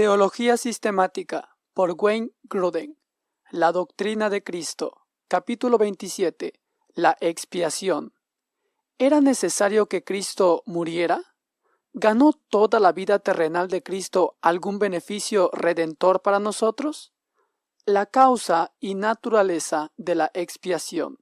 Teología 0.00 0.56
Sistemática 0.56 1.58
por 1.74 1.94
Wayne 1.94 2.30
Gruden. 2.44 2.96
La 3.50 3.70
Doctrina 3.70 4.30
de 4.30 4.42
Cristo. 4.42 5.02
Capítulo 5.28 5.76
27. 5.76 6.54
La 6.94 7.18
expiación. 7.20 8.14
¿Era 8.96 9.20
necesario 9.20 9.90
que 9.90 10.02
Cristo 10.02 10.62
muriera? 10.64 11.20
¿Ganó 11.92 12.32
toda 12.32 12.80
la 12.80 12.92
vida 12.92 13.18
terrenal 13.18 13.68
de 13.68 13.82
Cristo 13.82 14.38
algún 14.40 14.78
beneficio 14.78 15.50
redentor 15.52 16.22
para 16.22 16.38
nosotros? 16.38 17.12
La 17.84 18.06
causa 18.06 18.72
y 18.80 18.94
naturaleza 18.94 19.92
de 19.98 20.14
la 20.14 20.30
expiación. 20.32 21.18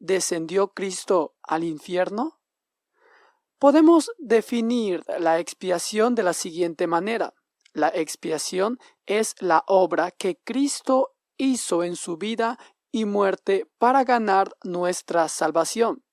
¿Descendió 0.00 0.72
Cristo 0.72 1.36
al 1.44 1.62
infierno? 1.62 2.40
Podemos 3.60 4.10
definir 4.18 5.04
la 5.20 5.38
expiación 5.38 6.16
de 6.16 6.24
la 6.24 6.32
siguiente 6.32 6.88
manera. 6.88 7.34
La 7.72 7.88
expiación 7.88 8.78
es 9.06 9.34
la 9.40 9.64
obra 9.66 10.10
que 10.10 10.38
Cristo 10.44 11.14
hizo 11.36 11.84
en 11.84 11.96
su 11.96 12.16
vida 12.16 12.58
y 12.92 13.04
muerte 13.04 13.70
para 13.78 14.04
ganar 14.04 14.56
nuestra 14.64 15.28
salvación. 15.28 16.04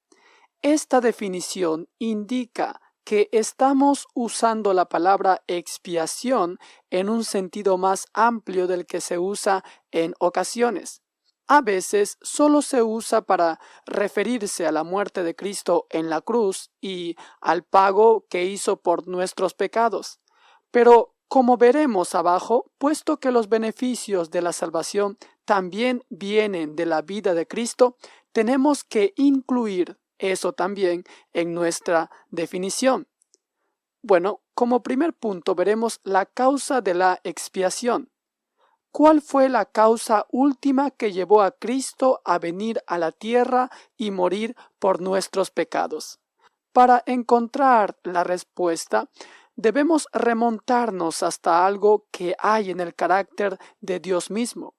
Esta 0.61 1.01
definición 1.01 1.89
indica 1.99 2.81
que 3.03 3.29
estamos 3.31 4.05
usando 4.13 4.73
la 4.73 4.89
palabra 4.89 5.41
expiación 5.47 6.59
en 6.89 7.09
un 7.09 7.23
sentido 7.23 7.77
más 7.77 8.05
amplio 8.13 8.67
del 8.67 8.85
que 8.85 9.01
se 9.01 9.17
usa 9.17 9.63
en 9.91 10.13
ocasiones. 10.19 11.01
A 11.47 11.61
veces 11.61 12.17
solo 12.21 12.61
se 12.61 12.83
usa 12.83 13.21
para 13.21 13.59
referirse 13.85 14.67
a 14.67 14.73
la 14.73 14.83
muerte 14.83 15.23
de 15.23 15.35
Cristo 15.35 15.87
en 15.89 16.09
la 16.09 16.19
cruz 16.19 16.71
y 16.81 17.15
al 17.39 17.63
pago 17.63 18.25
que 18.29 18.43
hizo 18.43 18.81
por 18.81 19.07
nuestros 19.07 19.53
pecados. 19.53 20.19
Pero 20.71 21.15
como 21.27 21.57
veremos 21.57 22.15
abajo, 22.15 22.71
puesto 22.77 23.17
que 23.19 23.31
los 23.31 23.49
beneficios 23.49 24.31
de 24.31 24.41
la 24.41 24.53
salvación 24.53 25.17
también 25.45 26.03
vienen 26.09 26.75
de 26.75 26.85
la 26.85 27.01
vida 27.01 27.33
de 27.33 27.47
Cristo, 27.47 27.97
tenemos 28.31 28.83
que 28.83 29.13
incluir 29.17 29.97
eso 30.19 30.53
también 30.53 31.03
en 31.33 31.53
nuestra 31.53 32.09
definición. 32.29 33.07
Bueno, 34.01 34.41
como 34.53 34.83
primer 34.83 35.13
punto 35.13 35.53
veremos 35.53 35.99
la 36.03 36.25
causa 36.25 36.81
de 36.81 36.93
la 36.93 37.19
expiación. 37.23 38.09
¿Cuál 38.91 39.21
fue 39.21 39.49
la 39.49 39.65
causa 39.65 40.25
última 40.31 40.91
que 40.91 41.11
llevó 41.11 41.41
a 41.41 41.51
Cristo 41.51 42.21
a 42.25 42.39
venir 42.39 42.81
a 42.87 42.97
la 42.97 43.11
tierra 43.11 43.69
y 43.95 44.11
morir 44.11 44.55
por 44.79 45.01
nuestros 45.01 45.51
pecados? 45.51 46.19
Para 46.73 47.03
encontrar 47.05 47.97
la 48.03 48.23
respuesta, 48.23 49.09
debemos 49.57 50.07
remontarnos 50.13 51.23
hasta 51.23 51.65
algo 51.65 52.05
que 52.11 52.35
hay 52.39 52.69
en 52.69 52.79
el 52.79 52.95
carácter 52.95 53.57
de 53.81 53.99
Dios 53.99 54.29
mismo. 54.31 54.75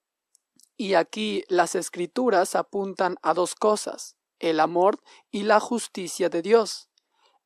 Y 0.76 0.94
aquí 0.94 1.44
las 1.48 1.74
escrituras 1.74 2.54
apuntan 2.54 3.16
a 3.22 3.34
dos 3.34 3.56
cosas, 3.56 4.16
el 4.38 4.60
amor 4.60 5.00
y 5.30 5.42
la 5.42 5.58
justicia 5.58 6.28
de 6.28 6.42
Dios. 6.42 6.88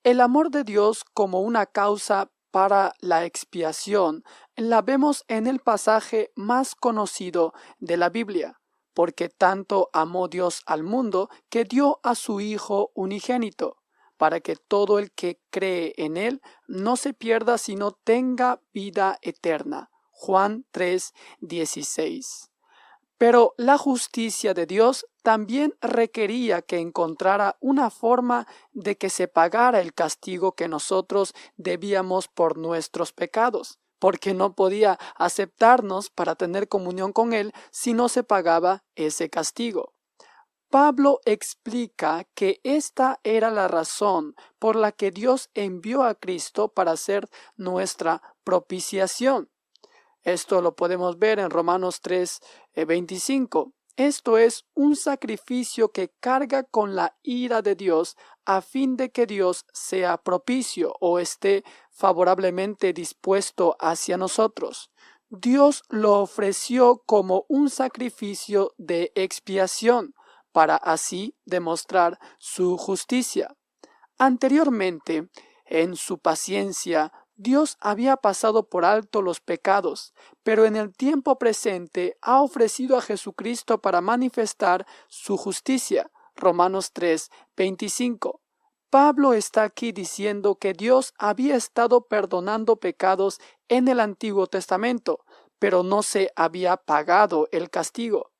El 0.05 0.20
amor 0.20 0.50
de 0.50 0.62
Dios 0.62 1.05
como 1.14 1.41
una 1.41 1.64
causa 1.64 2.30
para 2.50 2.92
la 3.00 3.25
expiación 3.25 4.25
la 4.55 4.83
vemos 4.83 5.25
en 5.28 5.47
el 5.47 5.60
pasaje 5.60 6.33
más 6.36 6.75
conocido 6.75 7.55
de 7.78 7.97
la 7.97 8.10
Biblia, 8.10 8.60
porque 8.92 9.30
tanto 9.30 9.88
amó 9.94 10.28
Dios 10.28 10.60
al 10.66 10.83
mundo 10.83 11.30
que 11.48 11.64
dio 11.64 11.98
a 12.03 12.14
su 12.14 12.42
Hijo 12.42 12.91
unigénito 12.94 13.81
para 14.23 14.39
que 14.39 14.55
todo 14.55 15.01
el 15.01 15.11
que 15.11 15.41
cree 15.51 15.95
en 15.97 16.17
Él 16.17 16.42
no 16.69 16.95
se 16.95 17.12
pierda, 17.12 17.59
sino 17.59 17.91
tenga 17.91 18.61
vida 18.73 19.19
eterna. 19.20 19.91
Juan 20.12 20.65
3, 20.70 21.12
16. 21.41 22.53
Pero 23.19 23.53
la 23.56 23.78
justicia 23.78 24.55
de 24.55 24.66
Dios 24.66 25.06
también 25.25 25.75
requería 25.81 26.62
que 26.62 26.78
encontrara 26.78 27.56
una 27.59 27.91
forma 27.91 28.47
de 28.71 28.97
que 28.97 29.10
se 29.10 29.27
pagara 29.27 29.81
el 29.81 29.93
castigo 29.93 30.53
que 30.53 30.69
nosotros 30.69 31.34
debíamos 31.56 32.28
por 32.28 32.59
nuestros 32.59 33.12
pecados, 33.12 33.81
porque 33.99 34.34
no 34.34 34.54
podía 34.54 35.00
aceptarnos 35.16 36.10
para 36.10 36.37
tener 36.37 36.69
comunión 36.69 37.12
con 37.12 37.33
Él 37.33 37.53
si 37.72 37.93
no 37.93 38.09
se 38.09 38.22
pagaba 38.22 38.84
ese 38.94 39.28
castigo. 39.31 39.91
Pablo 40.72 41.21
explica 41.27 42.27
que 42.34 42.62
esta 42.65 43.21
era 43.25 43.50
la 43.50 43.69
razón 43.69 44.34
por 44.59 44.75
la 44.75 44.91
que 44.91 45.10
Dios 45.10 45.50
envió 45.53 46.03
a 46.03 46.15
Cristo 46.15 46.69
para 46.69 46.97
ser 46.97 47.28
nuestra 47.59 48.22
propiciación. 48.43 49.50
Esto 50.22 50.62
lo 50.62 50.75
podemos 50.75 51.19
ver 51.19 51.41
en 51.41 51.50
Romanos 51.50 52.00
3, 52.00 52.41
25. 52.87 53.69
Eh, 53.69 54.06
Esto 54.06 54.38
es 54.38 54.65
un 54.72 54.97
sacrificio 54.97 55.93
que 55.93 56.09
carga 56.21 56.62
con 56.62 56.97
la 56.97 57.19
ira 57.22 57.60
de 57.60 57.75
Dios 57.75 58.16
a 58.47 58.62
fin 58.62 58.97
de 58.97 59.10
que 59.10 59.27
Dios 59.27 59.66
sea 59.75 60.16
propicio 60.16 60.94
o 61.00 61.19
esté 61.19 61.65
favorablemente 61.91 62.94
dispuesto 62.94 63.77
hacia 63.78 64.16
nosotros. 64.16 64.91
Dios 65.28 65.83
lo 65.91 66.21
ofreció 66.21 67.03
como 67.04 67.44
un 67.49 67.69
sacrificio 67.69 68.72
de 68.78 69.12
expiación, 69.15 70.15
para 70.53 70.77
así 70.77 71.35
demostrar 71.45 72.19
su 72.39 72.77
justicia. 72.77 73.57
Anteriormente, 74.19 75.29
en 75.65 75.97
su 75.97 76.19
paciencia, 76.19 77.13
Dios 77.35 77.77
había 77.81 78.17
pasado 78.17 78.69
por 78.69 78.85
alto 78.85 79.23
los 79.23 79.41
pecados, 79.41 80.13
pero 80.43 80.65
en 80.65 80.77
el 80.77 80.95
tiempo 80.95 81.39
presente 81.39 82.17
ha 82.21 82.43
ofrecido 82.43 82.97
a 82.97 83.03
Jesucristo 83.03 83.81
para 83.81 84.01
manifestar 84.01 84.87
su 85.09 85.37
justicia. 85.37 86.11
Romanos 86.37 86.91
3, 86.93 87.31
25. 87.57 88.41
Pablo 88.91 89.33
está 89.33 89.63
aquí 89.63 89.93
diciendo 89.93 90.57
que 90.57 90.75
Dios 90.75 91.15
había 91.19 91.57
estado 91.57 92.07
perdonando 92.07 92.77
pecados 92.77 93.41
en 93.69 93.89
el 93.89 94.01
Antiguo 94.01 94.47
Testamento, 94.47 95.25
pero 95.59 95.83
no 95.83 96.03
se 96.03 96.31
había 96.37 96.77
pagado 96.77 97.49
el 97.51 97.71
castigo 97.71 98.31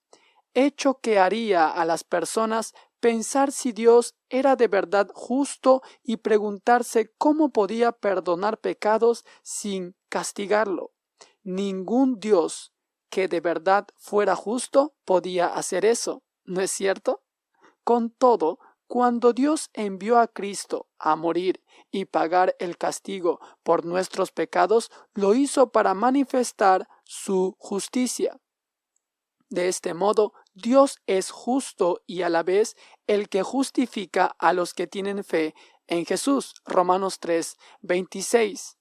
hecho 0.55 1.01
que 1.01 1.19
haría 1.19 1.69
a 1.69 1.85
las 1.85 2.05
personas 2.05 2.75
pensar 3.01 3.51
si 3.51 3.73
Dios 3.73 4.15
era 4.29 4.55
de 4.55 4.69
verdad 4.69 5.09
justo 5.13 5.83
y 6.05 6.19
preguntarse 6.19 7.13
cómo 7.19 7.51
podía 7.51 7.93
perdonar 7.93 8.59
pecados 8.59 9.25
sin 9.43 9.97
castigarlo. 10.09 10.93
Ningún 11.43 12.21
Dios 12.21 12.73
que 13.11 13.29
de 13.29 13.41
verdad 13.41 13.89
fuera 13.97 14.37
justo 14.37 14.95
podía 15.05 15.49
hacer 15.49 15.85
eso, 15.85 16.23
¿no 16.45 16.61
es 16.61 16.71
cierto? 16.71 17.23
Con 17.85 18.11
todo, 18.11 18.59
cuando 18.87 19.33
Dios 19.33 19.71
envió 19.73 20.19
a 20.19 20.29
Cristo 20.29 20.87
a 20.99 21.17
morir 21.17 21.65
y 21.91 22.05
pagar 22.05 22.55
el 22.59 22.77
castigo 22.79 23.41
por 23.63 23.85
nuestros 23.85 24.33
pecados, 24.33 24.91
lo 25.15 25.35
hizo 25.35 25.73
para 25.73 25.95
manifestar 25.95 26.89
su 27.05 27.57
justicia. 27.59 28.39
De 29.49 29.69
este 29.69 29.93
modo, 29.93 30.33
Dios 30.55 31.01
es 31.07 31.31
justo 31.31 32.03
y 32.07 32.23
a 32.23 32.29
la 32.29 32.43
vez 32.43 32.77
el 33.07 33.29
que 33.29 33.43
justifica 33.43 34.37
a 34.39 34.53
los 34.53 34.75
que 34.75 34.87
tienen 34.87 35.25
fe 35.25 35.55
en 35.87 36.05
Jesús. 36.05 36.55
Romanos 36.67 37.21
3, 37.21 37.57
26. 37.81 38.77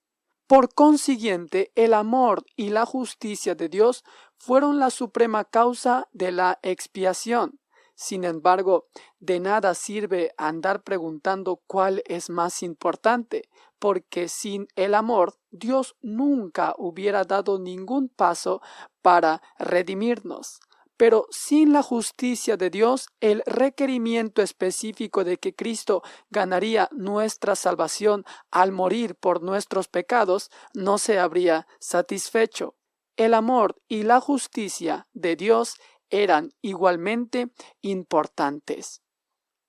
Por 0.48 0.74
consiguiente, 0.74 1.72
el 1.76 1.94
amor 1.94 2.44
y 2.58 2.72
la 2.72 2.86
justicia 2.86 3.56
de 3.56 3.70
Dios 3.70 4.04
fueron 4.36 4.80
la 4.80 4.90
suprema 4.90 5.46
causa 5.46 6.10
de 6.12 6.34
la 6.34 6.60
expiación. 6.62 7.62
Sin 7.96 8.26
embargo, 8.26 8.88
de 9.20 9.40
nada 9.40 9.74
sirve 9.74 10.34
andar 10.38 10.84
preguntando 10.84 11.62
cuál 11.68 12.04
es 12.06 12.30
más 12.30 12.64
importante, 12.64 13.44
porque 13.80 14.28
sin 14.28 14.68
el 14.76 14.96
amor 14.96 15.36
Dios 15.52 15.96
nunca 16.02 16.74
hubiera 16.78 17.24
dado 17.24 17.60
ningún 17.60 18.10
paso 18.10 18.62
para 19.02 19.42
redimirnos. 19.58 20.60
Pero 21.02 21.26
sin 21.32 21.74
la 21.74 21.82
justicia 21.82 22.58
de 22.58 22.70
Dios, 22.70 23.08
el 23.22 23.42
requerimiento 23.48 24.44
específico 24.44 25.24
de 25.24 25.38
que 25.38 25.56
Cristo 25.56 26.04
ganaría 26.30 26.90
nuestra 26.92 27.56
salvación 27.56 28.24
al 28.52 28.72
morir 28.72 29.16
por 29.16 29.42
nuestros 29.42 29.88
pecados 29.88 30.52
no 30.76 31.00
se 31.00 31.18
habría 31.18 31.66
satisfecho. 31.80 32.76
El 33.18 33.34
amor 33.34 33.82
y 33.88 34.04
la 34.04 34.22
justicia 34.22 35.08
de 35.14 35.36
Dios 35.36 35.80
eran 36.12 36.54
igualmente 36.62 37.50
importantes. 37.82 39.02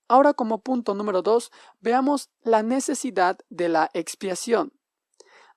Ahora 0.07 0.35
como 0.35 0.61
punto 0.61 0.93
número 0.93 1.23
dos, 1.23 1.51
veamos 1.79 2.29
la 2.43 2.61
necesidad 2.61 3.39
de 3.49 3.69
la 3.69 3.89
expiación. 3.95 4.71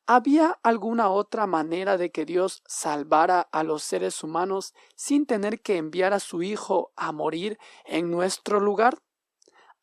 ¿Había 0.08 0.61
alguna 0.62 1.11
otra 1.11 1.49
manera 1.49 1.97
de 1.97 2.12
que 2.12 2.25
Dios 2.25 2.62
salvara 2.64 3.41
a 3.41 3.64
los 3.64 3.82
seres 3.82 4.23
humanos 4.23 4.73
sin 4.94 5.26
tener 5.26 5.61
que 5.61 5.79
enviar 5.79 6.12
a 6.12 6.20
su 6.20 6.44
Hijo 6.44 6.93
a 6.94 7.11
morir 7.11 7.58
en 7.85 8.12
nuestro 8.12 8.61
lugar? 8.61 8.99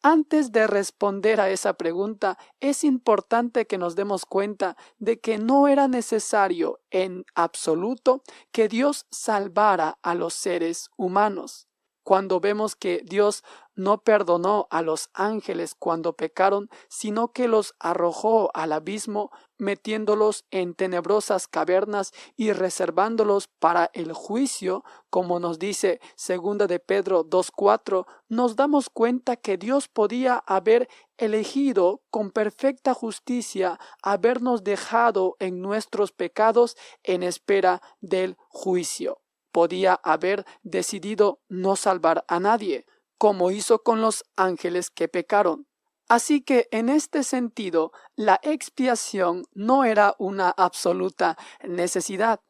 Antes 0.02 0.54
de 0.54 0.66
responder 0.66 1.42
a 1.42 1.50
esa 1.50 1.74
pregunta, 1.74 2.38
es 2.62 2.86
importante 2.86 3.68
que 3.68 3.78
nos 3.78 3.98
demos 3.98 4.26
cuenta 4.26 4.78
de 4.98 5.20
que 5.20 5.38
no 5.40 5.68
era 5.68 5.90
necesario 5.90 6.80
en 6.90 7.26
absoluto 7.36 8.24
que 8.54 8.70
Dios 8.70 9.08
salvara 9.12 10.00
a 10.04 10.16
los 10.16 10.34
seres 10.34 10.90
humanos 10.96 11.68
cuando 12.04 12.40
vemos 12.40 12.76
que 12.76 13.02
Dios 13.06 13.44
no 13.76 14.04
perdonó 14.04 14.68
a 14.70 14.82
los 14.82 15.10
ángeles 15.14 15.76
cuando 15.76 16.14
pecaron, 16.14 16.70
sino 16.90 17.32
que 17.32 17.48
los 17.48 17.74
arrojó 17.80 18.52
al 18.54 18.72
abismo, 18.72 19.32
metiéndolos 19.58 20.46
en 20.52 20.76
tenebrosas 20.76 21.48
cavernas 21.48 22.12
y 22.36 22.52
reservándolos 22.52 23.48
para 23.48 23.90
el 23.94 24.14
juicio, 24.14 24.84
como 25.10 25.40
nos 25.40 25.58
dice 25.58 26.02
segunda 26.16 26.68
de 26.68 26.80
Pedro 26.80 27.24
2:4, 27.24 28.06
nos 28.28 28.56
damos 28.56 28.90
cuenta 28.90 29.38
que 29.38 29.58
Dios 29.58 29.88
podía 29.88 30.38
haber 30.46 30.90
elegido 31.18 32.02
con 32.10 32.32
perfecta 32.32 32.94
justicia 32.94 33.80
habernos 34.02 34.64
dejado 34.64 35.36
en 35.40 35.62
nuestros 35.62 36.12
pecados 36.12 36.76
en 37.04 37.24
espera 37.24 37.82
del 38.02 38.38
juicio 38.50 39.23
podía 39.54 39.94
haber 40.04 40.46
decidido 40.64 41.40
no 41.48 41.78
salvar 41.78 42.26
a 42.28 42.42
nadie, 42.42 42.86
como 43.18 43.52
hizo 43.52 43.84
con 43.84 44.02
los 44.02 44.26
ángeles 44.36 44.90
que 44.90 45.08
pecaron. 45.08 45.68
Así 46.10 46.42
que 46.42 46.68
en 46.72 46.90
este 46.90 47.24
sentido, 47.24 47.94
la 48.18 48.40
expiación 48.44 49.46
no 49.54 49.86
era 49.86 50.16
una 50.18 50.50
absoluta 50.50 51.38
necesidad. 51.64 52.42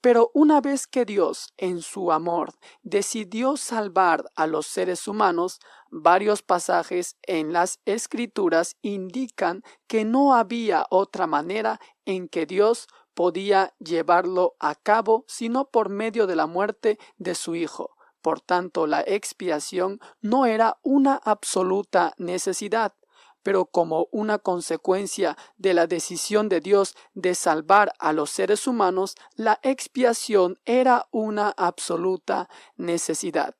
Pero 0.00 0.30
una 0.34 0.60
vez 0.60 0.86
que 0.86 1.04
Dios, 1.04 1.52
en 1.56 1.80
su 1.82 2.12
amor, 2.12 2.52
decidió 2.82 3.56
salvar 3.56 4.30
a 4.36 4.46
los 4.46 4.66
seres 4.66 5.08
humanos, 5.08 5.58
varios 5.90 6.42
pasajes 6.42 7.16
en 7.22 7.52
las 7.52 7.80
escrituras 7.86 8.76
indican 8.82 9.62
que 9.88 10.04
no 10.04 10.34
había 10.34 10.86
otra 10.90 11.26
manera 11.26 11.80
en 12.04 12.28
que 12.28 12.46
Dios 12.46 12.86
podía 13.16 13.74
llevarlo 13.78 14.56
a 14.60 14.74
cabo 14.74 15.24
sino 15.26 15.70
por 15.70 15.88
medio 15.88 16.26
de 16.26 16.36
la 16.36 16.46
muerte 16.46 16.98
de 17.16 17.34
su 17.34 17.56
Hijo. 17.56 17.96
Por 18.20 18.42
tanto, 18.42 18.86
la 18.86 19.00
expiación 19.00 20.00
no 20.20 20.44
era 20.44 20.78
una 20.82 21.14
absoluta 21.24 22.12
necesidad, 22.18 22.92
pero 23.42 23.64
como 23.64 24.08
una 24.12 24.38
consecuencia 24.38 25.38
de 25.56 25.72
la 25.72 25.86
decisión 25.86 26.50
de 26.50 26.60
Dios 26.60 26.94
de 27.14 27.34
salvar 27.34 27.94
a 27.98 28.12
los 28.12 28.28
seres 28.28 28.66
humanos, 28.66 29.14
la 29.34 29.60
expiación 29.62 30.60
era 30.66 31.08
una 31.10 31.54
absoluta 31.56 32.50
necesidad. 32.76 33.54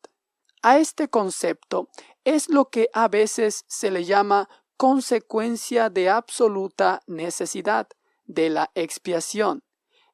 A 0.62 0.78
este 0.78 1.08
concepto 1.08 1.88
es 2.24 2.50
lo 2.50 2.68
que 2.68 2.90
a 2.92 3.08
veces 3.08 3.64
se 3.68 3.90
le 3.90 4.04
llama 4.04 4.50
consecuencia 4.76 5.88
de 5.88 6.10
absoluta 6.10 7.00
necesidad 7.06 7.88
de 8.26 8.50
la 8.50 8.70
expiación. 8.74 9.62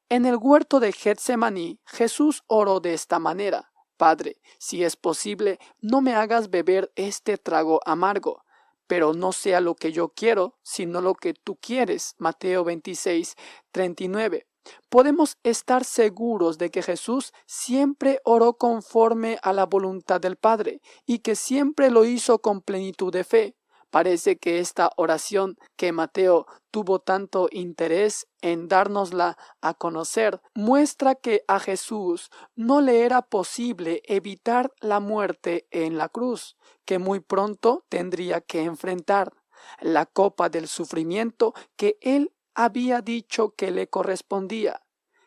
En 0.08 0.26
el 0.26 0.36
huerto 0.36 0.78
de 0.80 0.92
Getsemaní, 0.92 1.80
Jesús 1.86 2.42
oró 2.46 2.80
de 2.80 2.94
esta 2.94 3.18
manera: 3.18 3.72
Padre, 3.96 4.40
si 4.58 4.84
es 4.84 4.96
posible, 4.96 5.58
no 5.80 6.00
me 6.00 6.14
hagas 6.14 6.50
beber 6.50 6.92
este 6.96 7.38
trago 7.38 7.80
amargo, 7.86 8.42
pero 8.86 9.14
no 9.14 9.32
sea 9.32 9.60
lo 9.60 9.74
que 9.74 9.92
yo 9.92 10.10
quiero, 10.10 10.58
sino 10.62 11.00
lo 11.00 11.14
que 11.14 11.34
tú 11.34 11.56
quieres. 11.56 12.14
Mateo 12.18 12.64
26, 12.64 13.36
39. 13.70 14.46
Podemos 14.88 15.38
estar 15.42 15.84
seguros 15.84 16.58
de 16.58 16.70
que 16.70 16.82
Jesús 16.82 17.32
siempre 17.46 18.20
oró 18.24 18.54
conforme 18.54 19.38
a 19.42 19.52
la 19.52 19.66
voluntad 19.66 20.20
del 20.20 20.36
Padre 20.36 20.80
y 21.06 21.20
que 21.20 21.34
siempre 21.34 21.90
lo 21.90 22.04
hizo 22.04 22.40
con 22.40 22.60
plenitud 22.60 23.12
de 23.12 23.24
fe. 23.24 23.56
Parece 23.92 24.38
que 24.38 24.58
esta 24.58 24.90
oración 24.96 25.58
que 25.76 25.92
Mateo 25.92 26.46
tuvo 26.70 27.00
tanto 27.00 27.48
interés 27.52 28.26
en 28.40 28.66
dárnosla 28.66 29.36
a 29.60 29.74
conocer 29.74 30.40
muestra 30.54 31.14
que 31.14 31.44
a 31.46 31.60
Jesús 31.60 32.30
no 32.56 32.80
le 32.80 33.04
era 33.04 33.20
posible 33.20 34.00
evitar 34.06 34.72
la 34.80 34.98
muerte 34.98 35.66
en 35.70 35.98
la 35.98 36.08
cruz, 36.08 36.56
que 36.86 36.98
muy 36.98 37.20
pronto 37.20 37.84
tendría 37.90 38.40
que 38.40 38.62
enfrentar, 38.62 39.34
la 39.82 40.06
copa 40.06 40.48
del 40.48 40.68
sufrimiento 40.68 41.52
que 41.76 41.98
él 42.00 42.32
había 42.54 43.02
dicho 43.02 43.50
que 43.50 43.70
le 43.70 43.90
correspondía. 43.90 44.80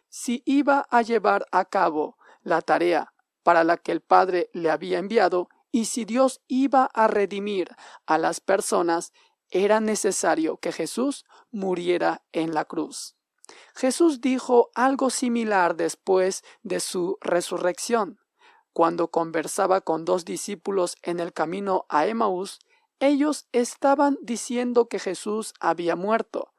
Si 0.09 0.41
iba 0.43 0.87
a 0.89 1.03
llevar 1.03 1.45
a 1.51 1.65
cabo 1.65 2.17
la 2.41 2.63
tarea 2.63 3.13
para 3.43 3.63
la 3.63 3.77
que 3.77 3.91
el 3.91 4.01
Padre 4.01 4.49
le 4.53 4.71
había 4.71 4.97
enviado, 4.97 5.49
y 5.75 5.83
si 5.83 6.05
Dios 6.05 6.39
iba 6.47 6.89
a 6.93 7.07
redimir 7.07 7.75
a 8.05 8.17
las 8.17 8.39
personas, 8.39 9.11
era 9.49 9.81
necesario 9.81 10.55
que 10.55 10.71
Jesús 10.71 11.25
muriera 11.51 12.23
en 12.31 12.53
la 12.53 12.63
cruz. 12.63 13.17
Jesús 13.75 14.21
dijo 14.21 14.71
algo 14.73 15.09
similar 15.09 15.75
después 15.75 16.45
de 16.63 16.79
su 16.79 17.17
resurrección. 17.19 18.21
Cuando 18.71 19.09
conversaba 19.09 19.81
con 19.81 20.05
dos 20.05 20.23
discípulos 20.23 20.95
en 21.01 21.19
el 21.19 21.33
camino 21.33 21.85
a 21.89 22.07
Emaús, 22.07 22.59
ellos 23.01 23.49
estaban 23.51 24.17
diciendo 24.21 24.87
que 24.87 24.99
Jesús 24.99 25.53
había 25.59 25.97
muerto, 25.97 26.53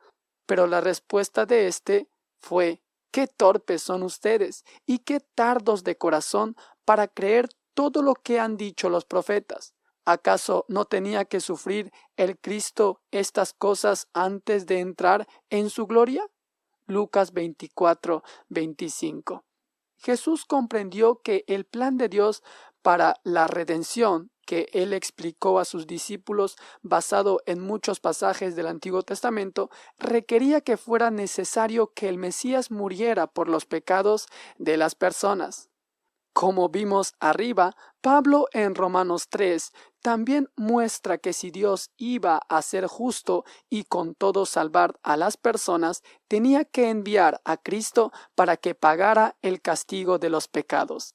pero 0.45 0.67
la 0.67 0.83
respuesta 0.83 1.47
de 1.47 1.69
éste 1.69 2.11
fue 2.39 2.83
Qué 3.13 3.29
torpes 3.29 3.81
son 3.81 4.03
ustedes 4.03 4.67
y 4.85 4.99
qué 4.99 5.21
tardos 5.21 5.85
de 5.85 5.97
corazón 5.97 6.55
para 6.85 7.09
creer 7.09 7.49
todo 7.77 8.01
lo 8.01 8.15
que 8.15 8.41
han 8.41 8.57
dicho 8.57 8.89
los 8.89 9.05
profetas. 9.05 9.75
¿Acaso 10.07 10.65
no 10.69 10.87
tenía 10.87 11.27
que 11.27 11.41
sufrir 11.41 11.93
el 12.17 12.39
Cristo 12.39 13.03
estas 13.11 13.53
cosas 13.53 14.09
antes 14.15 14.65
de 14.65 14.81
entrar 14.81 15.29
en 15.51 15.69
su 15.69 15.87
gloria? 15.87 16.25
Lucas 16.87 17.35
24, 17.35 18.23
25. 18.49 19.45
Jesús 19.99 20.47
comprendió 20.47 21.21
que 21.23 21.45
el 21.49 21.67
plan 21.67 21.99
de 21.99 22.09
Dios 22.09 22.43
para 22.81 23.21
la 23.25 23.47
redención 23.47 24.31
que 24.47 24.69
él 24.73 24.95
explicó 24.95 25.59
a 25.59 25.67
sus 25.67 25.87
discípulos 25.87 26.57
basado 26.81 27.43
en 27.45 27.61
muchos 27.61 28.01
pasajes 28.01 28.57
del 28.57 28.69
Antiguo 28.69 29.03
Testamento, 29.03 29.69
requería 29.99 30.63
que 30.63 30.79
fuera 30.79 31.11
necesario 31.11 31.93
que 31.93 32.09
el 32.09 32.17
Mesías 32.17 32.71
muriera 32.71 33.27
por 33.27 33.49
los 33.49 33.67
pecados 33.67 34.29
de 34.57 34.79
las 34.79 34.95
personas. 34.95 35.69
Como 36.37 36.69
vimos 36.69 37.15
arriba, 37.19 37.75
Pablo 38.03 38.47
en 38.53 38.75
Romanos 38.75 39.29
3 39.31 39.73
también 40.03 40.51
muestra 40.55 41.17
que 41.17 41.33
si 41.33 41.51
Dios 41.51 41.93
iba 41.97 42.43
a 42.51 42.61
ser 42.61 42.89
justo 42.89 43.47
y 43.71 43.85
con 43.85 44.15
todo 44.15 44.45
salvar 44.45 45.01
a 45.03 45.17
las 45.17 45.39
personas, 45.39 46.03
tenía 46.29 46.67
que 46.67 46.91
enviar 46.91 47.41
a 47.47 47.57
Cristo 47.57 48.13
para 48.35 48.59
que 48.59 48.75
pagara 48.75 49.39
el 49.41 49.63
castigo 49.63 50.19
de 50.19 50.29
los 50.29 50.47
pecados. 50.47 51.15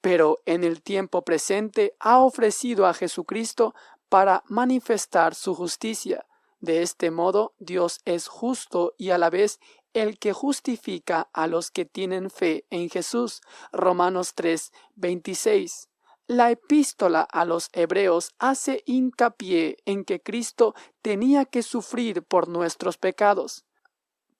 Pero 0.00 0.38
en 0.46 0.64
el 0.64 0.80
tiempo 0.80 1.26
presente 1.26 1.94
ha 2.00 2.18
ofrecido 2.18 2.86
a 2.86 2.94
Jesucristo 2.94 3.74
para 4.08 4.44
manifestar 4.46 5.34
su 5.34 5.54
justicia. 5.54 6.24
De 6.60 6.80
este 6.80 7.10
modo, 7.10 7.52
Dios 7.58 8.00
es 8.06 8.28
justo 8.28 8.94
y 8.96 9.10
a 9.10 9.18
la 9.18 9.28
vez 9.28 9.60
el 9.98 10.18
que 10.18 10.32
justifica 10.32 11.28
a 11.32 11.46
los 11.46 11.70
que 11.70 11.84
tienen 11.84 12.30
fe 12.30 12.64
en 12.70 12.88
Jesús. 12.88 13.40
Romanos 13.72 14.34
3, 14.34 14.72
26. 14.94 15.88
La 16.26 16.50
epístola 16.50 17.22
a 17.22 17.44
los 17.44 17.70
hebreos 17.72 18.34
hace 18.38 18.82
hincapié 18.86 19.78
en 19.86 20.04
que 20.04 20.20
Cristo 20.20 20.74
tenía 21.00 21.44
que 21.46 21.62
sufrir 21.62 22.22
por 22.22 22.48
nuestros 22.48 22.98
pecados. 22.98 23.64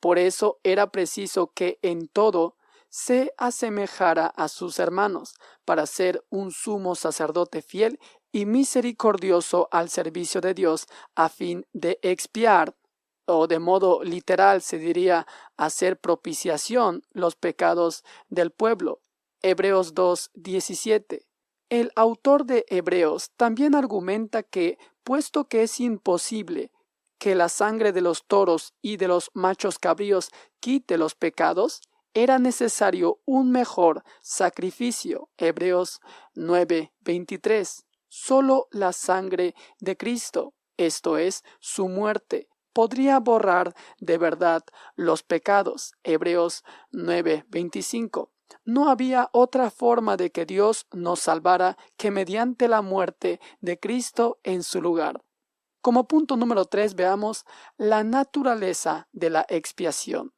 Por 0.00 0.18
eso 0.18 0.60
era 0.62 0.90
preciso 0.90 1.52
que 1.54 1.78
en 1.82 2.08
todo 2.08 2.56
se 2.90 3.32
asemejara 3.36 4.26
a 4.26 4.48
sus 4.48 4.78
hermanos, 4.78 5.34
para 5.64 5.86
ser 5.86 6.24
un 6.30 6.52
sumo 6.52 6.94
sacerdote 6.94 7.62
fiel 7.62 7.98
y 8.32 8.46
misericordioso 8.46 9.68
al 9.70 9.88
servicio 9.90 10.40
de 10.40 10.54
Dios, 10.54 10.86
a 11.14 11.28
fin 11.28 11.66
de 11.72 11.98
expiar 12.02 12.74
o 13.28 13.46
de 13.46 13.58
modo 13.58 14.02
literal 14.02 14.62
se 14.62 14.78
diría 14.78 15.26
hacer 15.56 15.98
propiciación 16.00 17.02
los 17.12 17.36
pecados 17.36 18.04
del 18.28 18.50
pueblo. 18.50 19.00
Hebreos 19.42 19.94
2, 19.94 20.30
17. 20.34 21.26
El 21.68 21.92
autor 21.94 22.46
de 22.46 22.64
Hebreos 22.68 23.30
también 23.36 23.74
argumenta 23.74 24.42
que, 24.42 24.78
puesto 25.04 25.48
que 25.48 25.62
es 25.62 25.78
imposible 25.80 26.72
que 27.18 27.34
la 27.34 27.48
sangre 27.48 27.92
de 27.92 28.00
los 28.00 28.24
toros 28.26 28.74
y 28.80 28.96
de 28.96 29.08
los 29.08 29.30
machos 29.34 29.78
cabríos 29.78 30.30
quite 30.60 30.96
los 30.96 31.14
pecados, 31.14 31.82
era 32.14 32.38
necesario 32.38 33.20
un 33.26 33.50
mejor 33.50 34.02
sacrificio. 34.22 35.28
Hebreos 35.36 36.00
9, 36.34 36.92
23. 37.00 37.84
Solo 38.08 38.68
la 38.70 38.92
sangre 38.92 39.54
de 39.78 39.96
Cristo, 39.96 40.54
esto 40.76 41.18
es, 41.18 41.44
su 41.60 41.88
muerte, 41.88 42.48
podría 42.78 43.18
borrar 43.18 43.74
de 43.98 44.18
verdad 44.18 44.62
los 44.94 45.24
pecados. 45.24 45.94
Hebreos 46.04 46.62
9:25. 46.92 48.30
No 48.64 48.88
había 48.88 49.30
otra 49.32 49.72
forma 49.72 50.16
de 50.16 50.30
que 50.30 50.46
Dios 50.46 50.86
nos 50.92 51.18
salvara 51.18 51.76
que 51.96 52.12
mediante 52.12 52.68
la 52.68 52.80
muerte 52.80 53.40
de 53.60 53.80
Cristo 53.80 54.38
en 54.44 54.62
su 54.62 54.80
lugar. 54.80 55.24
Como 55.80 56.06
punto 56.06 56.36
número 56.36 56.66
tres 56.66 56.94
veamos 56.94 57.46
la 57.78 58.04
naturaleza 58.04 59.08
de 59.10 59.30
la 59.30 59.44
expiación. 59.48 60.32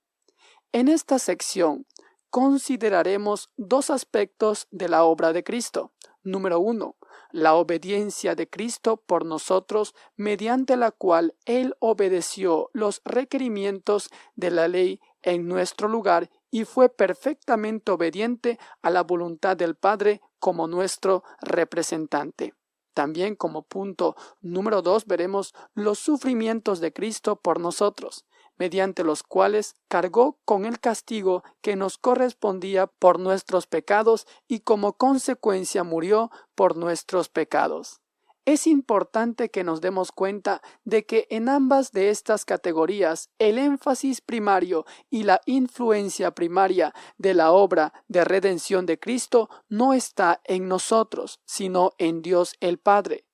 En 0.72 0.88
esta 0.88 1.18
sección 1.18 1.86
consideraremos 2.30 3.50
dos 3.58 3.90
aspectos 3.90 4.66
de 4.70 4.88
la 4.88 5.04
obra 5.04 5.34
de 5.34 5.44
Cristo. 5.44 5.92
Número 6.22 6.58
uno, 6.58 6.96
la 7.32 7.54
obediencia 7.54 8.34
de 8.34 8.48
Cristo 8.48 8.96
por 8.96 9.24
nosotros, 9.24 9.94
mediante 10.16 10.76
la 10.76 10.90
cual 10.90 11.34
Él 11.44 11.76
obedeció 11.78 12.70
los 12.72 13.02
requerimientos 13.04 14.10
de 14.36 14.50
la 14.50 14.68
ley 14.68 15.00
en 15.22 15.48
nuestro 15.48 15.88
lugar 15.88 16.30
y 16.50 16.64
fue 16.64 16.88
perfectamente 16.88 17.92
obediente 17.92 18.58
a 18.82 18.90
la 18.90 19.02
voluntad 19.02 19.56
del 19.56 19.76
Padre 19.76 20.20
como 20.38 20.66
nuestro 20.66 21.22
representante. 21.40 22.54
También 22.94 23.36
como 23.36 23.62
punto 23.62 24.16
número 24.40 24.82
dos 24.82 25.06
veremos 25.06 25.54
los 25.74 25.98
sufrimientos 25.98 26.80
de 26.80 26.92
Cristo 26.92 27.36
por 27.36 27.60
nosotros 27.60 28.24
mediante 28.60 29.04
los 29.04 29.22
cuales 29.22 29.74
cargó 29.88 30.38
con 30.44 30.66
el 30.66 30.78
castigo 30.78 31.42
que 31.62 31.76
nos 31.76 31.96
correspondía 31.96 32.86
por 32.86 33.18
nuestros 33.18 33.66
pecados 33.66 34.26
y 34.46 34.60
como 34.60 34.98
consecuencia 34.98 35.82
murió 35.82 36.30
por 36.54 36.76
nuestros 36.76 37.30
pecados. 37.30 38.02
Es 38.44 38.66
importante 38.66 39.50
que 39.50 39.64
nos 39.64 39.80
demos 39.80 40.12
cuenta 40.12 40.60
de 40.84 41.06
que 41.06 41.26
en 41.30 41.48
ambas 41.48 41.92
de 41.92 42.10
estas 42.10 42.44
categorías 42.44 43.30
el 43.38 43.56
énfasis 43.56 44.20
primario 44.20 44.84
y 45.08 45.22
la 45.22 45.40
influencia 45.46 46.32
primaria 46.32 46.92
de 47.16 47.32
la 47.32 47.52
obra 47.52 47.94
de 48.08 48.24
redención 48.24 48.84
de 48.84 48.98
Cristo 48.98 49.48
no 49.70 49.94
está 49.94 50.42
en 50.44 50.68
nosotros, 50.68 51.40
sino 51.46 51.92
en 51.96 52.20
Dios 52.20 52.56
el 52.60 52.78
Padre. 52.78 53.24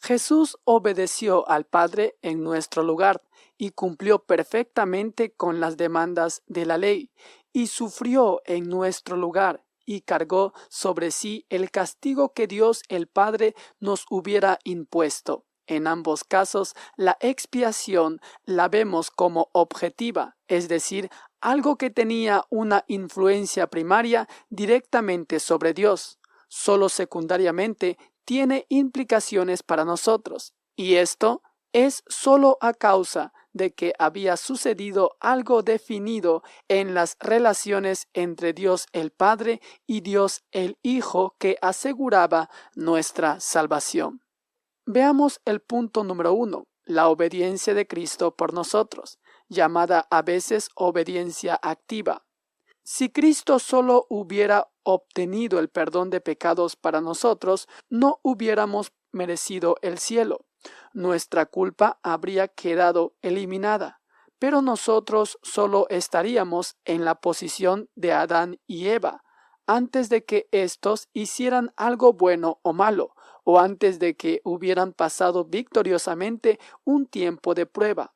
Jesús 0.00 0.58
obedeció 0.64 1.48
al 1.48 1.66
Padre 1.66 2.16
en 2.22 2.42
nuestro 2.42 2.82
lugar 2.82 3.22
y 3.58 3.70
cumplió 3.70 4.20
perfectamente 4.24 5.32
con 5.32 5.60
las 5.60 5.76
demandas 5.76 6.42
de 6.46 6.64
la 6.64 6.78
ley, 6.78 7.10
y 7.52 7.66
sufrió 7.66 8.40
en 8.46 8.68
nuestro 8.68 9.16
lugar, 9.16 9.64
y 9.84 10.00
cargó 10.00 10.54
sobre 10.70 11.10
sí 11.10 11.44
el 11.50 11.70
castigo 11.70 12.32
que 12.32 12.46
Dios 12.46 12.82
el 12.88 13.08
Padre 13.08 13.54
nos 13.78 14.06
hubiera 14.08 14.58
impuesto. 14.64 15.44
En 15.66 15.86
ambos 15.86 16.24
casos, 16.24 16.74
la 16.96 17.16
expiación 17.20 18.20
la 18.44 18.68
vemos 18.68 19.10
como 19.10 19.50
objetiva, 19.52 20.36
es 20.48 20.68
decir, 20.68 21.10
algo 21.40 21.76
que 21.76 21.90
tenía 21.90 22.44
una 22.50 22.84
influencia 22.88 23.66
primaria 23.68 24.28
directamente 24.48 25.38
sobre 25.38 25.74
Dios. 25.74 26.18
Solo 26.48 26.88
secundariamente 26.88 27.98
tiene 28.24 28.66
implicaciones 28.68 29.62
para 29.62 29.84
nosotros, 29.84 30.54
y 30.76 30.96
esto 30.96 31.42
es 31.72 32.02
solo 32.08 32.58
a 32.60 32.72
causa 32.74 33.32
de 33.52 33.72
que 33.72 33.92
había 33.98 34.36
sucedido 34.36 35.16
algo 35.20 35.62
definido 35.62 36.42
en 36.68 36.94
las 36.94 37.16
relaciones 37.20 38.08
entre 38.12 38.52
Dios 38.52 38.86
el 38.92 39.10
Padre 39.10 39.60
y 39.86 40.00
Dios 40.00 40.42
el 40.52 40.78
Hijo 40.82 41.34
que 41.38 41.56
aseguraba 41.60 42.48
nuestra 42.74 43.40
salvación. 43.40 44.22
Veamos 44.86 45.40
el 45.44 45.60
punto 45.60 46.04
número 46.04 46.32
uno, 46.32 46.68
la 46.84 47.08
obediencia 47.08 47.74
de 47.74 47.86
Cristo 47.86 48.34
por 48.34 48.52
nosotros, 48.52 49.18
llamada 49.48 50.06
a 50.10 50.22
veces 50.22 50.68
obediencia 50.74 51.58
activa. 51.60 52.24
Si 52.92 53.08
Cristo 53.08 53.60
solo 53.60 54.04
hubiera 54.08 54.68
obtenido 54.82 55.60
el 55.60 55.68
perdón 55.68 56.10
de 56.10 56.20
pecados 56.20 56.74
para 56.74 57.00
nosotros, 57.00 57.68
no 57.88 58.18
hubiéramos 58.24 58.92
merecido 59.12 59.76
el 59.82 59.98
cielo. 59.98 60.44
Nuestra 60.92 61.46
culpa 61.46 62.00
habría 62.02 62.48
quedado 62.48 63.14
eliminada, 63.22 64.00
pero 64.40 64.60
nosotros 64.60 65.38
solo 65.40 65.86
estaríamos 65.88 66.78
en 66.84 67.04
la 67.04 67.20
posición 67.20 67.88
de 67.94 68.12
Adán 68.12 68.58
y 68.66 68.88
Eva, 68.88 69.22
antes 69.68 70.08
de 70.08 70.24
que 70.24 70.48
éstos 70.50 71.06
hicieran 71.12 71.72
algo 71.76 72.12
bueno 72.12 72.58
o 72.62 72.72
malo, 72.72 73.14
o 73.44 73.60
antes 73.60 74.00
de 74.00 74.16
que 74.16 74.40
hubieran 74.42 74.94
pasado 74.94 75.44
victoriosamente 75.44 76.58
un 76.82 77.06
tiempo 77.06 77.54
de 77.54 77.66
prueba 77.66 78.14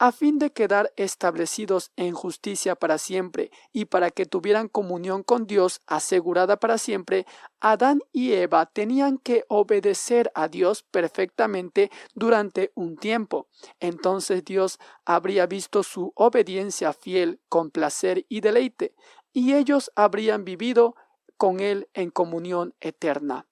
a 0.00 0.12
fin 0.12 0.38
de 0.38 0.50
quedar 0.50 0.94
establecidos 0.96 1.92
en 1.94 2.14
justicia 2.14 2.74
para 2.74 2.96
siempre 2.96 3.50
y 3.70 3.84
para 3.84 4.10
que 4.10 4.24
tuvieran 4.24 4.68
comunión 4.68 5.22
con 5.22 5.46
Dios 5.46 5.82
asegurada 5.86 6.56
para 6.56 6.78
siempre, 6.78 7.26
Adán 7.60 8.00
y 8.10 8.32
Eva 8.32 8.64
tenían 8.64 9.18
que 9.18 9.44
obedecer 9.48 10.32
a 10.34 10.48
Dios 10.48 10.84
perfectamente 10.90 11.90
durante 12.14 12.72
un 12.74 12.96
tiempo. 12.96 13.48
Entonces 13.78 14.42
Dios 14.42 14.78
habría 15.04 15.44
visto 15.44 15.82
su 15.82 16.12
obediencia 16.14 16.94
fiel 16.94 17.38
con 17.50 17.70
placer 17.70 18.24
y 18.30 18.40
deleite, 18.40 18.94
y 19.34 19.52
ellos 19.52 19.92
habrían 19.96 20.46
vivido 20.46 20.94
con 21.36 21.60
Él 21.60 21.90
en 21.92 22.10
comunión 22.10 22.74
eterna. 22.80 23.46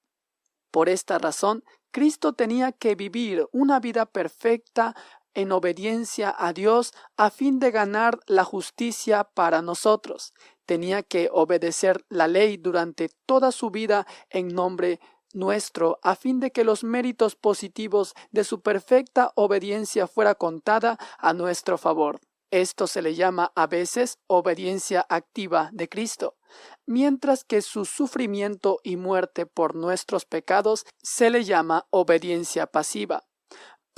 Por 0.71 0.89
esta 0.89 1.19
razón, 1.19 1.63
Cristo 1.91 2.35
tenía 2.35 2.73
que 2.73 2.95
vivir 2.95 3.47
una 3.53 3.81
vida 3.81 4.07
perfecta 4.07 4.95
en 5.39 5.53
obediencia 5.53 6.35
a 6.37 6.53
Dios 6.53 6.93
a 7.17 7.31
fin 7.31 7.61
de 7.61 7.71
ganar 7.71 8.19
la 8.27 8.43
justicia 8.43 9.23
para 9.23 9.63
nosotros. 9.63 10.35
Tenía 10.67 11.05
que 11.05 11.31
obedecer 11.33 12.05
la 12.09 12.27
ley 12.27 12.57
durante 12.57 13.09
toda 13.25 13.53
su 13.53 13.71
vida 13.71 14.05
en 14.31 14.49
nombre 14.49 14.99
nuestro, 15.33 16.01
a 16.03 16.17
fin 16.17 16.41
de 16.41 16.51
que 16.51 16.65
los 16.65 16.83
méritos 16.83 17.37
positivos 17.37 18.15
de 18.33 18.43
su 18.43 18.63
perfecta 18.63 19.31
obediencia 19.37 20.09
fuera 20.09 20.35
contada 20.35 20.99
a 21.19 21.33
nuestro 21.35 21.79
favor. 21.79 22.19
Esto 22.51 22.89
se 22.89 23.01
le 23.01 23.15
llama 23.15 23.53
a 23.55 23.69
veces 23.69 24.19
obediencia 24.27 25.07
activa 25.09 25.71
de 25.73 25.89
Cristo, 25.89 26.35
mientras 26.85 27.45
que 27.45 27.63
su 27.63 27.85
sufrimiento 27.85 28.81
y 28.83 28.97
muerte 28.97 29.47
por 29.47 29.77
nuestros 29.77 30.25
pecados 30.25 30.85
se 31.01 31.31
le 31.31 31.45
llama 31.45 31.87
obediencia 31.91 32.67
pasiva. 32.67 33.28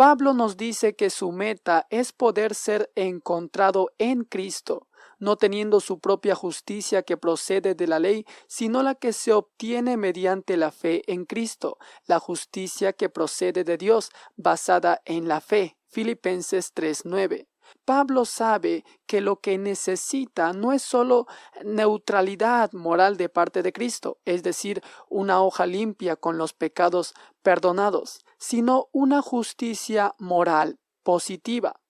Pablo 0.01 0.33
nos 0.33 0.57
dice 0.57 0.97
que 0.97 1.11
su 1.11 1.31
meta 1.31 1.87
es 1.91 2.13
poder 2.13 2.55
ser 2.55 2.91
encontrado 2.95 3.91
en 3.99 4.25
Cristo, 4.25 4.89
no 5.19 5.37
teniendo 5.37 5.79
su 5.79 6.01
propia 6.01 6.35
justicia 6.35 7.03
que 7.03 7.19
procede 7.19 7.75
de 7.75 7.87
la 7.87 7.99
ley, 7.99 8.25
sino 8.47 8.83
la 8.83 8.95
que 8.95 9.13
se 9.13 9.35
obtiene 9.35 9.99
mediante 9.99 10.57
la 10.57 10.71
fe 10.71 11.03
en 11.07 11.27
Cristo, 11.27 11.77
la 12.07 12.19
justicia 12.19 12.95
que 12.95 13.11
procede 13.11 13.63
de 13.63 13.77
Dios, 13.77 14.09
basada 14.37 15.03
en 15.05 15.29
la 15.29 15.43
fe. 15.43 15.77
Filipenses 15.87 16.73
3:9. 16.73 17.51
Pablo 17.85 18.25
sabe 18.25 18.85
que 19.07 19.21
lo 19.21 19.41
que 19.41 19.59
necesita 19.59 20.55
no 20.55 20.73
es 20.73 20.83
solo 20.83 21.27
neutralidad 21.63 22.73
moral 22.73 23.19
de 23.19 23.29
parte 23.29 23.63
de 23.63 23.75
Cristo, 23.75 24.19
es 24.25 24.43
decir, 24.43 24.83
una 25.11 25.43
hoja 25.43 25.67
limpia 25.67 26.17
con 26.17 26.39
los 26.39 26.55
pecados 26.55 27.13
perdonados, 27.43 28.25
sino 28.41 28.89
una 28.91 29.23
justicia 29.23 30.17
moral 30.19 30.81
positiva. 31.05 31.81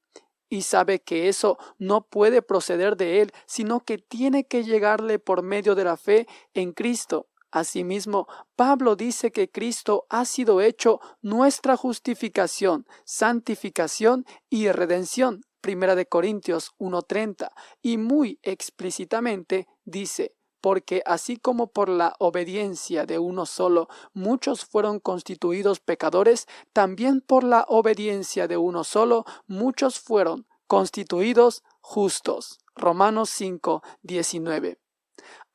Y 0.51 0.63
sabe 0.63 1.01
que 1.01 1.29
eso 1.29 1.57
no 1.79 2.03
puede 2.03 2.43
proceder 2.43 2.97
de 2.97 3.23
él, 3.23 3.33
sino 3.47 3.81
que 3.81 3.99
tiene 3.99 4.45
que 4.45 4.65
llegarle 4.65 5.21
por 5.21 5.43
medio 5.43 5.77
de 5.77 5.85
la 5.85 5.97
fe 5.97 6.27
en 6.53 6.73
Cristo. 6.73 7.29
Asimismo, 7.53 8.27
Pablo 8.57 8.97
dice 8.97 9.31
que 9.31 9.49
Cristo 9.49 10.07
ha 10.09 10.25
sido 10.25 10.61
hecho 10.61 11.01
nuestra 11.23 11.77
justificación, 11.77 12.87
santificación 13.05 14.25
y 14.49 14.71
redención. 14.71 15.43
Primera 15.61 15.95
de 15.95 16.07
Corintios 16.07 16.73
1:30 16.79 17.53
y 17.83 17.99
muy 17.99 18.39
explícitamente 18.43 19.69
dice, 19.85 20.35
porque 20.61 21.03
así 21.07 21.37
como 21.37 21.69
por 21.69 21.89
la 21.89 22.15
obediencia 22.19 23.07
de 23.07 23.19
uno 23.19 23.47
solo 23.47 23.89
muchos 24.13 24.65
fueron 24.65 25.01
constituidos 25.01 25.81
pecadores, 25.81 26.47
también 26.73 27.21
por 27.21 27.45
la 27.45 27.65
obediencia 27.69 28.49
de 28.49 28.57
uno 28.57 28.85
solo 28.85 29.25
muchos 29.47 29.99
fueron 29.99 30.47
constituidos 30.67 31.63
justos. 31.81 32.59
Romanos 32.77 33.31
5, 33.31 33.83
19. 34.03 34.79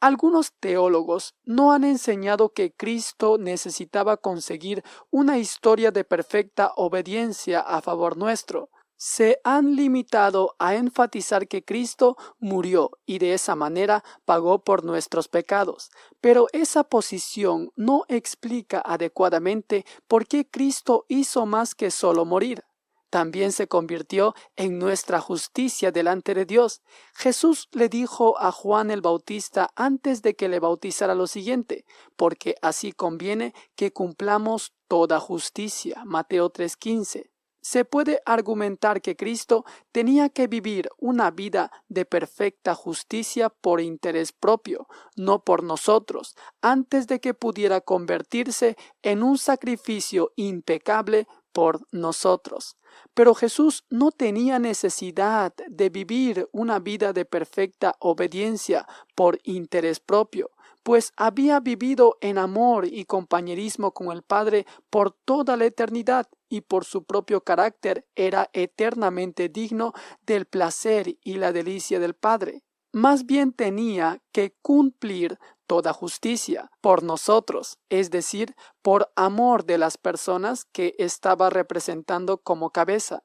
Algunos 0.02 0.54
teólogos 0.60 1.34
no 1.44 1.72
han 1.72 1.84
enseñado 1.84 2.50
que 2.50 2.74
Cristo 2.74 3.38
necesitaba 3.40 4.18
conseguir 4.18 4.84
una 5.10 5.38
historia 5.38 5.92
de 5.92 6.04
perfecta 6.04 6.74
obediencia 6.76 7.62
a 7.62 7.82
favor 7.82 8.18
nuestro, 8.18 8.70
se 9.08 9.40
han 9.44 9.76
limitado 9.76 10.56
a 10.58 10.74
enfatizar 10.74 11.48
que 11.48 11.64
Cristo 11.64 12.18
murió 12.40 12.90
y 13.06 13.20
de 13.20 13.36
esa 13.36 13.56
manera 13.56 14.04
pagó 14.26 14.64
por 14.64 14.84
nuestros 14.84 15.28
pecados, 15.28 15.92
pero 16.22 16.48
esa 16.54 16.84
posición 16.84 17.72
no 17.76 18.06
explica 18.08 18.82
adecuadamente 18.84 19.86
por 20.08 20.26
qué 20.26 20.50
Cristo 20.50 21.06
hizo 21.08 21.46
más 21.46 21.76
que 21.76 21.92
solo 21.92 22.26
morir. 22.26 22.64
también 23.12 23.52
se 23.52 23.68
convirtió 23.68 24.34
en 24.56 24.80
nuestra 24.80 25.22
justicia 25.22 25.92
delante 25.92 26.34
de 26.34 26.46
Dios. 26.46 26.82
Jesús 27.14 27.70
le 27.72 27.88
dijo 27.88 28.38
a 28.40 28.52
Juan 28.52 28.90
el 28.92 29.02
Bautista 29.02 29.70
antes 29.76 30.22
de 30.24 30.36
que 30.36 30.50
le 30.50 30.60
bautizara 30.60 31.16
lo 31.16 31.28
siguiente, 31.28 31.86
porque 32.18 32.56
así 32.62 32.92
conviene 32.92 33.54
que 33.76 33.94
cumplamos 33.94 34.74
toda 34.90 35.20
justicia. 35.20 36.02
Mateo 36.06 36.50
3:15 36.50 37.35
se 37.66 37.84
puede 37.84 38.22
argumentar 38.28 39.02
que 39.02 39.16
Cristo 39.16 39.66
tenía 39.92 40.30
que 40.30 40.46
vivir 40.46 40.88
una 41.00 41.32
vida 41.32 41.72
de 41.90 42.06
perfecta 42.06 42.76
justicia 42.76 43.50
por 43.50 43.82
interés 43.82 44.32
propio, 44.34 44.88
no 45.16 45.44
por 45.44 45.64
nosotros, 45.64 46.36
antes 46.62 47.08
de 47.08 47.20
que 47.20 47.34
pudiera 47.34 47.82
convertirse 47.82 48.78
en 49.02 49.24
un 49.24 49.40
sacrificio 49.40 50.32
impecable 50.36 51.28
por 51.54 51.82
nosotros. 51.92 52.78
Pero 53.16 53.34
Jesús 53.34 53.84
no 53.90 54.12
tenía 54.12 54.60
necesidad 54.60 55.52
de 55.68 55.90
vivir 55.90 56.48
una 56.52 56.78
vida 56.78 57.14
de 57.14 57.26
perfecta 57.26 57.96
obediencia 58.00 58.86
por 59.16 59.40
interés 59.42 60.00
propio 60.00 60.52
pues 60.86 61.14
había 61.18 61.60
vivido 61.62 62.20
en 62.22 62.38
amor 62.38 62.86
y 62.86 63.06
compañerismo 63.06 63.92
con 63.92 64.12
el 64.12 64.22
Padre 64.22 64.68
por 64.92 65.14
toda 65.26 65.58
la 65.58 65.66
eternidad 65.66 66.28
y 66.48 66.62
por 66.62 66.86
su 66.86 67.06
propio 67.06 67.42
carácter 67.42 68.06
era 68.14 68.52
eternamente 68.54 69.50
digno 69.50 69.94
del 70.28 70.46
placer 70.46 71.18
y 71.24 71.38
la 71.38 71.52
delicia 71.52 72.00
del 72.00 72.14
Padre. 72.14 72.62
Más 72.94 73.26
bien 73.26 73.52
tenía 73.52 74.22
que 74.32 74.54
cumplir 74.62 75.40
toda 75.66 75.92
justicia 75.92 76.70
por 76.82 77.02
nosotros, 77.02 77.80
es 77.90 78.12
decir, 78.12 78.56
por 78.84 79.12
amor 79.16 79.66
de 79.66 79.80
las 79.80 79.98
personas 79.98 80.66
que 80.66 80.94
estaba 81.00 81.50
representando 81.50 82.38
como 82.38 82.70
cabeza. 82.70 83.24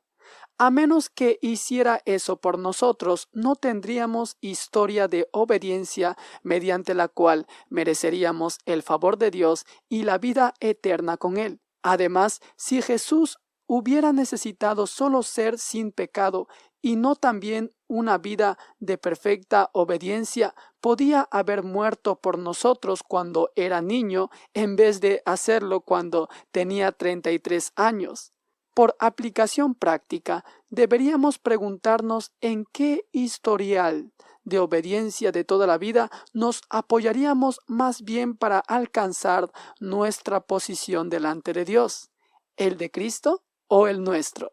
A 0.62 0.70
menos 0.70 1.08
que 1.08 1.38
hiciera 1.40 2.02
eso 2.04 2.36
por 2.36 2.58
nosotros, 2.58 3.30
no 3.32 3.56
tendríamos 3.56 4.36
historia 4.42 5.08
de 5.08 5.26
obediencia 5.32 6.18
mediante 6.42 6.92
la 6.92 7.08
cual 7.08 7.46
mereceríamos 7.70 8.58
el 8.66 8.82
favor 8.82 9.16
de 9.16 9.30
Dios 9.30 9.64
y 9.88 10.02
la 10.02 10.18
vida 10.18 10.52
eterna 10.60 11.16
con 11.16 11.38
Él. 11.38 11.62
Además, 11.80 12.42
si 12.56 12.82
Jesús 12.82 13.38
hubiera 13.66 14.12
necesitado 14.12 14.86
solo 14.86 15.22
ser 15.22 15.58
sin 15.58 15.92
pecado 15.92 16.46
y 16.82 16.96
no 16.96 17.16
también 17.16 17.72
una 17.86 18.18
vida 18.18 18.58
de 18.80 18.98
perfecta 18.98 19.70
obediencia, 19.72 20.54
podía 20.82 21.26
haber 21.30 21.62
muerto 21.62 22.20
por 22.20 22.36
nosotros 22.36 23.02
cuando 23.02 23.50
era 23.56 23.80
niño 23.80 24.28
en 24.52 24.76
vez 24.76 25.00
de 25.00 25.22
hacerlo 25.24 25.80
cuando 25.80 26.28
tenía 26.50 26.92
treinta 26.92 27.32
y 27.32 27.38
tres 27.38 27.72
años. 27.76 28.34
Por 28.74 28.96
aplicación 28.98 29.74
práctica, 29.74 30.44
deberíamos 30.68 31.38
preguntarnos 31.38 32.32
en 32.40 32.64
qué 32.72 33.06
historial 33.12 34.12
de 34.44 34.58
obediencia 34.58 35.32
de 35.32 35.44
toda 35.44 35.66
la 35.66 35.78
vida 35.78 36.10
nos 36.32 36.62
apoyaríamos 36.70 37.60
más 37.66 38.02
bien 38.02 38.36
para 38.36 38.58
alcanzar 38.58 39.50
nuestra 39.80 40.40
posición 40.40 41.10
delante 41.10 41.52
de 41.52 41.64
Dios, 41.64 42.10
el 42.56 42.76
de 42.76 42.90
Cristo 42.90 43.42
o 43.68 43.86
el 43.88 44.02
nuestro. 44.02 44.52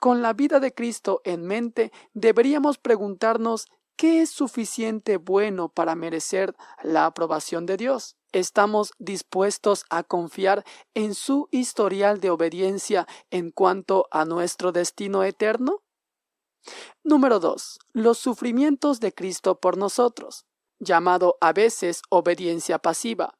Con 0.00 0.20
la 0.20 0.32
vida 0.32 0.60
de 0.60 0.74
Cristo 0.74 1.20
en 1.24 1.44
mente, 1.44 1.92
deberíamos 2.12 2.78
preguntarnos 2.78 3.66
qué 3.96 4.22
es 4.22 4.30
suficiente 4.30 5.16
bueno 5.16 5.68
para 5.68 5.94
merecer 5.94 6.54
la 6.82 7.06
aprobación 7.06 7.66
de 7.66 7.76
Dios. 7.76 8.16
¿Estamos 8.34 8.90
dispuestos 8.98 9.84
a 9.90 10.02
confiar 10.02 10.64
en 10.94 11.14
su 11.14 11.46
historial 11.52 12.18
de 12.18 12.30
obediencia 12.30 13.06
en 13.30 13.52
cuanto 13.52 14.08
a 14.10 14.24
nuestro 14.24 14.72
destino 14.72 15.22
eterno? 15.22 15.84
Número 17.04 17.38
2. 17.38 17.78
Los 17.92 18.18
sufrimientos 18.18 18.98
de 18.98 19.12
Cristo 19.12 19.60
por 19.60 19.76
nosotros, 19.76 20.46
llamado 20.80 21.36
a 21.40 21.52
veces 21.52 22.02
obediencia 22.10 22.80
pasiva. 22.80 23.38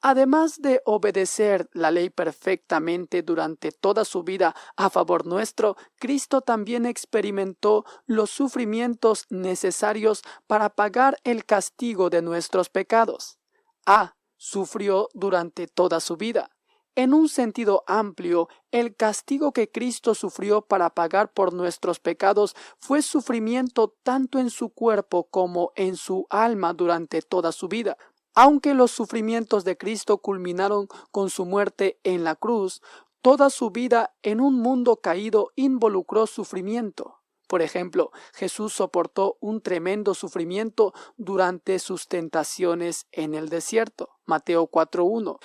Además 0.00 0.62
de 0.62 0.82
obedecer 0.84 1.68
la 1.72 1.90
ley 1.90 2.08
perfectamente 2.08 3.22
durante 3.22 3.72
toda 3.72 4.04
su 4.04 4.22
vida 4.22 4.54
a 4.76 4.88
favor 4.88 5.26
nuestro, 5.26 5.76
Cristo 5.96 6.42
también 6.42 6.86
experimentó 6.86 7.84
los 8.06 8.30
sufrimientos 8.30 9.26
necesarios 9.30 10.22
para 10.46 10.70
pagar 10.70 11.18
el 11.24 11.44
castigo 11.44 12.08
de 12.08 12.22
nuestros 12.22 12.68
pecados. 12.68 13.41
A. 13.86 14.14
Sufrió 14.36 15.08
durante 15.14 15.66
toda 15.66 16.00
su 16.00 16.16
vida. 16.16 16.50
En 16.94 17.14
un 17.14 17.30
sentido 17.30 17.84
amplio, 17.86 18.48
el 18.70 18.94
castigo 18.94 19.52
que 19.52 19.70
Cristo 19.70 20.14
sufrió 20.14 20.60
para 20.60 20.90
pagar 20.90 21.32
por 21.32 21.54
nuestros 21.54 22.00
pecados 22.00 22.54
fue 22.78 23.00
sufrimiento 23.00 23.94
tanto 24.02 24.38
en 24.38 24.50
su 24.50 24.68
cuerpo 24.68 25.24
como 25.30 25.72
en 25.74 25.96
su 25.96 26.26
alma 26.28 26.74
durante 26.74 27.22
toda 27.22 27.50
su 27.52 27.68
vida. 27.68 27.96
Aunque 28.34 28.74
los 28.74 28.90
sufrimientos 28.90 29.64
de 29.64 29.78
Cristo 29.78 30.18
culminaron 30.18 30.86
con 31.10 31.30
su 31.30 31.46
muerte 31.46 31.98
en 32.02 32.24
la 32.24 32.36
cruz, 32.36 32.82
toda 33.22 33.48
su 33.48 33.70
vida 33.70 34.14
en 34.22 34.40
un 34.40 34.56
mundo 34.56 34.96
caído 34.96 35.50
involucró 35.56 36.26
sufrimiento. 36.26 37.21
Por 37.52 37.60
ejemplo, 37.60 38.12
Jesús 38.32 38.72
soportó 38.72 39.36
un 39.40 39.60
tremendo 39.60 40.14
sufrimiento 40.14 40.94
durante 41.18 41.78
sus 41.80 42.08
tentaciones 42.08 43.08
en 43.12 43.34
el 43.34 43.50
desierto. 43.50 44.08
Mateo 44.24 44.70
4.1. 44.70 45.38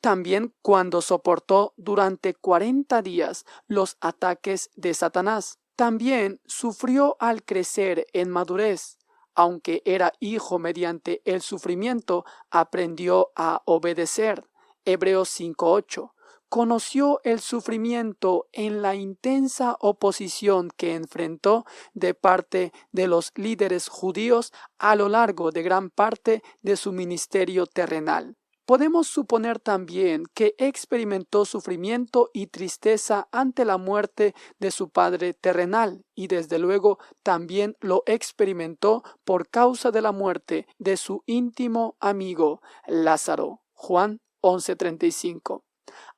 También 0.00 0.54
cuando 0.62 1.02
soportó 1.02 1.74
durante 1.76 2.32
cuarenta 2.32 3.02
días 3.02 3.44
los 3.66 3.98
ataques 4.00 4.70
de 4.74 4.94
Satanás. 4.94 5.58
También 5.76 6.40
sufrió 6.46 7.18
al 7.20 7.44
crecer 7.44 8.06
en 8.14 8.30
madurez. 8.30 8.96
Aunque 9.34 9.82
era 9.84 10.14
hijo 10.18 10.58
mediante 10.58 11.20
el 11.26 11.42
sufrimiento, 11.42 12.24
aprendió 12.50 13.32
a 13.36 13.60
obedecer. 13.66 14.48
Hebreos 14.86 15.28
5.8 15.38 16.10
conoció 16.50 17.20
el 17.22 17.38
sufrimiento 17.38 18.48
en 18.52 18.82
la 18.82 18.96
intensa 18.96 19.76
oposición 19.78 20.68
que 20.76 20.96
enfrentó 20.96 21.64
de 21.94 22.12
parte 22.12 22.72
de 22.90 23.06
los 23.06 23.30
líderes 23.36 23.88
judíos 23.88 24.52
a 24.76 24.96
lo 24.96 25.08
largo 25.08 25.52
de 25.52 25.62
gran 25.62 25.90
parte 25.90 26.42
de 26.60 26.76
su 26.76 26.92
ministerio 26.92 27.66
terrenal. 27.66 28.36
Podemos 28.66 29.06
suponer 29.06 29.60
también 29.60 30.24
que 30.34 30.54
experimentó 30.58 31.44
sufrimiento 31.44 32.30
y 32.32 32.48
tristeza 32.48 33.28
ante 33.30 33.64
la 33.64 33.78
muerte 33.78 34.34
de 34.58 34.72
su 34.72 34.90
padre 34.90 35.34
terrenal 35.34 36.04
y 36.16 36.26
desde 36.26 36.58
luego 36.58 36.98
también 37.22 37.76
lo 37.80 38.02
experimentó 38.06 39.02
por 39.24 39.48
causa 39.48 39.92
de 39.92 40.02
la 40.02 40.12
muerte 40.12 40.66
de 40.78 40.96
su 40.96 41.22
íntimo 41.26 41.96
amigo 42.00 42.60
Lázaro. 42.86 43.60
Juan 43.72 44.20
11:35. 44.40 45.62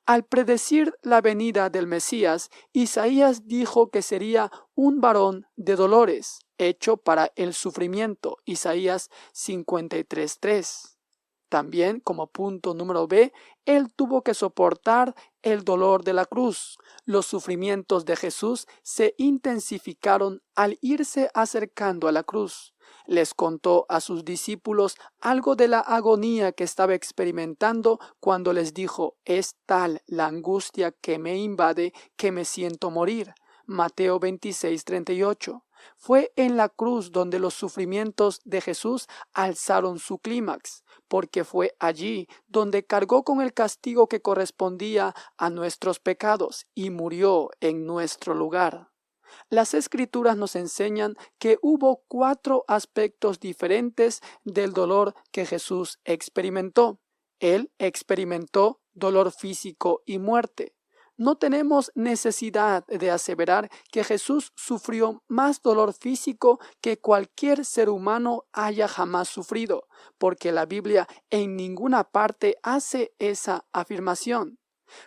Al 0.05 0.25
predecir 0.25 0.93
la 1.01 1.21
venida 1.21 1.69
del 1.69 1.87
Mesías, 1.87 2.49
Isaías 2.73 3.47
dijo 3.47 3.89
que 3.89 4.01
sería 4.01 4.51
un 4.75 4.99
varón 4.99 5.47
de 5.55 5.77
dolores, 5.77 6.39
hecho 6.57 6.97
para 6.97 7.31
el 7.37 7.53
sufrimiento. 7.53 8.37
Isaías 8.43 9.09
53.3. 9.33 10.97
También, 11.47 12.01
como 12.01 12.27
punto 12.27 12.73
número 12.73 13.07
B, 13.07 13.31
él 13.63 13.93
tuvo 13.95 14.23
que 14.23 14.33
soportar 14.33 15.15
el 15.41 15.63
dolor 15.63 16.03
de 16.03 16.11
la 16.11 16.25
cruz. 16.25 16.77
Los 17.05 17.25
sufrimientos 17.25 18.03
de 18.03 18.17
Jesús 18.17 18.67
se 18.81 19.15
intensificaron 19.17 20.41
al 20.53 20.77
irse 20.81 21.29
acercando 21.33 22.09
a 22.09 22.11
la 22.11 22.23
cruz 22.23 22.72
les 23.07 23.33
contó 23.33 23.85
a 23.89 23.99
sus 24.01 24.25
discípulos 24.25 24.95
algo 25.19 25.55
de 25.55 25.67
la 25.67 25.79
agonía 25.79 26.51
que 26.51 26.63
estaba 26.63 26.93
experimentando 26.93 27.99
cuando 28.19 28.53
les 28.53 28.73
dijo 28.73 29.15
es 29.25 29.55
tal 29.65 30.01
la 30.07 30.27
angustia 30.27 30.91
que 30.91 31.19
me 31.19 31.37
invade 31.37 31.93
que 32.15 32.31
me 32.31 32.45
siento 32.45 32.91
morir. 32.91 33.33
Mateo 33.65 34.19
26, 34.19 34.83
38. 34.83 35.63
Fue 35.97 36.33
en 36.35 36.57
la 36.57 36.69
cruz 36.69 37.11
donde 37.11 37.39
los 37.39 37.53
sufrimientos 37.53 38.41
de 38.43 38.61
Jesús 38.61 39.07
alzaron 39.33 39.99
su 39.99 40.19
clímax, 40.19 40.83
porque 41.07 41.43
fue 41.43 41.75
allí 41.79 42.27
donde 42.47 42.85
cargó 42.85 43.23
con 43.23 43.41
el 43.41 43.53
castigo 43.53 44.07
que 44.07 44.21
correspondía 44.21 45.13
a 45.37 45.49
nuestros 45.49 45.99
pecados 45.99 46.67
y 46.73 46.89
murió 46.89 47.49
en 47.59 47.85
nuestro 47.85 48.33
lugar. 48.33 48.92
Las 49.49 49.73
escrituras 49.73 50.37
nos 50.37 50.55
enseñan 50.55 51.15
que 51.39 51.57
hubo 51.61 52.03
cuatro 52.07 52.65
aspectos 52.67 53.39
diferentes 53.39 54.21
del 54.43 54.73
dolor 54.73 55.13
que 55.31 55.45
Jesús 55.45 55.99
experimentó. 56.05 56.99
Él 57.39 57.71
experimentó 57.77 58.81
dolor 58.93 59.31
físico 59.31 60.01
y 60.05 60.19
muerte. 60.19 60.75
No 61.15 61.37
tenemos 61.37 61.91
necesidad 61.93 62.87
de 62.87 63.11
aseverar 63.11 63.69
que 63.91 64.03
Jesús 64.03 64.51
sufrió 64.55 65.23
más 65.27 65.61
dolor 65.61 65.93
físico 65.93 66.59
que 66.81 66.99
cualquier 66.99 67.65
ser 67.65 67.89
humano 67.89 68.45
haya 68.51 68.87
jamás 68.87 69.29
sufrido, 69.29 69.87
porque 70.17 70.51
la 70.51 70.65
Biblia 70.65 71.07
en 71.29 71.55
ninguna 71.55 72.03
parte 72.03 72.55
hace 72.63 73.13
esa 73.19 73.65
afirmación. 73.71 74.57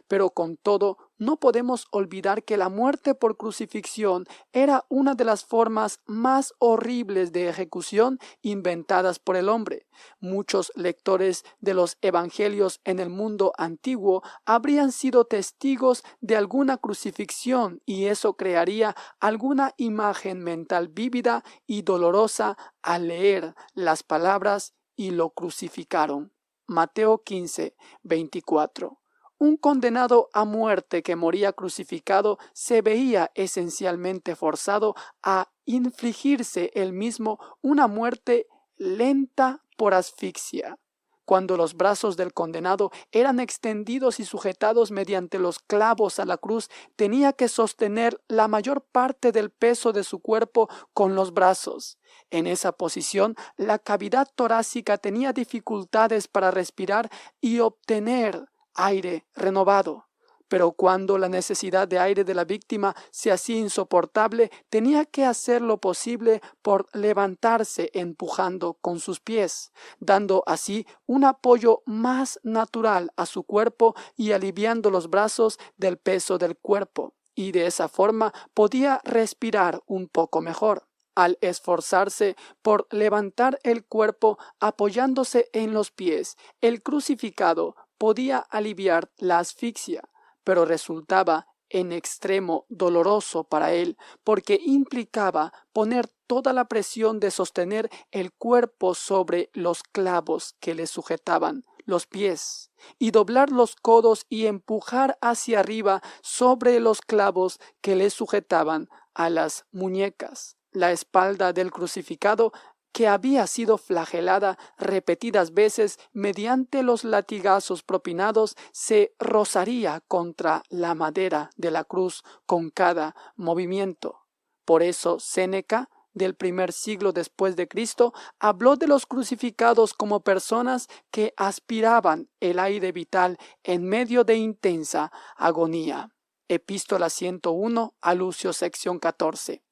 Pero 0.07 0.31
con 0.31 0.57
todo 0.57 0.97
no 1.19 1.39
podemos 1.39 1.87
olvidar 1.91 2.45
que 2.45 2.57
la 2.57 2.69
muerte 2.69 3.15
por 3.15 3.37
crucifixión 3.37 4.27
era 4.53 4.85
una 4.89 5.15
de 5.15 5.25
las 5.25 5.45
formas 5.45 6.01
más 6.07 6.55
horribles 6.59 7.33
de 7.33 7.49
ejecución 7.49 8.19
inventadas 8.43 9.19
por 9.19 9.37
el 9.37 9.49
hombre. 9.49 9.87
Muchos 10.21 10.73
lectores 10.75 11.45
de 11.61 11.75
los 11.75 11.97
evangelios 12.03 12.81
en 12.85 12.99
el 12.99 13.11
mundo 13.11 13.53
antiguo 13.57 14.23
habrían 14.45 14.93
sido 14.93 15.25
testigos 15.25 16.03
de 16.21 16.37
alguna 16.37 16.77
crucifixión 16.77 17.81
y 17.87 18.07
eso 18.07 18.35
crearía 18.35 18.95
alguna 19.21 19.73
imagen 19.77 20.43
mental 20.43 20.89
vívida 20.89 21.45
y 21.67 21.83
dolorosa 21.83 22.57
al 22.83 23.09
leer 23.09 23.55
las 23.75 24.03
palabras 24.03 24.75
y 24.97 25.11
lo 25.11 25.31
crucificaron. 25.31 26.33
Mateo 26.67 27.23
15, 27.23 27.77
24. 28.03 28.99
Un 29.39 29.59
condenado 29.59 30.31
a 30.33 30.45
muerte 30.45 31.03
que 31.03 31.15
moría 31.15 31.53
crucificado 31.53 32.39
se 32.55 32.81
veía 32.81 33.31
esencialmente 33.35 34.35
forzado 34.35 34.95
a 35.23 35.51
infligirse 35.67 36.71
él 36.75 36.95
mismo 36.95 37.39
una 37.61 37.87
muerte 37.87 38.47
lenta 38.79 39.63
por 39.77 39.93
asfixia. 39.93 40.79
Cuando 41.27 41.57
los 41.57 41.75
brazos 41.75 42.17
del 42.17 42.33
condenado 42.33 42.93
eran 43.11 43.41
extendidos 43.41 44.21
y 44.21 44.25
sujetados 44.25 44.93
mediante 44.93 45.41
los 45.41 45.59
clavos 45.59 46.21
a 46.21 46.25
la 46.25 46.39
cruz, 46.39 46.71
tenía 46.95 47.33
que 47.33 47.49
sostener 47.49 48.23
la 48.29 48.47
mayor 48.47 48.83
parte 48.83 49.33
del 49.33 49.51
peso 49.51 49.93
de 49.93 50.05
su 50.05 50.21
cuerpo 50.21 50.71
con 50.95 51.17
los 51.17 51.35
brazos. 51.35 51.99
En 52.31 52.47
esa 52.47 52.73
posición, 52.73 53.35
la 53.57 53.81
cavidad 53.81 54.29
torácica 54.35 54.99
tenía 54.99 55.33
dificultades 55.33 56.29
para 56.29 56.53
respirar 56.53 57.11
y 57.41 57.59
obtener 57.59 58.47
aire 58.77 59.27
renovado. 59.35 60.07
Pero 60.49 60.73
cuando 60.73 61.19
la 61.19 61.29
necesidad 61.29 61.89
de 61.89 61.99
aire 61.99 62.23
de 62.23 62.35
la 62.35 62.45
víctima 62.45 62.95
se 63.11 63.33
hacía 63.33 63.59
insoportable, 63.59 64.51
tenía 64.71 65.05
que 65.05 65.25
hacer 65.25 65.61
lo 65.61 65.79
posible 65.79 66.41
por 66.63 66.87
levantarse 66.93 67.91
empujando 67.95 68.75
con 68.75 69.01
sus 69.01 69.19
pies, 69.19 69.73
dando 69.99 70.45
así 70.47 70.87
un 71.07 71.25
apoyo 71.25 71.83
más 71.85 72.39
natural 72.45 73.11
a 73.17 73.27
su 73.27 73.43
cuerpo 73.43 73.97
y 74.17 74.33
aliviando 74.33 74.91
los 74.91 75.11
brazos 75.11 75.59
del 75.77 75.99
peso 75.99 76.39
del 76.39 76.57
cuerpo, 76.57 77.15
y 77.35 77.51
de 77.51 77.67
esa 77.67 77.89
forma 77.89 78.33
podía 78.55 79.01
respirar 79.05 79.83
un 79.87 80.09
poco 80.09 80.41
mejor 80.41 80.87
al 81.17 81.39
esforzarse 81.41 82.37
por 82.63 82.87
levantar 82.91 83.59
el 83.65 83.85
cuerpo 83.85 84.39
apoyándose 84.61 85.49
en 85.53 85.73
los 85.73 85.91
pies, 85.91 86.37
el 86.61 86.83
crucificado 86.83 87.75
podía 87.99 88.39
aliviar 88.39 89.11
la 89.17 89.39
asfixia, 89.39 90.03
pero 90.45 90.65
resultaba 90.65 91.47
en 91.69 91.93
extremo 91.93 92.65
doloroso 92.69 93.45
para 93.45 93.73
él, 93.73 93.97
porque 94.25 94.61
implicaba 94.65 95.53
poner 95.73 96.09
toda 96.27 96.53
la 96.53 96.67
presión 96.67 97.21
de 97.21 97.31
sostener 97.31 97.91
el 98.11 98.33
cuerpo 98.33 98.95
sobre 98.95 99.51
los 99.53 99.83
clavos 99.83 100.55
que 100.61 100.75
le 100.75 100.87
sujetaban 100.87 101.65
los 101.85 102.07
pies, 102.07 102.71
y 102.99 103.13
doblar 103.13 103.51
los 103.51 103.77
codos 103.77 104.27
y 104.29 104.47
empujar 104.47 105.17
hacia 105.21 105.61
arriba 105.61 106.03
sobre 106.21 106.81
los 106.81 107.01
clavos 107.01 107.61
que 107.81 107.95
le 107.95 108.11
sujetaban 108.11 108.89
a 109.15 109.31
las 109.31 109.67
muñecas. 109.71 110.57
La 110.73 110.91
espalda 110.93 111.53
del 111.53 111.71
crucificado 111.71 112.53
que 112.97 113.09
había 113.09 113.47
sido 113.47 113.77
flagelada 113.77 114.57
repetidas 114.79 115.53
veces 115.53 115.99
mediante 116.15 116.83
los 116.83 117.05
latigazos 117.05 117.83
propinados, 117.83 118.57
se 118.73 119.15
rozaría 119.19 120.01
contra 120.09 120.63
la 120.71 120.95
madera 120.95 121.51
de 121.57 121.71
la 121.71 121.85
cruz 121.85 122.25
con 122.47 122.71
cada 122.71 123.15
movimiento. 123.37 124.21
Por 124.65 124.83
eso 124.83 125.21
Séneca, 125.21 125.91
del 126.15 126.37
primer 126.37 126.73
siglo 126.73 127.13
después 127.13 127.55
de 127.55 127.69
Cristo, 127.69 128.15
habló 128.39 128.77
de 128.77 128.87
los 128.87 129.05
crucificados 129.05 129.93
como 129.93 130.21
personas 130.21 130.89
que 131.11 131.35
aspiraban 131.37 132.31
el 132.41 132.59
aire 132.59 132.93
vital 132.93 133.37
en 133.63 133.85
medio 133.85 134.25
de 134.25 134.37
intensa 134.37 135.13
agonía. 135.37 136.15
Epístola 136.49 137.11
101 137.11 137.95
a 138.01 138.15
Lucio 138.15 138.55
sección 138.55 138.99
14. 138.99 139.66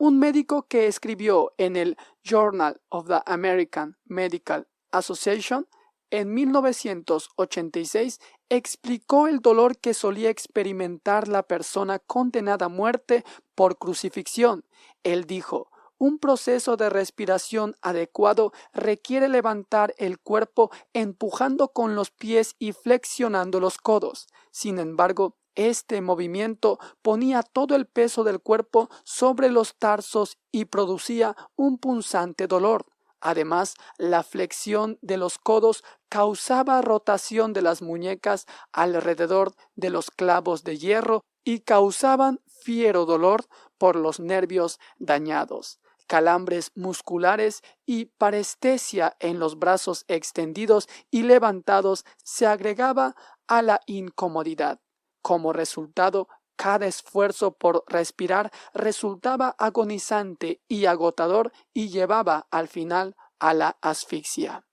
Un 0.00 0.18
médico 0.18 0.66
que 0.66 0.86
escribió 0.86 1.52
en 1.58 1.76
el 1.76 1.98
Journal 2.24 2.80
of 2.88 3.08
the 3.08 3.20
American 3.26 3.98
Medical 4.06 4.66
Association 4.92 5.68
en 6.08 6.32
1986 6.32 8.18
explicó 8.48 9.26
el 9.26 9.40
dolor 9.40 9.76
que 9.76 9.92
solía 9.92 10.30
experimentar 10.30 11.28
la 11.28 11.42
persona 11.42 11.98
condenada 11.98 12.64
a 12.64 12.70
muerte 12.70 13.26
por 13.54 13.76
crucifixión. 13.76 14.64
Él 15.02 15.26
dijo, 15.26 15.70
un 15.98 16.18
proceso 16.18 16.78
de 16.78 16.88
respiración 16.88 17.76
adecuado 17.82 18.54
requiere 18.72 19.28
levantar 19.28 19.94
el 19.98 20.18
cuerpo 20.18 20.70
empujando 20.94 21.74
con 21.74 21.94
los 21.94 22.10
pies 22.10 22.56
y 22.58 22.72
flexionando 22.72 23.60
los 23.60 23.76
codos. 23.76 24.28
Sin 24.50 24.78
embargo, 24.78 25.36
este 25.54 26.00
movimiento 26.00 26.78
ponía 27.02 27.42
todo 27.42 27.76
el 27.76 27.86
peso 27.86 28.24
del 28.24 28.40
cuerpo 28.40 28.88
sobre 29.04 29.50
los 29.50 29.76
tarsos 29.76 30.38
y 30.52 30.66
producía 30.66 31.36
un 31.56 31.78
punzante 31.78 32.46
dolor. 32.46 32.86
Además, 33.20 33.74
la 33.98 34.22
flexión 34.22 34.98
de 35.02 35.18
los 35.18 35.38
codos 35.38 35.84
causaba 36.08 36.80
rotación 36.80 37.52
de 37.52 37.62
las 37.62 37.82
muñecas 37.82 38.46
alrededor 38.72 39.52
de 39.74 39.90
los 39.90 40.10
clavos 40.10 40.64
de 40.64 40.78
hierro 40.78 41.24
y 41.44 41.60
causaban 41.60 42.40
fiero 42.46 43.04
dolor 43.04 43.44
por 43.78 43.96
los 43.96 44.20
nervios 44.20 44.78
dañados, 44.98 45.80
calambres 46.06 46.72
musculares 46.74 47.62
y 47.86 48.06
parestesia 48.06 49.16
en 49.20 49.38
los 49.38 49.58
brazos 49.58 50.04
extendidos 50.08 50.88
y 51.10 51.22
levantados 51.22 52.04
se 52.22 52.46
agregaba 52.46 53.14
a 53.46 53.62
la 53.62 53.80
incomodidad. 53.86 54.80
Como 55.22 55.52
resultado, 55.52 56.28
cada 56.56 56.86
esfuerzo 56.86 57.52
por 57.52 57.84
respirar 57.86 58.52
resultaba 58.74 59.54
agonizante 59.58 60.60
y 60.68 60.86
agotador 60.86 61.52
y 61.72 61.88
llevaba 61.88 62.46
al 62.50 62.68
final 62.68 63.16
a 63.38 63.54
la 63.54 63.78
asfixia. 63.80 64.66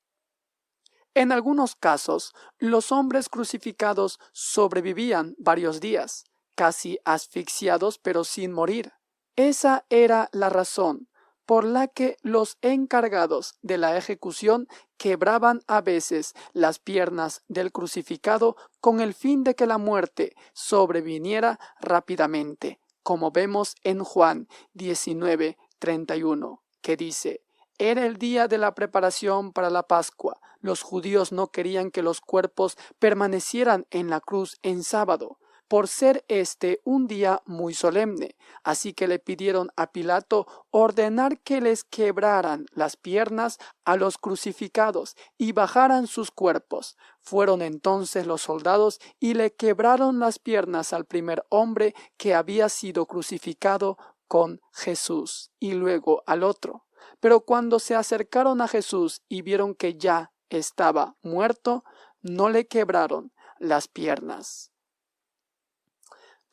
En 1.13 1.31
algunos 1.31 1.75
casos, 1.75 2.33
los 2.59 2.91
hombres 2.91 3.29
crucificados 3.29 4.19
sobrevivían 4.33 5.35
varios 5.39 5.79
días, 5.79 6.25
casi 6.55 6.99
asfixiados 7.05 7.97
pero 7.97 8.23
sin 8.23 8.51
morir. 8.51 8.93
Esa 9.35 9.85
era 9.89 10.29
la 10.33 10.49
razón 10.49 11.07
por 11.47 11.63
la 11.63 11.87
que 11.87 12.17
los 12.21 12.57
encargados 12.61 13.55
de 13.61 13.77
la 13.77 13.97
ejecución 13.97 14.67
quebraban 14.97 15.61
a 15.65 15.79
veces 15.79 16.35
las 16.51 16.77
piernas 16.77 17.41
del 17.47 17.71
crucificado 17.71 18.57
con 18.81 18.99
el 18.99 19.13
fin 19.13 19.45
de 19.45 19.55
que 19.55 19.65
la 19.65 19.77
muerte 19.77 20.35
sobreviniera 20.51 21.57
rápidamente, 21.79 22.81
como 23.01 23.31
vemos 23.31 23.75
en 23.83 24.03
Juan 24.03 24.49
19, 24.73 25.57
31, 25.79 26.61
que 26.81 26.97
dice, 26.97 27.41
era 27.77 28.05
el 28.05 28.17
día 28.17 28.49
de 28.49 28.57
la 28.57 28.75
preparación 28.75 29.53
para 29.53 29.69
la 29.69 29.83
Pascua. 29.83 30.41
Los 30.59 30.81
judíos 30.81 31.31
no 31.31 31.47
querían 31.47 31.91
que 31.91 32.01
los 32.01 32.19
cuerpos 32.19 32.77
permanecieran 32.99 33.87
en 33.89 34.09
la 34.09 34.19
cruz 34.19 34.57
en 34.63 34.83
sábado, 34.83 35.37
por 35.67 35.87
ser 35.87 36.23
este 36.27 36.81
un 36.83 37.07
día 37.07 37.41
muy 37.45 37.73
solemne. 37.73 38.35
Así 38.63 38.93
que 38.93 39.07
le 39.07 39.19
pidieron 39.19 39.69
a 39.75 39.91
Pilato 39.91 40.47
ordenar 40.71 41.39
que 41.41 41.61
les 41.61 41.83
quebraran 41.83 42.65
las 42.71 42.95
piernas 42.95 43.57
a 43.85 43.95
los 43.97 44.17
crucificados 44.17 45.15
y 45.37 45.51
bajaran 45.51 46.07
sus 46.07 46.31
cuerpos. 46.31 46.97
Fueron 47.21 47.61
entonces 47.61 48.25
los 48.25 48.41
soldados 48.41 48.99
y 49.19 49.33
le 49.33 49.53
quebraron 49.53 50.19
las 50.19 50.39
piernas 50.39 50.93
al 50.93 51.05
primer 51.05 51.45
hombre 51.49 51.93
que 52.17 52.33
había 52.33 52.69
sido 52.69 53.05
crucificado 53.05 53.97
con 54.27 54.61
Jesús 54.71 55.51
y 55.59 55.73
luego 55.73 56.23
al 56.25 56.43
otro. 56.43 56.85
Pero 57.19 57.41
cuando 57.41 57.79
se 57.79 57.95
acercaron 57.95 58.61
a 58.61 58.67
Jesús 58.67 59.21
y 59.27 59.41
vieron 59.41 59.75
que 59.75 59.97
ya 59.97 60.31
estaba 60.49 61.15
muerto, 61.21 61.83
no 62.21 62.49
le 62.49 62.67
quebraron 62.67 63.31
las 63.59 63.87
piernas. 63.87 64.71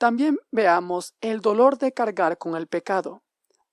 También 0.04 0.38
veamos 0.52 1.14
el 1.22 1.40
dolor 1.40 1.78
de 1.78 1.92
cargar 1.92 2.36
con 2.36 2.56
el 2.56 2.66
pecado. 2.66 3.22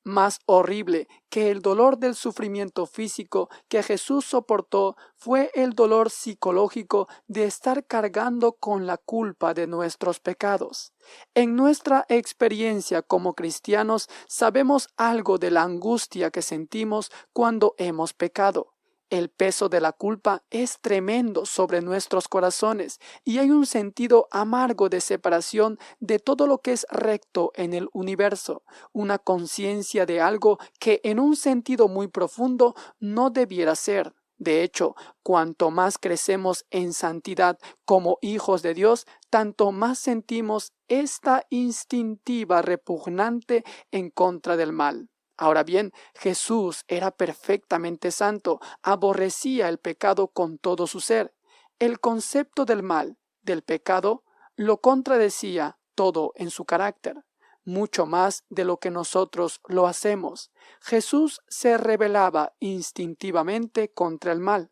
Más 0.05 0.39
horrible 0.45 1.09
que 1.27 1.51
el 1.51 1.61
dolor 1.61 1.97
del 1.97 2.15
sufrimiento 2.15 2.85
físico 2.85 3.49
que 3.67 3.83
Jesús 3.83 4.23
soportó 4.23 4.95
fue 5.17 5.51
el 5.55 5.73
dolor 5.73 6.09
psicológico 6.09 7.09
de 7.27 7.43
estar 7.43 7.85
cargando 7.85 8.53
con 8.53 8.87
la 8.87 8.95
culpa 8.95 9.53
de 9.53 9.67
nuestros 9.67 10.21
pecados. 10.21 10.93
En 11.33 11.57
nuestra 11.57 12.05
experiencia 12.07 13.01
como 13.01 13.33
cristianos 13.33 14.07
sabemos 14.29 14.87
algo 14.95 15.37
de 15.37 15.51
la 15.51 15.63
angustia 15.63 16.31
que 16.31 16.41
sentimos 16.41 17.11
cuando 17.33 17.75
hemos 17.77 18.13
pecado. 18.13 18.71
El 19.11 19.29
peso 19.29 19.67
de 19.67 19.81
la 19.81 19.91
culpa 19.91 20.41
es 20.51 20.79
tremendo 20.79 21.45
sobre 21.45 21.81
nuestros 21.81 22.29
corazones 22.29 23.01
y 23.25 23.39
hay 23.39 23.51
un 23.51 23.65
sentido 23.65 24.29
amargo 24.31 24.87
de 24.87 25.01
separación 25.01 25.77
de 25.99 26.17
todo 26.17 26.47
lo 26.47 26.59
que 26.59 26.71
es 26.71 26.87
recto 26.89 27.51
en 27.55 27.73
el 27.73 27.89
universo, 27.91 28.63
una 28.93 29.19
conciencia 29.19 30.05
de 30.05 30.21
algo 30.21 30.59
que 30.79 31.01
en 31.03 31.19
un 31.19 31.35
sentido 31.35 31.89
muy 31.89 32.07
profundo 32.07 32.73
no 33.01 33.29
debiera 33.31 33.75
ser. 33.75 34.13
De 34.37 34.63
hecho, 34.63 34.95
cuanto 35.23 35.71
más 35.71 35.97
crecemos 35.97 36.65
en 36.69 36.93
santidad 36.93 37.59
como 37.83 38.17
hijos 38.21 38.61
de 38.61 38.73
Dios, 38.73 39.07
tanto 39.29 39.73
más 39.73 39.99
sentimos 39.99 40.71
esta 40.87 41.45
instintiva 41.49 42.61
repugnante 42.61 43.65
en 43.91 44.09
contra 44.09 44.55
del 44.55 44.71
mal. 44.71 45.09
Ahora 45.37 45.63
bien, 45.63 45.91
Jesús 46.15 46.83
era 46.87 47.11
perfectamente 47.11 48.11
santo, 48.11 48.59
aborrecía 48.83 49.69
el 49.69 49.79
pecado 49.79 50.27
con 50.27 50.57
todo 50.57 50.87
su 50.87 50.99
ser. 50.99 51.33
El 51.79 51.99
concepto 51.99 52.65
del 52.65 52.83
mal, 52.83 53.17
del 53.41 53.63
pecado, 53.63 54.23
lo 54.55 54.81
contradecía 54.81 55.79
todo 55.95 56.33
en 56.35 56.51
su 56.51 56.65
carácter, 56.65 57.23
mucho 57.63 58.05
más 58.05 58.43
de 58.49 58.65
lo 58.65 58.77
que 58.77 58.91
nosotros 58.91 59.61
lo 59.67 59.87
hacemos. 59.87 60.51
Jesús 60.81 61.41
se 61.47 61.77
rebelaba 61.77 62.53
instintivamente 62.59 63.91
contra 63.91 64.31
el 64.31 64.39
mal. 64.39 64.71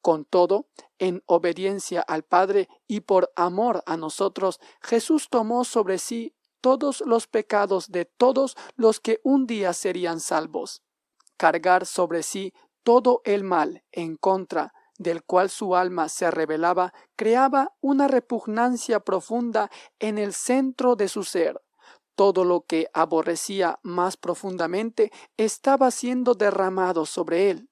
Con 0.00 0.24
todo, 0.24 0.66
en 0.98 1.22
obediencia 1.26 2.00
al 2.00 2.24
Padre 2.24 2.68
y 2.88 3.00
por 3.00 3.32
amor 3.36 3.82
a 3.86 3.96
nosotros, 3.96 4.58
Jesús 4.80 5.28
tomó 5.30 5.64
sobre 5.64 5.98
sí 5.98 6.34
todos 6.62 7.02
los 7.04 7.26
pecados 7.26 7.92
de 7.92 8.06
todos 8.06 8.56
los 8.76 9.00
que 9.00 9.20
un 9.22 9.46
día 9.46 9.74
serían 9.74 10.20
salvos, 10.20 10.82
cargar 11.36 11.84
sobre 11.84 12.22
sí 12.22 12.54
todo 12.82 13.20
el 13.24 13.44
mal 13.44 13.84
en 13.92 14.16
contra 14.16 14.72
del 14.98 15.24
cual 15.24 15.50
su 15.50 15.74
alma 15.76 16.08
se 16.08 16.30
rebelaba, 16.30 16.94
creaba 17.16 17.74
una 17.80 18.08
repugnancia 18.08 19.00
profunda 19.00 19.70
en 19.98 20.16
el 20.16 20.32
centro 20.32 20.96
de 20.96 21.08
su 21.08 21.24
ser. 21.24 21.60
Todo 22.14 22.44
lo 22.44 22.62
que 22.62 22.88
aborrecía 22.92 23.78
más 23.82 24.16
profundamente 24.16 25.10
estaba 25.36 25.90
siendo 25.90 26.34
derramado 26.34 27.06
sobre 27.06 27.50
él. 27.50 27.70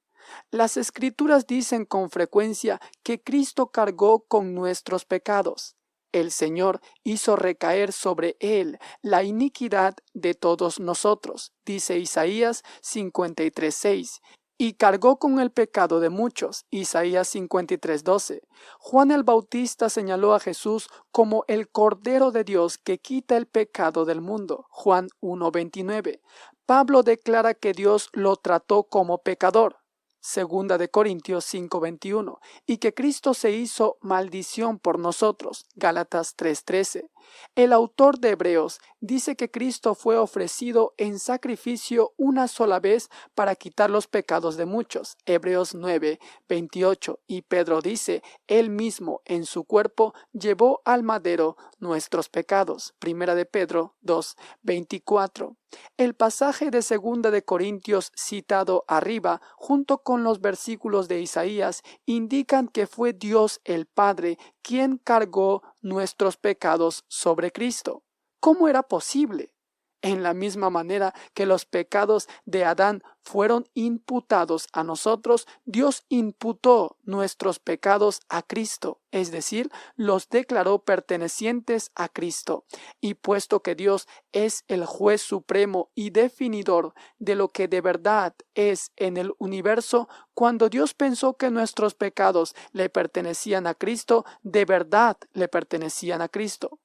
Las 0.50 0.76
escrituras 0.76 1.46
dicen 1.46 1.84
con 1.84 2.10
frecuencia 2.10 2.80
que 3.02 3.22
Cristo 3.22 3.68
cargó 3.68 4.24
con 4.26 4.54
nuestros 4.54 5.04
pecados. 5.04 5.76
El 6.12 6.30
Señor 6.30 6.80
hizo 7.04 7.36
recaer 7.36 7.92
sobre 7.92 8.36
él 8.40 8.78
la 9.02 9.22
iniquidad 9.22 9.94
de 10.12 10.34
todos 10.34 10.80
nosotros, 10.80 11.52
dice 11.64 11.98
Isaías 11.98 12.62
53.6, 12.82 14.20
y 14.58 14.74
cargó 14.74 15.18
con 15.18 15.40
el 15.40 15.50
pecado 15.50 16.00
de 16.00 16.10
muchos, 16.10 16.66
Isaías 16.70 17.34
53.12. 17.34 18.42
Juan 18.78 19.10
el 19.10 19.22
Bautista 19.22 19.88
señaló 19.88 20.34
a 20.34 20.40
Jesús 20.40 20.90
como 21.10 21.44
el 21.48 21.70
Cordero 21.70 22.30
de 22.30 22.44
Dios 22.44 22.76
que 22.76 22.98
quita 22.98 23.38
el 23.38 23.46
pecado 23.46 24.04
del 24.04 24.20
mundo, 24.20 24.66
Juan 24.68 25.08
1.29. 25.22 26.20
Pablo 26.66 27.02
declara 27.02 27.54
que 27.54 27.72
Dios 27.72 28.10
lo 28.12 28.36
trató 28.36 28.84
como 28.84 29.22
pecador, 29.22 29.79
segunda 30.20 30.78
de 30.78 30.90
Corintios 30.90 31.44
5:21, 31.44 32.40
y 32.66 32.78
que 32.78 32.94
Cristo 32.94 33.34
se 33.34 33.52
hizo 33.52 33.98
maldición 34.00 34.78
por 34.78 34.98
nosotros, 34.98 35.66
Gálatas 35.74 36.34
3:13. 36.36 37.10
El 37.54 37.72
autor 37.72 38.18
de 38.18 38.30
Hebreos 38.30 38.80
dice 39.00 39.36
que 39.36 39.50
Cristo 39.50 39.94
fue 39.94 40.16
ofrecido 40.18 40.94
en 40.96 41.18
sacrificio 41.18 42.12
una 42.16 42.48
sola 42.48 42.80
vez 42.80 43.08
para 43.34 43.54
quitar 43.54 43.90
los 43.90 44.06
pecados 44.06 44.56
de 44.56 44.66
muchos, 44.66 45.16
Hebreos 45.26 45.74
9:28, 45.74 47.20
y 47.26 47.42
Pedro 47.42 47.80
dice, 47.80 48.22
él 48.46 48.70
mismo 48.70 49.22
en 49.24 49.44
su 49.44 49.64
cuerpo 49.64 50.14
llevó 50.32 50.82
al 50.84 51.02
madero 51.02 51.56
nuestros 51.78 52.28
pecados, 52.28 52.94
primera 52.98 53.34
de 53.34 53.46
Pedro 53.46 53.94
2:24. 54.02 55.56
El 55.96 56.14
pasaje 56.14 56.70
de 56.70 56.82
segunda 56.82 57.30
de 57.30 57.42
Corintios 57.42 58.12
citado 58.16 58.84
arriba, 58.88 59.40
junto 59.56 59.98
con 59.98 60.24
los 60.24 60.40
versículos 60.40 61.08
de 61.08 61.20
Isaías, 61.20 61.82
indican 62.06 62.68
que 62.68 62.86
fue 62.86 63.12
Dios 63.12 63.60
el 63.64 63.86
Padre 63.86 64.38
quien 64.62 64.98
cargó 64.98 65.62
nuestros 65.80 66.36
pecados 66.36 67.04
sobre 67.08 67.52
Cristo. 67.52 68.02
¿Cómo 68.40 68.68
era 68.68 68.82
posible? 68.82 69.54
En 70.02 70.22
la 70.22 70.32
misma 70.32 70.70
manera 70.70 71.14
que 71.34 71.44
los 71.44 71.66
pecados 71.66 72.26
de 72.46 72.64
Adán 72.64 73.02
fueron 73.22 73.68
imputados 73.74 74.66
a 74.72 74.82
nosotros, 74.82 75.46
Dios 75.66 76.04
imputó 76.08 76.96
nuestros 77.02 77.58
pecados 77.58 78.20
a 78.30 78.42
Cristo, 78.42 79.00
es 79.10 79.30
decir, 79.30 79.70
los 79.96 80.30
declaró 80.30 80.84
pertenecientes 80.84 81.90
a 81.94 82.08
Cristo. 82.08 82.64
Y 83.02 83.14
puesto 83.14 83.62
que 83.62 83.74
Dios 83.74 84.08
es 84.32 84.64
el 84.68 84.86
juez 84.86 85.20
supremo 85.20 85.90
y 85.94 86.10
definidor 86.10 86.94
de 87.18 87.34
lo 87.34 87.48
que 87.48 87.68
de 87.68 87.82
verdad 87.82 88.34
es 88.54 88.92
en 88.96 89.18
el 89.18 89.34
universo, 89.38 90.08
cuando 90.32 90.70
Dios 90.70 90.94
pensó 90.94 91.36
que 91.36 91.50
nuestros 91.50 91.94
pecados 91.94 92.54
le 92.72 92.88
pertenecían 92.88 93.66
a 93.66 93.74
Cristo, 93.74 94.24
de 94.42 94.64
verdad 94.64 95.18
le 95.34 95.48
pertenecían 95.48 96.22
a 96.22 96.28
Cristo. 96.28 96.78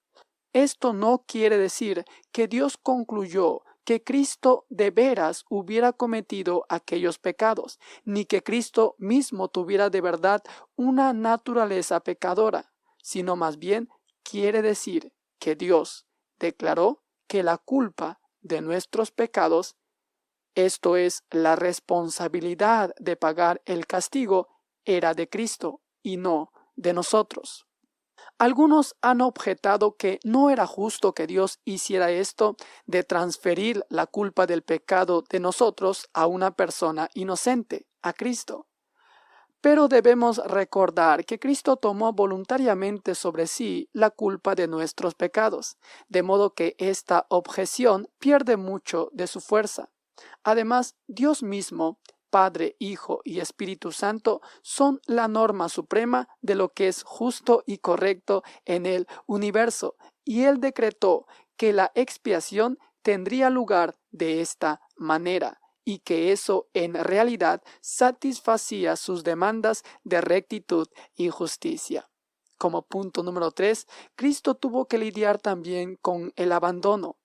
Esto 0.55 0.93
no 0.93 1.25
quiere 1.27 1.57
decir 1.57 2.05
que 2.31 2.47
Dios 2.47 2.77
concluyó 2.77 3.63
que 3.83 4.01
Cristo 4.05 4.65
de 4.69 4.89
veras 4.89 5.43
hubiera 5.49 5.91
cometido 5.91 6.65
aquellos 6.69 7.19
pecados, 7.19 7.77
ni 8.05 8.23
que 8.23 8.41
Cristo 8.41 8.95
mismo 8.97 9.49
tuviera 9.49 9.89
de 9.89 9.99
verdad 9.99 10.41
una 10.77 11.11
naturaleza 11.11 11.99
pecadora, 11.99 12.71
sino 13.03 13.35
más 13.35 13.59
bien 13.59 13.89
quiere 14.23 14.61
decir 14.61 15.11
que 15.39 15.57
Dios 15.57 16.07
declaró 16.39 17.03
que 17.27 17.43
la 17.43 17.57
culpa 17.57 18.21
de 18.39 18.61
nuestros 18.61 19.11
pecados, 19.11 19.75
esto 20.55 20.95
es, 20.95 21.25
la 21.31 21.57
responsabilidad 21.57 22.95
de 22.97 23.17
pagar 23.17 23.61
el 23.65 23.87
castigo, 23.87 24.47
era 24.85 25.13
de 25.15 25.27
Cristo 25.27 25.81
y 26.01 26.15
no 26.15 26.53
de 26.77 26.93
nosotros. 26.93 27.64
Algunos 28.37 28.97
han 29.01 29.21
objetado 29.21 29.95
que 29.95 30.19
no 30.25 30.49
era 30.49 30.67
justo 30.67 31.13
que 31.13 31.25
Dios 31.25 31.61
hiciera 31.63 32.11
esto 32.11 32.57
de 32.85 33.03
transferir 33.03 33.85
la 33.89 34.07
culpa 34.07 34.45
del 34.45 34.61
pecado 34.61 35.23
de 35.29 35.39
nosotros 35.39 36.09
a 36.13 36.27
una 36.27 36.51
persona 36.51 37.09
inocente, 37.13 37.87
a 38.01 38.11
Cristo. 38.11 38.67
Pero 39.61 39.87
debemos 39.87 40.37
recordar 40.45 41.25
que 41.25 41.39
Cristo 41.39 41.77
tomó 41.77 42.11
voluntariamente 42.11 43.15
sobre 43.15 43.47
sí 43.47 43.89
la 43.93 44.09
culpa 44.09 44.53
de 44.53 44.67
nuestros 44.67 45.15
pecados, 45.15 45.77
de 46.09 46.21
modo 46.21 46.53
que 46.53 46.75
esta 46.77 47.25
objeción 47.29 48.09
pierde 48.19 48.57
mucho 48.57 49.09
de 49.13 49.27
su 49.27 49.39
fuerza. 49.39 49.89
Además, 50.43 50.95
Dios 51.07 51.41
mismo 51.41 51.99
Padre, 52.29 52.75
Hijo 52.79 53.21
y 53.23 53.39
Espíritu 53.39 53.91
Santo 53.91 54.41
son 54.61 55.01
la 55.05 55.27
norma 55.27 55.69
suprema 55.69 56.27
de 56.41 56.55
lo 56.55 56.69
que 56.69 56.87
es 56.87 57.03
justo 57.03 57.63
y 57.65 57.77
correcto 57.77 58.43
en 58.65 58.85
el 58.85 59.07
universo, 59.25 59.95
y 60.23 60.43
Él 60.43 60.59
decretó 60.59 61.27
que 61.57 61.73
la 61.73 61.91
expiación 61.95 62.77
tendría 63.01 63.49
lugar 63.49 63.95
de 64.11 64.41
esta 64.41 64.81
manera 64.95 65.61
y 65.85 65.99
que 65.99 66.31
eso 66.31 66.67
en 66.73 66.95
realidad 66.95 67.61
satisfacía 67.79 68.95
sus 68.95 69.23
demandas 69.23 69.83
de 70.03 70.19
rectitud 70.19 70.87
y 71.15 71.29
justicia. 71.29 72.09
Como 72.57 72.81
punto 72.81 73.21
número 73.21 73.51
tres, 73.51 73.85
Cristo 74.15 74.55
tuvo 74.55 74.87
que 74.87 74.97
lidiar 74.97 75.39
también 75.39 75.97
con 76.01 76.33
el 76.35 76.51
abandono. 76.51 77.17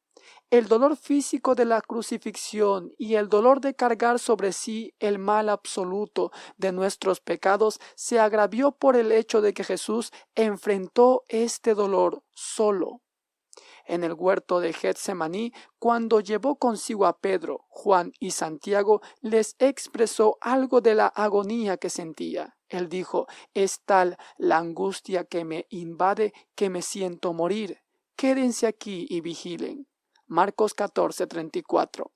El 0.50 0.66
dolor 0.66 0.96
físico 0.96 1.54
de 1.54 1.64
la 1.64 1.80
crucifixión 1.80 2.92
y 2.98 3.14
el 3.14 3.28
dolor 3.28 3.60
de 3.60 3.74
cargar 3.74 4.18
sobre 4.18 4.52
sí 4.52 4.92
el 4.98 5.20
mal 5.20 5.48
absoluto 5.48 6.32
de 6.56 6.72
nuestros 6.72 7.20
pecados 7.20 7.78
se 7.94 8.18
agravió 8.18 8.72
por 8.72 8.96
el 8.96 9.12
hecho 9.12 9.42
de 9.42 9.54
que 9.54 9.62
Jesús 9.62 10.10
enfrentó 10.34 11.24
este 11.28 11.74
dolor 11.74 12.24
solo. 12.32 13.00
En 13.86 14.02
el 14.02 14.12
huerto 14.12 14.58
de 14.58 14.72
Getsemaní, 14.72 15.52
cuando 15.78 16.18
llevó 16.18 16.56
consigo 16.56 17.06
a 17.06 17.20
Pedro, 17.20 17.66
Juan 17.68 18.12
y 18.18 18.32
Santiago, 18.32 19.02
les 19.20 19.54
expresó 19.60 20.36
algo 20.40 20.80
de 20.80 20.96
la 20.96 21.06
agonía 21.06 21.76
que 21.76 21.90
sentía. 21.90 22.56
Él 22.68 22.88
dijo, 22.88 23.28
es 23.54 23.82
tal 23.84 24.16
la 24.36 24.58
angustia 24.58 25.24
que 25.24 25.44
me 25.44 25.66
invade 25.70 26.32
que 26.56 26.70
me 26.70 26.82
siento 26.82 27.32
morir. 27.32 27.82
Quédense 28.16 28.66
aquí 28.66 29.06
y 29.08 29.20
vigilen. 29.20 29.89
Marcos 30.30 30.74
14:34. 30.74 32.12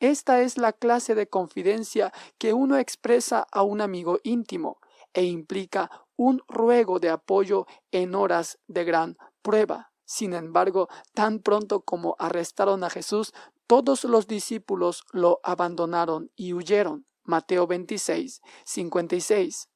Esta 0.00 0.40
es 0.40 0.56
la 0.56 0.72
clase 0.72 1.14
de 1.14 1.28
confidencia 1.28 2.12
que 2.38 2.54
uno 2.54 2.78
expresa 2.78 3.46
a 3.52 3.62
un 3.62 3.82
amigo 3.82 4.20
íntimo 4.22 4.78
e 5.12 5.24
implica 5.24 5.90
un 6.16 6.40
ruego 6.48 6.98
de 6.98 7.10
apoyo 7.10 7.66
en 7.90 8.14
horas 8.14 8.58
de 8.68 8.84
gran 8.84 9.18
prueba. 9.42 9.92
Sin 10.06 10.32
embargo, 10.32 10.88
tan 11.12 11.40
pronto 11.40 11.82
como 11.82 12.16
arrestaron 12.18 12.84
a 12.84 12.90
Jesús, 12.90 13.34
todos 13.66 14.04
los 14.04 14.26
discípulos 14.26 15.04
lo 15.12 15.40
abandonaron 15.42 16.30
y 16.36 16.54
huyeron. 16.54 17.06
Mateo 17.24 17.66
26, 17.66 18.40
56. 18.64 19.68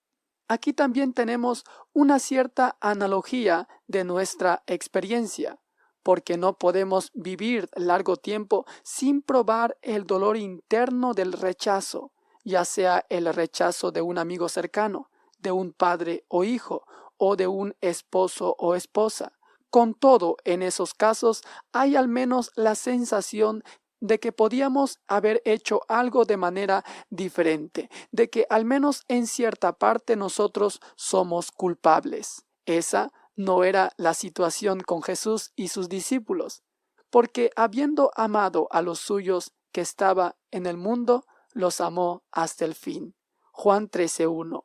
Aquí 0.48 0.72
también 0.72 1.12
tenemos 1.12 1.64
una 1.92 2.18
cierta 2.18 2.78
analogía 2.80 3.68
de 3.86 4.04
nuestra 4.04 4.62
experiencia, 4.66 5.61
porque 6.02 6.36
no 6.36 6.58
podemos 6.58 7.10
vivir 7.14 7.68
largo 7.74 8.16
tiempo 8.16 8.66
sin 8.82 9.22
probar 9.22 9.76
el 9.82 10.06
dolor 10.06 10.36
interno 10.36 11.14
del 11.14 11.32
rechazo, 11.32 12.12
ya 12.44 12.64
sea 12.64 13.04
el 13.08 13.32
rechazo 13.32 13.92
de 13.92 14.02
un 14.02 14.18
amigo 14.18 14.48
cercano, 14.48 15.10
de 15.38 15.52
un 15.52 15.72
padre 15.72 16.24
o 16.28 16.44
hijo, 16.44 16.84
o 17.16 17.36
de 17.36 17.46
un 17.46 17.76
esposo 17.80 18.56
o 18.58 18.74
esposa. 18.74 19.32
Con 19.70 19.94
todo, 19.94 20.36
en 20.44 20.60
esos 20.60 20.92
casos 20.92 21.42
hay 21.72 21.96
al 21.96 22.08
menos 22.08 22.50
la 22.56 22.74
sensación 22.74 23.62
de 24.00 24.18
que 24.18 24.32
podíamos 24.32 24.98
haber 25.06 25.40
hecho 25.44 25.82
algo 25.86 26.24
de 26.24 26.36
manera 26.36 26.84
diferente, 27.08 27.88
de 28.10 28.28
que 28.28 28.46
al 28.50 28.64
menos 28.64 29.04
en 29.06 29.28
cierta 29.28 29.72
parte 29.72 30.16
nosotros 30.16 30.80
somos 30.96 31.52
culpables. 31.52 32.44
Esa 32.66 33.12
no 33.36 33.64
era 33.64 33.92
la 33.96 34.14
situación 34.14 34.80
con 34.80 35.02
Jesús 35.02 35.52
y 35.56 35.68
sus 35.68 35.88
discípulos, 35.88 36.62
porque 37.10 37.50
habiendo 37.56 38.10
amado 38.14 38.68
a 38.70 38.82
los 38.82 38.98
suyos 38.98 39.52
que 39.72 39.80
estaba 39.80 40.36
en 40.50 40.66
el 40.66 40.76
mundo, 40.76 41.24
los 41.52 41.80
amó 41.80 42.22
hasta 42.30 42.64
el 42.64 42.74
fin. 42.74 43.14
Juan 43.52 43.90
13.1. 43.90 44.64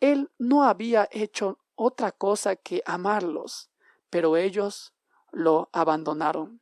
Él 0.00 0.30
no 0.38 0.64
había 0.64 1.08
hecho 1.10 1.58
otra 1.74 2.12
cosa 2.12 2.56
que 2.56 2.82
amarlos, 2.84 3.70
pero 4.10 4.36
ellos 4.36 4.92
lo 5.30 5.68
abandonaron. 5.72 6.60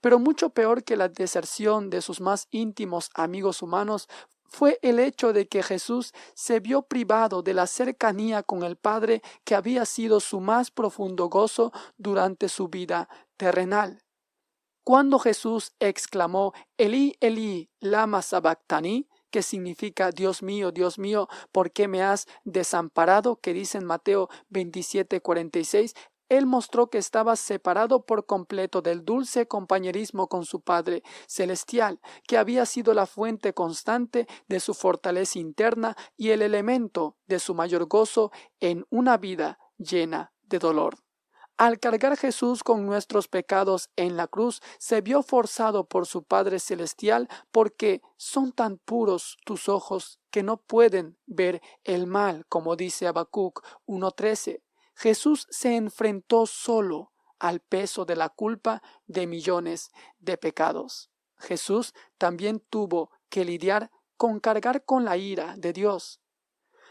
Pero 0.00 0.18
mucho 0.18 0.50
peor 0.50 0.84
que 0.84 0.96
la 0.96 1.08
deserción 1.08 1.90
de 1.90 2.02
sus 2.02 2.20
más 2.20 2.48
íntimos 2.50 3.10
amigos 3.14 3.62
humanos 3.62 4.08
fue 4.50 4.78
el 4.82 4.98
hecho 4.98 5.32
de 5.32 5.48
que 5.48 5.62
Jesús 5.62 6.12
se 6.34 6.60
vio 6.60 6.82
privado 6.82 7.42
de 7.42 7.54
la 7.54 7.66
cercanía 7.66 8.42
con 8.42 8.64
el 8.64 8.76
Padre 8.76 9.22
que 9.44 9.54
había 9.54 9.86
sido 9.86 10.20
su 10.20 10.40
más 10.40 10.70
profundo 10.70 11.28
gozo 11.28 11.72
durante 11.96 12.48
su 12.48 12.68
vida 12.68 13.08
terrenal. 13.36 14.02
Cuando 14.82 15.18
Jesús 15.18 15.72
exclamó 15.78 16.52
Elí, 16.76 17.16
Elí, 17.20 17.70
lama 17.78 18.22
sabactani, 18.22 19.08
que 19.30 19.42
significa 19.42 20.10
Dios 20.10 20.42
mío, 20.42 20.72
Dios 20.72 20.98
mío, 20.98 21.28
¿por 21.52 21.70
qué 21.70 21.86
me 21.86 22.02
has 22.02 22.26
desamparado? 22.44 23.36
que 23.36 23.52
dice 23.52 23.78
en 23.78 23.84
Mateo 23.84 24.28
27, 24.48 25.20
46, 25.20 25.94
él 26.30 26.46
mostró 26.46 26.88
que 26.88 26.96
estaba 26.96 27.36
separado 27.36 28.06
por 28.06 28.24
completo 28.24 28.80
del 28.80 29.04
dulce 29.04 29.46
compañerismo 29.46 30.28
con 30.28 30.46
su 30.46 30.62
Padre 30.62 31.02
Celestial, 31.26 32.00
que 32.26 32.38
había 32.38 32.64
sido 32.64 32.94
la 32.94 33.06
fuente 33.06 33.52
constante 33.52 34.26
de 34.48 34.60
su 34.60 34.72
fortaleza 34.72 35.38
interna 35.38 35.96
y 36.16 36.30
el 36.30 36.40
elemento 36.40 37.16
de 37.26 37.40
su 37.40 37.54
mayor 37.54 37.86
gozo 37.86 38.30
en 38.60 38.86
una 38.90 39.18
vida 39.18 39.58
llena 39.76 40.32
de 40.42 40.58
dolor. 40.58 40.96
Al 41.60 41.78
cargar 41.78 42.16
Jesús 42.16 42.62
con 42.62 42.86
nuestros 42.86 43.28
pecados 43.28 43.90
en 43.96 44.16
la 44.16 44.28
cruz, 44.28 44.62
se 44.78 45.02
vio 45.02 45.22
forzado 45.22 45.84
por 45.84 46.06
su 46.06 46.22
Padre 46.22 46.58
Celestial 46.58 47.28
porque 47.50 48.00
son 48.16 48.52
tan 48.52 48.78
puros 48.78 49.36
tus 49.44 49.68
ojos 49.68 50.20
que 50.30 50.42
no 50.42 50.56
pueden 50.56 51.18
ver 51.26 51.60
el 51.84 52.06
mal, 52.06 52.46
como 52.48 52.76
dice 52.76 53.08
Habacuc 53.08 53.62
1.13. 53.86 54.62
Jesús 55.00 55.46
se 55.48 55.76
enfrentó 55.76 56.44
solo 56.44 57.10
al 57.38 57.60
peso 57.60 58.04
de 58.04 58.16
la 58.16 58.28
culpa 58.28 58.82
de 59.06 59.26
millones 59.26 59.92
de 60.18 60.36
pecados. 60.36 61.10
Jesús 61.38 61.94
también 62.18 62.60
tuvo 62.68 63.10
que 63.30 63.46
lidiar 63.46 63.90
con 64.18 64.40
cargar 64.40 64.84
con 64.84 65.06
la 65.06 65.16
ira 65.16 65.54
de 65.56 65.72
Dios. 65.72 66.20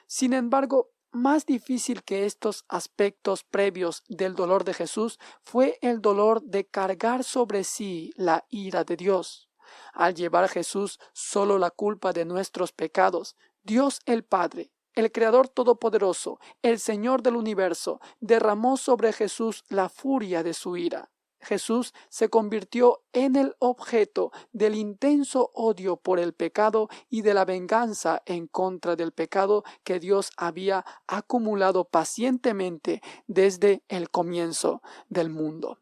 Sin 0.08 0.34
embargo, 0.34 0.90
más 1.12 1.46
difícil 1.46 2.04
que 2.04 2.26
estos 2.26 2.66
aspectos 2.68 3.44
previos 3.44 4.04
del 4.08 4.34
dolor 4.34 4.64
de 4.64 4.74
Jesús 4.74 5.20
fue 5.44 5.78
el 5.84 6.02
dolor 6.02 6.42
de 6.42 6.66
cargar 6.66 7.24
sobre 7.24 7.64
sí 7.64 8.12
la 8.16 8.44
ira 8.50 8.84
de 8.84 8.98
Dios. 8.98 9.52
Al 9.94 10.16
llevar 10.16 10.50
Jesús 10.50 11.00
solo 11.14 11.60
la 11.60 11.70
culpa 11.70 12.12
de 12.12 12.26
nuestros 12.26 12.72
pecados, 12.72 13.36
Dios 13.62 14.00
el 14.08 14.24
Padre 14.24 14.72
el 14.94 15.12
Creador 15.12 15.48
Todopoderoso, 15.48 16.40
el 16.62 16.80
Señor 16.80 17.22
del 17.22 17.36
universo, 17.36 18.00
derramó 18.20 18.78
sobre 18.78 19.14
Jesús 19.14 19.64
la 19.70 19.90
furia 19.90 20.44
de 20.44 20.54
su 20.54 20.78
ira. 20.78 21.10
Jesús 21.42 21.94
se 22.10 22.30
convirtió 22.30 23.04
en 23.14 23.36
el 23.36 23.56
objeto 23.60 24.32
del 24.52 24.76
intenso 24.76 25.52
odio 25.54 25.98
por 25.98 26.20
el 26.20 26.34
pecado 26.34 26.90
y 27.10 27.22
de 27.22 27.34
la 27.34 27.46
venganza 27.46 28.22
en 28.26 28.48
contra 28.48 28.96
del 28.96 29.14
pecado 29.14 29.64
que 29.84 30.00
Dios 30.00 30.32
había 30.38 30.86
acumulado 31.08 31.86
pacientemente 31.86 33.02
desde 33.28 33.84
el 33.88 34.10
comienzo 34.10 34.82
del 35.08 35.30
mundo. 35.30 35.80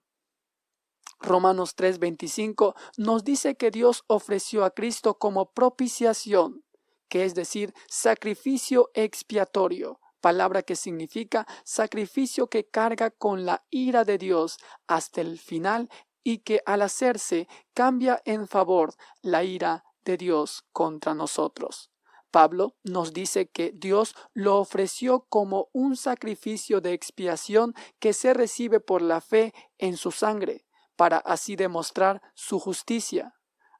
Romanos 1.20 1.76
3:25 1.76 2.76
nos 2.98 3.24
dice 3.24 3.56
que 3.56 3.72
Dios 3.72 4.04
ofreció 4.06 4.64
a 4.64 4.70
Cristo 4.72 5.18
como 5.18 5.52
propiciación 5.52 6.64
que 7.10 7.26
es 7.26 7.36
decir, 7.36 7.74
sacrificio 7.88 8.90
expiatorio, 8.94 10.00
palabra 10.22 10.62
que 10.62 10.76
significa 10.76 11.48
sacrificio 11.64 12.48
que 12.48 12.68
carga 12.68 13.12
con 13.12 13.46
la 13.46 13.66
ira 13.70 14.04
de 14.04 14.18
Dios 14.18 14.58
hasta 14.88 15.22
el 15.22 15.40
final 15.40 15.90
y 16.24 16.40
que 16.40 16.62
al 16.66 16.82
hacerse 16.82 17.48
cambia 17.74 18.22
en 18.26 18.48
favor 18.48 18.94
la 19.22 19.44
ira 19.44 19.86
de 20.04 20.18
Dios 20.18 20.66
contra 20.74 21.14
nosotros. 21.14 21.92
Pablo 22.32 22.76
nos 22.84 23.14
dice 23.14 23.50
que 23.50 23.72
Dios 23.74 24.16
lo 24.34 24.58
ofreció 24.58 25.26
como 25.30 25.70
un 25.74 25.96
sacrificio 25.96 26.82
de 26.82 26.94
expiación 26.94 27.74
que 28.00 28.14
se 28.14 28.34
recibe 28.34 28.80
por 28.80 29.02
la 29.02 29.22
fe 29.22 29.54
en 29.78 29.96
su 29.98 30.12
sangre, 30.12 30.66
para 30.96 31.18
así 31.18 31.56
demostrar 31.56 32.22
su 32.36 32.60
justicia. 32.60 33.36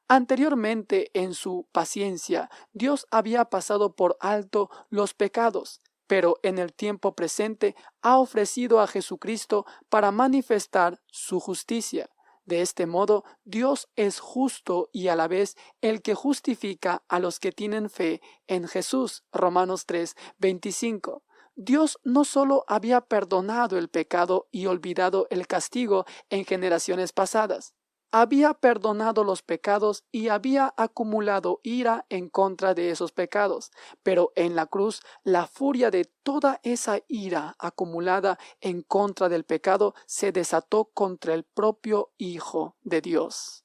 Anteriormente, 0.08 1.10
en 1.12 1.34
su 1.34 1.68
paciencia, 1.70 2.50
Dios 2.72 3.06
había 3.10 3.44
pasado 3.44 3.94
por 3.94 4.16
alto 4.20 4.70
los 4.88 5.12
pecados, 5.12 5.82
pero 6.06 6.38
en 6.42 6.58
el 6.58 6.72
tiempo 6.72 7.14
presente 7.14 7.76
ha 8.00 8.18
ofrecido 8.18 8.80
a 8.80 8.86
Jesucristo 8.86 9.66
para 9.90 10.10
manifestar 10.10 11.02
su 11.06 11.40
justicia. 11.40 12.08
De 12.46 12.62
este 12.62 12.86
modo, 12.86 13.24
Dios 13.44 13.90
es 13.94 14.18
justo 14.18 14.88
y 14.90 15.08
a 15.08 15.16
la 15.16 15.28
vez 15.28 15.54
el 15.82 16.00
que 16.00 16.14
justifica 16.14 17.04
a 17.06 17.18
los 17.18 17.38
que 17.38 17.52
tienen 17.52 17.90
fe 17.90 18.22
en 18.46 18.66
Jesús. 18.66 19.24
Romanos 19.30 19.84
3, 19.84 20.16
25. 20.38 21.22
Dios 21.54 21.98
no 22.04 22.24
solo 22.24 22.64
había 22.66 23.02
perdonado 23.02 23.76
el 23.76 23.88
pecado 23.88 24.48
y 24.50 24.64
olvidado 24.64 25.26
el 25.28 25.46
castigo 25.46 26.06
en 26.30 26.46
generaciones 26.46 27.12
pasadas, 27.12 27.74
había 28.10 28.54
perdonado 28.54 29.24
los 29.24 29.42
pecados 29.42 30.04
y 30.10 30.28
había 30.28 30.72
acumulado 30.76 31.60
ira 31.62 32.06
en 32.08 32.28
contra 32.28 32.74
de 32.74 32.90
esos 32.90 33.12
pecados, 33.12 33.70
pero 34.02 34.32
en 34.34 34.56
la 34.56 34.66
cruz 34.66 35.00
la 35.24 35.46
furia 35.46 35.90
de 35.90 36.06
toda 36.22 36.60
esa 36.62 37.00
ira 37.08 37.54
acumulada 37.58 38.38
en 38.60 38.82
contra 38.82 39.28
del 39.28 39.44
pecado 39.44 39.94
se 40.06 40.32
desató 40.32 40.86
contra 40.86 41.34
el 41.34 41.44
propio 41.44 42.12
Hijo 42.16 42.76
de 42.82 43.00
Dios. 43.00 43.64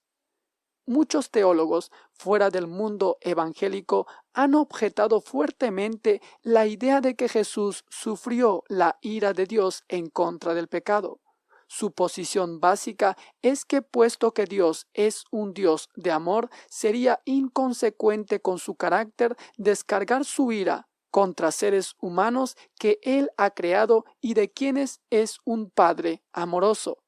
Muchos 0.85 1.31
teólogos 1.31 1.91
fuera 2.11 2.49
del 2.49 2.67
mundo 2.67 3.17
evangélico 3.21 4.05
han 4.33 4.53
objetado 4.53 5.21
fuertemente 5.21 6.21
la 6.41 6.65
idea 6.65 6.99
de 6.99 7.15
que 7.15 7.29
Jesús 7.29 7.85
sufrió 7.89 8.63
la 8.67 8.97
ira 9.01 9.31
de 9.31 9.45
Dios 9.45 9.85
en 9.87 10.09
contra 10.09 10.53
del 10.53 10.67
pecado. 10.67 11.22
Su 11.75 11.91
posición 11.91 12.59
básica 12.59 13.17
es 13.41 13.65
que 13.65 13.81
puesto 13.81 14.31
que 14.31 14.45
Dios 14.45 14.85
es 14.93 15.23
un 15.31 15.55
Dios 15.55 15.89
de 15.95 16.11
amor, 16.11 16.51
sería 16.69 17.23
inconsecuente 17.25 18.39
con 18.39 18.59
su 18.59 18.75
carácter 18.75 19.35
descargar 19.57 20.23
su 20.23 20.51
ira 20.51 20.87
contra 21.09 21.51
seres 21.51 21.95
humanos 21.99 22.57
que 22.77 22.99
Él 23.01 23.31
ha 23.37 23.49
creado 23.49 24.05
y 24.21 24.35
de 24.35 24.51
quienes 24.51 25.01
es 25.09 25.39
un 25.45 25.71
Padre 25.71 26.21
amoroso. 26.31 26.99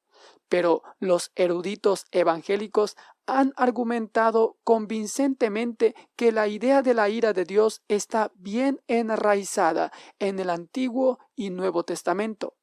Pero 0.48 0.82
los 0.98 1.30
eruditos 1.36 2.04
evangélicos 2.10 2.96
han 3.24 3.52
argumentado 3.54 4.58
convincentemente 4.64 5.94
que 6.16 6.32
la 6.32 6.48
idea 6.48 6.82
de 6.82 6.94
la 6.94 7.08
ira 7.08 7.32
de 7.32 7.44
Dios 7.44 7.82
está 7.86 8.32
bien 8.34 8.82
enraizada 8.88 9.92
en 10.18 10.40
el 10.40 10.50
Antiguo 10.50 11.20
y 11.36 11.50
Nuevo 11.50 11.84
Testamento. 11.84 12.56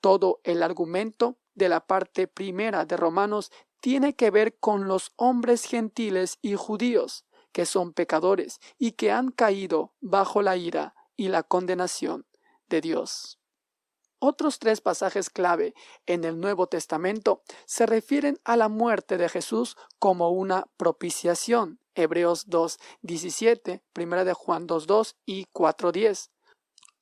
Todo 0.00 0.40
el 0.44 0.62
argumento 0.62 1.39
de 1.54 1.68
la 1.68 1.86
parte 1.86 2.26
primera 2.26 2.84
de 2.84 2.96
Romanos 2.96 3.50
tiene 3.80 4.14
que 4.14 4.30
ver 4.30 4.58
con 4.58 4.88
los 4.88 5.12
hombres 5.16 5.64
gentiles 5.64 6.38
y 6.42 6.54
judíos, 6.54 7.24
que 7.52 7.66
son 7.66 7.92
pecadores 7.92 8.60
y 8.78 8.92
que 8.92 9.10
han 9.10 9.30
caído 9.30 9.94
bajo 10.00 10.42
la 10.42 10.56
ira 10.56 10.94
y 11.16 11.28
la 11.28 11.42
condenación 11.42 12.26
de 12.68 12.80
Dios. 12.80 13.40
Otros 14.22 14.58
tres 14.58 14.82
pasajes 14.82 15.30
clave 15.30 15.74
en 16.04 16.24
el 16.24 16.38
Nuevo 16.38 16.66
Testamento 16.66 17.42
se 17.64 17.86
refieren 17.86 18.38
a 18.44 18.56
la 18.58 18.68
muerte 18.68 19.16
de 19.16 19.30
Jesús 19.30 19.78
como 19.98 20.30
una 20.30 20.66
propiciación. 20.76 21.80
Hebreos 21.94 22.48
2, 22.48 22.78
17, 23.00 23.82
1 23.98 24.24
de 24.24 24.32
Juan 24.34 24.66
2, 24.66 24.86
2 24.86 25.16
y 25.24 25.46
4, 25.52 25.92
10. 25.92 26.30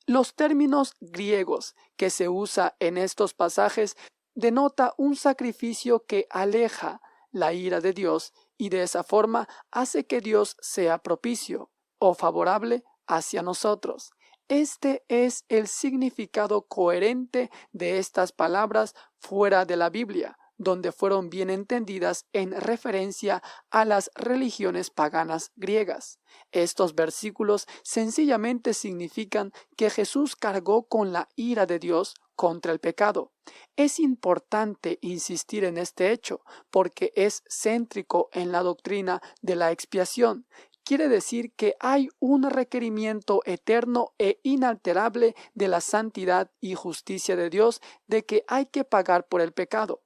Los 0.06 0.34
términos 0.34 0.94
griegos 1.00 1.74
que 1.96 2.08
se 2.10 2.28
usa 2.28 2.76
en 2.78 2.96
estos 2.96 3.34
pasajes 3.34 3.96
denota 4.38 4.94
un 4.98 5.16
sacrificio 5.16 6.06
que 6.06 6.28
aleja 6.30 7.02
la 7.32 7.52
ira 7.52 7.80
de 7.80 7.92
Dios 7.92 8.32
y 8.56 8.68
de 8.68 8.84
esa 8.84 9.02
forma 9.02 9.48
hace 9.72 10.06
que 10.06 10.20
Dios 10.20 10.56
sea 10.60 10.98
propicio 10.98 11.72
o 11.98 12.14
favorable 12.14 12.84
hacia 13.08 13.42
nosotros. 13.42 14.12
Este 14.46 15.04
es 15.08 15.44
el 15.48 15.66
significado 15.66 16.68
coherente 16.68 17.50
de 17.72 17.98
estas 17.98 18.30
palabras 18.30 18.94
fuera 19.18 19.64
de 19.64 19.76
la 19.76 19.90
Biblia, 19.90 20.38
donde 20.56 20.92
fueron 20.92 21.30
bien 21.30 21.50
entendidas 21.50 22.26
en 22.32 22.52
referencia 22.52 23.42
a 23.70 23.84
las 23.84 24.08
religiones 24.14 24.90
paganas 24.90 25.50
griegas. 25.56 26.20
Estos 26.52 26.94
versículos 26.94 27.66
sencillamente 27.82 28.72
significan 28.72 29.52
que 29.76 29.90
Jesús 29.90 30.36
cargó 30.36 30.86
con 30.86 31.12
la 31.12 31.28
ira 31.34 31.66
de 31.66 31.80
Dios 31.80 32.14
contra 32.38 32.70
el 32.70 32.78
pecado. 32.78 33.32
Es 33.74 33.98
importante 33.98 35.00
insistir 35.02 35.64
en 35.64 35.76
este 35.76 36.12
hecho 36.12 36.42
porque 36.70 37.12
es 37.16 37.42
céntrico 37.48 38.28
en 38.32 38.52
la 38.52 38.62
doctrina 38.62 39.20
de 39.42 39.56
la 39.56 39.72
expiación 39.72 40.46
quiere 40.88 41.08
decir 41.10 41.52
que 41.52 41.76
hay 41.80 42.08
un 42.18 42.48
requerimiento 42.48 43.42
eterno 43.44 44.14
e 44.18 44.40
inalterable 44.42 45.34
de 45.52 45.68
la 45.68 45.82
santidad 45.82 46.50
y 46.62 46.76
justicia 46.76 47.36
de 47.36 47.50
Dios 47.50 47.82
de 48.06 48.24
que 48.24 48.42
hay 48.48 48.64
que 48.64 48.84
pagar 48.84 49.28
por 49.28 49.42
el 49.42 49.52
pecado. 49.52 50.02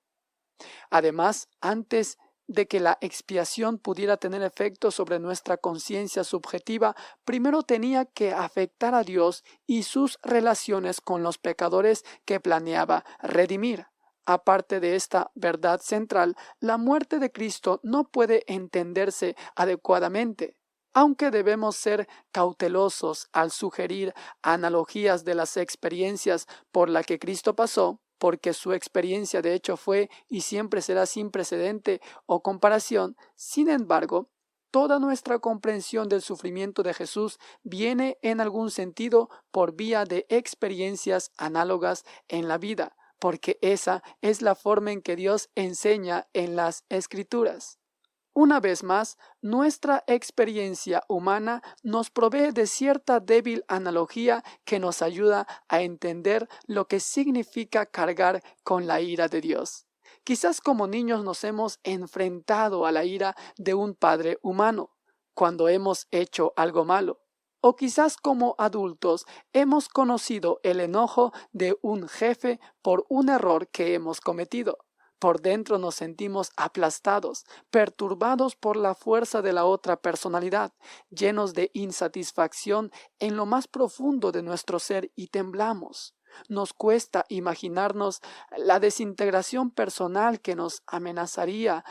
Además, 0.90 1.48
antes 1.60 2.18
de 2.52 2.66
que 2.66 2.80
la 2.80 2.98
expiación 3.00 3.78
pudiera 3.78 4.16
tener 4.16 4.42
efecto 4.42 4.90
sobre 4.90 5.18
nuestra 5.18 5.56
conciencia 5.56 6.24
subjetiva, 6.24 6.94
primero 7.24 7.62
tenía 7.62 8.04
que 8.04 8.32
afectar 8.32 8.94
a 8.94 9.02
Dios 9.02 9.44
y 9.66 9.84
sus 9.84 10.18
relaciones 10.22 11.00
con 11.00 11.22
los 11.22 11.38
pecadores 11.38 12.04
que 12.24 12.40
planeaba 12.40 13.04
redimir. 13.20 13.86
Aparte 14.24 14.78
de 14.78 14.94
esta 14.94 15.30
verdad 15.34 15.80
central, 15.80 16.36
la 16.60 16.76
muerte 16.76 17.18
de 17.18 17.32
Cristo 17.32 17.80
no 17.82 18.04
puede 18.04 18.44
entenderse 18.46 19.34
adecuadamente. 19.56 20.56
Aunque 20.94 21.30
debemos 21.30 21.76
ser 21.76 22.06
cautelosos 22.30 23.28
al 23.32 23.50
sugerir 23.50 24.12
analogías 24.42 25.24
de 25.24 25.34
las 25.34 25.56
experiencias 25.56 26.46
por 26.70 26.90
las 26.90 27.06
que 27.06 27.18
Cristo 27.18 27.56
pasó, 27.56 28.00
porque 28.22 28.52
su 28.52 28.72
experiencia 28.72 29.42
de 29.42 29.52
hecho 29.52 29.76
fue 29.76 30.08
y 30.28 30.42
siempre 30.42 30.80
será 30.80 31.06
sin 31.06 31.32
precedente 31.32 32.00
o 32.24 32.40
comparación, 32.40 33.16
sin 33.34 33.68
embargo, 33.68 34.30
toda 34.70 35.00
nuestra 35.00 35.40
comprensión 35.40 36.08
del 36.08 36.22
sufrimiento 36.22 36.84
de 36.84 36.94
Jesús 36.94 37.40
viene 37.64 38.18
en 38.22 38.40
algún 38.40 38.70
sentido 38.70 39.28
por 39.50 39.74
vía 39.74 40.04
de 40.04 40.24
experiencias 40.28 41.32
análogas 41.36 42.04
en 42.28 42.46
la 42.46 42.58
vida, 42.58 42.94
porque 43.18 43.58
esa 43.60 44.04
es 44.20 44.40
la 44.40 44.54
forma 44.54 44.92
en 44.92 45.02
que 45.02 45.16
Dios 45.16 45.50
enseña 45.56 46.28
en 46.32 46.54
las 46.54 46.84
Escrituras. 46.90 47.81
Una 48.34 48.60
vez 48.60 48.82
más, 48.82 49.18
nuestra 49.42 50.04
experiencia 50.06 51.04
humana 51.06 51.62
nos 51.82 52.08
provee 52.08 52.50
de 52.50 52.66
cierta 52.66 53.20
débil 53.20 53.62
analogía 53.68 54.42
que 54.64 54.78
nos 54.78 55.02
ayuda 55.02 55.46
a 55.68 55.82
entender 55.82 56.48
lo 56.66 56.88
que 56.88 56.98
significa 56.98 57.84
cargar 57.84 58.42
con 58.64 58.86
la 58.86 59.02
ira 59.02 59.28
de 59.28 59.42
Dios. 59.42 59.86
Quizás 60.24 60.62
como 60.62 60.86
niños 60.86 61.24
nos 61.24 61.44
hemos 61.44 61.78
enfrentado 61.82 62.86
a 62.86 62.92
la 62.92 63.04
ira 63.04 63.36
de 63.58 63.74
un 63.74 63.94
padre 63.94 64.38
humano 64.40 64.92
cuando 65.34 65.68
hemos 65.68 66.06
hecho 66.10 66.54
algo 66.56 66.86
malo. 66.86 67.20
O 67.60 67.76
quizás 67.76 68.16
como 68.16 68.54
adultos 68.56 69.26
hemos 69.52 69.90
conocido 69.90 70.58
el 70.62 70.80
enojo 70.80 71.32
de 71.52 71.76
un 71.82 72.08
jefe 72.08 72.60
por 72.80 73.04
un 73.10 73.28
error 73.28 73.68
que 73.68 73.92
hemos 73.92 74.22
cometido. 74.22 74.78
Por 75.22 75.40
dentro 75.40 75.78
nos 75.78 75.94
sentimos 75.94 76.50
aplastados, 76.56 77.44
perturbados 77.70 78.56
por 78.56 78.76
la 78.76 78.96
fuerza 78.96 79.40
de 79.40 79.52
la 79.52 79.66
otra 79.66 79.94
personalidad, 79.94 80.72
llenos 81.10 81.54
de 81.54 81.70
insatisfacción 81.74 82.90
en 83.20 83.36
lo 83.36 83.46
más 83.46 83.68
profundo 83.68 84.32
de 84.32 84.42
nuestro 84.42 84.80
ser 84.80 85.12
y 85.14 85.28
temblamos. 85.28 86.16
Nos 86.48 86.72
cuesta 86.72 87.24
imaginarnos 87.28 88.20
la 88.56 88.80
desintegración 88.80 89.70
personal 89.70 90.40
que 90.40 90.56
nos 90.56 90.82
amenazaría 90.88 91.84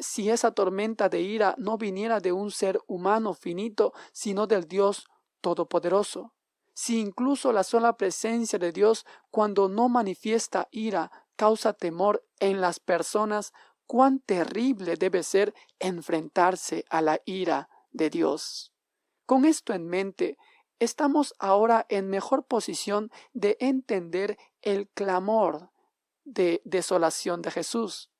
si 0.00 0.30
esa 0.30 0.52
tormenta 0.52 1.10
de 1.10 1.20
ira 1.20 1.54
no 1.58 1.76
viniera 1.76 2.20
de 2.20 2.32
un 2.32 2.50
ser 2.50 2.80
humano 2.86 3.34
finito, 3.34 3.92
sino 4.12 4.46
del 4.46 4.66
Dios 4.66 5.04
Todopoderoso. 5.42 6.32
Si 6.72 7.00
incluso 7.00 7.52
la 7.52 7.64
sola 7.64 7.98
presencia 7.98 8.58
de 8.58 8.72
Dios, 8.72 9.04
cuando 9.30 9.68
no 9.68 9.90
manifiesta 9.90 10.68
ira, 10.70 11.10
causa 11.38 11.72
temor 11.72 12.26
en 12.40 12.60
las 12.60 12.80
personas, 12.80 13.52
cuán 13.86 14.18
terrible 14.18 14.96
debe 14.96 15.22
ser 15.22 15.54
enfrentarse 15.78 16.84
a 16.90 17.00
la 17.00 17.20
ira 17.24 17.70
de 17.92 18.10
Dios. 18.10 18.74
Con 19.24 19.44
esto 19.44 19.72
en 19.72 19.86
mente, 19.86 20.36
estamos 20.80 21.34
ahora 21.38 21.86
en 21.88 22.10
mejor 22.10 22.46
posición 22.46 23.10
de 23.32 23.56
entender 23.60 24.36
el 24.62 24.88
clamor 24.88 25.70
de 26.24 26.60
desolación 26.64 27.40
de 27.40 27.52
Jesús. 27.52 28.10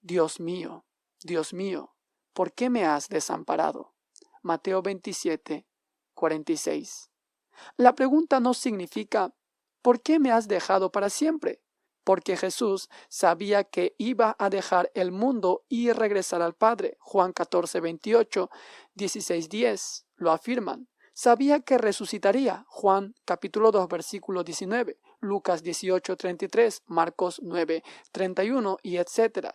Dios 0.00 0.40
mío, 0.40 0.84
Dios 1.22 1.54
mío, 1.54 1.94
¿por 2.32 2.52
qué 2.52 2.70
me 2.70 2.84
has 2.84 3.08
desamparado? 3.08 3.94
Mateo 4.42 4.82
27, 4.82 5.64
46. 6.14 7.10
La 7.76 7.94
pregunta 7.94 8.40
no 8.40 8.52
significa 8.52 9.32
¿por 9.80 10.02
qué 10.02 10.18
me 10.18 10.32
has 10.32 10.48
dejado 10.48 10.90
para 10.90 11.08
siempre? 11.08 11.63
Porque 12.04 12.36
Jesús 12.36 12.88
sabía 13.08 13.64
que 13.64 13.94
iba 13.98 14.36
a 14.38 14.50
dejar 14.50 14.90
el 14.94 15.10
mundo 15.10 15.64
y 15.68 15.90
regresar 15.92 16.42
al 16.42 16.54
Padre. 16.54 16.96
Juan 17.00 17.32
14, 17.32 17.80
28, 17.80 18.50
16, 18.94 19.48
10 19.48 20.06
lo 20.16 20.30
afirman. 20.30 20.88
Sabía 21.12 21.60
que 21.60 21.78
resucitaría. 21.78 22.64
Juan 22.68 23.14
capítulo 23.24 23.70
2, 23.70 23.88
versículo 23.88 24.42
19, 24.42 24.98
Lucas 25.20 25.62
18, 25.62 26.16
33, 26.16 26.82
Marcos 26.86 27.40
9, 27.42 27.82
31 28.12 28.78
y 28.82 28.96
etc. 28.96 29.54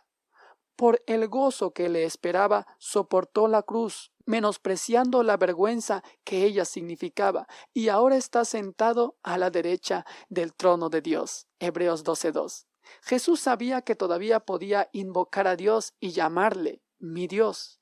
Por 0.79 1.03
el 1.07 1.27
gozo 1.27 1.71
que 1.71 1.89
le 1.89 2.05
esperaba, 2.05 2.65
soportó 2.77 3.49
la 3.49 3.63
cruz, 3.63 4.13
menospreciando 4.25 5.23
la 5.23 5.35
vergüenza 5.35 6.05
que 6.23 6.45
ella 6.45 6.63
significaba, 6.63 7.49
y 7.73 7.89
ahora 7.89 8.15
está 8.15 8.45
sentado 8.45 9.17
a 9.21 9.37
la 9.37 9.49
derecha 9.49 10.05
del 10.29 10.53
trono 10.53 10.89
de 10.89 11.01
Dios. 11.01 11.47
Hebreos 11.59 12.05
12.2. 12.05 12.65
Jesús 13.01 13.41
sabía 13.41 13.81
que 13.81 13.97
todavía 13.97 14.39
podía 14.39 14.87
invocar 14.93 15.49
a 15.49 15.57
Dios 15.57 15.95
y 15.99 16.11
llamarle 16.11 16.81
mi 16.97 17.27
Dios. 17.27 17.81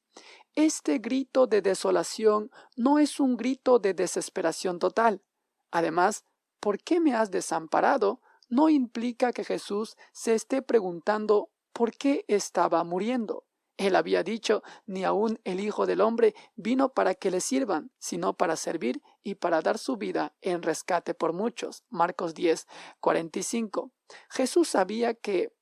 Este 0.55 0.97
grito 0.97 1.45
de 1.45 1.61
desolación 1.61 2.49
no 2.75 2.97
es 2.97 3.19
un 3.19 3.37
grito 3.37 3.77
de 3.77 3.93
desesperación 3.93 4.79
total. 4.79 5.21
Además, 5.69 6.25
¿por 6.59 6.79
qué 6.79 6.99
me 6.99 7.13
has 7.13 7.29
desamparado? 7.29 8.21
no 8.49 8.69
implica 8.69 9.33
que 9.33 9.43
Jesús 9.43 9.97
se 10.11 10.33
esté 10.33 10.61
preguntando 10.61 11.49
por 11.77 11.95
qué 11.95 12.25
estaba 12.27 12.83
muriendo. 12.83 13.45
Él 13.77 13.95
había 13.95 14.23
dicho, 14.23 14.63
ni 14.87 15.03
aun 15.03 15.39
el 15.43 15.59
Hijo 15.59 15.85
del 15.85 16.01
Hombre 16.01 16.33
vino 16.55 16.89
para 16.89 17.13
que 17.13 17.29
le 17.29 17.39
sirvan, 17.39 17.91
sino 17.99 18.33
para 18.33 18.55
servir 18.55 19.03
y 19.21 19.35
para 19.35 19.61
dar 19.61 19.77
su 19.77 19.95
vida 19.95 20.33
en 20.41 20.63
rescate 20.63 21.13
por 21.13 21.33
muchos. 21.33 21.83
Marcos 21.91 22.33
10, 22.33 22.65
45. 22.99 23.91
Jesús 24.31 24.69
sabía 24.69 25.13
que 25.13 25.53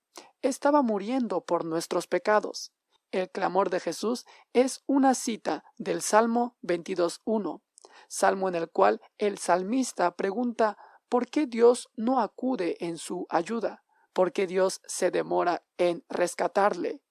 estaba 0.41 0.82
muriendo 0.82 1.43
por 1.43 1.66
nuestros 1.66 2.07
pecados. 2.07 2.72
El 3.11 3.30
clamor 3.30 3.70
de 3.70 3.82
Jesús 3.82 4.26
es 4.53 4.84
una 4.88 5.16
cita 5.16 5.66
del 5.78 6.01
Salmo 6.01 6.55
22.1, 6.63 7.61
salmo 8.07 8.47
en 8.47 8.55
el 8.55 8.70
cual 8.70 9.01
el 9.18 9.38
salmista 9.38 10.16
pregunta 10.16 10.78
¿por 11.09 11.28
qué 11.28 11.45
Dios 11.45 11.89
no 11.97 12.22
acude 12.22 12.78
en 12.80 12.97
su 12.97 13.28
ayuda? 13.30 13.85
¿Por 14.16 14.32
qué 14.32 14.47
Dios 14.47 14.80
se 14.86 15.11
demora 15.11 15.66
en 15.78 16.05
rescatarle? 16.07 17.01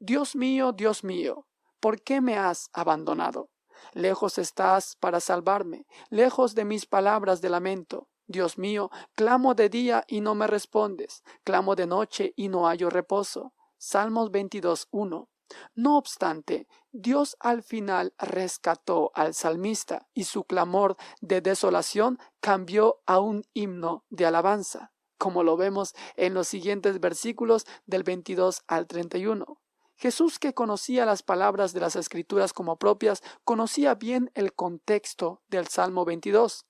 Dios 0.00 0.34
mío, 0.34 0.72
Dios 0.72 1.04
mío, 1.04 1.46
¿por 1.78 2.02
qué 2.02 2.20
me 2.20 2.36
has 2.36 2.68
abandonado? 2.72 3.50
Lejos 3.92 4.38
estás 4.38 4.96
para 4.96 5.20
salvarme, 5.20 5.86
lejos 6.10 6.56
de 6.56 6.64
mis 6.64 6.84
palabras 6.84 7.40
de 7.40 7.48
lamento. 7.48 8.08
Dios 8.26 8.58
mío, 8.58 8.90
clamo 9.14 9.54
de 9.54 9.68
día 9.68 10.02
y 10.08 10.20
no 10.20 10.34
me 10.34 10.48
respondes, 10.48 11.22
clamo 11.44 11.76
de 11.76 11.86
noche 11.86 12.32
y 12.34 12.48
no 12.48 12.66
hallo 12.66 12.90
reposo. 12.90 13.54
Salmos 13.76 14.32
22.1. 14.32 15.28
No 15.76 15.96
obstante, 15.96 16.66
Dios 16.90 17.36
al 17.38 17.62
final 17.62 18.14
rescató 18.18 19.12
al 19.14 19.32
salmista 19.32 20.08
y 20.12 20.24
su 20.24 20.42
clamor 20.42 20.96
de 21.20 21.40
desolación 21.40 22.18
cambió 22.40 23.00
a 23.06 23.20
un 23.20 23.44
himno 23.54 24.04
de 24.10 24.26
alabanza. 24.26 24.90
Como 25.18 25.42
lo 25.42 25.56
vemos 25.56 25.94
en 26.16 26.34
los 26.34 26.48
siguientes 26.48 27.00
versículos 27.00 27.66
del 27.86 28.04
22 28.04 28.62
al 28.66 28.86
31. 28.86 29.58
Jesús, 29.96 30.38
que 30.38 30.54
conocía 30.54 31.04
las 31.04 31.24
palabras 31.24 31.72
de 31.72 31.80
las 31.80 31.96
Escrituras 31.96 32.52
como 32.52 32.76
propias, 32.76 33.20
conocía 33.44 33.96
bien 33.96 34.30
el 34.34 34.54
contexto 34.54 35.42
del 35.48 35.66
Salmo 35.66 36.04
22. 36.04 36.66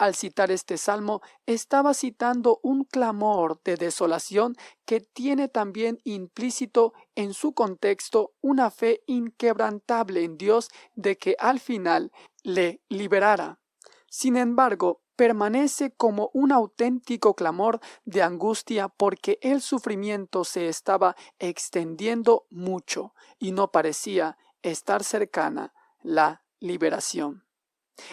Al 0.00 0.14
citar 0.14 0.50
este 0.50 0.78
salmo, 0.78 1.20
estaba 1.44 1.92
citando 1.92 2.58
un 2.62 2.84
clamor 2.84 3.60
de 3.64 3.76
desolación 3.76 4.56
que 4.86 5.00
tiene 5.00 5.48
también 5.48 6.00
implícito 6.04 6.94
en 7.14 7.34
su 7.34 7.52
contexto 7.52 8.32
una 8.40 8.70
fe 8.70 9.02
inquebrantable 9.06 10.24
en 10.24 10.38
Dios 10.38 10.70
de 10.94 11.18
que 11.18 11.36
al 11.38 11.60
final 11.60 12.12
le 12.42 12.80
liberara. 12.88 13.60
Sin 14.08 14.36
embargo, 14.36 15.02
permanece 15.20 15.90
como 15.90 16.30
un 16.32 16.50
auténtico 16.50 17.34
clamor 17.34 17.78
de 18.06 18.22
angustia 18.22 18.88
porque 18.88 19.38
el 19.42 19.60
sufrimiento 19.60 20.44
se 20.44 20.68
estaba 20.68 21.14
extendiendo 21.38 22.46
mucho 22.48 23.12
y 23.38 23.52
no 23.52 23.70
parecía 23.70 24.38
estar 24.62 25.04
cercana 25.04 25.74
la 26.00 26.42
liberación. 26.58 27.44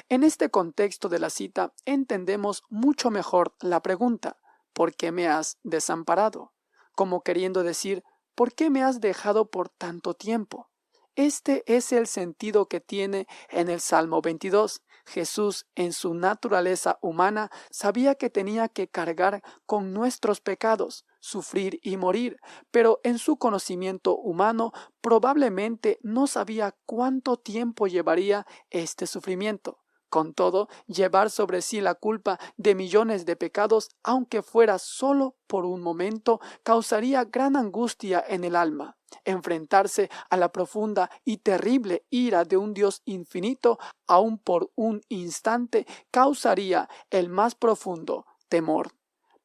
En 0.09 0.25
este 0.25 0.49
contexto 0.49 1.07
de 1.07 1.19
la 1.19 1.29
cita 1.29 1.73
entendemos 1.85 2.63
mucho 2.67 3.09
mejor 3.09 3.55
la 3.61 3.81
pregunta 3.81 4.35
¿por 4.73 4.93
qué 4.93 5.13
me 5.13 5.29
has 5.29 5.59
desamparado? 5.63 6.51
como 6.91 7.23
queriendo 7.23 7.63
decir 7.63 8.03
¿por 8.35 8.53
qué 8.53 8.69
me 8.69 8.83
has 8.83 8.99
dejado 8.99 9.49
por 9.49 9.69
tanto 9.69 10.13
tiempo? 10.13 10.69
Este 11.17 11.63
es 11.65 11.93
el 11.93 12.05
sentido 12.05 12.67
que 12.67 12.79
tiene 12.79 13.25
en 13.49 13.69
el 13.69 13.79
Salmo 13.79 14.21
22. 14.21 14.83
Jesús, 15.07 15.65
en 15.73 15.91
su 15.91 16.13
naturaleza 16.13 16.99
humana, 17.01 17.49
sabía 17.71 18.13
que 18.13 18.29
tenía 18.29 18.69
que 18.69 18.87
cargar 18.87 19.41
con 19.65 19.93
nuestros 19.93 20.41
pecados, 20.41 21.07
sufrir 21.19 21.79
y 21.81 21.97
morir, 21.97 22.37
pero 22.69 22.99
en 23.03 23.17
su 23.17 23.37
conocimiento 23.37 24.15
humano 24.15 24.73
probablemente 25.01 25.97
no 26.03 26.27
sabía 26.27 26.75
cuánto 26.85 27.37
tiempo 27.37 27.87
llevaría 27.87 28.45
este 28.69 29.07
sufrimiento. 29.07 29.79
Con 30.09 30.33
todo, 30.33 30.69
llevar 30.87 31.29
sobre 31.29 31.61
sí 31.61 31.81
la 31.81 31.93
culpa 31.93 32.39
de 32.55 32.75
millones 32.75 33.25
de 33.25 33.35
pecados, 33.35 33.89
aunque 34.03 34.41
fuera 34.41 34.79
solo 34.79 35.35
por 35.47 35.65
un 35.65 35.81
momento, 35.81 36.39
causaría 36.63 37.25
gran 37.25 37.57
angustia 37.57 38.23
en 38.25 38.45
el 38.45 38.55
alma. 38.55 38.97
Enfrentarse 39.25 40.09
a 40.29 40.37
la 40.37 40.51
profunda 40.51 41.09
y 41.25 41.37
terrible 41.37 42.05
ira 42.09 42.45
de 42.45 42.55
un 42.55 42.73
Dios 42.73 43.01
infinito, 43.03 43.79
aun 44.07 44.37
por 44.37 44.71
un 44.75 45.01
instante, 45.09 45.85
causaría 46.09 46.87
el 47.09 47.29
más 47.29 47.55
profundo 47.55 48.25
temor. 48.47 48.93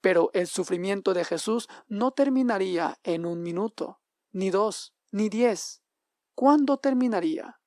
Pero 0.00 0.30
el 0.32 0.46
sufrimiento 0.46 1.12
de 1.12 1.24
Jesús 1.24 1.68
no 1.88 2.12
terminaría 2.12 2.98
en 3.02 3.26
un 3.26 3.42
minuto, 3.42 4.00
ni 4.30 4.50
dos, 4.50 4.94
ni 5.10 5.28
diez. 5.28 5.82
¿Cuándo 6.34 6.78
terminaría? 6.78 7.61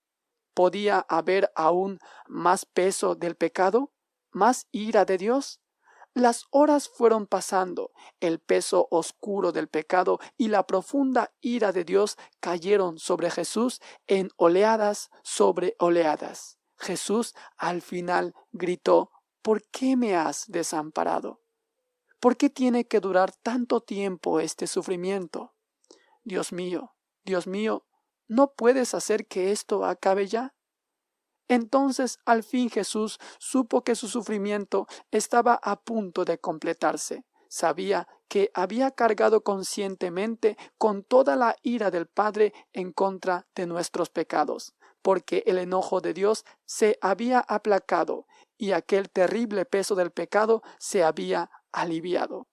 ¿Podía 0.55 1.05
haber 1.09 1.51
aún 1.53 1.99
más 2.27 2.65
peso 2.65 3.13
del 3.13 3.35
pecado? 3.35 3.91
¿Más 4.31 4.67
ira 4.71 5.05
de 5.05 5.17
Dios? 5.19 5.59
Las 6.13 6.45
horas 6.49 6.87
fueron 6.87 7.27
pasando, 7.27 7.91
el 8.21 8.39
peso 8.39 8.87
oscuro 8.89 9.51
del 9.51 9.67
pecado 9.67 10.17
y 10.37 10.47
la 10.47 10.65
profunda 10.65 11.33
ira 11.41 11.73
de 11.73 11.83
Dios 11.83 12.17
cayeron 12.39 12.99
sobre 12.99 13.29
Jesús 13.29 13.81
en 14.07 14.29
oleadas 14.37 15.09
sobre 15.23 15.75
oleadas. 15.77 16.57
Jesús 16.77 17.35
al 17.57 17.81
final 17.81 18.33
gritó, 18.53 19.11
¿por 19.41 19.61
qué 19.63 19.97
me 19.97 20.15
has 20.15 20.45
desamparado? 20.47 21.41
¿Por 22.21 22.37
qué 22.37 22.49
tiene 22.49 22.87
que 22.87 23.01
durar 23.01 23.33
tanto 23.43 23.81
tiempo 23.81 24.39
este 24.39 24.67
sufrimiento? 24.67 25.53
Dios 26.23 26.53
mío, 26.53 26.95
Dios 27.25 27.45
mío, 27.45 27.85
¿No 28.27 28.53
puedes 28.53 28.93
hacer 28.93 29.27
que 29.27 29.51
esto 29.51 29.85
acabe 29.85 30.27
ya? 30.27 30.55
Entonces 31.47 32.19
al 32.25 32.43
fin 32.43 32.69
Jesús 32.69 33.19
supo 33.37 33.83
que 33.83 33.95
su 33.95 34.07
sufrimiento 34.07 34.87
estaba 35.11 35.59
a 35.61 35.81
punto 35.81 36.25
de 36.25 36.39
completarse. 36.39 37.23
Sabía 37.47 38.07
que 38.27 38.49
había 38.53 38.91
cargado 38.91 39.43
conscientemente 39.43 40.57
con 40.77 41.03
toda 41.03 41.35
la 41.35 41.55
ira 41.61 41.91
del 41.91 42.07
Padre 42.07 42.53
en 42.73 42.91
contra 42.91 43.47
de 43.55 43.67
nuestros 43.67 44.09
pecados, 44.09 44.73
porque 45.03 45.43
el 45.45 45.59
enojo 45.59 46.01
de 46.01 46.13
Dios 46.13 46.43
se 46.65 46.97
había 47.01 47.39
aplacado 47.39 48.25
y 48.57 48.71
aquel 48.71 49.09
terrible 49.11 49.65
peso 49.65 49.93
del 49.93 50.11
pecado 50.11 50.63
se 50.79 51.03
había 51.03 51.51
aliviado. 51.71 52.47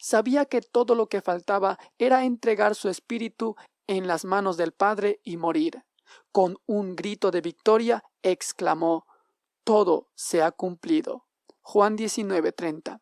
Sabía 0.00 0.44
que 0.44 0.60
todo 0.60 0.94
lo 0.94 1.06
que 1.06 1.22
faltaba 1.22 1.78
era 1.96 2.24
entregar 2.24 2.74
su 2.74 2.88
espíritu 2.88 3.56
en 3.86 4.06
las 4.06 4.24
manos 4.24 4.56
del 4.56 4.72
Padre 4.72 5.20
y 5.22 5.36
morir. 5.36 5.84
Con 6.32 6.58
un 6.66 6.96
grito 6.96 7.30
de 7.30 7.40
victoria 7.40 8.04
exclamó 8.22 9.06
Todo 9.64 10.10
se 10.14 10.42
ha 10.42 10.52
cumplido. 10.52 11.26
Juan 11.62 11.96
19:30. 11.96 13.00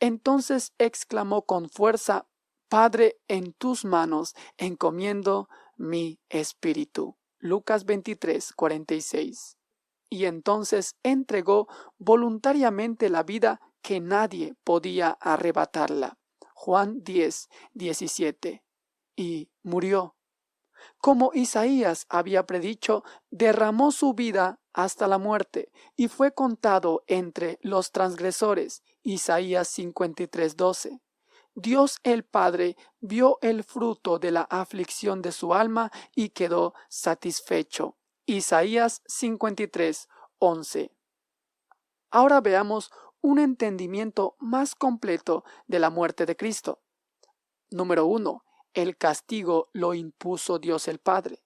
Entonces 0.00 0.72
exclamó 0.78 1.42
con 1.42 1.68
fuerza 1.68 2.26
Padre, 2.68 3.18
en 3.26 3.52
tus 3.52 3.84
manos 3.84 4.34
encomiendo 4.56 5.48
mi 5.76 6.20
espíritu. 6.28 7.16
Lucas 7.38 7.84
23, 7.84 8.52
46. 8.52 9.56
Y 10.08 10.26
entonces 10.26 10.96
entregó 11.02 11.66
voluntariamente 11.98 13.08
la 13.08 13.22
vida 13.24 13.60
que 13.82 14.00
nadie 14.00 14.54
podía 14.62 15.10
arrebatarla. 15.20 16.18
Juan 16.54 17.02
10, 17.02 17.48
17 17.74 18.62
y 19.20 19.50
murió. 19.62 20.16
Como 20.98 21.32
Isaías 21.34 22.06
había 22.08 22.46
predicho, 22.46 23.04
derramó 23.30 23.92
su 23.92 24.14
vida 24.14 24.60
hasta 24.72 25.06
la 25.06 25.18
muerte 25.18 25.70
y 25.94 26.08
fue 26.08 26.32
contado 26.32 27.04
entre 27.06 27.58
los 27.60 27.92
transgresores. 27.92 28.82
Isaías 29.02 29.68
53:12. 29.68 31.02
Dios 31.54 31.98
el 32.02 32.24
Padre 32.24 32.78
vio 33.00 33.38
el 33.42 33.62
fruto 33.62 34.18
de 34.18 34.30
la 34.30 34.42
aflicción 34.42 35.20
de 35.20 35.32
su 35.32 35.52
alma 35.52 35.90
y 36.14 36.30
quedó 36.30 36.72
satisfecho. 36.88 37.98
Isaías 38.24 39.02
53:11. 39.06 40.92
Ahora 42.10 42.40
veamos 42.40 42.90
un 43.20 43.38
entendimiento 43.38 44.36
más 44.38 44.74
completo 44.74 45.44
de 45.66 45.78
la 45.78 45.90
muerte 45.90 46.24
de 46.24 46.36
Cristo. 46.36 46.80
Número 47.70 48.06
1. 48.06 48.42
El 48.74 48.96
castigo 48.96 49.68
lo 49.72 49.94
impuso 49.94 50.58
Dios 50.58 50.88
el 50.88 50.98
Padre. 50.98 51.42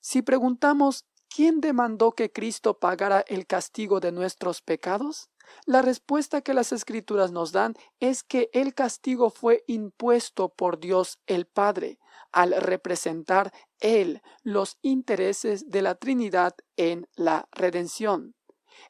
Si 0.00 0.22
preguntamos 0.22 1.04
¿quién 1.28 1.60
demandó 1.60 2.12
que 2.12 2.30
Cristo 2.30 2.78
pagara 2.78 3.24
el 3.26 3.46
castigo 3.46 4.00
de 4.00 4.12
nuestros 4.12 4.62
pecados? 4.62 5.30
La 5.66 5.82
respuesta 5.82 6.40
que 6.40 6.54
las 6.54 6.72
escrituras 6.72 7.32
nos 7.32 7.52
dan 7.52 7.74
es 8.00 8.22
que 8.22 8.50
el 8.52 8.74
castigo 8.74 9.30
fue 9.30 9.64
impuesto 9.66 10.48
por 10.48 10.78
Dios 10.78 11.18
el 11.26 11.46
Padre 11.46 11.98
al 12.32 12.52
representar 12.60 13.52
Él 13.80 14.20
los 14.42 14.78
intereses 14.82 15.70
de 15.70 15.82
la 15.82 15.94
Trinidad 15.94 16.54
en 16.76 17.08
la 17.14 17.48
redención. 17.52 18.34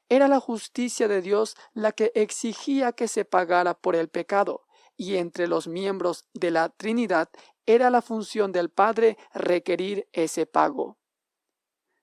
Era 0.09 0.29
la 0.29 0.41
justicia 0.41 1.09
de 1.09 1.21
Dios 1.21 1.57
la 1.75 1.93
que 1.93 2.11
exigía 2.15 2.93
que 2.93 3.07
se 3.07 3.25
pagara 3.25 3.75
por 3.75 3.97
el 3.97 4.09
pecado, 4.09 4.63
y 4.97 5.17
entre 5.17 5.47
los 5.47 5.69
miembros 5.69 6.25
de 6.33 6.51
la 6.51 6.71
Trinidad 6.71 7.29
era 7.67 7.91
la 7.91 8.03
función 8.03 8.53
del 8.53 8.71
Padre 8.71 9.17
requerir 9.33 10.09
ese 10.13 10.47
pago. 10.47 10.99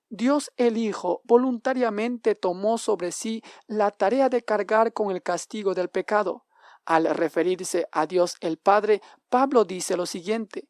Dios 0.09 0.51
el 0.57 0.77
Hijo 0.77 1.21
voluntariamente 1.23 2.35
tomó 2.35 2.77
sobre 2.77 3.11
sí 3.11 3.41
la 3.67 3.91
tarea 3.91 4.27
de 4.27 4.43
cargar 4.43 4.91
con 4.91 5.11
el 5.11 5.23
castigo 5.23 5.73
del 5.73 5.89
pecado. 5.89 6.45
Al 6.85 7.05
referirse 7.15 7.87
a 7.91 8.07
Dios 8.07 8.35
el 8.41 8.57
Padre, 8.57 9.01
Pablo 9.29 9.63
dice 9.63 9.95
lo 9.95 10.05
siguiente, 10.05 10.67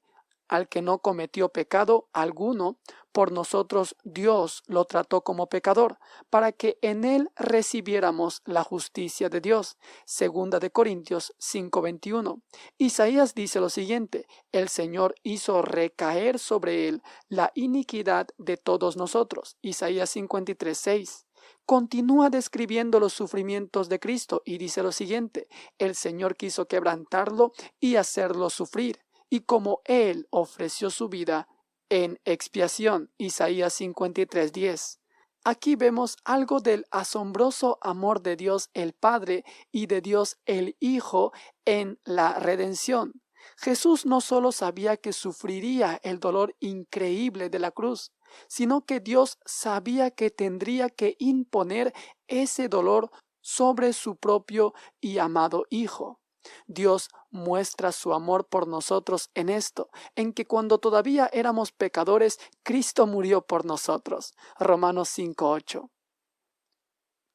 al 0.47 0.67
que 0.67 0.81
no 0.81 0.99
cometió 0.99 1.49
pecado 1.49 2.09
alguno, 2.13 2.77
por 3.11 3.31
nosotros 3.31 3.95
Dios 4.03 4.63
lo 4.67 4.85
trató 4.85 5.21
como 5.21 5.47
pecador, 5.47 5.97
para 6.29 6.51
que 6.51 6.77
en 6.81 7.03
él 7.03 7.29
recibiéramos 7.35 8.41
la 8.45 8.63
justicia 8.63 9.29
de 9.29 9.41
Dios. 9.41 9.77
Segunda 10.05 10.59
de 10.59 10.71
Corintios 10.71 11.33
5:21. 11.39 12.41
Isaías 12.77 13.35
dice 13.35 13.59
lo 13.59 13.69
siguiente, 13.69 14.27
el 14.51 14.69
Señor 14.69 15.15
hizo 15.23 15.61
recaer 15.61 16.39
sobre 16.39 16.87
él 16.87 17.01
la 17.27 17.51
iniquidad 17.55 18.27
de 18.37 18.57
todos 18.57 18.97
nosotros. 18.97 19.57
Isaías 19.61 20.09
53:6 20.15 21.25
continúa 21.65 22.29
describiendo 22.29 22.99
los 22.99 23.13
sufrimientos 23.13 23.87
de 23.87 23.99
Cristo 23.99 24.41
y 24.45 24.57
dice 24.57 24.83
lo 24.83 24.91
siguiente, 24.91 25.47
el 25.77 25.95
Señor 25.95 26.35
quiso 26.35 26.67
quebrantarlo 26.67 27.53
y 27.79 27.95
hacerlo 27.95 28.49
sufrir 28.49 28.99
y 29.29 29.41
como 29.41 29.81
Él 29.85 30.27
ofreció 30.29 30.89
su 30.89 31.07
vida 31.07 31.47
en 31.91 32.21
expiación, 32.23 33.11
Isaías 33.17 33.73
53:10. 33.73 34.99
Aquí 35.43 35.75
vemos 35.75 36.17
algo 36.23 36.61
del 36.61 36.85
asombroso 36.89 37.77
amor 37.81 38.21
de 38.21 38.37
Dios 38.37 38.69
el 38.73 38.93
Padre 38.93 39.43
y 39.73 39.87
de 39.87 39.99
Dios 39.99 40.37
el 40.45 40.77
Hijo 40.79 41.33
en 41.65 41.99
la 42.05 42.39
redención. 42.39 43.21
Jesús 43.57 44.05
no 44.05 44.21
solo 44.21 44.53
sabía 44.53 44.95
que 44.95 45.11
sufriría 45.11 45.99
el 46.03 46.19
dolor 46.19 46.55
increíble 46.61 47.49
de 47.49 47.59
la 47.59 47.71
cruz, 47.71 48.13
sino 48.47 48.85
que 48.85 49.01
Dios 49.01 49.37
sabía 49.45 50.11
que 50.11 50.29
tendría 50.29 50.89
que 50.89 51.17
imponer 51.19 51.93
ese 52.27 52.69
dolor 52.69 53.11
sobre 53.41 53.91
su 53.91 54.15
propio 54.15 54.73
y 55.01 55.17
amado 55.17 55.65
Hijo. 55.69 56.20
Dios 56.67 57.09
muestra 57.29 57.91
su 57.91 58.13
amor 58.13 58.47
por 58.47 58.67
nosotros 58.67 59.29
en 59.33 59.49
esto, 59.49 59.89
en 60.15 60.33
que 60.33 60.45
cuando 60.45 60.77
todavía 60.79 61.29
éramos 61.31 61.71
pecadores, 61.71 62.39
Cristo 62.63 63.07
murió 63.07 63.41
por 63.41 63.65
nosotros. 63.65 64.33
Romanos 64.59 65.09
5.8. 65.17 65.89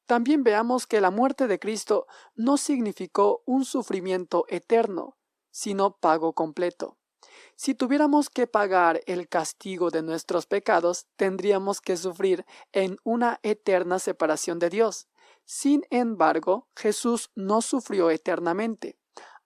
También 0.07 0.45
veamos 0.45 0.87
que 0.87 1.01
la 1.01 1.11
muerte 1.11 1.49
de 1.49 1.59
Cristo 1.59 2.07
no 2.35 2.57
significó 2.57 3.43
un 3.45 3.65
sufrimiento 3.65 4.45
eterno, 4.49 5.17
sino 5.51 5.97
pago 5.97 6.33
completo. 6.33 6.97
Si 7.57 7.75
tuviéramos 7.75 8.31
que 8.31 8.47
pagar 8.47 9.01
el 9.07 9.29
castigo 9.29 9.91
de 9.91 10.03
nuestros 10.03 10.47
pecados, 10.47 11.07
tendríamos 11.17 11.81
que 11.81 11.97
sufrir 11.97 12.45
en 12.73 12.99
una 13.03 13.41
eterna 13.43 13.99
separación 13.99 14.59
de 14.59 14.71
Dios. 14.71 15.09
Sin 15.47 15.87
embargo, 15.91 16.69
Jesús 16.77 17.31
no 17.37 17.63
sufrió 17.63 18.11
eternamente. 18.11 18.99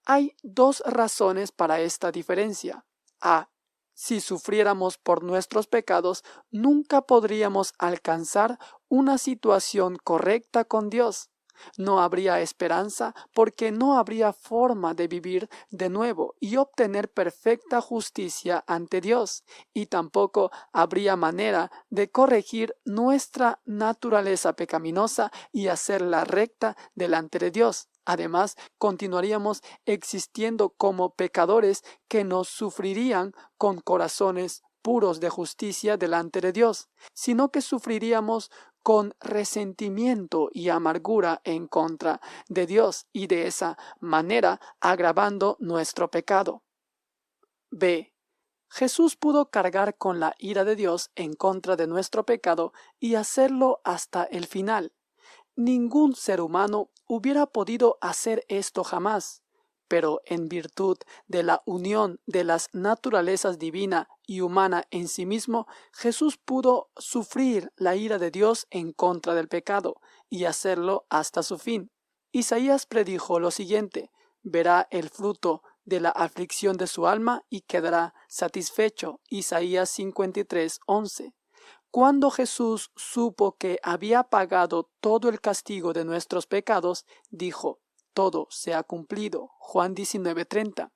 Hay 0.06 0.34
dos 0.42 0.82
razones 0.86 1.52
para 1.52 1.80
esta 1.80 2.10
diferencia. 2.10 2.86
A. 3.20 3.50
Si 3.92 4.22
sufriéramos 4.22 4.96
por 4.96 5.22
nuestros 5.22 5.66
pecados, 5.66 6.24
nunca 6.50 7.02
podríamos 7.02 7.74
alcanzar 7.78 8.58
una 8.88 9.18
situación 9.18 9.98
correcta 10.02 10.64
con 10.64 10.88
Dios. 10.88 11.28
No 11.76 12.00
habría 12.00 12.40
esperanza 12.40 13.14
porque 13.34 13.70
no 13.70 13.98
habría 13.98 14.32
forma 14.32 14.94
de 14.94 15.08
vivir 15.08 15.48
de 15.70 15.88
nuevo 15.88 16.34
y 16.40 16.56
obtener 16.56 17.10
perfecta 17.10 17.80
justicia 17.80 18.64
ante 18.66 19.00
Dios, 19.00 19.44
y 19.72 19.86
tampoco 19.86 20.50
habría 20.72 21.16
manera 21.16 21.70
de 21.88 22.10
corregir 22.10 22.74
nuestra 22.84 23.60
naturaleza 23.64 24.54
pecaminosa 24.54 25.30
y 25.52 25.68
hacerla 25.68 26.24
recta 26.24 26.76
delante 26.94 27.38
de 27.38 27.50
Dios. 27.50 27.88
Además, 28.04 28.56
continuaríamos 28.78 29.62
existiendo 29.84 30.70
como 30.70 31.14
pecadores 31.14 31.82
que 32.08 32.24
nos 32.24 32.48
sufrirían 32.48 33.32
con 33.56 33.80
corazones 33.80 34.62
puros 34.82 35.20
de 35.20 35.30
justicia 35.30 35.96
delante 35.96 36.40
de 36.40 36.52
Dios, 36.52 36.88
sino 37.12 37.50
que 37.50 37.60
sufriríamos 37.60 38.50
con 38.82 39.14
resentimiento 39.20 40.48
y 40.52 40.70
amargura 40.70 41.40
en 41.44 41.66
contra 41.68 42.20
de 42.48 42.66
Dios 42.66 43.06
y 43.12 43.26
de 43.26 43.46
esa 43.46 43.76
manera 44.00 44.60
agravando 44.80 45.56
nuestro 45.60 46.10
pecado. 46.10 46.62
B. 47.70 48.14
Jesús 48.68 49.16
pudo 49.16 49.50
cargar 49.50 49.96
con 49.96 50.20
la 50.20 50.34
ira 50.38 50.64
de 50.64 50.76
Dios 50.76 51.10
en 51.14 51.34
contra 51.34 51.76
de 51.76 51.86
nuestro 51.86 52.24
pecado 52.24 52.72
y 52.98 53.16
hacerlo 53.16 53.80
hasta 53.84 54.24
el 54.24 54.46
final. 54.46 54.92
Ningún 55.56 56.14
ser 56.14 56.40
humano 56.40 56.90
hubiera 57.06 57.46
podido 57.46 57.98
hacer 58.00 58.44
esto 58.48 58.84
jamás 58.84 59.42
pero 59.90 60.22
en 60.24 60.48
virtud 60.48 60.98
de 61.26 61.42
la 61.42 61.62
unión 61.66 62.20
de 62.24 62.44
las 62.44 62.68
naturalezas 62.72 63.58
divina 63.58 64.08
y 64.24 64.40
humana 64.40 64.84
en 64.92 65.08
sí 65.08 65.26
mismo, 65.26 65.66
Jesús 65.92 66.38
pudo 66.38 66.90
sufrir 66.96 67.72
la 67.74 67.96
ira 67.96 68.18
de 68.18 68.30
Dios 68.30 68.68
en 68.70 68.92
contra 68.92 69.34
del 69.34 69.48
pecado 69.48 69.96
y 70.28 70.44
hacerlo 70.44 71.06
hasta 71.10 71.42
su 71.42 71.58
fin. 71.58 71.90
Isaías 72.30 72.86
predijo 72.86 73.40
lo 73.40 73.50
siguiente, 73.50 74.12
verá 74.42 74.86
el 74.92 75.10
fruto 75.10 75.64
de 75.84 75.98
la 75.98 76.10
aflicción 76.10 76.76
de 76.76 76.86
su 76.86 77.08
alma 77.08 77.42
y 77.50 77.62
quedará 77.62 78.14
satisfecho. 78.28 79.18
Isaías 79.28 79.90
53, 79.90 80.78
11. 80.86 81.34
Cuando 81.90 82.30
Jesús 82.30 82.92
supo 82.94 83.56
que 83.56 83.80
había 83.82 84.22
pagado 84.22 84.88
todo 85.00 85.28
el 85.28 85.40
castigo 85.40 85.92
de 85.92 86.04
nuestros 86.04 86.46
pecados, 86.46 87.06
dijo, 87.30 87.80
todo 88.12 88.46
se 88.50 88.74
ha 88.74 88.82
cumplido. 88.82 89.50
Juan 89.58 89.94
19:30. 89.94 90.90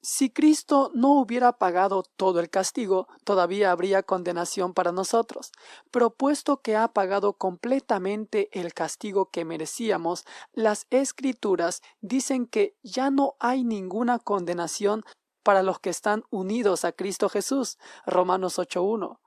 Si 0.00 0.30
Cristo 0.30 0.92
no 0.94 1.14
hubiera 1.14 1.58
pagado 1.58 2.04
todo 2.16 2.38
el 2.38 2.50
castigo, 2.50 3.08
todavía 3.24 3.72
habría 3.72 4.04
condenación 4.04 4.72
para 4.72 4.92
nosotros. 4.92 5.50
Pero 5.90 6.10
puesto 6.10 6.62
que 6.62 6.76
ha 6.76 6.88
pagado 6.88 7.32
completamente 7.32 8.48
el 8.52 8.74
castigo 8.74 9.30
que 9.30 9.44
merecíamos, 9.44 10.24
las 10.52 10.86
escrituras 10.90 11.82
dicen 12.00 12.46
que 12.46 12.76
ya 12.84 13.10
no 13.10 13.34
hay 13.40 13.64
ninguna 13.64 14.20
condenación 14.20 15.02
para 15.42 15.64
los 15.64 15.80
que 15.80 15.90
están 15.90 16.22
unidos 16.30 16.84
a 16.84 16.92
Cristo 16.92 17.28
Jesús. 17.28 17.76
Romanos 18.06 18.58
8:1 18.58 19.18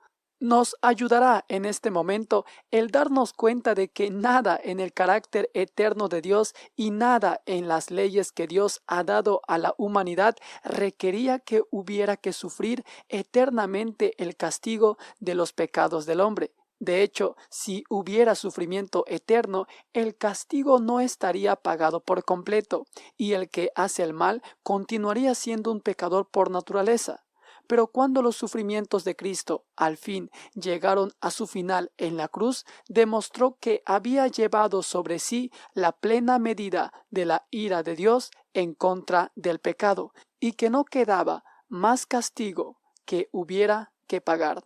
nos 0.42 0.74
ayudará 0.82 1.44
en 1.48 1.64
este 1.64 1.92
momento 1.92 2.44
el 2.72 2.90
darnos 2.90 3.32
cuenta 3.32 3.76
de 3.76 3.88
que 3.88 4.10
nada 4.10 4.58
en 4.62 4.80
el 4.80 4.92
carácter 4.92 5.48
eterno 5.54 6.08
de 6.08 6.20
Dios 6.20 6.54
y 6.74 6.90
nada 6.90 7.40
en 7.46 7.68
las 7.68 7.92
leyes 7.92 8.32
que 8.32 8.48
Dios 8.48 8.82
ha 8.88 9.04
dado 9.04 9.40
a 9.46 9.56
la 9.56 9.72
humanidad 9.78 10.34
requería 10.64 11.38
que 11.38 11.62
hubiera 11.70 12.16
que 12.16 12.32
sufrir 12.32 12.84
eternamente 13.08 14.20
el 14.20 14.36
castigo 14.36 14.98
de 15.20 15.36
los 15.36 15.52
pecados 15.52 16.06
del 16.06 16.20
hombre. 16.20 16.52
De 16.80 17.04
hecho, 17.04 17.36
si 17.48 17.84
hubiera 17.88 18.34
sufrimiento 18.34 19.04
eterno, 19.06 19.66
el 19.92 20.16
castigo 20.16 20.80
no 20.80 20.98
estaría 20.98 21.54
pagado 21.54 22.00
por 22.00 22.24
completo, 22.24 22.86
y 23.16 23.34
el 23.34 23.48
que 23.48 23.70
hace 23.76 24.02
el 24.02 24.12
mal 24.12 24.42
continuaría 24.64 25.36
siendo 25.36 25.70
un 25.70 25.80
pecador 25.80 26.28
por 26.28 26.50
naturaleza. 26.50 27.21
Pero 27.66 27.86
cuando 27.86 28.22
los 28.22 28.36
sufrimientos 28.36 29.04
de 29.04 29.16
Cristo 29.16 29.64
al 29.76 29.96
fin 29.96 30.30
llegaron 30.54 31.12
a 31.20 31.30
su 31.30 31.46
final 31.46 31.92
en 31.96 32.16
la 32.16 32.28
cruz, 32.28 32.64
demostró 32.88 33.56
que 33.60 33.82
había 33.86 34.26
llevado 34.26 34.82
sobre 34.82 35.18
sí 35.18 35.50
la 35.74 35.92
plena 35.92 36.38
medida 36.38 36.92
de 37.10 37.24
la 37.24 37.46
ira 37.50 37.82
de 37.82 37.96
Dios 37.96 38.30
en 38.54 38.74
contra 38.74 39.32
del 39.34 39.58
pecado, 39.58 40.12
y 40.40 40.52
que 40.52 40.70
no 40.70 40.84
quedaba 40.84 41.44
más 41.68 42.06
castigo 42.06 42.80
que 43.04 43.28
hubiera 43.32 43.92
que 44.06 44.20
pagar. 44.20 44.62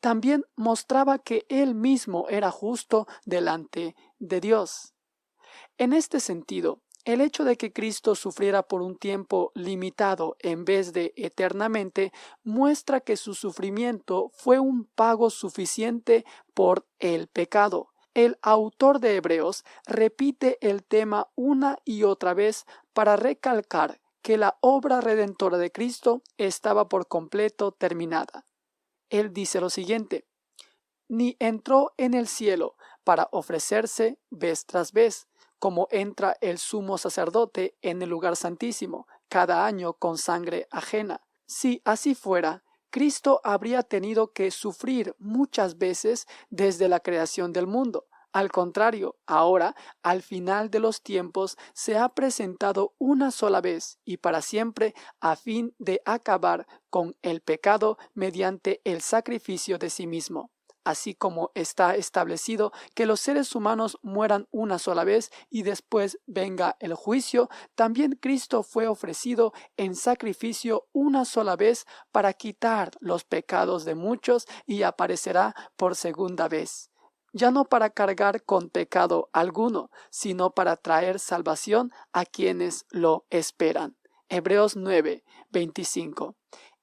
También 0.00 0.44
mostraba 0.56 1.18
que 1.18 1.44
él 1.48 1.74
mismo 1.74 2.26
era 2.28 2.50
justo 2.50 3.06
delante 3.26 3.94
de 4.18 4.40
Dios. 4.40 4.94
En 5.76 5.92
este 5.92 6.20
sentido, 6.20 6.80
el 7.04 7.20
hecho 7.20 7.44
de 7.44 7.56
que 7.56 7.72
Cristo 7.72 8.14
sufriera 8.14 8.62
por 8.62 8.82
un 8.82 8.96
tiempo 8.96 9.52
limitado 9.54 10.36
en 10.40 10.64
vez 10.64 10.92
de 10.92 11.12
eternamente 11.16 12.12
muestra 12.42 13.00
que 13.00 13.16
su 13.16 13.34
sufrimiento 13.34 14.30
fue 14.34 14.58
un 14.60 14.84
pago 14.84 15.30
suficiente 15.30 16.24
por 16.54 16.86
el 16.98 17.28
pecado. 17.28 17.88
El 18.12 18.38
autor 18.42 19.00
de 19.00 19.16
Hebreos 19.16 19.64
repite 19.86 20.58
el 20.60 20.84
tema 20.84 21.28
una 21.36 21.78
y 21.84 22.02
otra 22.02 22.34
vez 22.34 22.66
para 22.92 23.16
recalcar 23.16 24.00
que 24.22 24.36
la 24.36 24.58
obra 24.60 25.00
redentora 25.00 25.58
de 25.58 25.72
Cristo 25.72 26.22
estaba 26.36 26.88
por 26.88 27.08
completo 27.08 27.72
terminada. 27.72 28.46
Él 29.08 29.32
dice 29.32 29.60
lo 29.60 29.70
siguiente, 29.70 30.26
ni 31.08 31.36
entró 31.38 31.92
en 31.96 32.14
el 32.14 32.28
cielo 32.28 32.76
para 33.04 33.28
ofrecerse 33.32 34.18
vez 34.30 34.66
tras 34.66 34.92
vez, 34.92 35.26
como 35.60 35.86
entra 35.92 36.36
el 36.40 36.58
sumo 36.58 36.98
sacerdote 36.98 37.76
en 37.82 38.02
el 38.02 38.08
lugar 38.08 38.34
santísimo 38.34 39.06
cada 39.28 39.64
año 39.66 39.92
con 39.92 40.18
sangre 40.18 40.66
ajena. 40.72 41.22
Si 41.46 41.82
así 41.84 42.16
fuera, 42.16 42.64
Cristo 42.90 43.40
habría 43.44 43.84
tenido 43.84 44.32
que 44.32 44.50
sufrir 44.50 45.14
muchas 45.18 45.78
veces 45.78 46.26
desde 46.48 46.88
la 46.88 46.98
creación 46.98 47.52
del 47.52 47.68
mundo. 47.68 48.06
Al 48.32 48.50
contrario, 48.50 49.16
ahora, 49.26 49.74
al 50.02 50.22
final 50.22 50.70
de 50.70 50.80
los 50.80 51.02
tiempos, 51.02 51.58
se 51.74 51.98
ha 51.98 52.08
presentado 52.08 52.94
una 52.98 53.30
sola 53.30 53.60
vez 53.60 53.98
y 54.04 54.16
para 54.16 54.40
siempre 54.40 54.94
a 55.20 55.36
fin 55.36 55.74
de 55.78 56.00
acabar 56.04 56.66
con 56.88 57.16
el 57.22 57.42
pecado 57.42 57.98
mediante 58.14 58.80
el 58.84 59.02
sacrificio 59.02 59.78
de 59.78 59.90
sí 59.90 60.06
mismo 60.06 60.50
así 60.84 61.14
como 61.14 61.50
está 61.54 61.96
establecido 61.96 62.72
que 62.94 63.06
los 63.06 63.20
seres 63.20 63.54
humanos 63.54 63.98
mueran 64.02 64.46
una 64.50 64.78
sola 64.78 65.04
vez 65.04 65.30
y 65.48 65.62
después 65.62 66.18
venga 66.26 66.76
el 66.80 66.94
juicio, 66.94 67.48
también 67.74 68.18
Cristo 68.20 68.62
fue 68.62 68.86
ofrecido 68.86 69.52
en 69.76 69.94
sacrificio 69.94 70.88
una 70.92 71.24
sola 71.24 71.56
vez 71.56 71.86
para 72.12 72.32
quitar 72.32 72.92
los 73.00 73.24
pecados 73.24 73.84
de 73.84 73.94
muchos 73.94 74.46
y 74.66 74.82
aparecerá 74.82 75.54
por 75.76 75.96
segunda 75.96 76.48
vez 76.48 76.90
ya 77.32 77.50
no 77.50 77.64
para 77.64 77.90
cargar 77.90 78.42
con 78.44 78.70
pecado 78.70 79.30
alguno, 79.32 79.90
sino 80.10 80.50
para 80.52 80.76
traer 80.76 81.18
salvación 81.18 81.92
a 82.12 82.24
quienes 82.24 82.86
lo 82.90 83.26
esperan. 83.30 83.96
Hebreos 84.28 84.76
9, 84.76 85.24
25. 85.50 86.36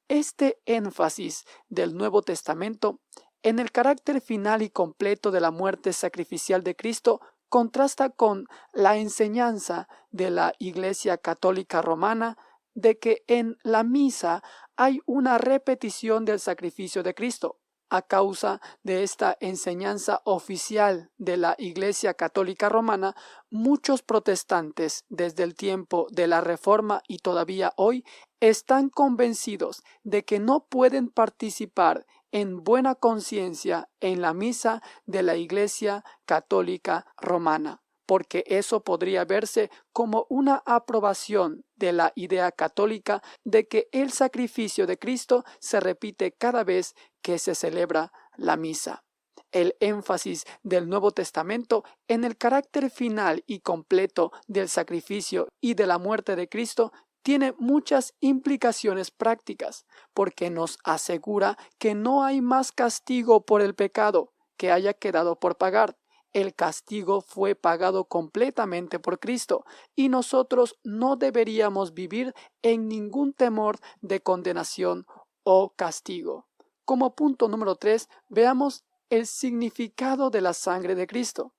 Este 0.10 0.62
énfasis 0.66 1.46
del 1.68 1.96
Nuevo 1.96 2.22
Testamento 2.22 3.02
en 3.44 3.60
el 3.60 3.72
carácter 3.72 4.22
final 4.22 4.62
y 4.62 4.70
completo 4.70 5.32
de 5.32 5.42
la 5.42 5.52
muerte 5.52 5.94
sacrificial 5.94 6.64
de 6.64 6.76
Cristo 6.76 7.22
contrasta 7.50 8.10
con 8.10 8.48
la 8.74 8.98
enseñanza 8.98 9.88
de 10.12 10.30
la 10.30 10.54
Iglesia 10.60 11.18
Católica 11.18 11.82
Romana 11.82 12.38
de 12.74 13.00
que 13.00 13.24
en 13.28 13.58
la 13.64 13.84
misa 13.84 14.44
hay 14.76 15.00
una 15.06 15.38
repetición 15.38 16.26
del 16.26 16.40
sacrificio 16.40 17.04
de 17.04 17.16
Cristo. 17.16 17.60
A 17.90 18.02
causa 18.02 18.60
de 18.84 19.02
esta 19.02 19.38
enseñanza 19.40 20.22
oficial 20.26 21.10
de 21.18 21.38
la 21.38 21.56
Iglesia 21.58 22.16
Católica 22.16 22.68
Romana, 22.68 23.16
muchos 23.50 24.02
protestantes 24.04 25.06
desde 25.08 25.44
el 25.44 25.56
tiempo 25.56 26.06
de 26.12 26.28
la 26.28 26.42
Reforma 26.42 27.02
y 27.08 27.20
todavía 27.20 27.72
hoy 27.78 28.04
están 28.42 28.90
convencidos 28.90 29.84
de 30.04 30.26
que 30.26 30.40
no 30.40 30.66
pueden 30.66 31.08
participar 31.08 32.06
en 32.32 32.64
buena 32.64 32.96
conciencia 32.96 33.90
en 34.00 34.22
la 34.22 34.34
misa 34.34 34.82
de 35.06 35.24
la 35.24 35.36
Iglesia 35.36 36.04
Católica 36.26 37.06
Romana, 37.18 37.82
porque 38.06 38.44
eso 38.48 38.84
podría 38.84 39.26
verse 39.26 39.70
como 39.92 40.26
una 40.30 40.64
aprobación 40.66 41.66
de 41.76 41.92
la 41.94 42.14
idea 42.16 42.52
católica 42.52 43.22
de 43.44 43.68
que 43.68 43.90
el 43.92 44.12
sacrificio 44.12 44.88
de 44.88 44.98
Cristo 44.98 45.44
se 45.60 45.80
repite 45.80 46.32
cada 46.32 46.64
vez 46.64 46.96
que 47.22 47.38
se 47.38 47.54
celebra 47.54 48.12
la 48.36 48.58
misa. 48.58 49.04
El 49.52 49.76
énfasis 49.80 50.46
del 50.64 50.90
Nuevo 50.90 51.12
Testamento 51.12 51.84
en 52.08 52.24
el 52.24 52.38
carácter 52.38 52.90
final 52.90 53.44
y 53.48 53.60
completo 53.60 54.32
del 54.48 54.68
sacrificio 54.68 55.48
y 55.62 55.74
de 55.74 55.88
la 55.88 55.98
muerte 55.98 56.36
de 56.36 56.50
Cristo 56.50 56.92
tiene 57.28 57.54
muchas 57.60 58.14
implicaciones 58.22 59.12
prácticas, 59.12 59.86
porque 60.14 60.50
nos 60.50 60.80
asegura 60.86 61.58
que 61.78 61.94
no 61.94 62.24
hay 62.24 62.40
más 62.40 62.72
castigo 62.72 63.46
por 63.46 63.62
el 63.62 63.76
pecado 63.76 64.32
que 64.56 64.72
haya 64.72 64.94
quedado 64.94 65.38
por 65.38 65.58
pagar. 65.58 65.98
El 66.32 66.56
castigo 66.56 67.20
fue 67.20 67.54
pagado 67.54 68.06
completamente 68.06 68.98
por 68.98 69.20
Cristo, 69.20 69.66
y 69.94 70.08
nosotros 70.08 70.80
no 70.86 71.18
deberíamos 71.18 71.94
vivir 71.94 72.34
en 72.62 72.88
ningún 72.88 73.34
temor 73.34 73.78
de 74.00 74.22
condenación 74.22 75.06
o 75.44 75.74
castigo. 75.76 76.48
Como 76.86 77.14
punto 77.14 77.50
número 77.50 77.76
tres, 77.76 78.08
veamos 78.30 78.86
el 79.10 79.28
significado 79.28 80.30
de 80.30 80.40
la 80.40 80.54
sangre 80.54 80.96
de 80.96 81.08
Cristo. 81.08 81.54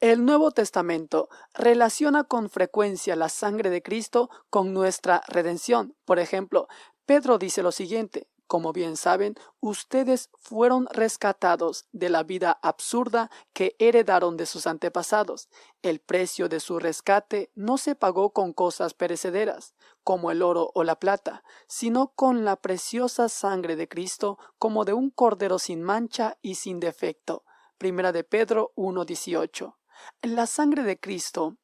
El 0.00 0.24
Nuevo 0.24 0.52
Testamento 0.52 1.28
relaciona 1.54 2.22
con 2.22 2.50
frecuencia 2.50 3.16
la 3.16 3.28
sangre 3.28 3.68
de 3.68 3.82
Cristo 3.82 4.30
con 4.48 4.72
nuestra 4.72 5.24
redención. 5.26 5.96
Por 6.04 6.20
ejemplo, 6.20 6.68
Pedro 7.04 7.36
dice 7.36 7.64
lo 7.64 7.72
siguiente, 7.72 8.28
como 8.46 8.72
bien 8.72 8.96
saben, 8.96 9.34
ustedes 9.58 10.30
fueron 10.38 10.86
rescatados 10.92 11.88
de 11.90 12.10
la 12.10 12.22
vida 12.22 12.60
absurda 12.62 13.28
que 13.52 13.74
heredaron 13.80 14.36
de 14.36 14.46
sus 14.46 14.68
antepasados. 14.68 15.48
El 15.82 15.98
precio 15.98 16.48
de 16.48 16.60
su 16.60 16.78
rescate 16.78 17.50
no 17.56 17.76
se 17.76 17.96
pagó 17.96 18.30
con 18.30 18.52
cosas 18.52 18.94
perecederas, 18.94 19.74
como 20.04 20.30
el 20.30 20.42
oro 20.42 20.70
o 20.74 20.84
la 20.84 21.00
plata, 21.00 21.42
sino 21.66 22.12
con 22.14 22.44
la 22.44 22.54
preciosa 22.54 23.28
sangre 23.28 23.74
de 23.74 23.88
Cristo, 23.88 24.38
como 24.58 24.84
de 24.84 24.92
un 24.92 25.10
cordero 25.10 25.58
sin 25.58 25.82
mancha 25.82 26.38
y 26.40 26.54
sin 26.54 26.78
defecto. 26.78 27.42
Primera 27.78 28.12
de 28.12 28.22
Pedro 28.22 28.72
1.18. 28.76 29.74
La 30.22 30.46
sangre 30.46 30.82
de 30.82 30.98
Cristo 30.98 31.56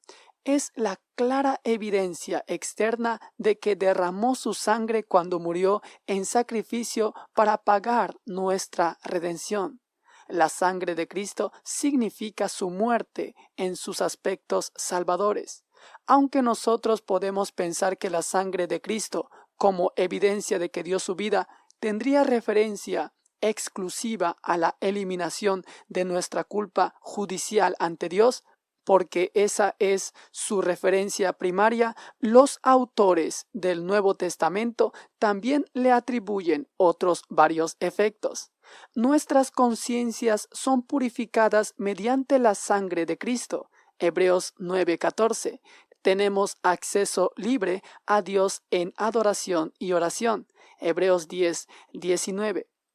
es 0.45 0.73
la 0.75 1.01
clara 1.15 1.61
evidencia 1.65 2.45
externa 2.47 3.21
de 3.39 3.59
que 3.59 3.77
derramó 3.77 4.35
su 4.35 4.53
sangre 4.53 5.05
cuando 5.05 5.41
murió 5.41 5.81
en 6.07 6.27
sacrificio 6.27 7.15
para 7.35 7.59
pagar 7.59 8.17
nuestra 8.27 8.99
redención. 9.03 9.81
La 10.29 10.49
sangre 10.49 10.95
de 10.95 11.09
Cristo 11.09 11.53
significa 11.65 12.49
su 12.49 12.71
muerte 12.71 13.35
en 13.57 13.77
sus 13.77 14.01
aspectos 14.01 14.73
salvadores. 14.75 15.65
Aunque 16.07 16.43
nosotros 16.43 17.03
podemos 17.03 17.53
pensar 17.53 17.99
que 17.99 18.11
la 18.11 18.23
sangre 18.23 18.67
de 18.67 18.81
Cristo, 18.81 19.31
como 19.57 19.93
evidencia 19.97 20.59
de 20.59 20.71
que 20.71 20.83
dio 20.83 20.99
su 20.99 21.15
vida, 21.15 21.49
tendría 21.79 22.25
referencia 22.25 23.14
exclusiva 23.45 24.39
a 24.43 24.57
la 24.57 24.77
eliminación 24.81 25.65
de 25.89 26.05
nuestra 26.05 26.45
culpa 26.45 26.95
judicial 27.01 27.77
ante 27.79 28.09
Dios, 28.09 28.43
porque 28.85 29.31
esa 29.35 29.77
es 29.79 30.15
su 30.31 30.63
referencia 30.63 31.35
primaria, 31.35 31.95
los 32.19 32.59
autores 32.63 33.47
del 33.53 33.87
Nuevo 33.87 34.15
Testamento 34.15 34.93
también 35.19 35.67
le 35.75 35.93
atribuyen 35.93 36.69
otros 36.77 37.25
varios 37.29 37.77
efectos. 37.81 38.51
Nuestras 38.95 39.51
conciencias 39.51 40.49
son 40.53 40.83
purificadas 40.83 41.75
mediante 41.77 42.39
la 42.39 42.55
sangre 42.55 43.05
de 43.05 43.19
Cristo. 43.19 43.71
Hebreos 43.99 44.55
9:14. 44.59 45.61
Tenemos 46.03 46.57
acceso 46.63 47.33
libre 47.37 47.83
a 48.07 48.23
Dios 48.23 48.63
en 48.71 48.93
adoración 48.97 49.73
y 49.79 49.93
oración. 49.93 50.47
Hebreos 50.79 51.29
10, 51.29 51.69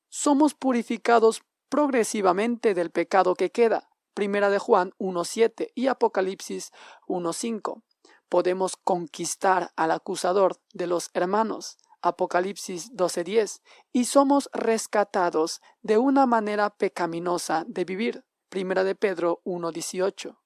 somos 0.10 0.54
purificados 0.54 1.44
progresivamente 1.70 2.74
del 2.74 2.92
pecado 2.92 3.36
que 3.36 3.52
queda. 3.52 3.90
Primera 4.14 4.50
de 4.50 4.60
Juan 4.60 4.92
1.7 5.00 5.72
y 5.76 5.88
Apocalipsis 5.88 6.72
1.5. 7.08 7.84
Podemos 8.28 8.76
conquistar 8.76 9.72
al 9.76 9.92
acusador 9.92 10.58
de 10.74 10.88
los 10.88 11.10
hermanos. 11.14 11.78
Apocalipsis 12.02 12.92
12.10. 12.94 13.62
Y 13.92 14.06
somos 14.06 14.50
rescatados 14.54 15.62
de 15.82 15.98
una 15.98 16.26
manera 16.26 16.70
pecaminosa 16.70 17.64
de 17.68 17.86
vivir. 17.86 18.26
Primera 18.50 18.84
de 18.84 18.96
Pedro 18.96 19.42
1.18. 19.46 20.38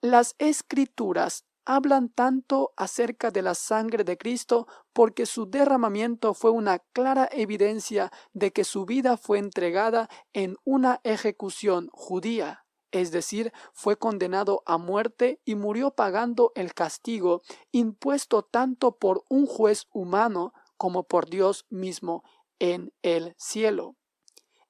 Las 0.00 0.36
escrituras 0.38 1.44
hablan 1.68 2.08
tanto 2.08 2.72
acerca 2.78 3.30
de 3.30 3.42
la 3.42 3.54
sangre 3.54 4.02
de 4.02 4.16
Cristo 4.16 4.66
porque 4.94 5.26
su 5.26 5.50
derramamiento 5.50 6.32
fue 6.32 6.50
una 6.50 6.78
clara 6.78 7.28
evidencia 7.30 8.10
de 8.32 8.52
que 8.52 8.64
su 8.64 8.86
vida 8.86 9.18
fue 9.18 9.38
entregada 9.38 10.08
en 10.32 10.56
una 10.64 11.00
ejecución 11.04 11.90
judía, 11.92 12.64
es 12.90 13.12
decir, 13.12 13.52
fue 13.74 13.98
condenado 13.98 14.62
a 14.64 14.78
muerte 14.78 15.42
y 15.44 15.56
murió 15.56 15.90
pagando 15.90 16.52
el 16.54 16.72
castigo 16.72 17.42
impuesto 17.70 18.42
tanto 18.42 18.96
por 18.96 19.22
un 19.28 19.44
juez 19.44 19.88
humano 19.92 20.54
como 20.78 21.02
por 21.02 21.28
Dios 21.28 21.66
mismo 21.68 22.24
en 22.58 22.94
el 23.02 23.34
cielo. 23.36 23.97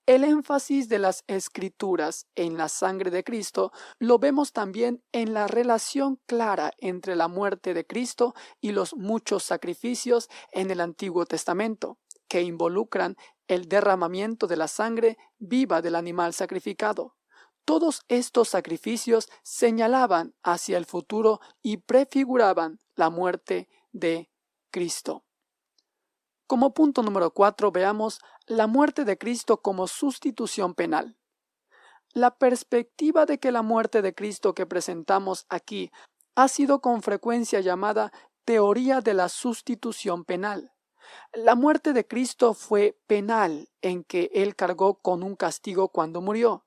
El 0.08 0.24
énfasis 0.24 0.88
de 0.88 0.98
las 0.98 1.22
escrituras 1.26 2.26
en 2.34 2.56
la 2.56 2.70
sangre 2.70 3.10
de 3.10 3.22
Cristo 3.22 3.72
lo 3.98 4.18
vemos 4.18 4.54
también 4.54 5.04
en 5.12 5.34
la 5.34 5.48
relación 5.48 6.18
clara 6.24 6.72
entre 6.78 7.14
la 7.14 7.28
muerte 7.28 7.74
de 7.74 7.86
Cristo 7.86 8.34
y 8.58 8.72
los 8.72 8.96
muchos 8.96 9.42
sacrificios 9.42 10.30
en 10.52 10.70
el 10.70 10.80
Antiguo 10.80 11.26
Testamento, 11.26 11.98
que 12.26 12.40
involucran 12.40 13.16
el 13.48 13.68
derramamiento 13.68 14.46
de 14.46 14.56
la 14.56 14.66
sangre 14.66 15.18
viva 15.36 15.82
del 15.82 15.94
animal 15.94 16.32
sacrificado. 16.32 17.14
Todos 17.66 18.00
estos 18.08 18.48
sacrificios 18.48 19.28
señalaban 19.42 20.34
hacia 20.42 20.78
el 20.78 20.86
futuro 20.86 21.38
y 21.60 21.76
prefiguraban 21.76 22.78
la 22.94 23.10
muerte 23.10 23.68
de 23.92 24.30
Cristo. 24.70 25.26
Como 26.46 26.72
punto 26.72 27.02
número 27.02 27.30
cuatro 27.34 27.70
veamos 27.70 28.20
la 28.48 28.66
muerte 28.66 29.04
de 29.04 29.18
Cristo 29.18 29.60
como 29.60 29.86
sustitución 29.86 30.74
penal. 30.74 31.18
La 32.14 32.38
perspectiva 32.38 33.26
de 33.26 33.38
que 33.38 33.52
la 33.52 33.60
muerte 33.60 34.00
de 34.00 34.14
Cristo 34.14 34.54
que 34.54 34.64
presentamos 34.64 35.44
aquí 35.50 35.92
ha 36.34 36.48
sido 36.48 36.80
con 36.80 37.02
frecuencia 37.02 37.60
llamada 37.60 38.10
teoría 38.46 39.02
de 39.02 39.12
la 39.12 39.28
sustitución 39.28 40.24
penal. 40.24 40.72
La 41.34 41.54
muerte 41.54 41.92
de 41.92 42.06
Cristo 42.06 42.54
fue 42.54 42.98
penal 43.06 43.68
en 43.82 44.02
que 44.02 44.30
Él 44.32 44.56
cargó 44.56 44.94
con 44.94 45.22
un 45.22 45.36
castigo 45.36 45.90
cuando 45.90 46.22
murió. 46.22 46.64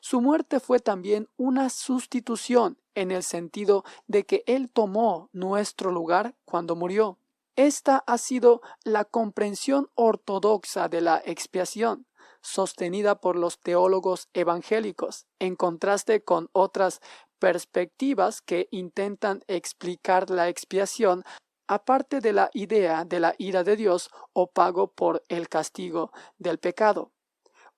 Su 0.00 0.20
muerte 0.20 0.60
fue 0.60 0.78
también 0.78 1.30
una 1.36 1.70
sustitución 1.70 2.78
en 2.94 3.10
el 3.10 3.22
sentido 3.22 3.84
de 4.06 4.24
que 4.24 4.44
Él 4.46 4.70
tomó 4.70 5.30
nuestro 5.32 5.90
lugar 5.90 6.36
cuando 6.44 6.76
murió. 6.76 7.18
Esta 7.56 8.02
ha 8.06 8.18
sido 8.18 8.62
la 8.82 9.04
comprensión 9.04 9.88
ortodoxa 9.94 10.88
de 10.88 11.00
la 11.00 11.22
expiación, 11.24 12.06
sostenida 12.42 13.20
por 13.20 13.36
los 13.36 13.60
teólogos 13.60 14.28
evangélicos, 14.32 15.26
en 15.38 15.54
contraste 15.54 16.24
con 16.24 16.48
otras 16.52 17.00
perspectivas 17.38 18.42
que 18.42 18.68
intentan 18.72 19.44
explicar 19.46 20.30
la 20.30 20.48
expiación 20.48 21.22
aparte 21.68 22.20
de 22.20 22.32
la 22.32 22.50
idea 22.54 23.04
de 23.04 23.20
la 23.20 23.34
ira 23.38 23.62
de 23.62 23.76
Dios 23.76 24.10
o 24.32 24.50
pago 24.50 24.92
por 24.92 25.24
el 25.28 25.48
castigo 25.48 26.10
del 26.38 26.58
pecado. 26.58 27.12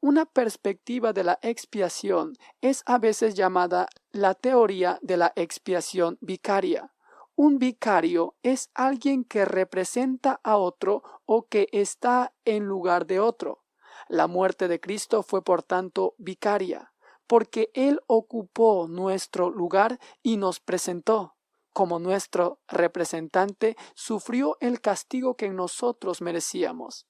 Una 0.00 0.24
perspectiva 0.24 1.12
de 1.12 1.24
la 1.24 1.38
expiación 1.42 2.34
es 2.60 2.82
a 2.86 2.98
veces 2.98 3.34
llamada 3.34 3.88
la 4.10 4.34
teoría 4.34 4.98
de 5.02 5.16
la 5.16 5.32
expiación 5.36 6.18
vicaria. 6.20 6.92
Un 7.38 7.58
vicario 7.58 8.34
es 8.42 8.70
alguien 8.72 9.22
que 9.22 9.44
representa 9.44 10.40
a 10.42 10.56
otro 10.56 11.02
o 11.26 11.46
que 11.48 11.68
está 11.70 12.32
en 12.46 12.64
lugar 12.64 13.06
de 13.06 13.20
otro. 13.20 13.62
La 14.08 14.26
muerte 14.26 14.68
de 14.68 14.80
Cristo 14.80 15.22
fue 15.22 15.44
por 15.44 15.62
tanto 15.62 16.14
vicaria, 16.16 16.94
porque 17.26 17.70
Él 17.74 18.00
ocupó 18.06 18.88
nuestro 18.88 19.50
lugar 19.50 20.00
y 20.22 20.38
nos 20.38 20.60
presentó. 20.60 21.36
Como 21.74 21.98
nuestro 21.98 22.62
representante, 22.68 23.76
sufrió 23.94 24.56
el 24.60 24.80
castigo 24.80 25.36
que 25.36 25.50
nosotros 25.50 26.22
merecíamos. 26.22 27.06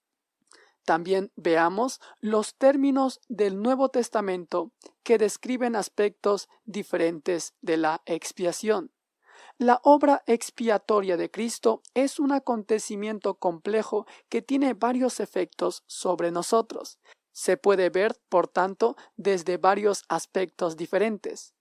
También 0.84 1.30
veamos 1.36 2.00
los 2.18 2.56
términos 2.56 3.20
del 3.28 3.62
Nuevo 3.62 3.90
Testamento 3.90 4.72
que 5.04 5.18
describen 5.18 5.76
aspectos 5.76 6.48
diferentes 6.64 7.54
de 7.60 7.76
la 7.76 8.02
expiación. 8.06 8.95
La 9.58 9.80
obra 9.84 10.22
expiatoria 10.26 11.16
de 11.16 11.30
Cristo 11.30 11.80
es 11.94 12.20
un 12.20 12.32
acontecimiento 12.32 13.36
complejo 13.38 14.06
que 14.28 14.42
tiene 14.42 14.74
varios 14.74 15.18
efectos 15.18 15.82
sobre 15.86 16.30
nosotros. 16.30 16.98
Se 17.32 17.56
puede 17.56 17.88
ver, 17.88 18.20
por 18.28 18.48
tanto, 18.48 18.96
desde 19.16 19.56
varios 19.56 20.04
aspectos 20.10 20.76
diferentes. 20.76 21.54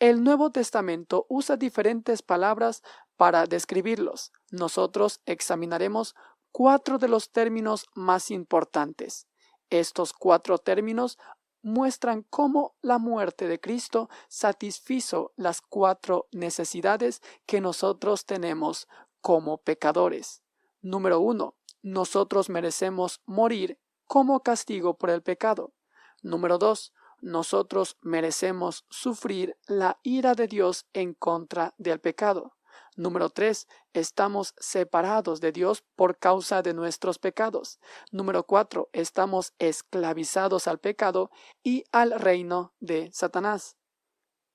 El 0.00 0.24
Nuevo 0.24 0.50
Testamento 0.50 1.24
usa 1.28 1.56
diferentes 1.56 2.20
palabras 2.20 2.82
para 3.16 3.46
describirlos. 3.46 4.32
Nosotros 4.50 5.20
examinaremos 5.24 6.16
cuatro 6.50 6.98
de 6.98 7.06
los 7.06 7.30
términos 7.30 7.86
más 7.94 8.32
importantes. 8.32 9.28
Estos 9.70 10.12
cuatro 10.12 10.58
términos 10.58 11.16
muestran 11.62 12.22
cómo 12.22 12.76
la 12.82 12.98
muerte 12.98 13.48
de 13.48 13.60
Cristo 13.60 14.08
satisfizo 14.28 15.32
las 15.36 15.60
cuatro 15.60 16.28
necesidades 16.32 17.22
que 17.46 17.60
nosotros 17.60 18.24
tenemos 18.26 18.88
como 19.20 19.58
pecadores. 19.58 20.42
Número 20.80 21.20
uno, 21.20 21.56
nosotros 21.82 22.48
merecemos 22.48 23.20
morir 23.26 23.78
como 24.06 24.42
castigo 24.42 24.96
por 24.96 25.10
el 25.10 25.22
pecado. 25.22 25.74
Número 26.22 26.58
dos, 26.58 26.92
nosotros 27.20 27.96
merecemos 28.02 28.84
sufrir 28.90 29.56
la 29.66 29.98
ira 30.02 30.34
de 30.34 30.46
Dios 30.46 30.86
en 30.92 31.14
contra 31.14 31.74
del 31.78 32.00
pecado. 32.00 32.55
Número 32.96 33.28
3. 33.28 33.68
Estamos 33.92 34.54
separados 34.58 35.42
de 35.42 35.52
Dios 35.52 35.84
por 35.96 36.18
causa 36.18 36.62
de 36.62 36.72
nuestros 36.72 37.18
pecados. 37.18 37.78
Número 38.10 38.44
4. 38.44 38.88
Estamos 38.94 39.52
esclavizados 39.58 40.66
al 40.66 40.78
pecado 40.78 41.30
y 41.62 41.84
al 41.92 42.12
reino 42.12 42.72
de 42.80 43.10
Satanás. 43.12 43.76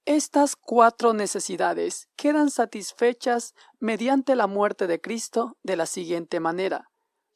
Estas 0.05 0.55
cuatro 0.55 1.13
necesidades 1.13 2.09
quedan 2.15 2.49
satisfechas 2.49 3.53
mediante 3.79 4.35
la 4.35 4.47
muerte 4.47 4.87
de 4.87 4.99
Cristo 4.99 5.57
de 5.61 5.75
la 5.75 5.85
siguiente 5.85 6.39
manera. 6.39 6.89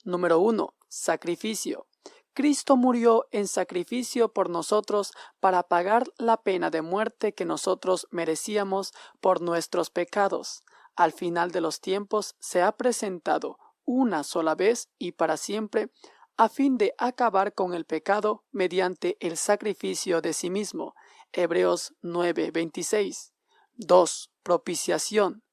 Número 0.04 0.40
1. 0.40 0.74
Sacrificio. 0.88 1.86
Cristo 2.34 2.76
murió 2.78 3.28
en 3.32 3.48
sacrificio 3.48 4.34
por 4.34 4.50
nosotros 4.50 5.14
para 5.40 5.62
pagar 5.62 6.06
la 6.18 6.38
pena 6.38 6.72
de 6.72 6.82
muerte 6.82 7.34
que 7.36 7.46
nosotros 7.46 8.08
merecíamos 8.10 8.92
por 9.22 9.42
nuestros 9.42 9.92
pecados 9.92 10.64
al 10.96 11.12
final 11.12 11.52
de 11.52 11.62
los 11.62 11.82
tiempos 11.82 12.36
se 12.40 12.62
ha 12.62 12.72
presentado 12.72 13.58
una 13.86 14.24
sola 14.24 14.56
vez 14.56 14.90
y 14.98 15.12
para 15.14 15.38
siempre 15.38 15.90
a 16.38 16.50
fin 16.50 16.78
de 16.78 16.94
acabar 16.98 17.54
con 17.54 17.74
el 17.74 17.86
pecado 17.86 18.44
mediante 18.52 19.18
el 19.20 19.38
sacrificio 19.38 20.22
de 20.22 20.34
sí 20.34 20.50
mismo. 20.50 20.96
Hebreos 21.32 21.94
9:26. 22.02 23.32
2. 23.76 24.32
Propiciación. 24.44 25.44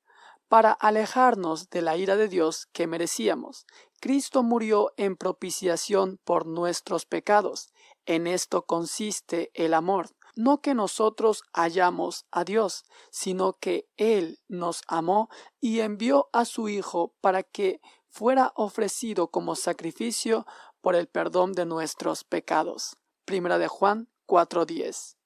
Para 0.48 0.72
alejarnos 0.72 1.70
de 1.70 1.82
la 1.82 1.96
ira 1.96 2.16
de 2.16 2.28
Dios 2.28 2.66
que 2.72 2.86
merecíamos, 2.86 3.66
Cristo 4.00 4.42
murió 4.42 4.92
en 4.96 5.16
propiciación 5.16 6.18
por 6.24 6.46
nuestros 6.46 7.06
pecados. 7.06 7.72
En 8.04 8.26
esto 8.26 8.66
consiste 8.66 9.50
el 9.54 9.74
amor 9.74 10.10
no 10.34 10.60
que 10.60 10.74
nosotros 10.74 11.42
hallamos 11.52 12.26
a 12.30 12.44
Dios, 12.44 12.84
sino 13.10 13.54
que 13.54 13.88
Él 13.96 14.40
nos 14.48 14.82
amó 14.86 15.28
y 15.60 15.80
envió 15.80 16.28
a 16.32 16.44
su 16.44 16.68
Hijo 16.68 17.14
para 17.20 17.42
que 17.42 17.80
fuera 18.08 18.52
ofrecido 18.56 19.30
como 19.30 19.56
sacrificio 19.56 20.46
por 20.80 20.94
el 20.94 21.08
perdón 21.08 21.52
de 21.52 21.66
nuestros 21.66 22.24
pecados. 22.24 22.96
Primera 23.24 23.58
de 23.58 23.68
Juan 23.68 24.08
4:10. 24.26 25.16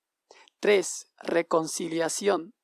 3. 0.60 1.06
Reconciliación. 1.18 2.54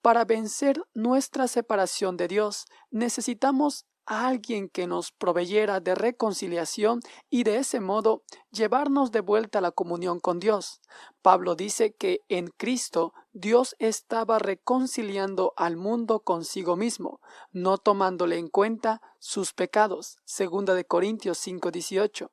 Para 0.00 0.24
vencer 0.24 0.82
nuestra 0.94 1.46
separación 1.46 2.16
de 2.16 2.28
Dios, 2.28 2.66
necesitamos 2.90 3.86
a 4.06 4.26
alguien 4.26 4.68
que 4.68 4.86
nos 4.86 5.12
proveyera 5.12 5.80
de 5.80 5.94
reconciliación 5.94 7.00
y 7.30 7.44
de 7.44 7.56
ese 7.56 7.80
modo 7.80 8.22
llevarnos 8.50 9.12
de 9.12 9.20
vuelta 9.20 9.58
a 9.58 9.62
la 9.62 9.70
comunión 9.70 10.20
con 10.20 10.40
Dios. 10.40 10.80
Pablo 11.22 11.54
dice 11.54 11.94
que 11.94 12.20
en 12.28 12.48
Cristo 12.48 13.12
Dios 13.32 13.76
estaba 13.78 14.38
reconciliando 14.38 15.52
al 15.56 15.76
mundo 15.76 16.20
consigo 16.20 16.76
mismo, 16.76 17.20
no 17.52 17.78
tomándole 17.78 18.38
en 18.38 18.48
cuenta 18.48 19.00
sus 19.18 19.52
pecados. 19.52 20.18
Segunda 20.24 20.74
de 20.74 20.84
Corintios 20.84 21.38
5:18. 21.38 22.30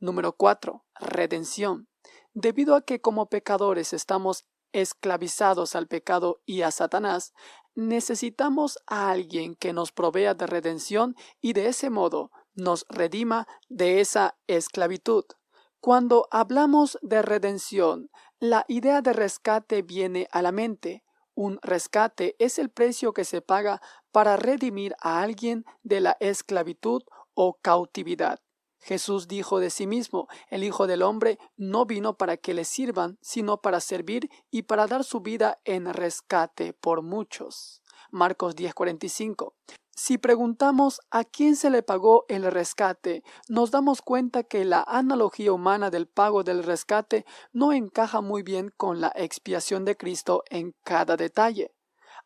Número 0.00 0.32
4. 0.32 0.84
Redención. 1.00 1.88
Debido 2.34 2.74
a 2.74 2.82
que 2.82 3.00
como 3.00 3.26
pecadores 3.26 3.92
estamos 3.92 4.46
esclavizados 4.72 5.76
al 5.76 5.86
pecado 5.86 6.40
y 6.46 6.62
a 6.62 6.70
Satanás, 6.70 7.32
necesitamos 7.74 8.78
a 8.86 9.10
alguien 9.10 9.54
que 9.54 9.72
nos 9.72 9.92
provea 9.92 10.34
de 10.34 10.46
redención 10.46 11.16
y 11.40 11.52
de 11.52 11.68
ese 11.68 11.90
modo 11.90 12.30
nos 12.54 12.84
redima 12.88 13.46
de 13.68 14.00
esa 14.00 14.36
esclavitud. 14.46 15.24
Cuando 15.80 16.28
hablamos 16.30 16.98
de 17.02 17.22
redención, 17.22 18.10
la 18.38 18.64
idea 18.68 19.02
de 19.02 19.12
rescate 19.12 19.82
viene 19.82 20.28
a 20.30 20.42
la 20.42 20.52
mente. 20.52 21.02
Un 21.34 21.58
rescate 21.62 22.36
es 22.38 22.58
el 22.58 22.68
precio 22.68 23.12
que 23.12 23.24
se 23.24 23.40
paga 23.40 23.80
para 24.10 24.36
redimir 24.36 24.94
a 25.00 25.22
alguien 25.22 25.64
de 25.82 26.00
la 26.00 26.16
esclavitud 26.20 27.02
o 27.34 27.54
cautividad. 27.54 28.38
Jesús 28.82 29.28
dijo 29.28 29.60
de 29.60 29.70
sí 29.70 29.86
mismo, 29.86 30.28
el 30.48 30.64
Hijo 30.64 30.86
del 30.86 31.02
Hombre 31.02 31.38
no 31.56 31.86
vino 31.86 32.16
para 32.16 32.36
que 32.36 32.52
le 32.52 32.64
sirvan, 32.64 33.16
sino 33.22 33.60
para 33.60 33.80
servir 33.80 34.28
y 34.50 34.62
para 34.62 34.88
dar 34.88 35.04
su 35.04 35.20
vida 35.20 35.60
en 35.64 35.86
rescate 35.92 36.72
por 36.72 37.02
muchos. 37.02 37.80
Marcos 38.10 38.56
10:45. 38.56 39.54
Si 39.94 40.18
preguntamos 40.18 41.00
a 41.10 41.22
quién 41.22 41.54
se 41.54 41.70
le 41.70 41.82
pagó 41.82 42.24
el 42.28 42.50
rescate, 42.50 43.22
nos 43.48 43.70
damos 43.70 44.02
cuenta 44.02 44.42
que 44.42 44.64
la 44.64 44.82
analogía 44.86 45.52
humana 45.52 45.90
del 45.90 46.08
pago 46.08 46.42
del 46.42 46.64
rescate 46.64 47.24
no 47.52 47.72
encaja 47.72 48.20
muy 48.20 48.42
bien 48.42 48.72
con 48.76 49.00
la 49.00 49.12
expiación 49.14 49.84
de 49.84 49.96
Cristo 49.96 50.44
en 50.48 50.74
cada 50.82 51.16
detalle. 51.16 51.72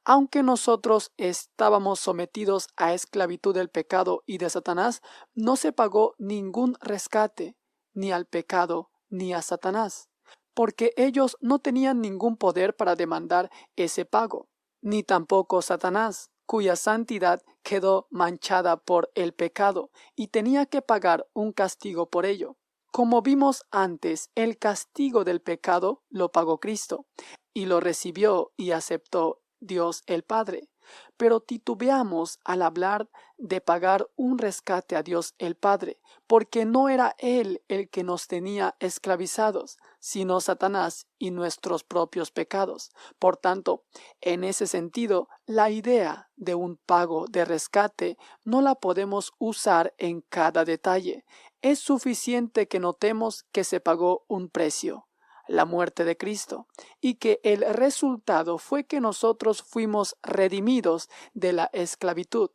Aunque 0.08 0.44
nosotros 0.44 1.10
estábamos 1.16 1.98
sometidos 1.98 2.68
a 2.76 2.94
esclavitud 2.94 3.52
del 3.52 3.70
pecado 3.70 4.22
y 4.24 4.38
de 4.38 4.48
Satanás, 4.48 5.02
no 5.34 5.56
se 5.56 5.72
pagó 5.72 6.14
ningún 6.16 6.76
rescate, 6.80 7.56
ni 7.92 8.12
al 8.12 8.24
pecado, 8.26 8.92
ni 9.08 9.34
a 9.34 9.42
Satanás, 9.42 10.08
porque 10.54 10.92
ellos 10.96 11.36
no 11.40 11.58
tenían 11.58 12.00
ningún 12.00 12.36
poder 12.36 12.76
para 12.76 12.94
demandar 12.94 13.50
ese 13.74 14.04
pago, 14.04 14.48
ni 14.80 15.02
tampoco 15.02 15.60
Satanás, 15.60 16.30
cuya 16.46 16.76
santidad 16.76 17.42
quedó 17.64 18.06
manchada 18.12 18.76
por 18.76 19.10
el 19.16 19.34
pecado 19.34 19.90
y 20.14 20.28
tenía 20.28 20.66
que 20.66 20.82
pagar 20.82 21.26
un 21.32 21.50
castigo 21.50 22.10
por 22.10 22.26
ello. 22.26 22.56
Como 22.92 23.22
vimos 23.22 23.64
antes, 23.72 24.30
el 24.36 24.56
castigo 24.56 25.24
del 25.24 25.42
pecado 25.42 26.04
lo 26.10 26.30
pagó 26.30 26.60
Cristo, 26.60 27.06
y 27.52 27.64
lo 27.64 27.80
recibió 27.80 28.52
y 28.56 28.70
aceptó 28.70 29.40
Dios 29.66 30.02
el 30.06 30.22
Padre. 30.22 30.68
Pero 31.16 31.40
titubeamos 31.40 32.38
al 32.44 32.62
hablar 32.62 33.08
de 33.38 33.60
pagar 33.60 34.08
un 34.16 34.38
rescate 34.38 34.96
a 34.96 35.02
Dios 35.02 35.34
el 35.38 35.56
Padre, 35.56 36.00
porque 36.26 36.64
no 36.64 36.88
era 36.88 37.16
Él 37.18 37.62
el 37.68 37.88
que 37.88 38.04
nos 38.04 38.28
tenía 38.28 38.76
esclavizados, 38.78 39.78
sino 39.98 40.40
Satanás 40.40 41.08
y 41.18 41.32
nuestros 41.32 41.82
propios 41.82 42.30
pecados. 42.30 42.90
Por 43.18 43.36
tanto, 43.36 43.82
en 44.20 44.44
ese 44.44 44.66
sentido, 44.66 45.28
la 45.44 45.70
idea 45.70 46.30
de 46.36 46.54
un 46.54 46.76
pago 46.76 47.26
de 47.28 47.44
rescate 47.44 48.16
no 48.44 48.62
la 48.62 48.76
podemos 48.76 49.32
usar 49.38 49.92
en 49.98 50.20
cada 50.20 50.64
detalle. 50.64 51.24
Es 51.62 51.80
suficiente 51.80 52.68
que 52.68 52.78
notemos 52.78 53.44
que 53.50 53.64
se 53.64 53.80
pagó 53.80 54.24
un 54.28 54.48
precio 54.48 55.06
la 55.48 55.64
muerte 55.64 56.04
de 56.04 56.16
Cristo, 56.16 56.66
y 57.00 57.14
que 57.14 57.40
el 57.42 57.60
resultado 57.60 58.58
fue 58.58 58.84
que 58.84 59.00
nosotros 59.00 59.62
fuimos 59.62 60.16
redimidos 60.22 61.08
de 61.34 61.52
la 61.52 61.70
esclavitud. 61.72 62.50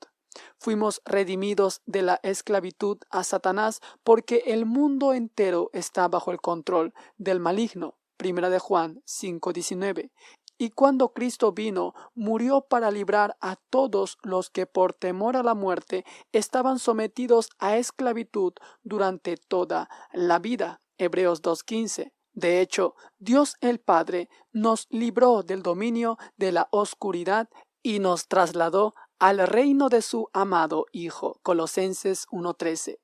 Fuimos 0.57 1.01
redimidos 1.05 1.81
de 1.85 2.03
la 2.03 2.19
esclavitud 2.23 2.99
a 3.09 3.23
Satanás 3.23 3.81
porque 4.03 4.43
el 4.47 4.65
mundo 4.65 5.13
entero 5.13 5.69
está 5.73 6.07
bajo 6.07 6.31
el 6.31 6.39
control 6.39 6.93
del 7.17 7.39
maligno. 7.39 7.97
Primera 8.17 8.49
de 8.49 8.59
Juan 8.59 9.01
5:19. 9.05 10.11
Y 10.57 10.69
cuando 10.69 11.11
Cristo 11.11 11.53
vino, 11.53 11.95
murió 12.13 12.61
para 12.61 12.91
librar 12.91 13.35
a 13.41 13.55
todos 13.55 14.19
los 14.21 14.51
que 14.51 14.67
por 14.67 14.93
temor 14.93 15.35
a 15.35 15.41
la 15.41 15.55
muerte 15.55 16.05
estaban 16.31 16.77
sometidos 16.77 17.49
a 17.57 17.77
esclavitud 17.77 18.53
durante 18.83 19.37
toda 19.37 19.89
la 20.13 20.37
vida. 20.37 20.79
Hebreos 20.99 21.41
2.15. 21.41 22.11
De 22.33 22.61
hecho, 22.61 22.95
Dios 23.19 23.55
el 23.61 23.79
Padre 23.79 24.29
nos 24.51 24.87
libró 24.89 25.43
del 25.43 25.63
dominio 25.63 26.17
de 26.37 26.51
la 26.51 26.67
oscuridad 26.71 27.49
y 27.83 27.99
nos 27.99 28.27
trasladó 28.27 28.93
al 29.19 29.47
reino 29.47 29.89
de 29.89 30.01
su 30.01 30.29
amado 30.33 30.85
Hijo. 30.91 31.39
Colosenses 31.43 32.27
1.13. 32.29 32.99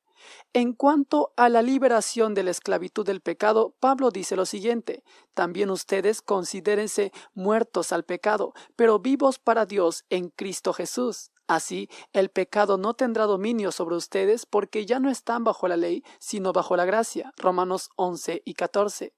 En 0.54 0.74
cuanto 0.74 1.34
a 1.38 1.50
la 1.50 1.62
liberación 1.62 2.34
de 2.34 2.44
la 2.44 2.52
esclavitud 2.52 3.06
del 3.06 3.22
pecado, 3.22 3.76
Pablo 3.80 4.10
dice 4.10 4.36
lo 4.36 4.46
siguiente, 4.46 5.04
también 5.34 5.70
ustedes 5.70 6.22
considérense 6.22 7.12
muertos 7.34 7.92
al 7.92 8.04
pecado, 8.04 8.54
pero 8.76 9.00
vivos 9.00 9.40
para 9.40 9.66
Dios 9.66 10.06
en 10.10 10.30
Cristo 10.30 10.74
Jesús. 10.74 11.32
Así, 11.48 11.90
el 12.12 12.30
pecado 12.30 12.78
no 12.78 12.94
tendrá 12.94 13.26
dominio 13.26 13.72
sobre 13.72 13.96
ustedes 13.96 14.46
porque 14.46 14.86
ya 14.86 15.00
no 15.00 15.10
están 15.10 15.46
bajo 15.46 15.68
la 15.68 15.78
ley, 15.78 16.04
sino 16.20 16.52
bajo 16.52 16.76
la 16.76 16.84
gracia. 16.84 17.32
Romanos 17.38 17.90
11 17.96 18.42
y 18.44 18.54
14. 18.54 19.14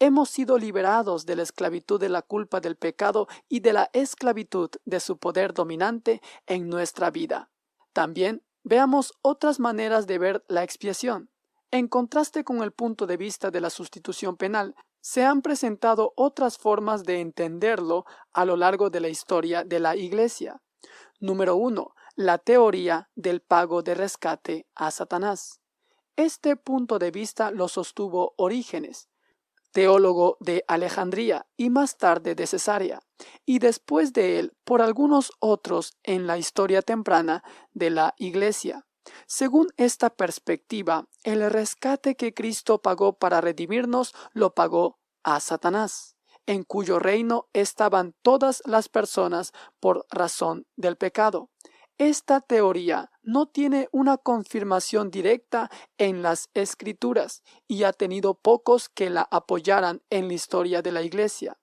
Hemos 0.00 0.28
sido 0.28 0.58
liberados 0.58 1.24
de 1.24 1.36
la 1.36 1.42
esclavitud 1.42 2.00
de 2.00 2.08
la 2.08 2.22
culpa 2.22 2.60
del 2.60 2.76
pecado 2.76 3.28
y 3.48 3.60
de 3.60 3.72
la 3.72 3.90
esclavitud 3.92 4.70
de 4.84 5.00
su 5.00 5.18
poder 5.18 5.54
dominante 5.54 6.20
en 6.46 6.68
nuestra 6.68 7.10
vida. 7.10 7.50
También 7.92 8.42
veamos 8.64 9.12
otras 9.22 9.60
maneras 9.60 10.06
de 10.06 10.18
ver 10.18 10.44
la 10.48 10.64
expiación. 10.64 11.30
En 11.70 11.88
contraste 11.88 12.44
con 12.44 12.62
el 12.62 12.72
punto 12.72 13.06
de 13.06 13.16
vista 13.16 13.50
de 13.50 13.60
la 13.60 13.70
sustitución 13.70 14.36
penal, 14.36 14.74
se 15.00 15.24
han 15.24 15.42
presentado 15.42 16.12
otras 16.16 16.56
formas 16.56 17.04
de 17.04 17.20
entenderlo 17.20 18.04
a 18.32 18.44
lo 18.44 18.56
largo 18.56 18.90
de 18.90 19.00
la 19.00 19.08
historia 19.08 19.62
de 19.62 19.78
la 19.78 19.96
Iglesia. 19.96 20.62
Número 21.20 21.56
1. 21.56 21.94
La 22.16 22.38
teoría 22.38 23.10
del 23.14 23.40
pago 23.42 23.82
de 23.82 23.94
rescate 23.94 24.66
a 24.74 24.90
Satanás. 24.90 25.60
Este 26.16 26.56
punto 26.56 26.98
de 26.98 27.10
vista 27.10 27.50
lo 27.50 27.68
sostuvo 27.68 28.34
Orígenes, 28.36 29.08
teólogo 29.74 30.36
de 30.38 30.64
Alejandría 30.68 31.46
y 31.56 31.68
más 31.68 31.98
tarde 31.98 32.36
de 32.36 32.46
Cesarea, 32.46 33.00
y 33.44 33.58
después 33.58 34.12
de 34.12 34.38
él 34.38 34.52
por 34.62 34.80
algunos 34.80 35.32
otros 35.40 35.98
en 36.04 36.28
la 36.28 36.38
historia 36.38 36.80
temprana 36.80 37.42
de 37.72 37.90
la 37.90 38.14
Iglesia. 38.16 38.86
Según 39.26 39.66
esta 39.76 40.10
perspectiva, 40.10 41.08
el 41.24 41.50
rescate 41.50 42.14
que 42.14 42.32
Cristo 42.32 42.80
pagó 42.80 43.18
para 43.18 43.40
redimirnos 43.40 44.14
lo 44.32 44.54
pagó 44.54 45.00
a 45.24 45.40
Satanás 45.40 46.14
en 46.46 46.62
cuyo 46.62 46.98
reino 46.98 47.48
estaban 47.52 48.14
todas 48.22 48.62
las 48.66 48.88
personas 48.88 49.52
por 49.80 50.06
razón 50.10 50.66
del 50.76 50.96
pecado. 50.96 51.50
Esta 51.98 52.40
teoría 52.40 53.12
no 53.22 53.46
tiene 53.46 53.88
una 53.92 54.18
confirmación 54.18 55.12
directa 55.12 55.70
en 55.96 56.22
las 56.22 56.50
escrituras 56.52 57.44
y 57.68 57.84
ha 57.84 57.92
tenido 57.92 58.34
pocos 58.34 58.88
que 58.88 59.10
la 59.10 59.28
apoyaran 59.30 60.02
en 60.10 60.26
la 60.26 60.34
historia 60.34 60.82
de 60.82 60.90
la 60.90 61.02
Iglesia. 61.02 61.56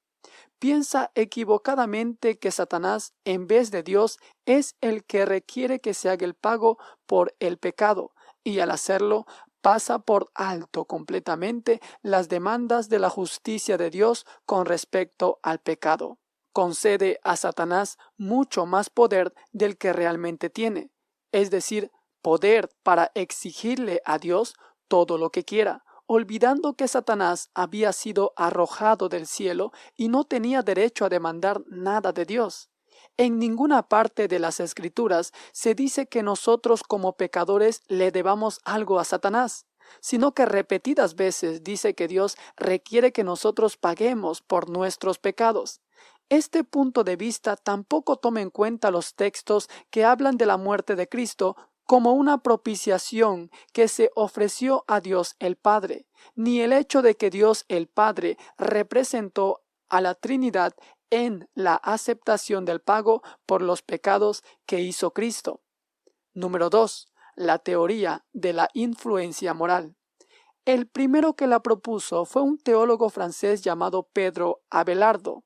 Piensa 0.58 1.12
equivocadamente 1.16 2.40
que 2.40 2.52
Satanás, 2.52 3.14
en 3.26 3.46
vez 3.48 3.72
de 3.72 3.84
Dios, 3.84 4.20
es 4.46 4.78
el 4.80 5.04
que 5.04 5.26
requiere 5.26 5.82
que 5.82 5.94
se 5.94 6.10
haga 6.10 6.26
el 6.26 6.36
pago 6.36 6.78
por 7.06 7.36
el 7.40 7.58
pecado, 7.58 8.14
y 8.42 8.60
al 8.60 8.72
hacerlo 8.72 9.26
pasa 9.62 10.00
por 10.00 10.32
alto 10.34 10.86
completamente 10.86 11.82
las 12.04 12.30
demandas 12.30 12.88
de 12.88 13.00
la 13.00 13.10
justicia 13.10 13.78
de 13.78 13.90
Dios 13.90 14.26
con 14.46 14.66
respecto 14.66 15.40
al 15.44 15.60
pecado. 15.60 16.21
Concede 16.54 17.20
a 17.24 17.38
Satanás 17.38 17.98
mucho 18.18 18.66
más 18.66 18.90
poder 18.90 19.34
del 19.52 19.78
que 19.78 19.94
realmente 19.94 20.50
tiene, 20.50 20.92
es 21.32 21.50
decir, 21.50 21.92
poder 22.22 22.70
para 22.84 23.12
exigirle 23.16 24.02
a 24.06 24.18
Dios 24.18 24.56
todo 24.88 25.18
lo 25.18 25.32
que 25.32 25.46
quiera, 25.46 25.84
olvidando 26.06 26.74
que 26.74 26.90
Satanás 26.90 27.50
había 27.54 27.94
sido 27.94 28.34
arrojado 28.36 29.08
del 29.08 29.28
cielo 29.28 29.72
y 29.96 30.10
no 30.10 30.26
tenía 30.26 30.62
derecho 30.62 31.06
a 31.06 31.10
demandar 31.10 31.62
nada 31.68 32.12
de 32.12 32.26
Dios. 32.26 32.70
En 33.16 33.40
ninguna 33.40 33.88
parte 33.88 34.28
de 34.28 34.40
las 34.40 34.60
Escrituras 34.60 35.32
se 35.54 35.74
dice 35.74 36.08
que 36.08 36.24
nosotros 36.24 36.84
como 36.84 37.16
pecadores 37.16 37.82
le 37.88 38.12
debamos 38.12 38.60
algo 38.66 39.00
a 39.00 39.06
Satanás, 39.06 39.66
sino 40.00 40.34
que 40.34 40.46
repetidas 40.46 41.16
veces 41.16 41.64
dice 41.64 41.96
que 41.96 42.08
Dios 42.08 42.38
requiere 42.56 43.12
que 43.12 43.24
nosotros 43.24 43.78
paguemos 43.78 44.42
por 44.42 44.70
nuestros 44.70 45.20
pecados. 45.20 45.82
Este 46.32 46.64
punto 46.64 47.04
de 47.04 47.18
vista 47.18 47.58
tampoco 47.58 48.16
toma 48.16 48.40
en 48.40 48.52
cuenta 48.52 48.90
los 48.90 49.16
textos 49.16 49.70
que 49.90 50.06
hablan 50.06 50.38
de 50.38 50.46
la 50.46 50.56
muerte 50.56 50.96
de 50.96 51.10
Cristo 51.10 51.58
como 51.84 52.14
una 52.14 52.42
propiciación 52.42 53.52
que 53.74 53.90
se 53.90 54.12
ofreció 54.16 54.86
a 54.88 55.02
Dios 55.02 55.36
el 55.40 55.58
Padre, 55.58 56.08
ni 56.34 56.62
el 56.62 56.72
hecho 56.72 57.02
de 57.02 57.18
que 57.18 57.30
Dios 57.30 57.66
el 57.68 57.90
Padre 57.90 58.38
representó 58.58 59.66
a 59.90 60.00
la 60.00 60.16
Trinidad 60.16 60.74
en 61.10 61.50
la 61.54 61.76
aceptación 61.76 62.64
del 62.64 62.80
pago 62.80 63.24
por 63.46 63.62
los 63.62 63.82
pecados 63.82 64.42
que 64.66 64.80
hizo 64.80 65.12
Cristo. 65.12 65.60
Número 66.34 66.70
2. 66.70 67.12
La 67.36 67.60
teoría 67.60 68.24
de 68.32 68.54
la 68.54 68.70
influencia 68.74 69.54
moral. 69.54 69.98
El 70.64 70.88
primero 70.88 71.34
que 71.34 71.48
la 71.48 71.62
propuso 71.62 72.24
fue 72.24 72.42
un 72.42 72.58
teólogo 72.58 73.10
francés 73.10 73.64
llamado 73.64 74.08
Pedro 74.14 74.62
Abelardo. 74.70 75.44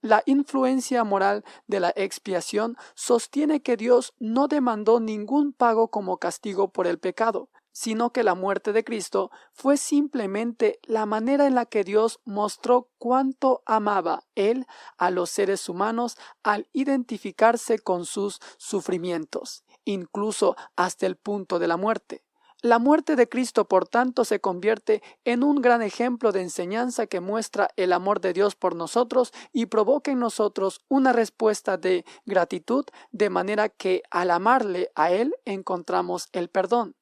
La 0.00 0.22
influencia 0.26 1.02
moral 1.02 1.44
de 1.66 1.80
la 1.80 1.92
expiación 1.96 2.76
sostiene 2.94 3.62
que 3.62 3.76
Dios 3.76 4.14
no 4.20 4.46
demandó 4.46 5.00
ningún 5.00 5.52
pago 5.52 5.88
como 5.88 6.18
castigo 6.18 6.68
por 6.70 6.86
el 6.86 7.00
pecado, 7.00 7.50
sino 7.72 8.12
que 8.12 8.22
la 8.22 8.36
muerte 8.36 8.72
de 8.72 8.84
Cristo 8.84 9.32
fue 9.52 9.76
simplemente 9.76 10.78
la 10.84 11.04
manera 11.04 11.48
en 11.48 11.56
la 11.56 11.66
que 11.66 11.82
Dios 11.82 12.20
mostró 12.24 12.90
cuánto 12.98 13.62
amaba 13.66 14.24
Él 14.36 14.66
a 14.98 15.10
los 15.10 15.30
seres 15.30 15.68
humanos 15.68 16.16
al 16.44 16.68
identificarse 16.72 17.80
con 17.80 18.04
sus 18.04 18.38
sufrimientos, 18.56 19.64
incluso 19.84 20.56
hasta 20.76 21.06
el 21.06 21.16
punto 21.16 21.58
de 21.58 21.66
la 21.66 21.76
muerte. 21.76 22.24
La 22.62 22.80
muerte 22.80 23.14
de 23.14 23.28
Cristo, 23.28 23.66
por 23.68 23.86
tanto, 23.86 24.24
se 24.24 24.40
convierte 24.40 25.00
en 25.24 25.44
un 25.44 25.62
gran 25.62 25.80
ejemplo 25.80 26.32
de 26.32 26.42
enseñanza 26.42 27.06
que 27.06 27.20
muestra 27.20 27.68
el 27.76 27.92
amor 27.92 28.20
de 28.20 28.32
Dios 28.32 28.56
por 28.56 28.74
nosotros 28.74 29.32
y 29.52 29.66
provoca 29.66 30.10
en 30.10 30.18
nosotros 30.18 30.80
una 30.88 31.12
respuesta 31.12 31.76
de 31.76 32.04
gratitud, 32.26 32.84
de 33.12 33.30
manera 33.30 33.68
que 33.68 34.02
al 34.10 34.32
amarle 34.32 34.90
a 34.96 35.12
Él 35.12 35.36
encontramos 35.44 36.28
el 36.32 36.48
perdón. 36.48 36.96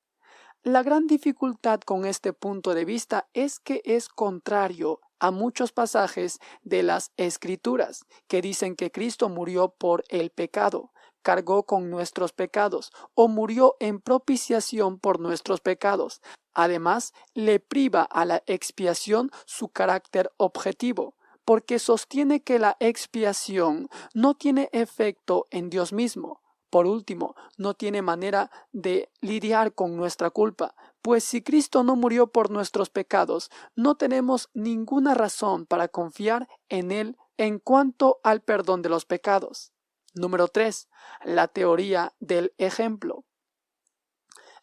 La 0.62 0.82
gran 0.82 1.06
dificultad 1.06 1.80
con 1.80 2.04
este 2.04 2.34
punto 2.34 2.74
de 2.74 2.84
vista 2.84 3.26
es 3.32 3.58
que 3.58 3.80
es 3.86 4.10
contrario 4.10 5.00
a 5.20 5.30
muchos 5.30 5.72
pasajes 5.72 6.38
de 6.64 6.82
las 6.82 7.12
Escrituras 7.16 8.04
que 8.26 8.42
dicen 8.42 8.76
que 8.76 8.90
Cristo 8.90 9.30
murió 9.30 9.70
por 9.70 10.04
el 10.08 10.28
pecado, 10.28 10.92
cargó 11.26 11.64
con 11.64 11.90
nuestros 11.90 12.32
pecados 12.32 12.92
o 13.16 13.26
murió 13.26 13.74
en 13.80 14.00
propiciación 14.00 15.00
por 15.00 15.18
nuestros 15.18 15.60
pecados. 15.60 16.22
Además, 16.54 17.14
le 17.34 17.58
priva 17.58 18.02
a 18.02 18.24
la 18.24 18.44
expiación 18.46 19.32
su 19.44 19.66
carácter 19.70 20.30
objetivo, 20.36 21.16
porque 21.44 21.80
sostiene 21.80 22.44
que 22.44 22.60
la 22.60 22.76
expiación 22.78 23.88
no 24.14 24.34
tiene 24.34 24.68
efecto 24.70 25.46
en 25.50 25.68
Dios 25.68 25.92
mismo, 25.92 26.42
por 26.70 26.86
último, 26.86 27.34
no 27.56 27.74
tiene 27.74 28.02
manera 28.02 28.52
de 28.70 29.10
lidiar 29.20 29.74
con 29.74 29.96
nuestra 29.96 30.30
culpa, 30.30 30.76
pues 31.02 31.24
si 31.24 31.42
Cristo 31.42 31.82
no 31.82 31.96
murió 31.96 32.28
por 32.28 32.52
nuestros 32.52 32.88
pecados, 32.88 33.50
no 33.74 33.96
tenemos 33.96 34.48
ninguna 34.54 35.12
razón 35.14 35.66
para 35.66 35.88
confiar 35.88 36.48
en 36.68 36.92
Él 36.92 37.16
en 37.36 37.58
cuanto 37.58 38.20
al 38.22 38.42
perdón 38.42 38.82
de 38.82 38.90
los 38.90 39.06
pecados. 39.06 39.72
Número 40.16 40.48
3. 40.48 40.88
La 41.24 41.46
teoría 41.46 42.12
del 42.18 42.52
ejemplo. 42.58 43.24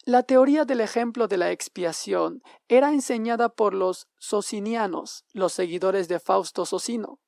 La 0.04 0.22
teoría 0.22 0.66
del 0.66 0.82
ejemplo 0.82 1.28
de 1.28 1.38
la 1.38 1.50
expiación 1.50 2.42
era 2.68 2.90
enseñada 2.90 3.48
por 3.48 3.72
los 3.72 4.08
socinianos, 4.18 5.24
los 5.32 5.54
seguidores 5.54 6.08
de 6.08 6.20
Fausto 6.20 6.66
Socino 6.66 7.20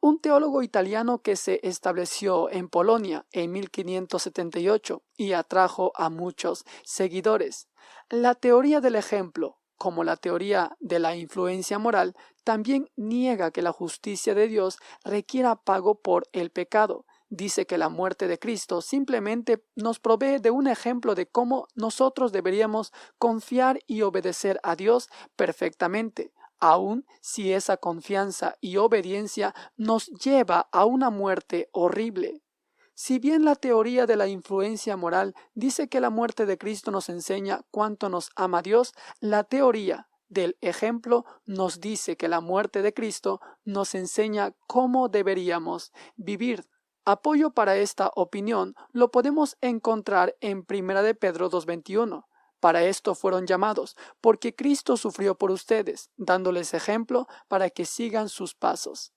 un 0.00 0.18
teólogo 0.18 0.62
italiano 0.62 1.20
que 1.20 1.36
se 1.36 1.60
estableció 1.62 2.50
en 2.50 2.68
Polonia 2.68 3.26
en 3.32 3.52
1578 3.52 5.02
y 5.16 5.32
atrajo 5.32 5.92
a 5.94 6.08
muchos 6.08 6.64
seguidores. 6.84 7.68
La 8.08 8.34
teoría 8.34 8.80
del 8.80 8.96
ejemplo, 8.96 9.58
como 9.76 10.02
la 10.02 10.16
teoría 10.16 10.76
de 10.80 10.98
la 10.98 11.16
influencia 11.16 11.78
moral, 11.78 12.16
también 12.44 12.90
niega 12.96 13.50
que 13.50 13.62
la 13.62 13.72
justicia 13.72 14.34
de 14.34 14.48
Dios 14.48 14.78
requiera 15.04 15.56
pago 15.56 16.00
por 16.00 16.26
el 16.32 16.50
pecado. 16.50 17.04
Dice 17.32 17.64
que 17.64 17.78
la 17.78 17.88
muerte 17.88 18.26
de 18.26 18.40
Cristo 18.40 18.82
simplemente 18.82 19.64
nos 19.76 20.00
provee 20.00 20.40
de 20.40 20.50
un 20.50 20.66
ejemplo 20.66 21.14
de 21.14 21.28
cómo 21.28 21.68
nosotros 21.76 22.32
deberíamos 22.32 22.92
confiar 23.18 23.78
y 23.86 24.02
obedecer 24.02 24.58
a 24.64 24.74
Dios 24.74 25.08
perfectamente, 25.36 26.32
aun 26.58 27.06
si 27.20 27.52
esa 27.52 27.76
confianza 27.76 28.56
y 28.60 28.78
obediencia 28.78 29.54
nos 29.76 30.08
lleva 30.08 30.68
a 30.72 30.84
una 30.86 31.10
muerte 31.10 31.68
horrible. 31.70 32.42
Si 32.94 33.20
bien 33.20 33.44
la 33.44 33.54
teoría 33.54 34.06
de 34.06 34.16
la 34.16 34.26
influencia 34.26 34.96
moral 34.96 35.34
dice 35.54 35.88
que 35.88 36.00
la 36.00 36.10
muerte 36.10 36.46
de 36.46 36.58
Cristo 36.58 36.90
nos 36.90 37.08
enseña 37.08 37.62
cuánto 37.70 38.08
nos 38.08 38.30
ama 38.34 38.60
Dios, 38.60 38.92
la 39.20 39.44
teoría 39.44 40.08
del 40.28 40.58
ejemplo 40.60 41.24
nos 41.46 41.80
dice 41.80 42.16
que 42.16 42.28
la 42.28 42.40
muerte 42.40 42.82
de 42.82 42.92
Cristo 42.92 43.40
nos 43.64 43.94
enseña 43.94 44.52
cómo 44.66 45.08
deberíamos 45.08 45.92
vivir. 46.16 46.66
Apoyo 47.10 47.50
para 47.50 47.74
esta 47.74 48.12
opinión 48.14 48.76
lo 48.92 49.10
podemos 49.10 49.56
encontrar 49.62 50.36
en 50.40 50.64
1 50.70 51.02
de 51.02 51.16
Pedro 51.16 51.50
2.21. 51.50 52.24
Para 52.60 52.84
esto 52.84 53.16
fueron 53.16 53.48
llamados, 53.48 53.96
porque 54.20 54.54
Cristo 54.54 54.96
sufrió 54.96 55.36
por 55.36 55.50
ustedes, 55.50 56.12
dándoles 56.16 56.72
ejemplo 56.72 57.26
para 57.48 57.68
que 57.68 57.84
sigan 57.84 58.28
sus 58.28 58.54
pasos. 58.54 59.12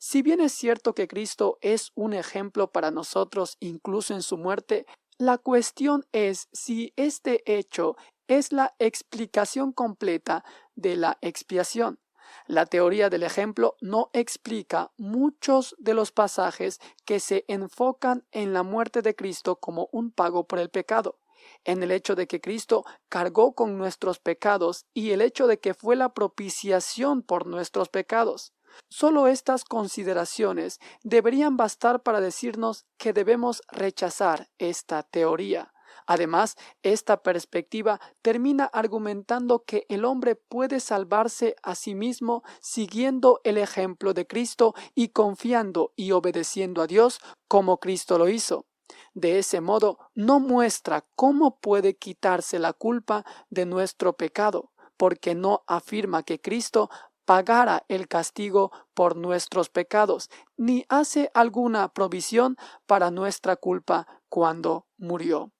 Si 0.00 0.22
bien 0.22 0.40
es 0.40 0.52
cierto 0.52 0.92
que 0.92 1.06
Cristo 1.06 1.58
es 1.60 1.92
un 1.94 2.14
ejemplo 2.14 2.72
para 2.72 2.90
nosotros 2.90 3.58
incluso 3.60 4.12
en 4.12 4.22
su 4.22 4.36
muerte, 4.36 4.84
la 5.16 5.38
cuestión 5.38 6.04
es 6.10 6.48
si 6.52 6.92
este 6.96 7.44
hecho 7.46 7.94
es 8.26 8.50
la 8.50 8.74
explicación 8.80 9.70
completa 9.70 10.44
de 10.74 10.96
la 10.96 11.16
expiación. 11.20 12.00
La 12.46 12.66
teoría 12.66 13.10
del 13.10 13.22
ejemplo 13.22 13.76
no 13.80 14.10
explica 14.12 14.92
muchos 14.96 15.74
de 15.78 15.94
los 15.94 16.12
pasajes 16.12 16.80
que 17.04 17.20
se 17.20 17.44
enfocan 17.48 18.24
en 18.32 18.52
la 18.52 18.62
muerte 18.62 19.02
de 19.02 19.14
Cristo 19.14 19.56
como 19.56 19.88
un 19.92 20.10
pago 20.10 20.46
por 20.46 20.58
el 20.58 20.70
pecado 20.70 21.18
en 21.64 21.82
el 21.82 21.90
hecho 21.90 22.14
de 22.14 22.26
que 22.26 22.40
Cristo 22.40 22.84
cargó 23.08 23.54
con 23.54 23.78
nuestros 23.78 24.18
pecados 24.18 24.86
y 24.94 25.10
el 25.10 25.20
hecho 25.20 25.46
de 25.46 25.58
que 25.58 25.74
fue 25.74 25.96
la 25.96 26.12
propiciación 26.14 27.22
por 27.22 27.46
nuestros 27.46 27.88
pecados. 27.88 28.52
Solo 28.88 29.26
estas 29.26 29.64
consideraciones 29.64 30.78
deberían 31.02 31.56
bastar 31.56 32.02
para 32.02 32.20
decirnos 32.20 32.86
que 32.98 33.12
debemos 33.12 33.62
rechazar 33.68 34.48
esta 34.58 35.02
teoría. 35.02 35.72
Además, 36.10 36.56
esta 36.82 37.22
perspectiva 37.22 38.00
termina 38.20 38.64
argumentando 38.64 39.62
que 39.62 39.86
el 39.88 40.04
hombre 40.04 40.34
puede 40.34 40.80
salvarse 40.80 41.54
a 41.62 41.76
sí 41.76 41.94
mismo 41.94 42.42
siguiendo 42.60 43.40
el 43.44 43.56
ejemplo 43.56 44.12
de 44.12 44.26
Cristo 44.26 44.74
y 44.96 45.10
confiando 45.10 45.92
y 45.94 46.10
obedeciendo 46.10 46.82
a 46.82 46.88
Dios 46.88 47.20
como 47.46 47.78
Cristo 47.78 48.18
lo 48.18 48.28
hizo. 48.28 48.66
De 49.14 49.38
ese 49.38 49.60
modo, 49.60 49.98
no 50.16 50.40
muestra 50.40 51.06
cómo 51.14 51.60
puede 51.60 51.94
quitarse 51.96 52.58
la 52.58 52.72
culpa 52.72 53.24
de 53.48 53.64
nuestro 53.64 54.14
pecado, 54.14 54.72
porque 54.96 55.36
no 55.36 55.62
afirma 55.68 56.24
que 56.24 56.40
Cristo 56.40 56.90
pagara 57.24 57.84
el 57.86 58.08
castigo 58.08 58.72
por 58.94 59.14
nuestros 59.14 59.68
pecados, 59.68 60.28
ni 60.56 60.84
hace 60.88 61.30
alguna 61.34 61.86
provisión 61.92 62.56
para 62.86 63.12
nuestra 63.12 63.54
culpa 63.54 64.08
cuando 64.28 64.88
murió. 64.98 65.52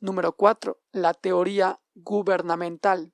Número 0.00 0.32
4. 0.32 0.78
La 0.92 1.14
teoría 1.14 1.80
gubernamental. 1.94 3.12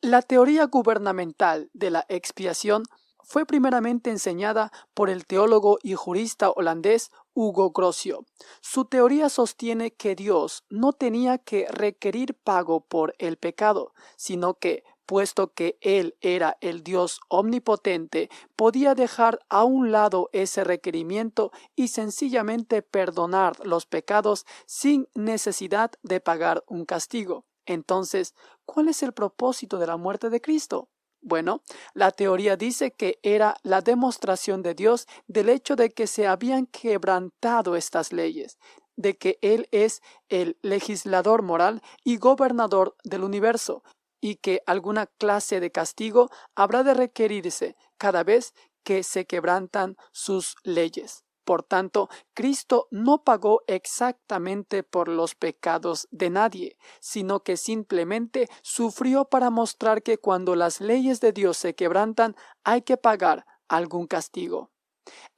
La 0.00 0.22
teoría 0.22 0.66
gubernamental 0.66 1.70
de 1.72 1.90
la 1.90 2.04
expiación 2.08 2.84
fue 3.24 3.46
primeramente 3.46 4.10
enseñada 4.10 4.72
por 4.94 5.08
el 5.08 5.26
teólogo 5.26 5.78
y 5.82 5.94
jurista 5.94 6.50
holandés 6.50 7.10
Hugo 7.34 7.70
Grocio. 7.70 8.26
Su 8.60 8.84
teoría 8.84 9.28
sostiene 9.28 9.92
que 9.92 10.14
Dios 10.14 10.64
no 10.68 10.92
tenía 10.92 11.38
que 11.38 11.66
requerir 11.70 12.34
pago 12.34 12.84
por 12.84 13.14
el 13.18 13.36
pecado, 13.38 13.94
sino 14.16 14.54
que, 14.54 14.84
puesto 15.12 15.52
que 15.52 15.76
Él 15.82 16.16
era 16.22 16.56
el 16.62 16.82
Dios 16.82 17.20
omnipotente, 17.28 18.30
podía 18.56 18.94
dejar 18.94 19.40
a 19.50 19.62
un 19.62 19.92
lado 19.92 20.30
ese 20.32 20.64
requerimiento 20.64 21.52
y 21.76 21.88
sencillamente 21.88 22.80
perdonar 22.80 23.58
los 23.62 23.84
pecados 23.84 24.46
sin 24.64 25.08
necesidad 25.14 25.90
de 26.02 26.20
pagar 26.20 26.64
un 26.66 26.86
castigo. 26.86 27.44
Entonces, 27.66 28.34
¿cuál 28.64 28.88
es 28.88 29.02
el 29.02 29.12
propósito 29.12 29.78
de 29.78 29.86
la 29.86 29.98
muerte 29.98 30.30
de 30.30 30.40
Cristo? 30.40 30.88
Bueno, 31.20 31.60
la 31.92 32.10
teoría 32.10 32.56
dice 32.56 32.92
que 32.92 33.18
era 33.22 33.58
la 33.62 33.82
demostración 33.82 34.62
de 34.62 34.72
Dios 34.72 35.06
del 35.26 35.50
hecho 35.50 35.76
de 35.76 35.90
que 35.90 36.06
se 36.06 36.26
habían 36.26 36.64
quebrantado 36.64 37.76
estas 37.76 38.14
leyes, 38.14 38.56
de 38.96 39.18
que 39.18 39.38
Él 39.42 39.68
es 39.72 40.00
el 40.30 40.56
legislador 40.62 41.42
moral 41.42 41.82
y 42.02 42.16
gobernador 42.16 42.96
del 43.04 43.24
universo, 43.24 43.82
y 44.22 44.36
que 44.36 44.62
alguna 44.66 45.06
clase 45.06 45.60
de 45.60 45.70
castigo 45.70 46.30
habrá 46.54 46.84
de 46.84 46.94
requerirse 46.94 47.76
cada 47.98 48.22
vez 48.24 48.54
que 48.84 49.02
se 49.02 49.26
quebrantan 49.26 49.96
sus 50.12 50.54
leyes. 50.62 51.24
Por 51.44 51.64
tanto, 51.64 52.08
Cristo 52.34 52.86
no 52.92 53.24
pagó 53.24 53.62
exactamente 53.66 54.84
por 54.84 55.08
los 55.08 55.34
pecados 55.34 56.06
de 56.12 56.30
nadie, 56.30 56.78
sino 57.00 57.40
que 57.40 57.56
simplemente 57.56 58.48
sufrió 58.62 59.24
para 59.24 59.50
mostrar 59.50 60.04
que 60.04 60.18
cuando 60.18 60.54
las 60.54 60.80
leyes 60.80 61.20
de 61.20 61.32
Dios 61.32 61.56
se 61.56 61.74
quebrantan 61.74 62.36
hay 62.62 62.82
que 62.82 62.96
pagar 62.96 63.44
algún 63.66 64.06
castigo. 64.06 64.70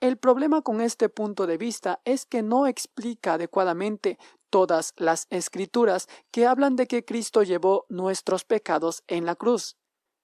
El 0.01 0.19
problema 0.19 0.63
con 0.63 0.81
este 0.81 1.09
punto 1.09 1.47
de 1.47 1.57
vista 1.57 2.01
es 2.05 2.27
que 2.27 2.43
no 2.43 2.67
explica 2.67 3.35
adecuadamente 3.35 4.19
todas 4.51 4.93
las 4.97 5.27
escrituras 5.31 6.09
que 6.31 6.47
hablan 6.47 6.77
de 6.77 6.87
que 6.87 7.05
Cristo 7.05 7.43
llevó 7.43 7.87
nuestros 7.89 8.45
pecados 8.45 9.03
en 9.07 9.27
la 9.27 9.35
cruz, 9.35 9.77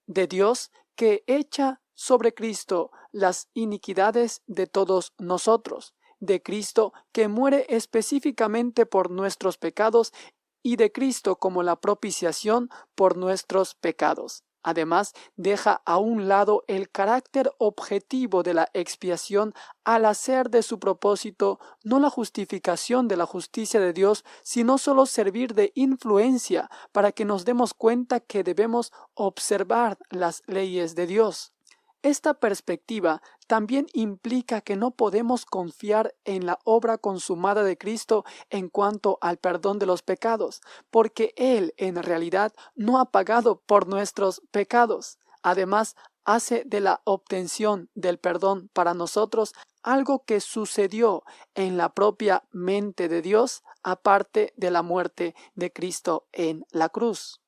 de 0.06 0.26
Dios 0.26 0.70
que 0.94 1.24
echa 1.26 1.80
sobre 1.94 2.34
Cristo 2.34 2.90
las 3.12 3.48
iniquidades 3.54 4.42
de 4.46 4.66
todos 4.66 5.14
nosotros, 5.18 5.94
de 6.18 6.42
Cristo 6.42 6.92
que 7.12 7.28
muere 7.28 7.66
específicamente 7.68 8.86
por 8.86 9.10
nuestros 9.10 9.58
pecados 9.58 10.12
y 10.62 10.76
de 10.76 10.92
Cristo 10.92 11.36
como 11.36 11.62
la 11.62 11.80
propiciación 11.80 12.68
por 12.94 13.16
nuestros 13.16 13.74
pecados. 13.74 14.44
Además, 14.62 15.14
deja 15.36 15.82
a 15.84 15.98
un 15.98 16.28
lado 16.28 16.64
el 16.66 16.90
carácter 16.90 17.50
objetivo 17.58 18.42
de 18.42 18.54
la 18.54 18.68
expiación 18.74 19.54
al 19.84 20.04
hacer 20.04 20.50
de 20.50 20.62
su 20.62 20.78
propósito 20.78 21.58
no 21.82 21.98
la 21.98 22.10
justificación 22.10 23.08
de 23.08 23.16
la 23.16 23.26
justicia 23.26 23.80
de 23.80 23.92
Dios, 23.92 24.24
sino 24.42 24.78
solo 24.78 25.06
servir 25.06 25.54
de 25.54 25.72
influencia 25.74 26.70
para 26.92 27.12
que 27.12 27.24
nos 27.24 27.44
demos 27.44 27.74
cuenta 27.74 28.20
que 28.20 28.44
debemos 28.44 28.92
observar 29.14 29.98
las 30.10 30.42
leyes 30.46 30.94
de 30.94 31.06
Dios. 31.06 31.52
Esta 32.02 32.32
perspectiva 32.32 33.20
también 33.46 33.86
implica 33.92 34.62
que 34.62 34.74
no 34.74 34.90
podemos 34.92 35.44
confiar 35.44 36.14
en 36.24 36.46
la 36.46 36.58
obra 36.64 36.96
consumada 36.96 37.62
de 37.62 37.76
Cristo 37.76 38.24
en 38.48 38.70
cuanto 38.70 39.18
al 39.20 39.36
perdón 39.36 39.78
de 39.78 39.84
los 39.84 40.02
pecados, 40.02 40.62
porque 40.90 41.34
Él 41.36 41.74
en 41.76 41.96
realidad 41.96 42.54
no 42.74 42.98
ha 43.00 43.10
pagado 43.10 43.60
por 43.66 43.86
nuestros 43.86 44.40
pecados. 44.50 45.18
Además, 45.42 45.94
hace 46.24 46.62
de 46.64 46.80
la 46.80 47.02
obtención 47.04 47.90
del 47.94 48.18
perdón 48.18 48.70
para 48.72 48.94
nosotros 48.94 49.54
algo 49.82 50.24
que 50.24 50.40
sucedió 50.40 51.22
en 51.54 51.76
la 51.76 51.92
propia 51.92 52.44
mente 52.50 53.08
de 53.08 53.20
Dios 53.20 53.62
aparte 53.82 54.54
de 54.56 54.70
la 54.70 54.82
muerte 54.82 55.34
de 55.54 55.70
Cristo 55.70 56.26
en 56.32 56.64
la 56.70 56.88
cruz. 56.88 57.39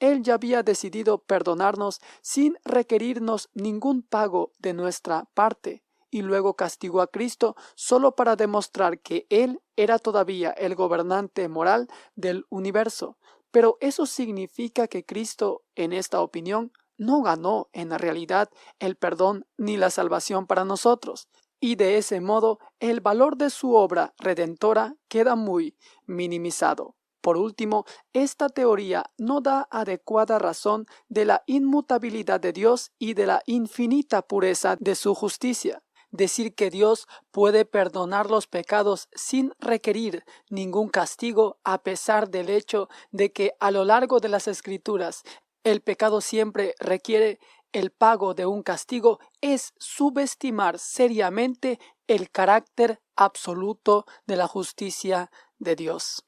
Él 0.00 0.22
ya 0.22 0.34
había 0.34 0.62
decidido 0.62 1.18
perdonarnos 1.18 2.00
sin 2.22 2.56
requerirnos 2.64 3.50
ningún 3.54 4.02
pago 4.02 4.50
de 4.58 4.72
nuestra 4.72 5.26
parte, 5.34 5.84
y 6.10 6.22
luego 6.22 6.54
castigó 6.54 7.02
a 7.02 7.06
Cristo 7.06 7.54
solo 7.76 8.16
para 8.16 8.34
demostrar 8.34 8.98
que 8.98 9.26
Él 9.30 9.60
era 9.76 9.98
todavía 9.98 10.50
el 10.50 10.74
gobernante 10.74 11.48
moral 11.48 11.88
del 12.16 12.44
universo. 12.48 13.16
Pero 13.52 13.76
eso 13.80 14.06
significa 14.06 14.88
que 14.88 15.04
Cristo, 15.04 15.62
en 15.74 15.92
esta 15.92 16.20
opinión, 16.20 16.72
no 16.96 17.22
ganó 17.22 17.68
en 17.72 17.90
realidad 17.90 18.50
el 18.78 18.96
perdón 18.96 19.46
ni 19.56 19.76
la 19.76 19.90
salvación 19.90 20.46
para 20.46 20.64
nosotros, 20.64 21.28
y 21.60 21.76
de 21.76 21.98
ese 21.98 22.20
modo 22.20 22.58
el 22.78 23.00
valor 23.00 23.36
de 23.36 23.50
su 23.50 23.74
obra 23.74 24.14
redentora 24.18 24.94
queda 25.08 25.36
muy 25.36 25.76
minimizado. 26.06 26.96
Por 27.20 27.36
último, 27.36 27.84
esta 28.12 28.48
teoría 28.48 29.04
no 29.18 29.40
da 29.40 29.68
adecuada 29.70 30.38
razón 30.38 30.86
de 31.08 31.24
la 31.24 31.42
inmutabilidad 31.46 32.40
de 32.40 32.52
Dios 32.52 32.92
y 32.98 33.14
de 33.14 33.26
la 33.26 33.42
infinita 33.46 34.22
pureza 34.22 34.76
de 34.80 34.94
su 34.94 35.14
justicia. 35.14 35.82
Decir 36.10 36.54
que 36.54 36.70
Dios 36.70 37.06
puede 37.30 37.64
perdonar 37.64 38.30
los 38.30 38.46
pecados 38.46 39.08
sin 39.14 39.52
requerir 39.60 40.24
ningún 40.48 40.88
castigo 40.88 41.58
a 41.62 41.82
pesar 41.82 42.30
del 42.30 42.48
hecho 42.48 42.88
de 43.12 43.32
que 43.32 43.52
a 43.60 43.70
lo 43.70 43.84
largo 43.84 44.18
de 44.18 44.28
las 44.28 44.48
escrituras 44.48 45.22
el 45.62 45.82
pecado 45.82 46.20
siempre 46.20 46.74
requiere 46.80 47.38
el 47.72 47.90
pago 47.90 48.34
de 48.34 48.46
un 48.46 48.62
castigo 48.62 49.20
es 49.40 49.74
subestimar 49.78 50.78
seriamente 50.78 51.78
el 52.08 52.30
carácter 52.30 53.00
absoluto 53.14 54.06
de 54.26 54.36
la 54.36 54.48
justicia 54.48 55.30
de 55.58 55.76
Dios. 55.76 56.24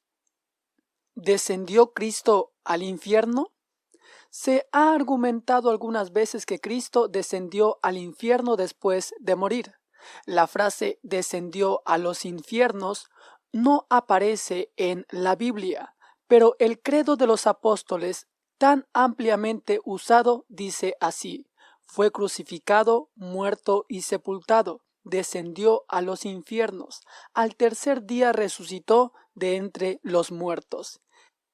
¿Descendió 1.15 1.93
Cristo 1.93 2.53
al 2.65 2.83
infierno? 2.83 3.53
Se 4.31 4.67
ha 4.73 4.95
argumentado 4.95 5.71
algunas 5.71 6.13
veces 6.13 6.47
que 6.47 6.59
Cristo 6.59 7.07
descendió 7.07 7.79
al 7.83 7.99
infierno 7.99 8.57
después 8.57 9.15
de 9.21 9.37
morir. 9.37 9.75
La 10.25 10.47
frase 10.47 10.99
descendió 11.03 11.83
a 11.85 11.99
los 11.99 12.25
infiernos 12.25 13.11
no 13.53 13.87
aparece 13.91 14.73
en 14.77 15.07
la 15.11 15.37
Biblia, 15.37 15.95
pero 16.27 16.57
el 16.59 16.81
credo 16.81 17.17
de 17.17 17.27
los 17.27 17.47
apóstoles 17.47 18.27
tan 18.57 18.87
ampliamente 18.95 19.81
usado 19.85 20.47
dice 20.49 20.97
así, 21.01 21.47
fue 21.83 22.11
crucificado, 22.11 23.11
muerto 23.15 23.85
y 23.89 24.03
sepultado, 24.03 24.81
descendió 25.05 25.85
a 25.89 26.01
los 26.01 26.25
infiernos, 26.25 27.03
al 27.35 27.55
tercer 27.55 28.07
día 28.07 28.33
resucitó 28.33 29.13
de 29.35 29.57
entre 29.57 30.01
los 30.03 30.33
muertos. 30.33 31.02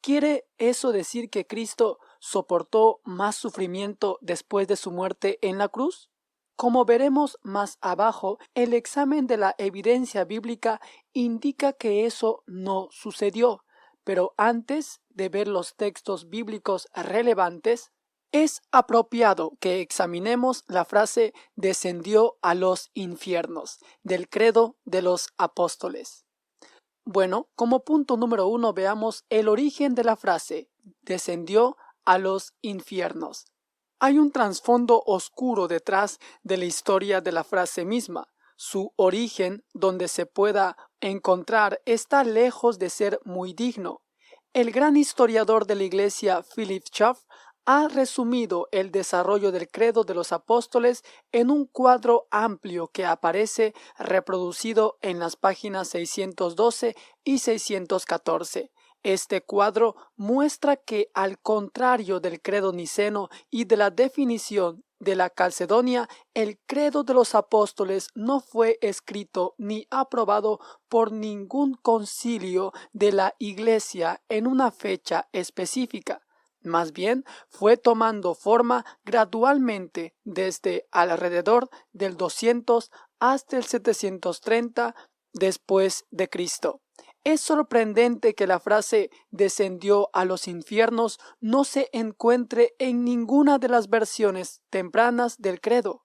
¿Quiere 0.00 0.46
eso 0.58 0.92
decir 0.92 1.28
que 1.28 1.46
Cristo 1.46 1.98
soportó 2.20 3.00
más 3.04 3.36
sufrimiento 3.36 4.18
después 4.20 4.68
de 4.68 4.76
su 4.76 4.90
muerte 4.92 5.38
en 5.42 5.58
la 5.58 5.68
cruz? 5.68 6.10
Como 6.56 6.84
veremos 6.84 7.38
más 7.42 7.78
abajo, 7.80 8.38
el 8.54 8.74
examen 8.74 9.26
de 9.26 9.36
la 9.36 9.54
evidencia 9.58 10.24
bíblica 10.24 10.80
indica 11.12 11.72
que 11.72 12.06
eso 12.06 12.42
no 12.46 12.88
sucedió, 12.90 13.64
pero 14.04 14.34
antes 14.36 15.00
de 15.10 15.28
ver 15.28 15.48
los 15.48 15.76
textos 15.76 16.28
bíblicos 16.28 16.88
relevantes, 16.94 17.92
es 18.32 18.60
apropiado 18.70 19.56
que 19.60 19.80
examinemos 19.80 20.64
la 20.68 20.84
frase 20.84 21.32
descendió 21.56 22.38
a 22.42 22.54
los 22.54 22.90
infiernos 22.94 23.78
del 24.02 24.28
credo 24.28 24.76
de 24.84 25.02
los 25.02 25.28
apóstoles. 25.38 26.27
Bueno, 27.10 27.48
como 27.54 27.84
punto 27.84 28.18
número 28.18 28.48
uno 28.48 28.74
veamos 28.74 29.24
el 29.30 29.48
origen 29.48 29.94
de 29.94 30.04
la 30.04 30.14
frase 30.14 30.68
descendió 31.00 31.78
a 32.04 32.18
los 32.18 32.52
infiernos. 32.60 33.46
Hay 33.98 34.18
un 34.18 34.30
trasfondo 34.30 35.02
oscuro 35.06 35.68
detrás 35.68 36.18
de 36.42 36.58
la 36.58 36.66
historia 36.66 37.22
de 37.22 37.32
la 37.32 37.44
frase 37.44 37.86
misma. 37.86 38.28
Su 38.56 38.92
origen, 38.96 39.64
donde 39.72 40.06
se 40.06 40.26
pueda 40.26 40.76
encontrar, 41.00 41.80
está 41.86 42.24
lejos 42.24 42.78
de 42.78 42.90
ser 42.90 43.18
muy 43.24 43.54
digno. 43.54 44.02
El 44.52 44.70
gran 44.70 44.94
historiador 44.98 45.66
de 45.66 45.76
la 45.76 45.84
Iglesia 45.84 46.42
Philip 46.42 46.84
Schaff 46.84 47.22
ha 47.70 47.86
resumido 47.86 48.66
el 48.72 48.90
desarrollo 48.90 49.52
del 49.52 49.68
credo 49.68 50.02
de 50.02 50.14
los 50.14 50.32
apóstoles 50.32 51.04
en 51.32 51.50
un 51.50 51.66
cuadro 51.66 52.26
amplio 52.30 52.88
que 52.88 53.04
aparece 53.04 53.74
reproducido 53.98 54.96
en 55.02 55.18
las 55.18 55.36
páginas 55.36 55.88
612 55.88 56.96
y 57.24 57.38
614. 57.40 58.72
Este 59.02 59.42
cuadro 59.42 59.96
muestra 60.16 60.76
que, 60.76 61.10
al 61.12 61.38
contrario 61.40 62.20
del 62.20 62.40
credo 62.40 62.72
niceno 62.72 63.28
y 63.50 63.66
de 63.66 63.76
la 63.76 63.90
definición 63.90 64.82
de 64.98 65.14
la 65.14 65.28
Calcedonia, 65.28 66.08
el 66.32 66.58
credo 66.64 67.04
de 67.04 67.12
los 67.12 67.34
apóstoles 67.34 68.08
no 68.14 68.40
fue 68.40 68.78
escrito 68.80 69.54
ni 69.58 69.86
aprobado 69.90 70.58
por 70.88 71.12
ningún 71.12 71.74
concilio 71.74 72.72
de 72.94 73.12
la 73.12 73.34
Iglesia 73.38 74.22
en 74.30 74.46
una 74.46 74.70
fecha 74.70 75.28
específica. 75.32 76.22
Más 76.62 76.92
bien 76.92 77.24
fue 77.48 77.76
tomando 77.76 78.34
forma 78.34 78.84
gradualmente 79.04 80.14
desde 80.24 80.86
alrededor 80.90 81.68
del 81.92 82.16
200 82.16 82.90
hasta 83.20 83.56
el 83.56 83.64
730 83.64 84.94
después 85.32 86.06
de 86.10 86.28
Cristo. 86.28 86.80
Es 87.24 87.40
sorprendente 87.40 88.34
que 88.34 88.46
la 88.46 88.60
frase 88.60 89.10
descendió 89.30 90.08
a 90.12 90.24
los 90.24 90.48
infiernos 90.48 91.18
no 91.40 91.64
se 91.64 91.90
encuentre 91.92 92.74
en 92.78 93.04
ninguna 93.04 93.58
de 93.58 93.68
las 93.68 93.88
versiones 93.88 94.62
tempranas 94.70 95.36
del 95.38 95.60
credo. 95.60 96.04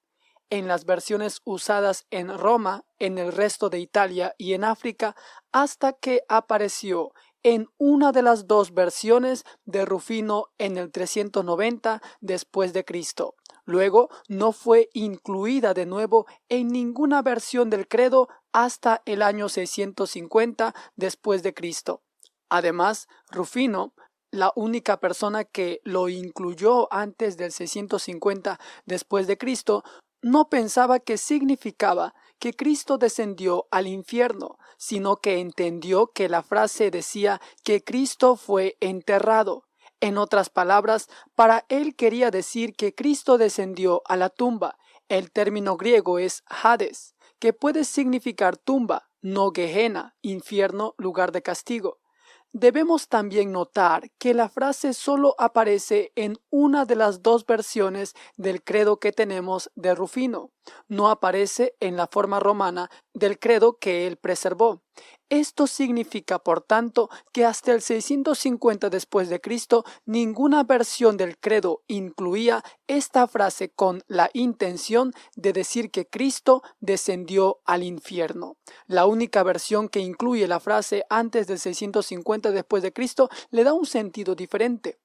En 0.49 0.67
las 0.67 0.85
versiones 0.85 1.41
usadas 1.45 2.05
en 2.11 2.37
Roma, 2.37 2.83
en 2.99 3.17
el 3.17 3.31
resto 3.31 3.69
de 3.69 3.79
Italia 3.79 4.35
y 4.37 4.53
en 4.53 4.63
África, 4.63 5.15
hasta 5.51 5.93
que 5.93 6.23
apareció 6.27 7.13
en 7.43 7.67
una 7.77 8.11
de 8.11 8.21
las 8.21 8.47
dos 8.47 8.73
versiones 8.73 9.43
de 9.65 9.85
Rufino 9.85 10.47
en 10.57 10.77
el 10.77 10.91
390 10.91 12.01
después 12.21 12.73
de 12.73 12.85
Cristo. 12.85 13.35
Luego 13.65 14.09
no 14.27 14.51
fue 14.51 14.89
incluida 14.93 15.73
de 15.73 15.85
nuevo 15.85 16.25
en 16.49 16.69
ninguna 16.69 17.21
versión 17.21 17.69
del 17.69 17.87
credo 17.87 18.27
hasta 18.51 19.01
el 19.05 19.21
año 19.21 19.49
650 19.49 20.73
después 20.95 21.43
de 21.43 21.53
Cristo. 21.53 22.01
Además, 22.49 23.07
Rufino, 23.31 23.93
la 24.31 24.51
única 24.55 24.99
persona 24.99 25.43
que 25.43 25.79
lo 25.83 26.09
incluyó 26.09 26.91
antes 26.91 27.37
del 27.37 27.51
650 27.51 28.59
después 28.85 29.27
de 29.27 29.37
Cristo, 29.37 29.83
no 30.21 30.49
pensaba 30.49 30.99
que 30.99 31.17
significaba 31.17 32.13
que 32.43 32.53
Cristo 32.53 32.97
descendió 32.97 33.67
al 33.71 33.87
infierno, 33.87 34.57
sino 34.77 35.15
que 35.15 35.39
entendió 35.39 36.07
que 36.07 36.27
la 36.27 36.43
frase 36.43 36.91
decía 36.91 37.39
que 37.63 37.81
Cristo 37.81 38.35
fue 38.35 38.75
enterrado. 38.81 39.63
En 40.01 40.17
otras 40.17 40.49
palabras, 40.49 41.07
para 41.35 41.63
él 41.69 41.95
quería 41.95 42.31
decir 42.31 42.75
que 42.75 42.93
Cristo 42.93 43.37
descendió 43.37 44.01
a 44.03 44.17
la 44.17 44.27
tumba. 44.27 44.75
El 45.07 45.31
término 45.31 45.77
griego 45.77 46.19
es 46.19 46.43
Hades, 46.47 47.15
que 47.39 47.53
puede 47.53 47.85
significar 47.85 48.57
tumba, 48.57 49.09
no 49.21 49.51
Gehenna, 49.51 50.17
infierno, 50.21 50.95
lugar 50.97 51.31
de 51.31 51.43
castigo. 51.43 52.01
Debemos 52.55 53.07
también 53.07 53.51
notar 53.51 54.11
que 54.19 54.35
la 54.35 54.47
frase 54.47 54.93
solo 54.93 55.33
aparece 55.39 56.11
en 56.15 56.37
una 56.51 56.85
de 56.85 56.95
las 56.95 57.23
dos 57.23 57.47
versiones 57.47 58.13
del 58.37 58.63
credo 58.63 58.99
que 58.99 59.11
tenemos 59.11 59.71
de 59.73 59.95
Rufino. 59.95 60.51
No 60.87 61.09
aparece 61.09 61.75
en 61.79 61.97
la 61.97 62.05
forma 62.05 62.39
romana 62.39 62.91
del 63.15 63.39
credo 63.39 63.79
que 63.79 64.05
él 64.05 64.17
preservó. 64.17 64.83
Esto 65.29 65.65
significa, 65.65 66.37
por 66.37 66.61
tanto, 66.61 67.09
que 67.31 67.43
hasta 67.45 67.71
el 67.71 67.81
650 67.81 68.89
después 68.89 69.29
de 69.29 69.41
Cristo 69.41 69.83
ninguna 70.05 70.63
versión 70.63 71.17
del 71.17 71.39
credo 71.39 71.81
incluía 71.87 72.63
esta 72.87 73.27
frase 73.27 73.69
con 73.69 74.03
la 74.07 74.29
intención 74.33 75.11
de 75.35 75.53
decir 75.53 75.89
que 75.89 76.07
Cristo 76.07 76.61
descendió 76.81 77.61
al 77.65 77.81
infierno. 77.83 78.57
La 78.85 79.07
única 79.07 79.41
versión 79.41 79.89
que 79.89 80.01
incluye 80.01 80.47
la 80.47 80.59
frase 80.59 81.03
antes 81.09 81.47
del 81.47 81.57
650 81.57 82.51
después 82.51 82.83
de 82.83 82.93
Cristo 82.93 83.29
le 83.49 83.63
da 83.63 83.73
un 83.73 83.87
sentido 83.87 84.35
diferente. 84.35 84.99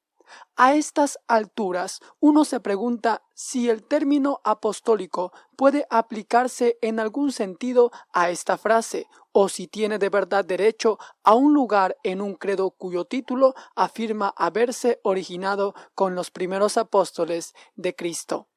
A 0.57 0.75
estas 0.75 1.19
alturas 1.29 2.01
uno 2.21 2.45
se 2.45 2.61
pregunta 2.61 3.23
si 3.35 3.69
el 3.71 3.83
término 3.83 4.41
apostólico 4.45 5.33
puede 5.57 5.87
aplicarse 5.91 6.79
en 6.83 7.01
algún 7.01 7.33
sentido 7.33 7.91
a 8.13 8.31
esta 8.31 8.59
frase 8.59 9.07
o 9.33 9.49
si 9.49 9.69
tiene 9.69 9.99
de 9.99 10.09
verdad 10.09 10.45
derecho 10.45 10.99
a 11.23 11.35
un 11.35 11.55
lugar 11.55 11.97
en 12.03 12.21
un 12.21 12.35
credo 12.35 12.71
cuyo 12.71 13.05
título 13.05 13.55
afirma 13.77 14.35
haberse 14.37 15.01
originado 15.03 15.75
con 15.95 16.15
los 16.15 16.31
primeros 16.31 16.77
apóstoles 16.77 17.55
de 17.77 17.95
Cristo. 17.95 18.49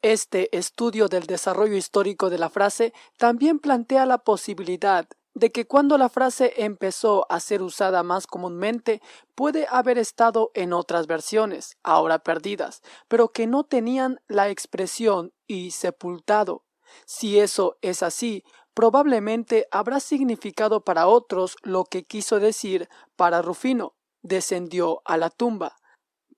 Este 0.00 0.56
estudio 0.56 1.08
del 1.08 1.26
desarrollo 1.26 1.74
histórico 1.74 2.30
de 2.30 2.38
la 2.38 2.50
frase 2.50 2.92
también 3.16 3.58
plantea 3.58 4.06
la 4.06 4.18
posibilidad 4.18 5.08
de 5.34 5.52
que 5.52 5.66
cuando 5.66 5.98
la 5.98 6.08
frase 6.08 6.52
empezó 6.56 7.30
a 7.30 7.40
ser 7.40 7.62
usada 7.62 8.02
más 8.02 8.26
comúnmente 8.26 9.00
puede 9.34 9.66
haber 9.70 9.98
estado 9.98 10.50
en 10.54 10.72
otras 10.72 11.06
versiones, 11.06 11.76
ahora 11.82 12.18
perdidas, 12.18 12.82
pero 13.08 13.28
que 13.28 13.46
no 13.46 13.64
tenían 13.64 14.20
la 14.26 14.48
expresión 14.48 15.32
y 15.46 15.70
sepultado. 15.70 16.64
Si 17.04 17.38
eso 17.38 17.76
es 17.82 18.02
así, 18.02 18.44
probablemente 18.74 19.66
habrá 19.70 20.00
significado 20.00 20.82
para 20.84 21.06
otros 21.06 21.56
lo 21.62 21.84
que 21.84 22.04
quiso 22.04 22.40
decir 22.40 22.88
para 23.16 23.42
Rufino, 23.42 23.94
descendió 24.22 25.02
a 25.04 25.16
la 25.16 25.30
tumba 25.30 25.76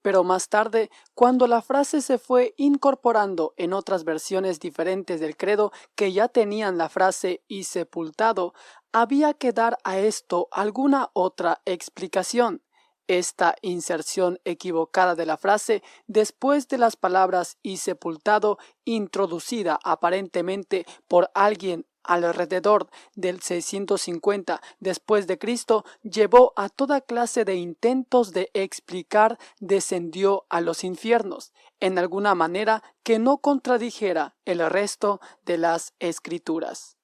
pero 0.02 0.24
más 0.24 0.48
tarde, 0.48 0.90
cuando 1.14 1.46
la 1.46 1.62
frase 1.62 2.00
se 2.00 2.18
fue 2.18 2.54
incorporando 2.56 3.54
en 3.56 3.72
otras 3.72 4.04
versiones 4.04 4.58
diferentes 4.58 5.20
del 5.20 5.36
credo 5.36 5.72
que 5.94 6.12
ya 6.12 6.28
tenían 6.28 6.78
la 6.78 6.88
frase 6.88 7.42
y 7.48 7.64
sepultado, 7.64 8.54
había 8.92 9.34
que 9.34 9.52
dar 9.52 9.78
a 9.84 9.98
esto 9.98 10.48
alguna 10.50 11.10
otra 11.12 11.60
explicación. 11.64 12.62
Esta 13.06 13.56
inserción 13.62 14.38
equivocada 14.44 15.16
de 15.16 15.26
la 15.26 15.36
frase 15.36 15.82
después 16.06 16.68
de 16.68 16.78
las 16.78 16.96
palabras 16.96 17.58
y 17.62 17.78
sepultado, 17.78 18.58
introducida 18.84 19.80
aparentemente 19.82 20.86
por 21.08 21.30
alguien 21.34 21.86
alrededor 22.04 22.88
del 23.14 23.40
650 23.40 24.60
después 24.78 25.26
de 25.26 25.38
Cristo 25.38 25.84
llevó 26.02 26.52
a 26.56 26.68
toda 26.68 27.00
clase 27.00 27.44
de 27.44 27.56
intentos 27.56 28.32
de 28.32 28.50
explicar 28.54 29.38
descendió 29.58 30.46
a 30.48 30.60
los 30.60 30.84
infiernos 30.84 31.52
en 31.78 31.98
alguna 31.98 32.34
manera 32.34 32.82
que 33.02 33.18
no 33.18 33.38
contradijera 33.38 34.36
el 34.44 34.60
resto 34.70 35.20
de 35.44 35.58
las 35.58 35.94
escrituras. 35.98 36.99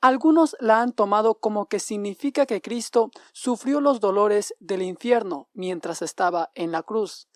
Algunos 0.00 0.56
la 0.60 0.80
han 0.80 0.92
tomado 0.92 1.40
como 1.40 1.66
que 1.66 1.80
significa 1.80 2.46
que 2.46 2.62
Cristo 2.62 3.10
sufrió 3.32 3.80
los 3.80 3.98
dolores 3.98 4.54
del 4.60 4.82
infierno 4.82 5.48
mientras 5.54 6.02
estaba 6.02 6.50
en 6.54 6.70
la 6.70 6.84
cruz. 6.84 7.26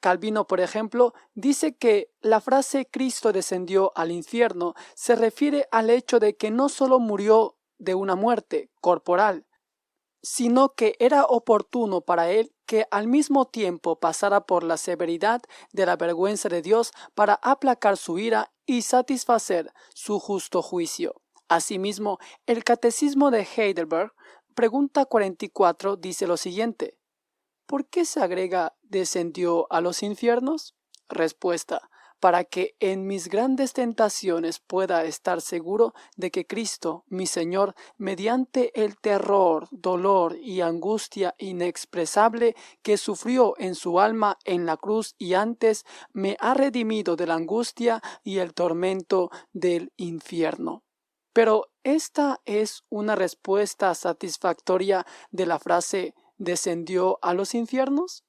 Calvino, 0.00 0.46
por 0.46 0.60
ejemplo, 0.60 1.12
dice 1.34 1.76
que 1.76 2.10
la 2.20 2.40
frase 2.40 2.88
Cristo 2.90 3.32
descendió 3.32 3.92
al 3.94 4.10
infierno 4.10 4.74
se 4.94 5.16
refiere 5.16 5.68
al 5.70 5.90
hecho 5.90 6.18
de 6.18 6.36
que 6.36 6.50
no 6.50 6.70
solo 6.70 6.98
murió 6.98 7.58
de 7.78 7.94
una 7.94 8.14
muerte 8.14 8.70
corporal, 8.80 9.46
sino 10.22 10.74
que 10.74 10.96
era 11.00 11.24
oportuno 11.24 12.00
para 12.00 12.30
él 12.30 12.54
que 12.64 12.86
al 12.90 13.06
mismo 13.06 13.46
tiempo 13.46 14.00
pasara 14.00 14.46
por 14.46 14.62
la 14.62 14.78
severidad 14.78 15.42
de 15.72 15.84
la 15.84 15.96
vergüenza 15.96 16.48
de 16.48 16.62
Dios 16.62 16.92
para 17.14 17.34
aplacar 17.42 17.96
su 17.96 18.18
ira 18.18 18.52
y 18.66 18.82
satisfacer 18.82 19.72
su 19.94 20.18
justo 20.18 20.62
juicio. 20.62 21.20
Asimismo, 21.48 22.18
el 22.46 22.62
Catecismo 22.64 23.30
de 23.30 23.46
Heidelberg, 23.56 24.12
pregunta 24.54 25.06
44, 25.06 25.96
dice 25.96 26.26
lo 26.26 26.36
siguiente. 26.36 26.98
¿Por 27.66 27.86
qué 27.86 28.04
se 28.04 28.20
agrega 28.20 28.76
descendió 28.82 29.66
a 29.70 29.80
los 29.80 30.02
infiernos? 30.02 30.74
Respuesta 31.08 31.88
para 32.20 32.44
que 32.44 32.74
en 32.80 33.06
mis 33.06 33.28
grandes 33.28 33.72
tentaciones 33.72 34.58
pueda 34.58 35.04
estar 35.04 35.40
seguro 35.40 35.94
de 36.16 36.30
que 36.30 36.46
Cristo, 36.46 37.04
mi 37.08 37.26
Señor, 37.26 37.74
mediante 37.96 38.82
el 38.82 38.96
terror, 38.98 39.68
dolor 39.70 40.36
y 40.40 40.60
angustia 40.60 41.34
inexpresable 41.38 42.56
que 42.82 42.96
sufrió 42.96 43.54
en 43.58 43.74
su 43.74 44.00
alma 44.00 44.38
en 44.44 44.66
la 44.66 44.76
cruz 44.76 45.14
y 45.18 45.34
antes, 45.34 45.84
me 46.12 46.36
ha 46.40 46.54
redimido 46.54 47.16
de 47.16 47.26
la 47.26 47.34
angustia 47.34 48.02
y 48.24 48.38
el 48.38 48.54
tormento 48.54 49.30
del 49.52 49.92
infierno. 49.96 50.82
Pero 51.38 51.70
esta 51.84 52.40
es 52.46 52.82
una 52.88 53.14
respuesta 53.14 53.94
satisfactoria 53.94 55.06
de 55.30 55.46
la 55.46 55.60
frase 55.60 56.16
¿descendió 56.36 57.20
a 57.22 57.32
los 57.32 57.54
infiernos? 57.54 58.24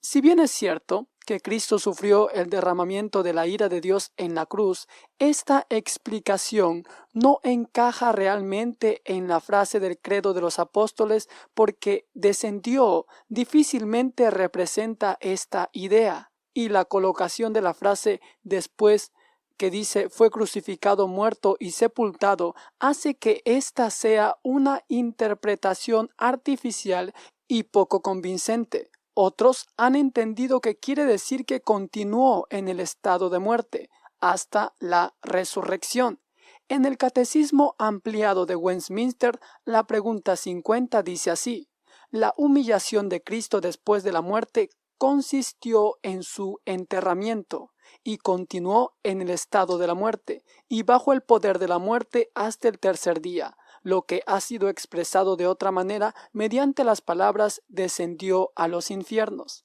Si 0.00 0.20
bien 0.20 0.40
es 0.40 0.50
cierto 0.50 1.06
que 1.24 1.38
Cristo 1.38 1.78
sufrió 1.78 2.28
el 2.30 2.50
derramamiento 2.50 3.22
de 3.22 3.32
la 3.32 3.46
ira 3.46 3.68
de 3.68 3.80
Dios 3.80 4.10
en 4.16 4.34
la 4.34 4.46
cruz, 4.46 4.88
esta 5.20 5.68
explicación 5.70 6.82
no 7.12 7.38
encaja 7.44 8.10
realmente 8.10 9.02
en 9.04 9.28
la 9.28 9.38
frase 9.38 9.78
del 9.78 9.96
credo 9.96 10.34
de 10.34 10.40
los 10.40 10.58
apóstoles 10.58 11.28
porque 11.54 12.08
descendió 12.12 13.06
difícilmente 13.28 14.32
representa 14.32 15.16
esta 15.20 15.70
idea 15.72 16.32
y 16.52 16.70
la 16.70 16.86
colocación 16.86 17.52
de 17.52 17.62
la 17.62 17.72
frase 17.72 18.20
después 18.42 19.12
que 19.60 19.70
dice 19.70 20.08
fue 20.08 20.30
crucificado, 20.30 21.06
muerto 21.06 21.58
y 21.60 21.72
sepultado, 21.72 22.54
hace 22.78 23.16
que 23.16 23.42
esta 23.44 23.90
sea 23.90 24.38
una 24.42 24.84
interpretación 24.88 26.08
artificial 26.16 27.12
y 27.46 27.64
poco 27.64 28.00
convincente. 28.00 28.90
Otros 29.12 29.66
han 29.76 29.96
entendido 29.96 30.62
que 30.62 30.78
quiere 30.78 31.04
decir 31.04 31.44
que 31.44 31.60
continuó 31.60 32.46
en 32.48 32.68
el 32.68 32.80
estado 32.80 33.28
de 33.28 33.38
muerte 33.38 33.90
hasta 34.18 34.74
la 34.78 35.14
resurrección. 35.20 36.22
En 36.70 36.86
el 36.86 36.96
Catecismo 36.96 37.74
ampliado 37.76 38.46
de 38.46 38.56
Westminster, 38.56 39.38
la 39.66 39.86
pregunta 39.86 40.36
50 40.36 41.02
dice 41.02 41.30
así: 41.30 41.68
La 42.08 42.32
humillación 42.38 43.10
de 43.10 43.22
Cristo 43.22 43.60
después 43.60 44.04
de 44.04 44.12
la 44.12 44.22
muerte 44.22 44.70
consistió 44.96 45.98
en 46.00 46.22
su 46.22 46.60
enterramiento 46.64 47.72
y 48.02 48.18
continuó 48.18 48.94
en 49.02 49.20
el 49.22 49.30
estado 49.30 49.78
de 49.78 49.86
la 49.86 49.94
muerte 49.94 50.44
y 50.68 50.82
bajo 50.82 51.12
el 51.12 51.22
poder 51.22 51.58
de 51.58 51.68
la 51.68 51.78
muerte 51.78 52.30
hasta 52.34 52.68
el 52.68 52.78
tercer 52.78 53.20
día, 53.20 53.56
lo 53.82 54.02
que 54.02 54.22
ha 54.26 54.40
sido 54.40 54.68
expresado 54.68 55.36
de 55.36 55.46
otra 55.46 55.70
manera 55.70 56.14
mediante 56.32 56.84
las 56.84 57.00
palabras 57.00 57.62
descendió 57.68 58.52
a 58.56 58.68
los 58.68 58.90
infiernos. 58.90 59.64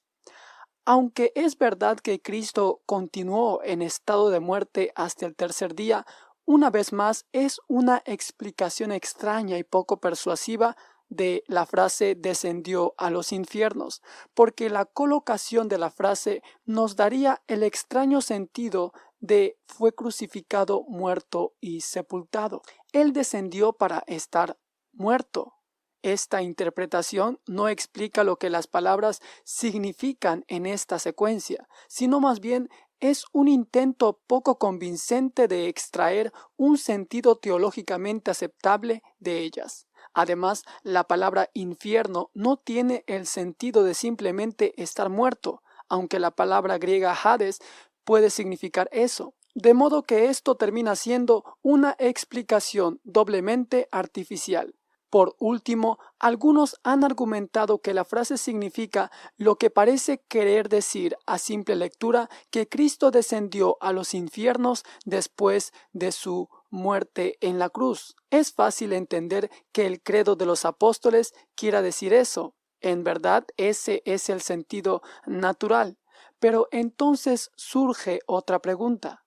Aunque 0.84 1.32
es 1.34 1.58
verdad 1.58 1.98
que 1.98 2.22
Cristo 2.22 2.80
continuó 2.86 3.60
en 3.64 3.82
estado 3.82 4.30
de 4.30 4.40
muerte 4.40 4.92
hasta 4.94 5.26
el 5.26 5.34
tercer 5.34 5.74
día, 5.74 6.06
una 6.44 6.70
vez 6.70 6.92
más 6.92 7.26
es 7.32 7.60
una 7.66 8.02
explicación 8.04 8.92
extraña 8.92 9.58
y 9.58 9.64
poco 9.64 9.98
persuasiva 9.98 10.76
de 11.08 11.44
la 11.46 11.66
frase 11.66 12.14
descendió 12.14 12.94
a 12.98 13.10
los 13.10 13.32
infiernos, 13.32 14.02
porque 14.34 14.70
la 14.70 14.84
colocación 14.84 15.68
de 15.68 15.78
la 15.78 15.90
frase 15.90 16.42
nos 16.64 16.96
daría 16.96 17.42
el 17.46 17.62
extraño 17.62 18.20
sentido 18.20 18.92
de 19.20 19.58
fue 19.66 19.94
crucificado, 19.94 20.84
muerto 20.88 21.54
y 21.60 21.80
sepultado. 21.80 22.62
Él 22.92 23.12
descendió 23.12 23.72
para 23.72 24.04
estar 24.06 24.58
muerto. 24.92 25.54
Esta 26.02 26.42
interpretación 26.42 27.40
no 27.46 27.68
explica 27.68 28.22
lo 28.22 28.36
que 28.36 28.50
las 28.50 28.66
palabras 28.66 29.20
significan 29.44 30.44
en 30.46 30.66
esta 30.66 30.98
secuencia, 30.98 31.68
sino 31.88 32.20
más 32.20 32.40
bien 32.40 32.68
es 33.00 33.24
un 33.32 33.48
intento 33.48 34.20
poco 34.26 34.58
convincente 34.58 35.48
de 35.48 35.68
extraer 35.68 36.32
un 36.56 36.78
sentido 36.78 37.36
teológicamente 37.36 38.30
aceptable 38.30 39.02
de 39.18 39.40
ellas. 39.40 39.85
Además, 40.16 40.64
la 40.82 41.04
palabra 41.04 41.50
infierno 41.52 42.30
no 42.32 42.56
tiene 42.56 43.04
el 43.06 43.26
sentido 43.26 43.84
de 43.84 43.92
simplemente 43.92 44.72
estar 44.82 45.10
muerto, 45.10 45.62
aunque 45.90 46.18
la 46.18 46.30
palabra 46.30 46.78
griega 46.78 47.14
Hades 47.22 47.60
puede 48.02 48.30
significar 48.30 48.88
eso, 48.92 49.34
de 49.54 49.74
modo 49.74 50.04
que 50.04 50.30
esto 50.30 50.54
termina 50.54 50.96
siendo 50.96 51.44
una 51.60 51.96
explicación 51.98 52.98
doblemente 53.04 53.88
artificial. 53.92 54.74
Por 55.10 55.36
último, 55.38 55.98
algunos 56.18 56.80
han 56.82 57.04
argumentado 57.04 57.82
que 57.82 57.92
la 57.92 58.06
frase 58.06 58.38
significa 58.38 59.10
lo 59.36 59.56
que 59.56 59.68
parece 59.68 60.22
querer 60.28 60.70
decir 60.70 61.14
a 61.26 61.36
simple 61.36 61.76
lectura 61.76 62.30
que 62.50 62.68
Cristo 62.68 63.10
descendió 63.10 63.76
a 63.82 63.92
los 63.92 64.14
infiernos 64.14 64.82
después 65.04 65.74
de 65.92 66.10
su 66.10 66.48
muerte 66.76 67.36
en 67.40 67.58
la 67.58 67.70
cruz. 67.70 68.14
Es 68.30 68.52
fácil 68.52 68.92
entender 68.92 69.50
que 69.72 69.86
el 69.86 70.02
credo 70.02 70.36
de 70.36 70.46
los 70.46 70.64
apóstoles 70.64 71.34
quiera 71.56 71.82
decir 71.82 72.12
eso. 72.12 72.54
En 72.80 73.02
verdad, 73.02 73.44
ese 73.56 74.02
es 74.04 74.28
el 74.28 74.40
sentido 74.40 75.02
natural. 75.26 75.98
Pero 76.38 76.68
entonces 76.70 77.50
surge 77.56 78.20
otra 78.26 78.60
pregunta. 78.60 79.24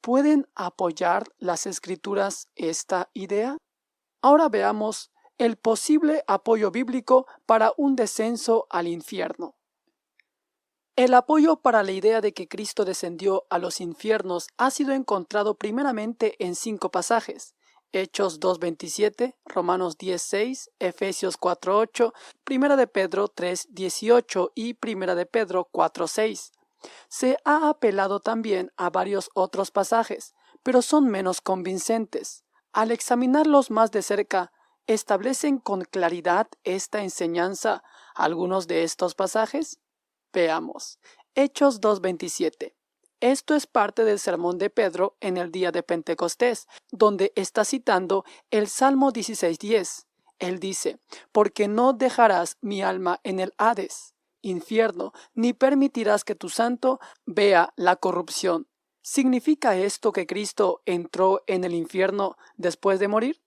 ¿Pueden 0.00 0.46
apoyar 0.54 1.24
las 1.38 1.66
escrituras 1.66 2.48
esta 2.54 3.08
idea? 3.14 3.56
Ahora 4.20 4.48
veamos 4.48 5.10
el 5.38 5.56
posible 5.56 6.22
apoyo 6.26 6.70
bíblico 6.70 7.26
para 7.46 7.72
un 7.76 7.96
descenso 7.96 8.66
al 8.70 8.86
infierno. 8.86 9.56
El 10.94 11.14
apoyo 11.14 11.56
para 11.56 11.82
la 11.82 11.92
idea 11.92 12.20
de 12.20 12.34
que 12.34 12.48
Cristo 12.48 12.84
descendió 12.84 13.46
a 13.48 13.58
los 13.58 13.80
infiernos 13.80 14.48
ha 14.58 14.70
sido 14.70 14.92
encontrado 14.92 15.54
primeramente 15.54 16.36
en 16.38 16.54
cinco 16.54 16.90
pasajes. 16.90 17.54
Hechos 17.92 18.40
2.27, 18.40 19.34
Romanos 19.46 19.96
10.6, 19.96 20.68
Efesios 20.78 21.40
4.8, 21.40 22.12
Primera 22.44 22.76
de 22.76 22.86
Pedro 22.88 23.28
3.18 23.34 24.52
y 24.54 24.74
Primera 24.74 25.14
de 25.14 25.24
Pedro 25.24 25.70
4.6. 25.72 26.52
Se 27.08 27.38
ha 27.46 27.70
apelado 27.70 28.20
también 28.20 28.70
a 28.76 28.90
varios 28.90 29.30
otros 29.32 29.70
pasajes, 29.70 30.34
pero 30.62 30.82
son 30.82 31.06
menos 31.08 31.40
convincentes. 31.40 32.44
Al 32.74 32.90
examinarlos 32.90 33.70
más 33.70 33.92
de 33.92 34.02
cerca, 34.02 34.52
¿establecen 34.86 35.58
con 35.58 35.84
claridad 35.84 36.48
esta 36.64 37.02
enseñanza 37.02 37.82
algunos 38.14 38.66
de 38.66 38.84
estos 38.84 39.14
pasajes? 39.14 39.78
Veamos. 40.32 40.98
Hechos 41.34 41.80
2.27. 41.80 42.74
Esto 43.20 43.54
es 43.54 43.66
parte 43.66 44.04
del 44.04 44.18
sermón 44.18 44.58
de 44.58 44.70
Pedro 44.70 45.16
en 45.20 45.36
el 45.36 45.52
día 45.52 45.70
de 45.70 45.82
Pentecostés, 45.82 46.66
donde 46.90 47.32
está 47.36 47.64
citando 47.64 48.24
el 48.50 48.66
Salmo 48.66 49.12
16.10. 49.12 50.06
Él 50.38 50.58
dice, 50.58 50.98
porque 51.30 51.68
no 51.68 51.92
dejarás 51.92 52.56
mi 52.60 52.82
alma 52.82 53.20
en 53.22 53.38
el 53.38 53.54
Hades, 53.58 54.14
infierno, 54.40 55.12
ni 55.34 55.52
permitirás 55.52 56.24
que 56.24 56.34
tu 56.34 56.48
santo 56.48 56.98
vea 57.26 57.72
la 57.76 57.96
corrupción. 57.96 58.66
¿Significa 59.02 59.76
esto 59.76 60.12
que 60.12 60.26
Cristo 60.26 60.82
entró 60.84 61.44
en 61.46 61.64
el 61.64 61.74
infierno 61.74 62.36
después 62.56 62.98
de 62.98 63.08
morir? 63.08 63.40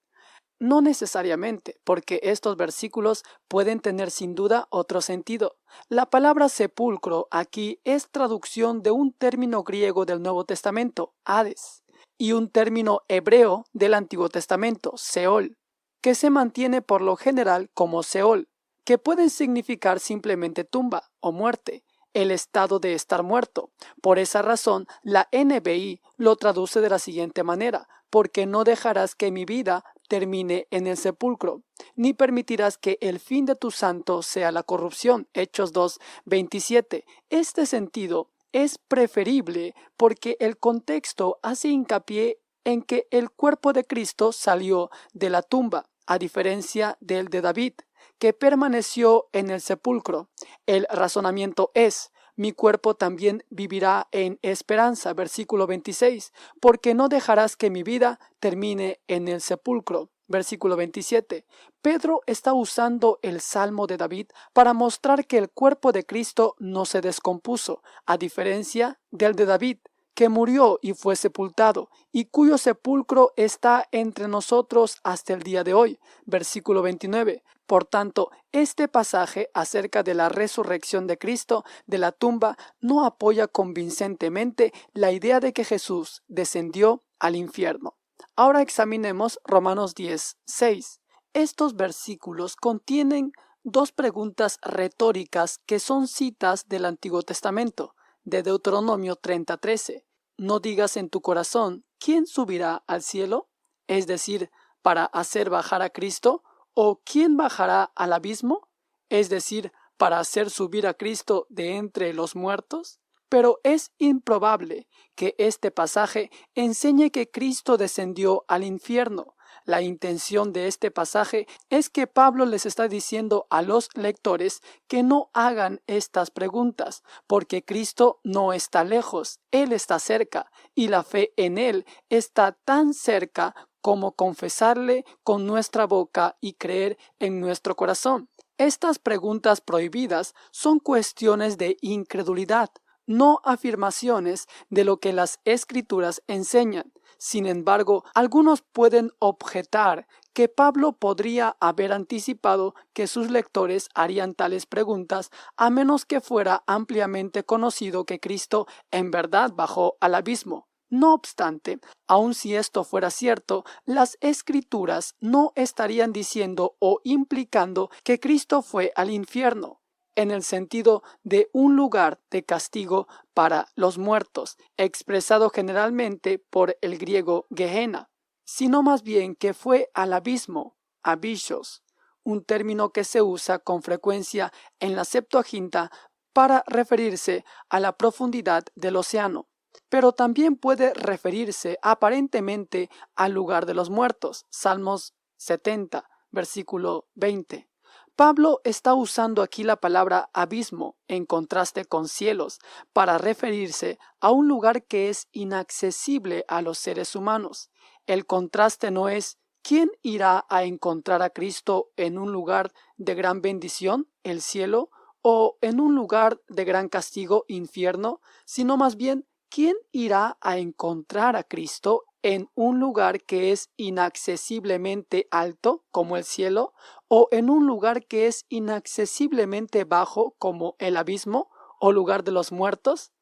No 0.58 0.80
necesariamente, 0.80 1.78
porque 1.84 2.20
estos 2.22 2.56
versículos 2.56 3.24
pueden 3.46 3.80
tener 3.80 4.10
sin 4.10 4.34
duda 4.34 4.66
otro 4.70 5.02
sentido. 5.02 5.56
La 5.88 6.06
palabra 6.06 6.48
sepulcro 6.48 7.28
aquí 7.30 7.80
es 7.84 8.08
traducción 8.10 8.82
de 8.82 8.90
un 8.90 9.12
término 9.12 9.62
griego 9.64 10.06
del 10.06 10.22
Nuevo 10.22 10.44
Testamento, 10.44 11.12
Hades, 11.24 11.82
y 12.16 12.32
un 12.32 12.48
término 12.48 13.02
hebreo 13.08 13.66
del 13.74 13.92
Antiguo 13.92 14.30
Testamento, 14.30 14.94
Seol, 14.96 15.58
que 16.00 16.14
se 16.14 16.30
mantiene 16.30 16.80
por 16.80 17.02
lo 17.02 17.16
general 17.16 17.70
como 17.74 18.02
Seol, 18.02 18.48
que 18.84 18.96
pueden 18.96 19.28
significar 19.28 20.00
simplemente 20.00 20.64
tumba 20.64 21.10
o 21.20 21.32
muerte, 21.32 21.84
el 22.14 22.30
estado 22.30 22.78
de 22.78 22.94
estar 22.94 23.22
muerto. 23.22 23.70
Por 24.00 24.18
esa 24.18 24.40
razón, 24.40 24.86
la 25.02 25.28
NBI 25.32 26.00
lo 26.16 26.36
traduce 26.36 26.80
de 26.80 26.88
la 26.88 26.98
siguiente 26.98 27.42
manera, 27.42 27.88
porque 28.08 28.46
no 28.46 28.64
dejarás 28.64 29.14
que 29.14 29.30
mi 29.30 29.44
vida 29.44 29.84
termine 30.08 30.66
en 30.70 30.86
el 30.86 30.96
sepulcro, 30.96 31.62
ni 31.94 32.14
permitirás 32.14 32.78
que 32.78 32.98
el 33.00 33.20
fin 33.20 33.46
de 33.46 33.56
tu 33.56 33.70
santo 33.70 34.22
sea 34.22 34.52
la 34.52 34.62
corrupción. 34.62 35.28
Hechos 35.34 35.72
2, 35.72 35.98
27. 36.24 37.04
Este 37.30 37.66
sentido 37.66 38.30
es 38.52 38.78
preferible 38.78 39.74
porque 39.96 40.36
el 40.40 40.56
contexto 40.56 41.38
hace 41.42 41.68
hincapié 41.68 42.40
en 42.64 42.82
que 42.82 43.06
el 43.10 43.30
cuerpo 43.30 43.72
de 43.72 43.84
Cristo 43.84 44.32
salió 44.32 44.90
de 45.12 45.30
la 45.30 45.42
tumba, 45.42 45.86
a 46.06 46.18
diferencia 46.18 46.96
del 47.00 47.28
de 47.28 47.40
David, 47.40 47.74
que 48.18 48.32
permaneció 48.32 49.28
en 49.32 49.50
el 49.50 49.60
sepulcro. 49.60 50.28
El 50.66 50.86
razonamiento 50.90 51.70
es, 51.74 52.12
mi 52.36 52.52
cuerpo 52.52 52.94
también 52.94 53.42
vivirá 53.50 54.08
en 54.12 54.38
esperanza, 54.42 55.14
versículo 55.14 55.66
26, 55.66 56.32
porque 56.60 56.94
no 56.94 57.08
dejarás 57.08 57.56
que 57.56 57.70
mi 57.70 57.82
vida 57.82 58.20
termine 58.40 59.00
en 59.08 59.28
el 59.28 59.40
sepulcro. 59.40 60.10
Versículo 60.28 60.74
27. 60.74 61.46
Pedro 61.82 62.20
está 62.26 62.52
usando 62.52 63.20
el 63.22 63.40
Salmo 63.40 63.86
de 63.86 63.96
David 63.96 64.26
para 64.52 64.72
mostrar 64.72 65.24
que 65.26 65.38
el 65.38 65.50
cuerpo 65.50 65.92
de 65.92 66.04
Cristo 66.04 66.56
no 66.58 66.84
se 66.84 67.00
descompuso, 67.00 67.80
a 68.06 68.16
diferencia 68.16 68.98
del 69.12 69.36
de 69.36 69.46
David, 69.46 69.78
que 70.16 70.30
murió 70.30 70.78
y 70.80 70.94
fue 70.94 71.14
sepultado, 71.14 71.90
y 72.10 72.24
cuyo 72.24 72.56
sepulcro 72.56 73.34
está 73.36 73.86
entre 73.92 74.28
nosotros 74.28 74.96
hasta 75.04 75.34
el 75.34 75.42
día 75.42 75.62
de 75.62 75.74
hoy. 75.74 76.00
Versículo 76.24 76.80
29. 76.80 77.44
Por 77.66 77.84
tanto, 77.84 78.30
este 78.50 78.88
pasaje 78.88 79.50
acerca 79.52 80.02
de 80.02 80.14
la 80.14 80.30
resurrección 80.30 81.06
de 81.06 81.18
Cristo 81.18 81.64
de 81.86 81.98
la 81.98 82.12
tumba 82.12 82.56
no 82.80 83.04
apoya 83.04 83.46
convincentemente 83.46 84.72
la 84.94 85.12
idea 85.12 85.38
de 85.38 85.52
que 85.52 85.64
Jesús 85.64 86.22
descendió 86.28 87.02
al 87.18 87.36
infierno. 87.36 87.98
Ahora 88.36 88.62
examinemos 88.62 89.38
Romanos 89.44 89.94
10, 89.94 90.38
6. 90.46 91.00
Estos 91.34 91.76
versículos 91.76 92.56
contienen 92.56 93.32
dos 93.64 93.92
preguntas 93.92 94.58
retóricas 94.62 95.58
que 95.66 95.78
son 95.78 96.08
citas 96.08 96.68
del 96.68 96.86
Antiguo 96.86 97.20
Testamento, 97.20 97.95
de 98.26 98.42
Deuteronomio 98.42 99.16
30:13. 99.16 100.04
No 100.36 100.58
digas 100.60 100.98
en 100.98 101.08
tu 101.08 101.22
corazón, 101.22 101.86
¿quién 101.98 102.26
subirá 102.26 102.82
al 102.86 103.02
cielo? 103.02 103.48
Es 103.86 104.06
decir, 104.06 104.50
para 104.82 105.04
hacer 105.04 105.48
bajar 105.48 105.80
a 105.80 105.90
Cristo, 105.90 106.42
o 106.74 107.00
¿quién 107.04 107.36
bajará 107.36 107.84
al 107.94 108.12
abismo? 108.12 108.68
Es 109.08 109.30
decir, 109.30 109.72
para 109.96 110.18
hacer 110.18 110.50
subir 110.50 110.86
a 110.86 110.94
Cristo 110.94 111.46
de 111.48 111.76
entre 111.76 112.12
los 112.12 112.34
muertos. 112.34 113.00
Pero 113.28 113.60
es 113.62 113.92
improbable 113.98 114.88
que 115.14 115.34
este 115.38 115.70
pasaje 115.70 116.30
enseñe 116.54 117.10
que 117.10 117.30
Cristo 117.30 117.76
descendió 117.76 118.44
al 118.48 118.64
infierno. 118.64 119.35
La 119.66 119.82
intención 119.82 120.52
de 120.52 120.68
este 120.68 120.92
pasaje 120.92 121.48
es 121.70 121.90
que 121.90 122.06
Pablo 122.06 122.46
les 122.46 122.66
está 122.66 122.86
diciendo 122.86 123.48
a 123.50 123.62
los 123.62 123.88
lectores 123.94 124.62
que 124.86 125.02
no 125.02 125.28
hagan 125.34 125.82
estas 125.88 126.30
preguntas, 126.30 127.02
porque 127.26 127.64
Cristo 127.64 128.20
no 128.22 128.52
está 128.52 128.84
lejos, 128.84 129.40
Él 129.50 129.72
está 129.72 129.98
cerca, 129.98 130.52
y 130.76 130.86
la 130.86 131.02
fe 131.02 131.32
en 131.36 131.58
Él 131.58 131.84
está 132.08 132.52
tan 132.52 132.94
cerca 132.94 133.56
como 133.80 134.12
confesarle 134.12 135.04
con 135.24 135.46
nuestra 135.46 135.84
boca 135.84 136.36
y 136.40 136.52
creer 136.54 136.96
en 137.18 137.40
nuestro 137.40 137.74
corazón. 137.74 138.28
Estas 138.58 139.00
preguntas 139.00 139.60
prohibidas 139.60 140.34
son 140.52 140.78
cuestiones 140.78 141.58
de 141.58 141.76
incredulidad, 141.80 142.70
no 143.04 143.40
afirmaciones 143.42 144.46
de 144.70 144.84
lo 144.84 144.98
que 144.98 145.12
las 145.12 145.40
escrituras 145.44 146.22
enseñan. 146.28 146.92
Sin 147.18 147.46
embargo, 147.46 148.04
algunos 148.14 148.62
pueden 148.62 149.10
objetar 149.18 150.06
que 150.32 150.48
Pablo 150.48 150.92
podría 150.92 151.56
haber 151.60 151.92
anticipado 151.92 152.74
que 152.92 153.06
sus 153.06 153.30
lectores 153.30 153.88
harían 153.94 154.34
tales 154.34 154.66
preguntas 154.66 155.30
a 155.56 155.70
menos 155.70 156.04
que 156.04 156.20
fuera 156.20 156.62
ampliamente 156.66 157.44
conocido 157.44 158.04
que 158.04 158.20
Cristo 158.20 158.66
en 158.90 159.10
verdad 159.10 159.52
bajó 159.54 159.96
al 160.00 160.14
abismo. 160.14 160.68
No 160.88 161.14
obstante, 161.14 161.80
aun 162.06 162.34
si 162.34 162.54
esto 162.54 162.84
fuera 162.84 163.10
cierto, 163.10 163.64
las 163.86 164.18
escrituras 164.20 165.16
no 165.20 165.52
estarían 165.56 166.12
diciendo 166.12 166.76
o 166.78 167.00
implicando 167.02 167.90
que 168.04 168.20
Cristo 168.20 168.62
fue 168.62 168.92
al 168.94 169.10
infierno 169.10 169.80
en 170.16 170.30
el 170.30 170.42
sentido 170.42 171.02
de 171.22 171.48
un 171.52 171.76
lugar 171.76 172.20
de 172.30 172.44
castigo 172.44 173.06
para 173.34 173.68
los 173.76 173.98
muertos, 173.98 174.56
expresado 174.76 175.50
generalmente 175.50 176.38
por 176.38 176.76
el 176.80 176.98
griego 176.98 177.46
Gehenna, 177.54 178.10
sino 178.44 178.82
más 178.82 179.02
bien 179.02 179.36
que 179.36 179.54
fue 179.54 179.90
al 179.94 180.12
abismo, 180.12 180.76
abishos, 181.02 181.84
un 182.24 182.44
término 182.44 182.90
que 182.90 183.04
se 183.04 183.22
usa 183.22 183.60
con 183.60 183.82
frecuencia 183.82 184.52
en 184.80 184.96
la 184.96 185.04
Septuaginta 185.04 185.92
para 186.32 186.64
referirse 186.66 187.44
a 187.68 187.78
la 187.78 187.96
profundidad 187.96 188.64
del 188.74 188.96
océano, 188.96 189.48
pero 189.88 190.12
también 190.12 190.56
puede 190.56 190.92
referirse 190.94 191.78
aparentemente 191.82 192.90
al 193.14 193.32
lugar 193.32 193.66
de 193.66 193.74
los 193.74 193.90
muertos, 193.90 194.44
Salmos 194.50 195.14
70, 195.36 196.08
versículo 196.30 197.06
20. 197.14 197.68
Pablo 198.16 198.62
está 198.64 198.94
usando 198.94 199.42
aquí 199.42 199.62
la 199.62 199.76
palabra 199.76 200.30
abismo 200.32 200.96
en 201.06 201.26
contraste 201.26 201.84
con 201.84 202.08
cielos 202.08 202.60
para 202.94 203.18
referirse 203.18 203.98
a 204.20 204.30
un 204.30 204.48
lugar 204.48 204.84
que 204.84 205.10
es 205.10 205.28
inaccesible 205.32 206.46
a 206.48 206.62
los 206.62 206.78
seres 206.78 207.14
humanos. 207.14 207.68
El 208.06 208.24
contraste 208.24 208.90
no 208.90 209.10
es 209.10 209.36
¿quién 209.60 209.90
irá 210.00 210.46
a 210.48 210.64
encontrar 210.64 211.20
a 211.20 211.28
Cristo 211.28 211.90
en 211.96 212.16
un 212.16 212.32
lugar 212.32 212.72
de 212.96 213.14
gran 213.14 213.42
bendición, 213.42 214.08
el 214.22 214.40
cielo, 214.40 214.88
o 215.20 215.58
en 215.60 215.78
un 215.78 215.94
lugar 215.94 216.40
de 216.48 216.64
gran 216.64 216.88
castigo, 216.88 217.44
infierno, 217.48 218.22
sino 218.46 218.78
más 218.78 218.96
bien 218.96 219.26
¿quién 219.48 219.76
irá 219.92 220.36
a 220.40 220.58
encontrar 220.58 221.36
a 221.36 221.44
Cristo 221.44 222.04
en 222.22 222.48
un 222.54 222.80
lugar 222.80 223.22
que 223.22 223.52
es 223.52 223.70
inaccesiblemente 223.76 225.28
alto, 225.30 225.84
como 225.90 226.16
el 226.16 226.24
cielo, 226.24 226.72
o 227.08 227.28
en 227.30 227.50
un 227.50 227.66
lugar 227.66 228.06
que 228.06 228.26
es 228.26 228.46
inaccesiblemente 228.48 229.84
bajo, 229.84 230.34
como 230.38 230.76
el 230.78 230.96
abismo, 230.96 231.50
o 231.78 231.92
lugar 231.92 232.24
de 232.24 232.32
los 232.32 232.52
muertos? 232.52 233.12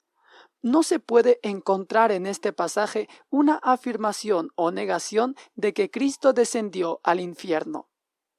No 0.62 0.82
se 0.82 0.98
puede 0.98 1.40
encontrar 1.42 2.12
en 2.12 2.24
este 2.24 2.52
pasaje 2.52 3.09
una 3.28 3.56
afirmación 3.56 4.51
o 4.55 4.70
negación 4.70 5.36
de 5.55 5.74
que 5.74 5.90
Cristo 5.90 6.32
descendió 6.32 7.01
al 7.02 7.20
infierno. 7.20 7.90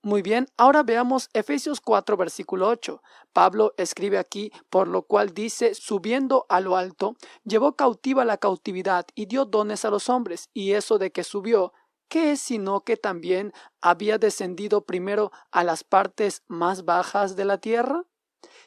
Muy 0.06 0.22
bien, 0.22 0.46
ahora 0.56 0.84
veamos 0.84 1.32
Efesios 1.34 1.82
4, 1.82 2.16
versículo 2.16 2.68
8. 2.68 3.02
Pablo 3.34 3.74
escribe 3.76 4.20
aquí, 4.20 4.52
por 4.70 4.88
lo 4.88 5.02
cual 5.02 5.34
dice, 5.34 5.74
subiendo 5.74 6.46
a 6.48 6.60
lo 6.60 6.78
alto, 6.78 7.16
llevó 7.44 7.76
cautiva 7.76 8.24
la 8.24 8.38
cautividad 8.38 9.08
y 9.16 9.26
dio 9.26 9.46
dones 9.46 9.84
a 9.84 9.90
los 9.90 10.08
hombres, 10.08 10.52
y 10.54 10.74
eso 10.74 11.00
de 11.00 11.12
que 11.12 11.24
subió, 11.24 11.74
¿qué 12.08 12.34
es 12.34 12.40
sino 12.40 12.82
que 12.82 12.98
también 12.98 13.52
había 13.82 14.20
descendido 14.20 14.86
primero 14.86 15.32
a 15.50 15.64
las 15.64 15.84
partes 15.84 16.44
más 16.48 16.86
bajas 16.86 17.36
de 17.36 17.46
la 17.46 17.58
tierra? 17.58 18.06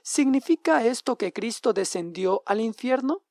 ¿Significa 0.02 0.84
esto 0.84 1.16
que 1.18 1.32
Cristo 1.32 1.72
descendió 1.72 2.42
al 2.46 2.60
infierno? 2.60 3.22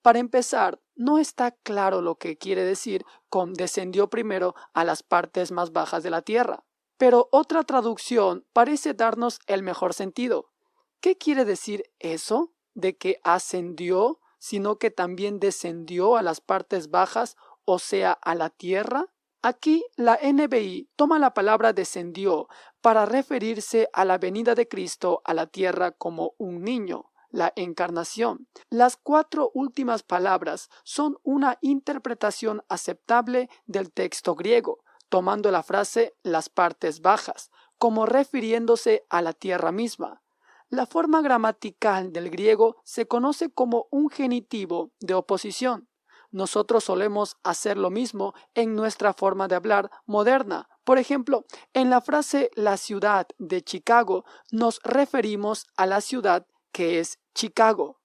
Para 0.00 0.20
empezar, 0.20 0.80
no 0.94 1.18
está 1.18 1.50
claro 1.50 2.00
lo 2.00 2.14
que 2.14 2.38
quiere 2.38 2.64
decir 2.64 3.04
con 3.28 3.52
descendió 3.52 4.08
primero 4.08 4.54
a 4.72 4.84
las 4.84 5.02
partes 5.02 5.52
más 5.52 5.72
bajas 5.72 6.02
de 6.02 6.08
la 6.08 6.22
tierra. 6.22 6.64
Pero 7.02 7.28
otra 7.32 7.64
traducción 7.64 8.46
parece 8.52 8.94
darnos 8.94 9.40
el 9.48 9.64
mejor 9.64 9.92
sentido. 9.92 10.52
¿Qué 11.00 11.18
quiere 11.18 11.44
decir 11.44 11.90
eso 11.98 12.52
de 12.74 12.96
que 12.96 13.18
ascendió, 13.24 14.20
sino 14.38 14.78
que 14.78 14.92
también 14.92 15.40
descendió 15.40 16.16
a 16.16 16.22
las 16.22 16.40
partes 16.40 16.90
bajas, 16.92 17.34
o 17.64 17.80
sea, 17.80 18.12
a 18.12 18.36
la 18.36 18.50
tierra? 18.50 19.06
Aquí 19.42 19.84
la 19.96 20.16
NBI 20.22 20.90
toma 20.94 21.18
la 21.18 21.34
palabra 21.34 21.72
descendió 21.72 22.46
para 22.80 23.04
referirse 23.04 23.88
a 23.92 24.04
la 24.04 24.18
venida 24.18 24.54
de 24.54 24.68
Cristo 24.68 25.22
a 25.24 25.34
la 25.34 25.48
tierra 25.48 25.90
como 25.90 26.34
un 26.38 26.62
niño, 26.62 27.10
la 27.30 27.52
encarnación. 27.56 28.46
Las 28.70 28.96
cuatro 28.96 29.50
últimas 29.54 30.04
palabras 30.04 30.70
son 30.84 31.18
una 31.24 31.58
interpretación 31.62 32.62
aceptable 32.68 33.48
del 33.66 33.90
texto 33.90 34.36
griego, 34.36 34.84
tomando 35.12 35.50
la 35.50 35.62
frase 35.62 36.14
las 36.22 36.48
partes 36.48 37.02
bajas, 37.02 37.50
como 37.76 38.06
refiriéndose 38.06 39.04
a 39.10 39.20
la 39.20 39.34
tierra 39.34 39.70
misma. 39.70 40.22
La 40.70 40.86
forma 40.86 41.20
gramatical 41.20 42.14
del 42.14 42.30
griego 42.30 42.76
se 42.82 43.06
conoce 43.06 43.50
como 43.50 43.88
un 43.90 44.08
genitivo 44.08 44.90
de 45.00 45.12
oposición. 45.12 45.86
Nosotros 46.30 46.84
solemos 46.84 47.36
hacer 47.42 47.76
lo 47.76 47.90
mismo 47.90 48.32
en 48.54 48.74
nuestra 48.74 49.12
forma 49.12 49.48
de 49.48 49.56
hablar 49.56 49.90
moderna. 50.06 50.70
Por 50.82 50.96
ejemplo, 50.96 51.44
en 51.74 51.90
la 51.90 52.00
frase 52.00 52.50
la 52.54 52.78
ciudad 52.78 53.26
de 53.36 53.60
Chicago 53.60 54.24
nos 54.50 54.80
referimos 54.82 55.66
a 55.76 55.84
la 55.84 56.00
ciudad 56.00 56.46
que 56.72 57.00
es 57.00 57.18
Chicago. 57.34 58.01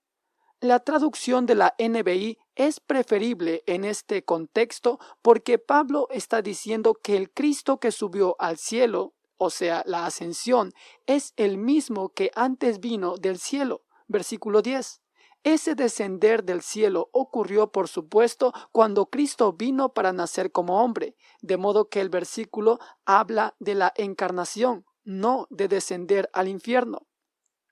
La 0.61 0.79
traducción 0.79 1.45
de 1.45 1.53
la 1.53 1.75
NBI 1.77 2.39
es 2.55 2.79
preferible 2.79 3.61
en 3.67 3.85
este 3.85 4.25
contexto 4.25 4.99
porque 5.21 5.59
Pablo 5.59 6.07
está 6.09 6.41
diciendo 6.41 6.95
que 6.95 7.15
el 7.15 7.31
Cristo 7.31 7.79
que 7.79 7.91
subió 7.91 8.35
al 8.39 8.57
cielo, 8.57 9.13
o 9.37 9.51
sea, 9.51 9.83
la 9.85 10.07
ascensión, 10.07 10.73
es 11.05 11.33
el 11.35 11.59
mismo 11.59 12.09
que 12.09 12.31
antes 12.33 12.79
vino 12.79 13.17
del 13.17 13.37
cielo. 13.37 13.83
Versículo 14.07 14.63
10. 14.63 15.03
Ese 15.43 15.75
descender 15.75 16.43
del 16.43 16.63
cielo 16.63 17.09
ocurrió, 17.11 17.71
por 17.71 17.87
supuesto, 17.87 18.51
cuando 18.71 19.11
Cristo 19.11 19.53
vino 19.53 19.93
para 19.93 20.11
nacer 20.11 20.51
como 20.51 20.83
hombre, 20.83 21.15
de 21.43 21.57
modo 21.57 21.87
que 21.87 22.01
el 22.01 22.09
versículo 22.09 22.79
habla 23.05 23.55
de 23.59 23.75
la 23.75 23.93
encarnación, 23.95 24.85
no 25.03 25.45
de 25.51 25.67
descender 25.67 26.31
al 26.33 26.47
infierno. 26.47 27.06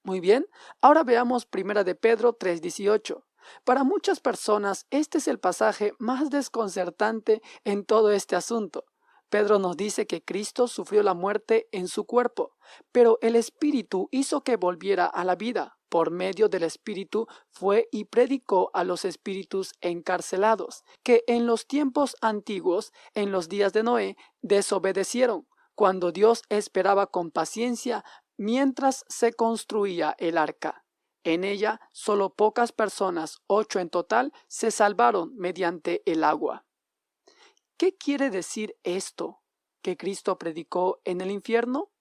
Muy 0.05 0.19
bien, 0.19 0.45
ahora 0.81 1.03
veamos 1.03 1.47
primera 1.47 1.83
de 1.83 1.95
Pedro 1.95 2.33
3:18. 2.33 3.23
Para 3.63 3.83
muchas 3.83 4.19
personas 4.19 4.85
este 4.91 5.17
es 5.17 5.27
el 5.27 5.39
pasaje 5.39 5.93
más 5.97 6.29
desconcertante 6.29 7.41
en 7.63 7.85
todo 7.85 8.11
este 8.11 8.35
asunto. 8.35 8.85
Pedro 9.29 9.57
nos 9.57 9.75
dice 9.75 10.05
que 10.05 10.23
Cristo 10.23 10.67
sufrió 10.67 11.01
la 11.01 11.15
muerte 11.15 11.67
en 11.71 11.87
su 11.87 12.05
cuerpo, 12.05 12.53
pero 12.91 13.17
el 13.21 13.35
Espíritu 13.35 14.07
hizo 14.11 14.41
que 14.41 14.57
volviera 14.57 15.07
a 15.07 15.23
la 15.23 15.35
vida. 15.35 15.75
Por 15.89 16.11
medio 16.11 16.49
del 16.49 16.61
Espíritu 16.61 17.25
fue 17.49 17.87
y 17.91 18.05
predicó 18.05 18.69
a 18.75 18.83
los 18.83 19.05
espíritus 19.05 19.73
encarcelados, 19.81 20.83
que 21.03 21.23
en 21.25 21.47
los 21.47 21.65
tiempos 21.65 22.15
antiguos, 22.21 22.93
en 23.15 23.31
los 23.31 23.49
días 23.49 23.73
de 23.73 23.81
Noé, 23.81 24.17
desobedecieron, 24.43 25.47
cuando 25.75 26.11
Dios 26.11 26.43
esperaba 26.49 27.07
con 27.07 27.31
paciencia 27.31 28.03
mientras 28.37 29.05
se 29.07 29.33
construía 29.33 30.15
el 30.19 30.37
arca. 30.37 30.85
En 31.23 31.43
ella 31.43 31.81
solo 31.91 32.35
pocas 32.35 32.71
personas, 32.71 33.41
ocho 33.47 33.79
en 33.79 33.89
total, 33.89 34.31
se 34.47 34.71
salvaron 34.71 35.35
mediante 35.35 36.03
el 36.05 36.23
agua. 36.23 36.65
¿Qué 37.77 37.97
quiere 37.97 38.29
decir 38.29 38.75
esto? 38.83 39.41
¿Que 39.81 39.97
Cristo 39.97 40.37
predicó 40.37 41.01
en 41.03 41.21
el 41.21 41.31
infierno? 41.31 41.91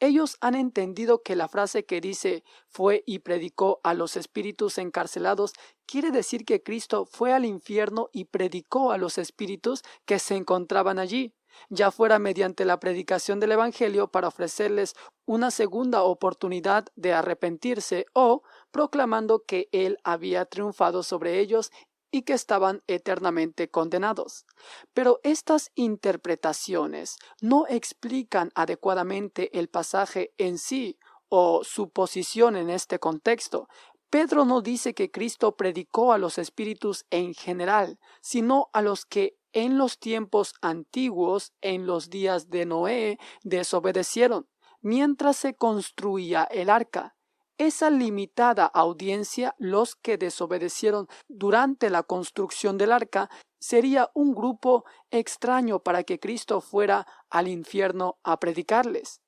Ellos 0.00 0.38
han 0.40 0.54
entendido 0.54 1.22
que 1.22 1.36
la 1.36 1.46
frase 1.46 1.84
que 1.84 2.00
dice 2.00 2.42
fue 2.68 3.04
y 3.06 3.18
predicó 3.18 3.80
a 3.84 3.92
los 3.92 4.16
espíritus 4.16 4.78
encarcelados 4.78 5.52
quiere 5.86 6.10
decir 6.10 6.44
que 6.44 6.62
Cristo 6.62 7.04
fue 7.04 7.32
al 7.34 7.44
infierno 7.44 8.08
y 8.12 8.24
predicó 8.24 8.92
a 8.92 8.98
los 8.98 9.18
espíritus 9.18 9.82
que 10.06 10.18
se 10.18 10.36
encontraban 10.36 10.98
allí 10.98 11.34
ya 11.68 11.90
fuera 11.90 12.18
mediante 12.18 12.64
la 12.64 12.80
predicación 12.80 13.40
del 13.40 13.52
Evangelio 13.52 14.08
para 14.08 14.28
ofrecerles 14.28 14.94
una 15.26 15.50
segunda 15.50 16.02
oportunidad 16.02 16.86
de 16.96 17.12
arrepentirse 17.12 18.06
o 18.14 18.42
proclamando 18.70 19.44
que 19.44 19.68
Él 19.72 19.98
había 20.04 20.44
triunfado 20.46 21.02
sobre 21.02 21.38
ellos 21.38 21.70
y 22.10 22.22
que 22.22 22.32
estaban 22.32 22.82
eternamente 22.86 23.70
condenados. 23.70 24.44
Pero 24.92 25.20
estas 25.22 25.70
interpretaciones 25.74 27.18
no 27.40 27.66
explican 27.68 28.50
adecuadamente 28.54 29.56
el 29.58 29.68
pasaje 29.68 30.32
en 30.38 30.58
sí 30.58 30.98
o 31.28 31.62
su 31.62 31.90
posición 31.90 32.56
en 32.56 32.70
este 32.70 32.98
contexto. 32.98 33.68
Pedro 34.10 34.44
no 34.44 34.60
dice 34.60 34.92
que 34.92 35.12
Cristo 35.12 35.54
predicó 35.54 36.12
a 36.12 36.18
los 36.18 36.38
espíritus 36.38 37.06
en 37.10 37.32
general, 37.32 38.00
sino 38.20 38.68
a 38.72 38.82
los 38.82 39.04
que 39.04 39.36
en 39.52 39.78
los 39.78 39.98
tiempos 39.98 40.54
antiguos, 40.60 41.52
en 41.60 41.86
los 41.86 42.10
días 42.10 42.50
de 42.50 42.66
Noé, 42.66 43.18
desobedecieron, 43.42 44.48
mientras 44.80 45.36
se 45.36 45.54
construía 45.54 46.44
el 46.44 46.70
arca. 46.70 47.16
Esa 47.58 47.90
limitada 47.90 48.64
audiencia, 48.64 49.54
los 49.58 49.94
que 49.94 50.16
desobedecieron 50.16 51.08
durante 51.28 51.90
la 51.90 52.02
construcción 52.02 52.78
del 52.78 52.92
arca, 52.92 53.28
sería 53.58 54.10
un 54.14 54.34
grupo 54.34 54.84
extraño 55.10 55.80
para 55.80 56.02
que 56.02 56.18
Cristo 56.18 56.62
fuera 56.62 57.06
al 57.28 57.48
infierno 57.48 58.18
a 58.22 58.40
predicarles. 58.40 59.20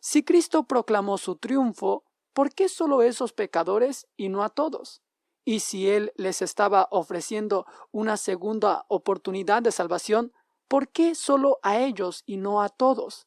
Si 0.00 0.22
Cristo 0.22 0.64
proclamó 0.64 1.18
su 1.18 1.36
triunfo, 1.36 2.04
¿por 2.32 2.54
qué 2.54 2.68
solo 2.68 3.02
esos 3.02 3.32
pecadores 3.32 4.06
y 4.16 4.28
no 4.28 4.44
a 4.44 4.50
todos? 4.50 5.02
Y 5.50 5.58
si 5.58 5.90
Él 5.90 6.12
les 6.14 6.42
estaba 6.42 6.86
ofreciendo 6.92 7.66
una 7.90 8.16
segunda 8.16 8.84
oportunidad 8.86 9.62
de 9.62 9.72
salvación, 9.72 10.32
¿por 10.68 10.86
qué 10.86 11.16
solo 11.16 11.58
a 11.64 11.80
ellos 11.80 12.22
y 12.24 12.36
no 12.36 12.62
a 12.62 12.68
todos? 12.68 13.26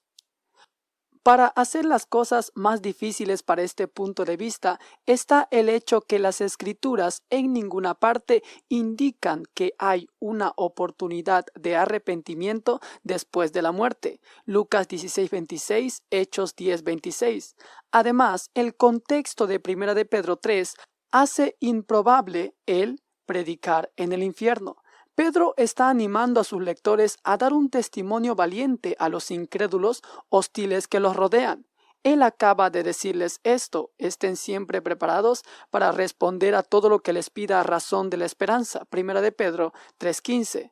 Para 1.22 1.48
hacer 1.48 1.84
las 1.84 2.06
cosas 2.06 2.54
más 2.56 2.82
difíciles 2.82 3.44
para 3.44 3.62
este 3.64 3.90
punto 3.90 4.24
de 4.24 4.38
vista 4.38 4.80
está 5.06 5.50
el 5.52 5.68
hecho 5.68 6.00
que 6.00 6.18
las 6.18 6.40
escrituras 6.40 7.24
en 7.30 7.52
ninguna 7.52 7.94
parte 7.94 8.42
indican 8.70 9.44
que 9.54 9.74
hay 9.78 10.08
una 10.20 10.54
oportunidad 10.56 11.46
de 11.56 11.76
arrepentimiento 11.76 12.80
después 13.04 13.52
de 13.52 13.62
la 13.62 13.74
muerte. 13.74 14.22
Lucas 14.46 14.88
16:26, 14.88 16.04
Hechos 16.10 16.56
10:26. 16.56 17.56
Además, 17.92 18.50
el 18.54 18.76
contexto 18.76 19.46
de 19.46 19.60
Primera 19.60 19.94
de 19.94 20.06
Pedro 20.06 20.38
3 20.38 20.76
hace 21.14 21.56
improbable 21.60 22.56
el 22.66 23.04
predicar 23.28 23.92
en 23.98 24.14
el 24.14 24.24
infierno. 24.24 24.78
Pedro 25.14 25.54
está 25.58 25.90
animando 25.90 26.42
a 26.42 26.44
sus 26.44 26.60
lectores 26.60 27.18
a 27.24 27.38
dar 27.38 27.54
un 27.54 27.70
testimonio 27.70 28.34
valiente 28.34 28.96
a 28.98 29.10
los 29.10 29.30
incrédulos 29.30 30.02
hostiles 30.30 30.88
que 30.88 31.00
los 31.00 31.16
rodean. 31.16 31.68
Él 32.02 32.24
acaba 32.24 32.72
de 32.72 32.82
decirles 32.82 33.42
esto, 33.44 33.92
estén 34.00 34.36
siempre 34.36 34.82
preparados 34.82 35.44
para 35.70 35.92
responder 35.92 36.56
a 36.56 36.64
todo 36.64 36.90
lo 36.90 37.04
que 37.04 37.14
les 37.14 37.30
pida 37.30 37.62
razón 37.62 38.10
de 38.10 38.18
la 38.18 38.26
esperanza. 38.26 38.84
Primera 38.86 39.22
de 39.22 39.32
Pedro 39.32 39.72
3:15. 40.00 40.72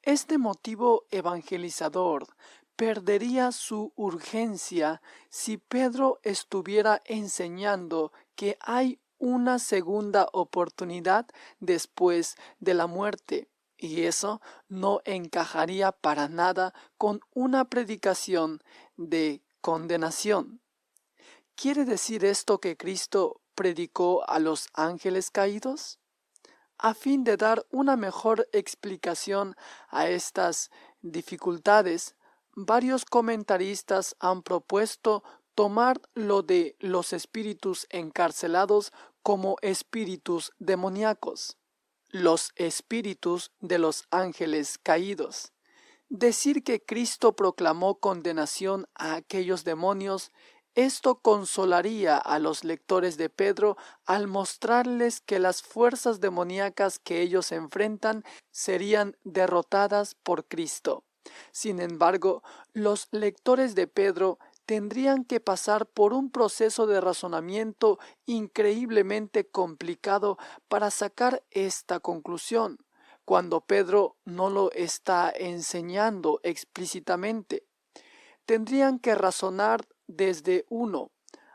Este 0.00 0.38
motivo 0.38 1.04
evangelizador 1.10 2.26
perdería 2.74 3.52
su 3.52 3.92
urgencia 3.96 5.02
si 5.28 5.58
Pedro 5.58 6.20
estuviera 6.22 7.02
enseñando 7.04 8.12
que 8.34 8.56
hay 8.60 8.98
una 9.24 9.58
segunda 9.58 10.28
oportunidad 10.34 11.26
después 11.58 12.36
de 12.60 12.74
la 12.74 12.86
muerte. 12.86 13.48
Y 13.78 14.02
eso 14.02 14.42
no 14.68 15.00
encajaría 15.06 15.92
para 15.92 16.28
nada 16.28 16.74
con 16.98 17.20
una 17.32 17.64
predicación 17.64 18.62
de 18.98 19.42
condenación. 19.62 20.60
¿Quiere 21.56 21.86
decir 21.86 22.24
esto 22.24 22.60
que 22.60 22.76
Cristo 22.76 23.40
predicó 23.54 24.28
a 24.28 24.38
los 24.40 24.68
ángeles 24.74 25.30
caídos? 25.30 25.98
A 26.76 26.92
fin 26.92 27.24
de 27.24 27.38
dar 27.38 27.64
una 27.70 27.96
mejor 27.96 28.46
explicación 28.52 29.56
a 29.88 30.06
estas 30.08 30.70
dificultades, 31.00 32.14
varios 32.54 33.06
comentaristas 33.06 34.16
han 34.20 34.42
propuesto 34.42 35.24
tomar 35.54 36.00
lo 36.14 36.42
de 36.42 36.76
los 36.80 37.12
espíritus 37.12 37.86
encarcelados 37.90 38.92
como 39.22 39.56
espíritus 39.62 40.52
demoníacos, 40.58 41.56
los 42.10 42.52
espíritus 42.56 43.52
de 43.60 43.78
los 43.78 44.04
ángeles 44.10 44.78
caídos. 44.78 45.52
Decir 46.08 46.62
que 46.62 46.84
Cristo 46.84 47.34
proclamó 47.34 47.98
condenación 47.98 48.86
a 48.94 49.14
aquellos 49.14 49.64
demonios, 49.64 50.30
esto 50.74 51.20
consolaría 51.20 52.16
a 52.16 52.38
los 52.40 52.64
lectores 52.64 53.16
de 53.16 53.30
Pedro 53.30 53.76
al 54.04 54.26
mostrarles 54.26 55.20
que 55.20 55.38
las 55.38 55.62
fuerzas 55.62 56.20
demoníacas 56.20 56.98
que 56.98 57.22
ellos 57.22 57.52
enfrentan 57.52 58.24
serían 58.50 59.16
derrotadas 59.22 60.16
por 60.16 60.46
Cristo. 60.46 61.04
Sin 61.52 61.80
embargo, 61.80 62.42
los 62.72 63.08
lectores 63.12 63.74
de 63.74 63.86
Pedro 63.86 64.38
tendrían 64.66 65.24
que 65.24 65.40
pasar 65.40 65.86
por 65.86 66.12
un 66.12 66.30
proceso 66.30 66.86
de 66.86 67.00
razonamiento 67.00 67.98
increíblemente 68.26 69.46
complicado 69.46 70.38
para 70.68 70.90
sacar 70.90 71.42
esta 71.50 72.00
conclusión, 72.00 72.78
cuando 73.24 73.60
Pedro 73.60 74.16
no 74.24 74.50
lo 74.50 74.72
está 74.72 75.32
enseñando 75.34 76.40
explícitamente. 76.42 77.66
Tendrían 78.46 78.98
que 78.98 79.14
razonar 79.14 79.86
desde 80.06 80.66
uno. 80.68 81.10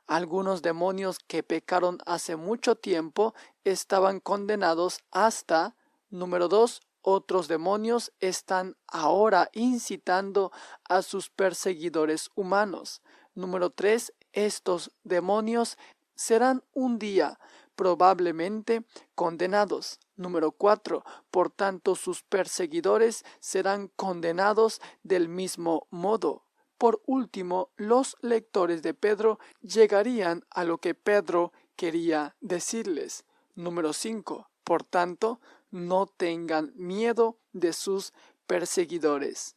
Algunos 0.08 0.64
demonios 0.64 1.20
que 1.20 1.44
pecaron 1.44 2.00
hace 2.06 2.36
mucho 2.36 2.76
tiempo 2.76 3.36
estaban 3.64 4.20
condenados 4.20 5.00
hasta, 5.12 5.76
número 6.10 6.48
dos, 6.48 6.82
otros 7.02 7.48
demonios 7.48 8.12
están 8.20 8.76
ahora 8.88 9.50
incitando 9.54 10.52
a 10.88 11.02
sus 11.02 11.30
perseguidores 11.30 12.30
humanos. 12.36 13.02
Número 13.36 13.70
3. 13.70 14.14
Estos 14.34 14.92
demonios 15.04 15.78
serán 16.16 16.64
un 16.74 17.00
día 17.00 17.40
probablemente 17.76 18.84
condenados. 19.16 20.00
Número 20.18 20.52
4. 20.52 21.04
Por 21.32 21.50
tanto, 21.50 21.96
sus 21.96 22.24
perseguidores 22.24 23.24
serán 23.40 23.88
condenados 23.96 24.82
del 25.02 25.30
mismo 25.30 25.88
modo. 25.90 26.44
Por 26.78 27.02
último, 27.06 27.70
los 27.78 28.18
lectores 28.22 28.82
de 28.82 28.94
Pedro 28.94 29.40
llegarían 29.62 30.46
a 30.50 30.66
lo 30.66 30.80
que 30.80 30.94
Pedro 30.94 31.54
quería 31.78 32.36
decirles. 32.42 33.24
Número 33.56 33.94
5. 33.94 34.50
Por 34.66 34.84
tanto, 34.84 35.40
no 35.72 36.08
tengan 36.08 36.72
miedo 36.76 37.40
de 37.54 37.74
sus 37.74 38.14
perseguidores. 38.48 39.56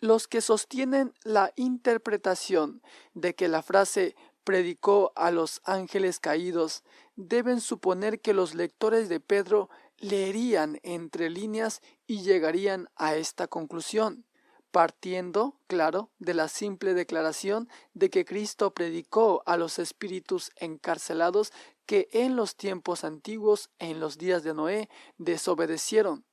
Los 0.00 0.28
que 0.28 0.40
sostienen 0.40 1.14
la 1.22 1.52
interpretación 1.56 2.82
de 3.14 3.34
que 3.34 3.48
la 3.48 3.62
frase 3.62 4.14
predicó 4.44 5.12
a 5.16 5.30
los 5.30 5.60
ángeles 5.64 6.20
caídos 6.20 6.84
deben 7.16 7.60
suponer 7.60 8.20
que 8.20 8.34
los 8.34 8.54
lectores 8.54 9.08
de 9.08 9.20
Pedro 9.20 9.70
leerían 9.98 10.78
entre 10.82 11.30
líneas 11.30 11.80
y 12.06 12.22
llegarían 12.22 12.88
a 12.94 13.16
esta 13.16 13.48
conclusión. 13.48 14.24
Partiendo, 14.76 15.58
claro, 15.68 16.10
de 16.18 16.34
la 16.34 16.48
simple 16.48 16.92
declaración 16.92 17.66
de 17.94 18.10
que 18.10 18.26
Cristo 18.26 18.74
predicó 18.74 19.42
a 19.46 19.56
los 19.56 19.78
espíritus 19.78 20.50
encarcelados 20.56 21.50
que 21.86 22.10
en 22.12 22.36
los 22.36 22.56
tiempos 22.56 23.02
antiguos, 23.02 23.70
en 23.78 24.00
los 24.00 24.18
días 24.18 24.42
de 24.42 24.52
Noé, 24.52 24.90
desobedecieron. 25.16 26.26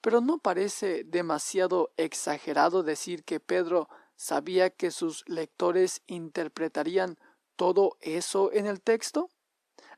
Pero 0.00 0.20
¿no 0.20 0.38
parece 0.38 1.04
demasiado 1.04 1.92
exagerado 1.96 2.82
decir 2.82 3.22
que 3.22 3.38
Pedro 3.38 3.88
sabía 4.16 4.70
que 4.70 4.90
sus 4.90 5.22
lectores 5.28 6.02
interpretarían 6.08 7.16
todo 7.54 7.96
eso 8.00 8.50
en 8.50 8.66
el 8.66 8.80
texto? 8.80 9.30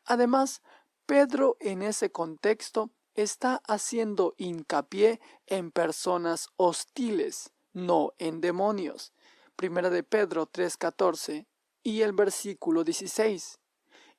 Además, 0.05 0.61
Pedro 1.07 1.57
en 1.61 1.81
ese 1.81 2.13
contexto 2.13 2.91
está 3.15 3.63
haciendo 3.67 4.35
hincapié 4.37 5.19
en 5.47 5.71
personas 5.71 6.51
hostiles, 6.57 7.55
no 7.77 8.15
en 8.19 8.41
demonios. 8.41 9.13
Primera 9.55 9.91
de 9.91 10.03
Pedro 10.03 10.47
3:14 10.47 11.47
y 11.83 12.01
el 12.01 12.13
versículo 12.13 12.85
16. 12.85 13.59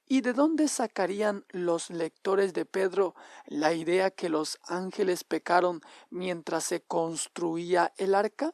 ¿Y 0.05 0.21
de 0.21 0.33
dónde 0.33 0.67
sacarían 0.67 1.43
los 1.49 1.89
lectores 1.89 2.53
de 2.53 2.65
Pedro 2.65 3.15
la 3.47 3.73
idea 3.73 4.11
que 4.11 4.29
los 4.29 4.59
ángeles 4.63 5.23
pecaron 5.23 5.81
mientras 6.09 6.65
se 6.65 6.81
construía 6.81 7.93
el 7.97 8.15
arca? 8.15 8.53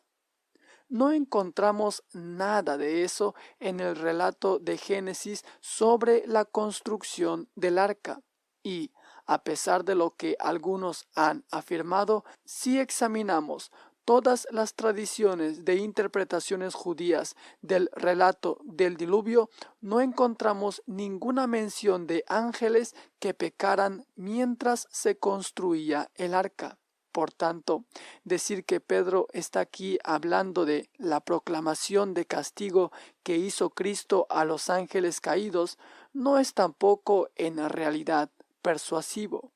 No 0.88 1.12
encontramos 1.12 2.04
nada 2.14 2.78
de 2.78 3.04
eso 3.04 3.36
en 3.60 3.82
el 3.82 3.96
relato 3.96 4.58
de 4.58 4.78
Génesis 4.78 5.44
sobre 5.60 6.26
la 6.28 6.46
construcción 6.46 7.50
del 7.56 7.78
arca. 7.78 8.22
Y, 8.64 8.92
a 9.26 9.44
pesar 9.44 9.84
de 9.84 9.96
lo 9.96 10.16
que 10.16 10.38
algunos 10.40 11.08
han 11.14 11.46
afirmado, 11.52 12.24
si 12.46 12.80
examinamos 12.80 13.72
todas 14.06 14.48
las 14.52 14.76
tradiciones 14.76 15.66
de 15.66 15.76
interpretaciones 15.76 16.74
judías 16.74 17.36
del 17.62 17.90
relato 17.94 18.60
del 18.64 18.98
diluvio, 18.98 19.50
no 19.82 20.02
encontramos 20.02 20.84
ninguna 20.86 21.48
mención 21.48 22.08
de 22.08 22.24
ángeles 22.28 22.96
que 23.20 23.34
pecaran 23.34 24.06
mientras 24.16 24.88
se 24.92 25.18
construía 25.18 26.12
el 26.16 26.34
arca. 26.34 26.78
Por 27.14 27.32
tanto, 27.32 27.86
decir 28.24 28.66
que 28.66 28.80
Pedro 28.80 29.28
está 29.34 29.60
aquí 29.60 30.00
hablando 30.04 30.66
de 30.66 30.90
la 30.98 31.20
proclamación 31.20 32.16
de 32.16 32.26
castigo 32.26 32.92
que 33.22 33.38
hizo 33.38 33.70
Cristo 33.70 34.26
a 34.32 34.46
los 34.46 34.72
ángeles 34.72 35.22
caídos 35.22 35.78
no 36.12 36.40
es 36.40 36.56
tampoco 36.56 37.30
en 37.36 37.70
realidad 37.70 38.32
persuasivo. 38.64 39.52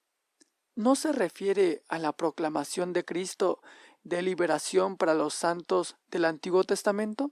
No 0.76 0.96
se 0.96 1.12
refiere 1.12 1.82
a 1.88 1.98
la 1.98 2.12
proclamación 2.12 2.94
de 2.94 3.04
Cristo 3.04 3.60
de 4.08 4.22
liberación 4.22 4.96
para 4.98 5.14
los 5.14 5.34
santos 5.34 5.98
del 6.10 6.26
Antiguo 6.26 6.64
Testamento? 6.64 7.32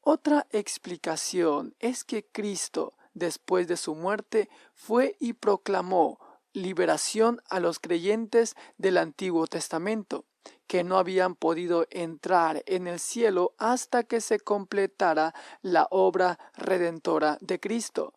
Otra 0.00 0.46
explicación 0.50 1.74
es 1.80 2.04
que 2.04 2.24
Cristo, 2.24 2.94
después 3.14 3.68
de 3.68 3.76
su 3.76 3.94
muerte, 3.94 4.48
fue 4.74 5.16
y 5.18 5.32
proclamó 5.32 6.18
liberación 6.52 7.40
a 7.48 7.60
los 7.60 7.78
creyentes 7.78 8.54
del 8.78 8.98
Antiguo 8.98 9.46
Testamento, 9.46 10.24
que 10.66 10.84
no 10.84 10.98
habían 10.98 11.34
podido 11.34 11.86
entrar 11.90 12.62
en 12.66 12.86
el 12.86 12.98
cielo 12.98 13.54
hasta 13.58 14.04
que 14.04 14.20
se 14.20 14.38
completara 14.38 15.34
la 15.62 15.88
obra 15.90 16.38
redentora 16.54 17.38
de 17.40 17.58
Cristo. 17.58 18.14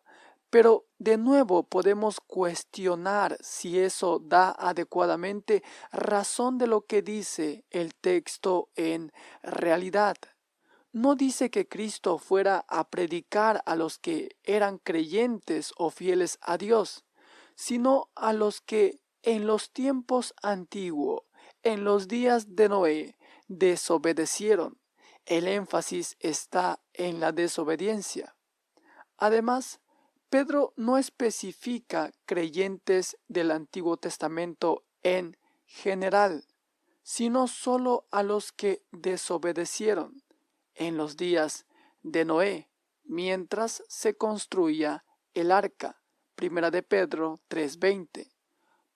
Pero 0.50 0.86
de 0.98 1.16
nuevo 1.16 1.64
podemos 1.64 2.20
cuestionar 2.20 3.36
si 3.40 3.78
eso 3.78 4.20
da 4.20 4.54
adecuadamente 4.56 5.62
razón 5.92 6.58
de 6.58 6.66
lo 6.66 6.86
que 6.86 7.02
dice 7.02 7.64
el 7.70 7.94
texto 7.94 8.70
en 8.76 9.12
realidad. 9.42 10.16
No 10.92 11.14
dice 11.14 11.50
que 11.50 11.68
Cristo 11.68 12.16
fuera 12.18 12.64
a 12.68 12.88
predicar 12.88 13.62
a 13.66 13.76
los 13.76 13.98
que 13.98 14.36
eran 14.44 14.78
creyentes 14.78 15.74
o 15.76 15.90
fieles 15.90 16.38
a 16.40 16.56
Dios, 16.56 17.04
sino 17.54 18.08
a 18.14 18.32
los 18.32 18.60
que 18.60 19.00
en 19.22 19.46
los 19.46 19.72
tiempos 19.72 20.34
antiguos, 20.42 21.22
en 21.62 21.84
los 21.84 22.08
días 22.08 22.54
de 22.54 22.68
Noé, 22.68 23.16
desobedecieron. 23.48 24.78
El 25.26 25.48
énfasis 25.48 26.16
está 26.20 26.80
en 26.94 27.18
la 27.18 27.32
desobediencia. 27.32 28.36
Además, 29.18 29.80
Pedro 30.28 30.72
no 30.76 30.98
especifica 30.98 32.12
creyentes 32.24 33.16
del 33.28 33.52
Antiguo 33.52 33.96
Testamento 33.96 34.84
en 35.02 35.36
general, 35.66 36.44
sino 37.02 37.46
solo 37.46 38.06
a 38.10 38.24
los 38.24 38.50
que 38.50 38.82
desobedecieron 38.90 40.22
en 40.74 40.96
los 40.96 41.16
días 41.16 41.66
de 42.02 42.24
Noé, 42.24 42.68
mientras 43.04 43.84
se 43.88 44.16
construía 44.16 45.04
el 45.34 45.52
arca. 45.52 46.02
Primera 46.34 46.70
de 46.70 46.82
Pedro 46.82 47.40
3:20. 47.48 48.32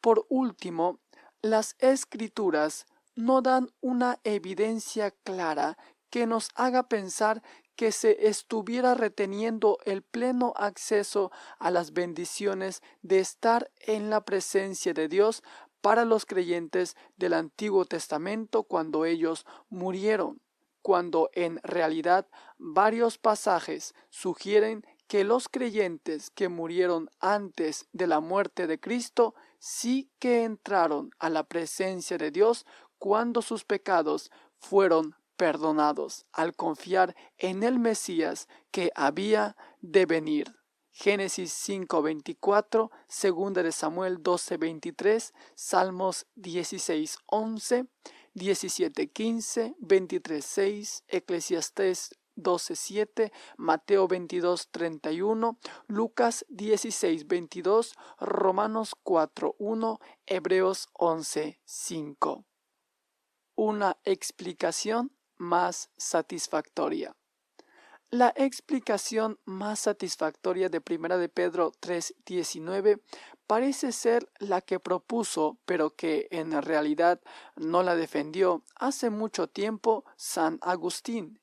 Por 0.00 0.26
último, 0.28 1.00
las 1.42 1.76
escrituras 1.78 2.86
no 3.14 3.40
dan 3.40 3.70
una 3.80 4.18
evidencia 4.24 5.12
clara 5.12 5.78
que 6.10 6.26
nos 6.26 6.48
haga 6.54 6.88
pensar 6.88 7.42
que 7.80 7.92
se 7.92 8.28
estuviera 8.28 8.92
reteniendo 8.92 9.78
el 9.86 10.02
pleno 10.02 10.52
acceso 10.56 11.32
a 11.58 11.70
las 11.70 11.94
bendiciones 11.94 12.82
de 13.00 13.20
estar 13.20 13.70
en 13.78 14.10
la 14.10 14.20
presencia 14.20 14.92
de 14.92 15.08
Dios 15.08 15.42
para 15.80 16.04
los 16.04 16.26
creyentes 16.26 16.94
del 17.16 17.32
Antiguo 17.32 17.86
Testamento 17.86 18.64
cuando 18.64 19.06
ellos 19.06 19.46
murieron, 19.70 20.42
cuando 20.82 21.30
en 21.32 21.58
realidad 21.62 22.26
varios 22.58 23.16
pasajes 23.16 23.94
sugieren 24.10 24.84
que 25.06 25.24
los 25.24 25.48
creyentes 25.48 26.28
que 26.28 26.50
murieron 26.50 27.08
antes 27.18 27.88
de 27.94 28.06
la 28.06 28.20
muerte 28.20 28.66
de 28.66 28.78
Cristo 28.78 29.34
sí 29.58 30.10
que 30.18 30.44
entraron 30.44 31.12
a 31.18 31.30
la 31.30 31.44
presencia 31.44 32.18
de 32.18 32.30
Dios 32.30 32.66
cuando 32.98 33.40
sus 33.40 33.64
pecados 33.64 34.30
fueron 34.58 35.16
perdonados 35.40 36.26
al 36.32 36.54
confiar 36.54 37.16
en 37.38 37.62
el 37.62 37.78
Mesías 37.78 38.46
que 38.70 38.92
había 38.94 39.56
de 39.80 40.04
venir. 40.04 40.54
Génesis 40.90 41.50
5:24, 41.54 42.90
segunda 43.08 43.62
de 43.62 43.72
Samuel 43.72 44.22
12:23, 44.22 45.32
Salmos 45.54 46.26
16:11, 46.34 47.88
17:15, 48.34 49.74
23:6, 49.80 51.04
Eclesiastés 51.08 52.10
12:7, 52.36 53.32
Mateo 53.56 54.08
22:31, 54.08 55.56
Lucas 55.86 56.44
16:22, 56.50 57.94
Romanos 58.18 58.94
4:1, 59.02 60.00
Hebreos 60.26 60.90
11:5. 60.92 62.44
Una 63.54 63.96
explicación 64.04 65.12
más 65.40 65.90
satisfactoria. 65.96 67.16
La 68.10 68.32
explicación 68.36 69.38
más 69.44 69.80
satisfactoria 69.80 70.68
de 70.68 70.80
Primera 70.80 71.16
de 71.16 71.28
Pedro 71.28 71.72
3:19 71.80 73.00
parece 73.46 73.92
ser 73.92 74.28
la 74.38 74.60
que 74.60 74.80
propuso, 74.80 75.58
pero 75.64 75.90
que 75.90 76.28
en 76.30 76.60
realidad 76.60 77.20
no 77.56 77.82
la 77.82 77.94
defendió 77.94 78.64
hace 78.74 79.10
mucho 79.10 79.48
tiempo 79.48 80.04
San 80.16 80.58
Agustín. 80.60 81.40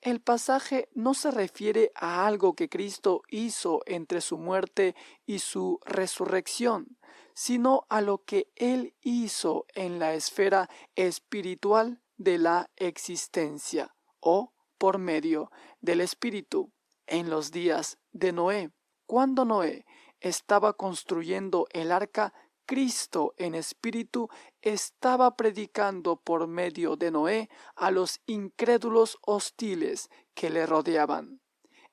El 0.00 0.20
pasaje 0.20 0.88
no 0.94 1.14
se 1.14 1.30
refiere 1.30 1.92
a 1.94 2.26
algo 2.26 2.54
que 2.54 2.68
Cristo 2.68 3.22
hizo 3.28 3.82
entre 3.86 4.20
su 4.20 4.36
muerte 4.36 4.96
y 5.26 5.38
su 5.38 5.78
resurrección, 5.84 6.98
sino 7.34 7.86
a 7.88 8.00
lo 8.00 8.24
que 8.24 8.50
Él 8.56 8.94
hizo 9.02 9.66
en 9.74 9.98
la 9.98 10.14
esfera 10.14 10.68
espiritual 10.96 12.00
de 12.20 12.36
la 12.36 12.70
existencia 12.76 13.94
o 14.20 14.52
por 14.76 14.98
medio 14.98 15.50
del 15.80 16.02
Espíritu 16.02 16.70
en 17.06 17.30
los 17.30 17.50
días 17.50 17.98
de 18.12 18.32
Noé. 18.32 18.70
Cuando 19.06 19.46
Noé 19.46 19.86
estaba 20.20 20.74
construyendo 20.74 21.66
el 21.70 21.90
arca, 21.90 22.34
Cristo 22.66 23.32
en 23.38 23.54
espíritu 23.54 24.28
estaba 24.60 25.34
predicando 25.34 26.16
por 26.20 26.46
medio 26.46 26.94
de 26.96 27.10
Noé 27.10 27.48
a 27.74 27.90
los 27.90 28.20
incrédulos 28.26 29.16
hostiles 29.22 30.10
que 30.34 30.50
le 30.50 30.66
rodeaban. 30.66 31.40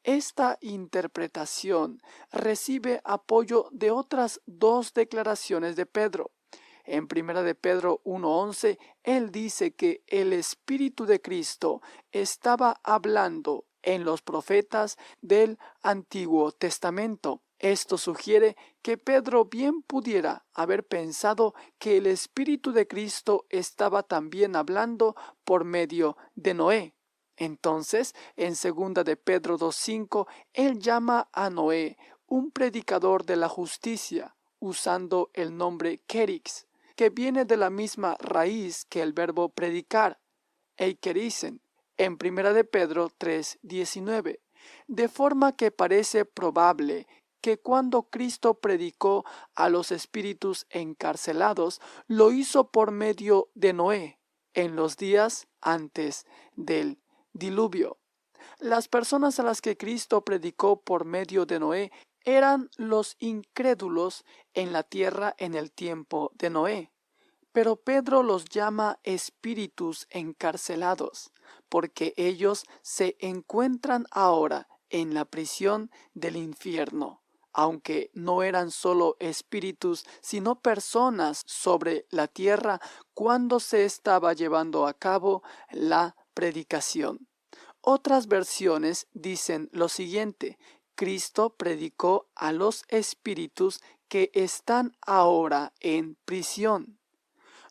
Esta 0.03 0.57
interpretación 0.59 2.01
recibe 2.31 2.99
apoyo 3.05 3.69
de 3.71 3.91
otras 3.91 4.41
dos 4.45 4.93
declaraciones 4.93 5.77
de 5.77 5.85
Pedro. 5.85 6.31
En 6.87 7.09
primera 7.09 7.43
de 7.43 7.53
Pedro 7.53 8.01
1.11, 8.05 8.79
él 9.03 9.29
dice 9.29 9.75
que 9.75 10.03
el 10.07 10.31
Espíritu 10.31 11.05
de 11.05 11.21
Cristo 11.21 11.81
estaba 12.13 12.79
hablando 12.81 13.65
en 13.83 14.05
los 14.05 14.21
profetas 14.21 14.97
del 15.21 15.59
Antiguo 15.81 16.53
Testamento 16.53 17.41
Esto 17.59 17.97
sugiere 17.97 18.55
que 18.81 18.97
Pedro 18.97 19.45
bien 19.45 19.81
pudiera 19.81 20.45
haber 20.53 20.85
pensado 20.85 21.55
que 21.77 21.97
el 21.97 22.05
Espíritu 22.05 22.71
de 22.71 22.87
Cristo 22.87 23.45
estaba 23.49 24.03
también 24.03 24.55
hablando 24.55 25.15
por 25.43 25.65
medio 25.65 26.15
de 26.35 26.53
Noé. 26.53 26.93
Entonces, 27.35 28.15
en 28.35 28.55
segunda 28.55 29.03
de 29.03 29.17
Pedro 29.17 29.57
2.5, 29.57 30.27
él 30.53 30.79
llama 30.79 31.27
a 31.33 31.49
Noé 31.49 31.97
un 32.27 32.51
predicador 32.51 33.25
de 33.25 33.35
la 33.35 33.49
justicia, 33.49 34.35
usando 34.59 35.29
el 35.33 35.55
nombre 35.57 35.99
Kerix, 36.07 36.67
que 36.97 37.11
viene 37.11 37.45
de 37.45 37.55
la 37.57 37.69
misma 37.69 38.17
raíz 38.19 38.83
que 38.83 39.03
el 39.03 39.13
verbo 39.13 39.49
predicar, 39.49 40.19
eikerisen, 40.77 41.61
en 41.95 42.17
primera 42.17 42.53
de 42.53 42.63
Pedro 42.63 43.09
3.19, 43.19 44.39
de 44.87 45.07
forma 45.07 45.55
que 45.55 45.71
parece 45.71 46.25
probable 46.25 47.07
que 47.39 47.59
cuando 47.59 48.09
Cristo 48.09 48.55
predicó 48.55 49.23
a 49.53 49.69
los 49.69 49.91
espíritus 49.91 50.65
encarcelados, 50.71 51.81
lo 52.07 52.31
hizo 52.31 52.71
por 52.71 52.91
medio 52.91 53.49
de 53.53 53.73
Noé, 53.73 54.19
en 54.55 54.75
los 54.75 54.97
días 54.97 55.47
antes 55.61 56.25
del 56.55 56.99
diluvio. 57.31 57.99
Las 58.57 58.87
personas 58.87 59.39
a 59.39 59.43
las 59.43 59.61
que 59.61 59.77
Cristo 59.77 60.25
predicó 60.25 60.81
por 60.81 61.05
medio 61.05 61.45
de 61.45 61.59
Noé 61.59 61.91
eran 62.27 62.69
los 62.75 63.15
incrédulos 63.19 64.25
en 64.53 64.73
la 64.73 64.83
tierra 64.83 65.33
en 65.37 65.55
el 65.55 65.71
tiempo 65.71 66.33
de 66.35 66.49
Noé. 66.49 66.91
Pero 67.53 67.77
Pedro 67.77 68.21
los 68.21 68.43
llama 68.45 68.99
espíritus 69.03 70.07
encarcelados, 70.09 71.31
porque 71.69 72.13
ellos 72.17 72.65
se 72.81 73.15
encuentran 73.21 74.05
ahora 74.11 74.67
en 74.89 75.13
la 75.13 75.23
prisión 75.23 75.89
del 76.13 76.35
infierno 76.35 77.23
aunque 77.53 78.11
no 78.13 78.43
eran 78.43 78.69
solo 78.69 79.17
espíritus, 79.19 80.05
sino 80.21 80.61
personas 80.61 81.41
sobre 81.47 82.05
la 82.11 82.27
tierra 82.27 82.79
cuando 83.15 83.59
se 83.59 83.83
estaba 83.83 84.33
llevando 84.33 84.85
a 84.85 84.93
cabo 84.93 85.41
la 85.71 86.15
predicación. 86.35 87.27
Otras 87.81 88.27
versiones 88.27 89.07
dicen 89.13 89.69
lo 89.71 89.89
siguiente, 89.89 90.59
Cristo 90.97 91.51
predicó 91.51 92.27
a 92.33 92.51
los 92.51 92.83
espíritus 92.87 93.81
que 94.09 94.31
están 94.33 94.97
ahora 95.05 95.71
en 95.79 96.15
prisión. 96.25 96.97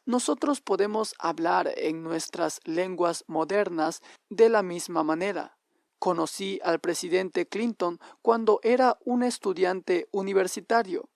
Nosotros 0.04 0.60
podemos 0.60 1.12
hablar 1.18 1.72
en 1.76 2.04
nuestras 2.04 2.60
lenguas 2.64 3.24
modernas 3.26 4.00
de 4.30 4.48
la 4.48 4.62
misma 4.62 5.02
manera. 5.02 5.58
Conocí 5.98 6.60
al 6.62 6.78
presidente 6.78 7.48
Clinton 7.48 7.98
cuando 8.22 8.60
era 8.62 8.96
un 9.04 9.24
estudiante 9.24 10.08
universitario. 10.12 11.08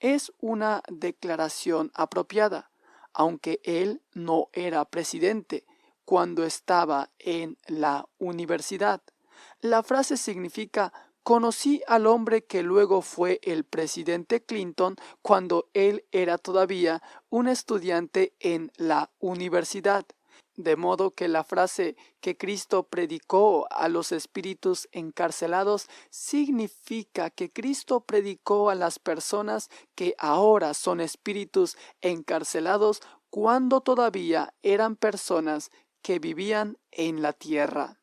Es 0.00 0.32
una 0.40 0.82
declaración 0.88 1.90
apropiada, 1.92 2.70
aunque 3.12 3.60
él 3.62 4.00
no 4.14 4.48
era 4.54 4.86
presidente 4.86 5.66
cuando 6.06 6.44
estaba 6.44 7.10
en 7.18 7.58
la 7.66 8.08
universidad. 8.16 9.02
La 9.60 9.82
frase 9.82 10.16
significa 10.16 10.92
conocí 11.26 11.82
al 11.88 12.06
hombre 12.06 12.44
que 12.44 12.62
luego 12.62 13.02
fue 13.02 13.40
el 13.42 13.64
presidente 13.64 14.44
Clinton 14.44 14.94
cuando 15.22 15.68
él 15.74 16.04
era 16.12 16.38
todavía 16.38 17.02
un 17.30 17.48
estudiante 17.48 18.32
en 18.38 18.70
la 18.76 19.10
universidad. 19.18 20.06
De 20.54 20.76
modo 20.76 21.16
que 21.16 21.26
la 21.26 21.42
frase 21.42 21.96
que 22.20 22.36
Cristo 22.36 22.84
predicó 22.84 23.66
a 23.72 23.88
los 23.88 24.12
espíritus 24.12 24.88
encarcelados 24.92 25.88
significa 26.10 27.30
que 27.30 27.52
Cristo 27.52 28.02
predicó 28.02 28.70
a 28.70 28.76
las 28.76 29.00
personas 29.00 29.68
que 29.96 30.14
ahora 30.18 30.74
son 30.74 31.00
espíritus 31.00 31.76
encarcelados 32.02 33.02
cuando 33.30 33.80
todavía 33.80 34.54
eran 34.62 34.94
personas 34.94 35.72
que 36.02 36.20
vivían 36.20 36.78
en 36.92 37.20
la 37.20 37.32
tierra. 37.32 37.98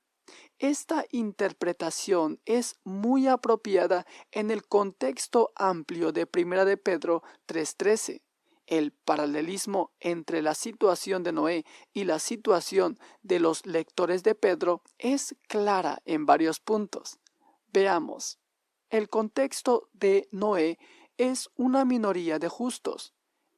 Esta 0.64 1.04
interpretación 1.12 2.40
es 2.46 2.80
muy 2.86 3.28
apropiada 3.28 4.06
en 4.32 4.50
el 4.50 4.66
contexto 4.66 5.52
amplio 5.58 6.14
de 6.14 6.26
Primera 6.26 6.64
de 6.64 6.78
Pedro 6.78 7.22
3:13 7.48 8.22
el 8.68 8.94
paralelismo 8.94 9.92
entre 10.00 10.42
la 10.42 10.56
situación 10.56 11.22
de 11.24 11.34
Noé 11.34 11.66
y 11.92 12.06
la 12.06 12.18
situación 12.18 12.98
de 13.24 13.42
los 13.42 13.66
lectores 13.66 14.24
de 14.24 14.36
Pedro 14.36 14.82
es 15.00 15.36
clara 15.50 16.02
en 16.06 16.26
varios 16.26 16.62
puntos. 16.62 17.20
Veamos. 17.74 18.40
El 18.90 19.10
contexto 19.10 19.90
de 19.92 20.30
Noé 20.32 20.80
es 21.18 21.50
una 21.58 21.84
minoría 21.84 22.40
de 22.40 22.48
justos. 22.48 23.14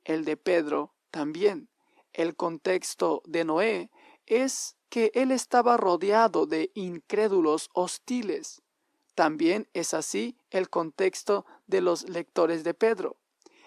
El 0.06 0.26
de 0.26 0.38
Pedro 0.38 0.96
también. 1.12 1.70
El 2.14 2.36
contexto 2.36 3.22
de 3.26 3.46
Noé 3.46 3.92
es 4.26 4.75
que 4.90 5.12
él 5.14 5.32
estaba 5.32 5.78
rodeado 5.78 6.46
de 6.46 6.72
incrédulos 6.74 7.70
hostiles. 7.74 8.62
También 9.16 9.70
es 9.74 9.94
así 9.94 10.38
el 10.50 10.70
contexto 10.70 11.46
de 11.68 11.82
los 11.82 12.10
lectores 12.10 12.64
de 12.64 12.74
Pedro. 12.74 13.18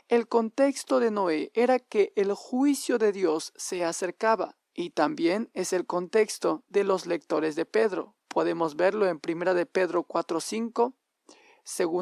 El 0.09 0.27
contexto 0.27 1.01
de 1.01 1.11
Noé 1.11 1.51
era 1.55 1.79
que 1.79 2.13
el 2.17 2.33
juicio 2.33 2.99
de 2.99 3.13
Dios 3.13 3.53
se 3.57 3.85
acercaba 3.85 4.57
y 4.75 4.91
también 4.91 5.51
es 5.55 5.73
el 5.73 5.87
contexto 5.87 6.65
de 6.69 6.85
los 6.85 7.07
lectores 7.07 7.57
de 7.57 7.67
Pedro. 7.67 8.15
Podemos 8.29 8.77
verlo 8.77 9.07
en 9.07 9.21
1 9.27 9.55
de 9.55 9.67
Pedro 9.67 10.07
4.5, 10.07 10.95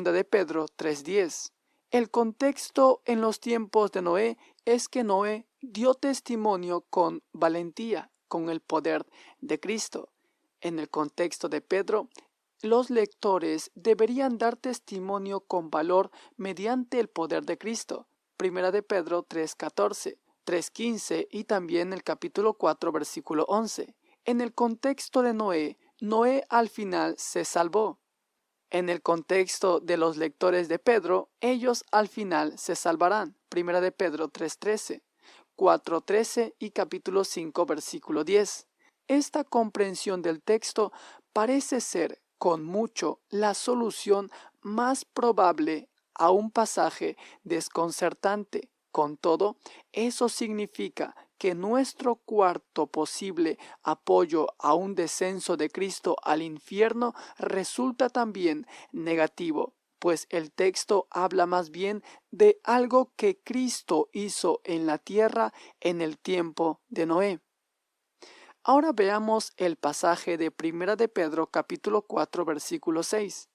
2 0.05 0.15
de 0.15 0.25
Pedro 0.25 0.67
3.10. 0.77 1.53
El 1.91 2.11
contexto 2.11 3.01
en 3.05 3.21
los 3.21 3.41
tiempos 3.41 3.93
de 3.93 4.03
Noé 4.03 4.39
es 4.65 4.89
que 4.89 5.05
Noé 5.05 5.47
dio 5.61 5.95
testimonio 5.95 6.83
con 6.91 7.23
valentía, 7.33 8.11
con 8.29 8.51
el 8.51 8.61
poder 8.61 9.07
de 9.41 9.61
Cristo. 9.61 10.11
En 10.61 10.79
el 10.79 10.89
contexto 10.89 11.49
de 11.49 11.61
Pedro 11.61 12.09
los 12.63 12.89
lectores 12.89 13.71
deberían 13.75 14.39
dar 14.39 14.57
testimonio 14.57 15.41
con 15.41 15.71
valor 15.71 16.11
mediante 16.37 16.99
el 16.99 17.09
poder 17.09 17.45
de 17.45 17.59
Cristo. 17.59 18.09
Primera 18.37 18.71
de 18.71 18.83
Pedro 18.83 19.27
3.14, 19.27 20.19
3.15 20.47 21.29
y 21.31 21.45
también 21.45 21.93
el 21.93 22.03
capítulo 22.03 22.55
4 22.55 22.93
versículo 22.93 23.45
11. 23.49 23.95
En 24.25 24.41
el 24.41 24.55
contexto 24.55 25.23
de 25.23 25.35
Noé, 25.35 25.79
Noé 26.01 26.45
al 26.49 26.69
final 26.69 27.15
se 27.19 27.45
salvó. 27.45 28.01
En 28.71 28.89
el 28.89 29.01
contexto 29.01 29.79
de 29.79 29.97
los 29.97 30.17
lectores 30.17 30.69
de 30.69 30.79
Pedro, 30.79 31.31
ellos 31.41 31.85
al 31.93 32.09
final 32.09 32.59
se 32.59 32.75
salvarán. 32.75 33.37
Primera 33.49 33.81
de 33.81 33.93
Pedro 33.93 34.29
3.13, 34.29 35.03
4.13 35.57 36.55
y 36.59 36.71
capítulo 36.71 37.25
5 37.25 37.67
versículo 37.67 38.25
10. 38.25 38.67
Esta 39.09 39.45
comprensión 39.45 40.21
del 40.21 40.43
texto 40.43 40.93
parece 41.33 41.81
ser 41.81 42.21
con 42.39 42.65
mucho 42.65 43.21
la 43.31 43.55
solución 43.55 44.31
más 44.61 45.05
probable 45.05 45.89
a 46.15 46.31
un 46.31 46.51
pasaje 46.51 47.17
desconcertante. 47.45 48.69
Con 48.93 49.17
todo, 49.17 49.57
eso 49.93 50.29
significa 50.29 51.15
que 51.39 51.55
nuestro 51.55 52.17
cuarto 52.17 52.87
posible 52.87 53.59
apoyo 53.83 54.49
a 54.59 54.75
un 54.75 54.95
descenso 54.95 55.57
de 55.57 55.69
Cristo 55.69 56.17
al 56.23 56.41
infierno 56.41 57.15
resulta 57.39 58.09
también 58.09 58.67
negativo, 58.93 59.75
pues 59.99 60.27
el 60.31 60.53
texto 60.53 61.07
habla 61.11 61.47
más 61.47 61.71
bien 61.71 62.03
de 62.31 62.61
algo 62.65 63.13
que 63.17 63.39
Cristo 63.43 64.09
hizo 64.13 64.61
en 64.65 64.87
la 64.87 64.99
tierra 64.99 65.53
en 65.81 66.01
el 66.01 66.19
tiempo 66.19 66.81
de 66.89 67.07
Noé. 67.07 67.41
Ahora 68.63 68.93
veamos 68.93 69.53
el 69.57 69.77
pasaje 69.77 70.37
de 70.37 70.51
Primera 70.51 70.97
de 70.97 71.09
Pedro 71.09 71.47
capítulo 71.49 72.03
4 72.03 72.45
versículo 72.45 73.03
6. 73.03 73.49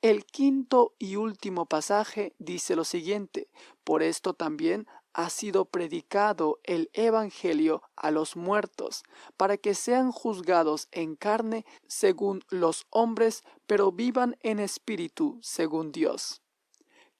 El 0.00 0.26
quinto 0.26 0.94
y 0.98 1.16
último 1.16 1.66
pasaje 1.66 2.34
dice 2.38 2.76
lo 2.76 2.84
siguiente, 2.84 3.48
por 3.84 4.02
esto 4.02 4.34
también 4.34 4.86
ha 5.14 5.30
sido 5.30 5.64
predicado 5.64 6.58
el 6.64 6.90
Evangelio 6.92 7.82
a 7.96 8.10
los 8.10 8.36
muertos, 8.36 9.04
para 9.36 9.56
que 9.56 9.74
sean 9.74 10.12
juzgados 10.12 10.88
en 10.90 11.16
carne 11.16 11.64
según 11.86 12.42
los 12.50 12.86
hombres, 12.90 13.42
pero 13.66 13.92
vivan 13.92 14.36
en 14.40 14.58
espíritu 14.58 15.38
según 15.40 15.92
Dios. 15.92 16.42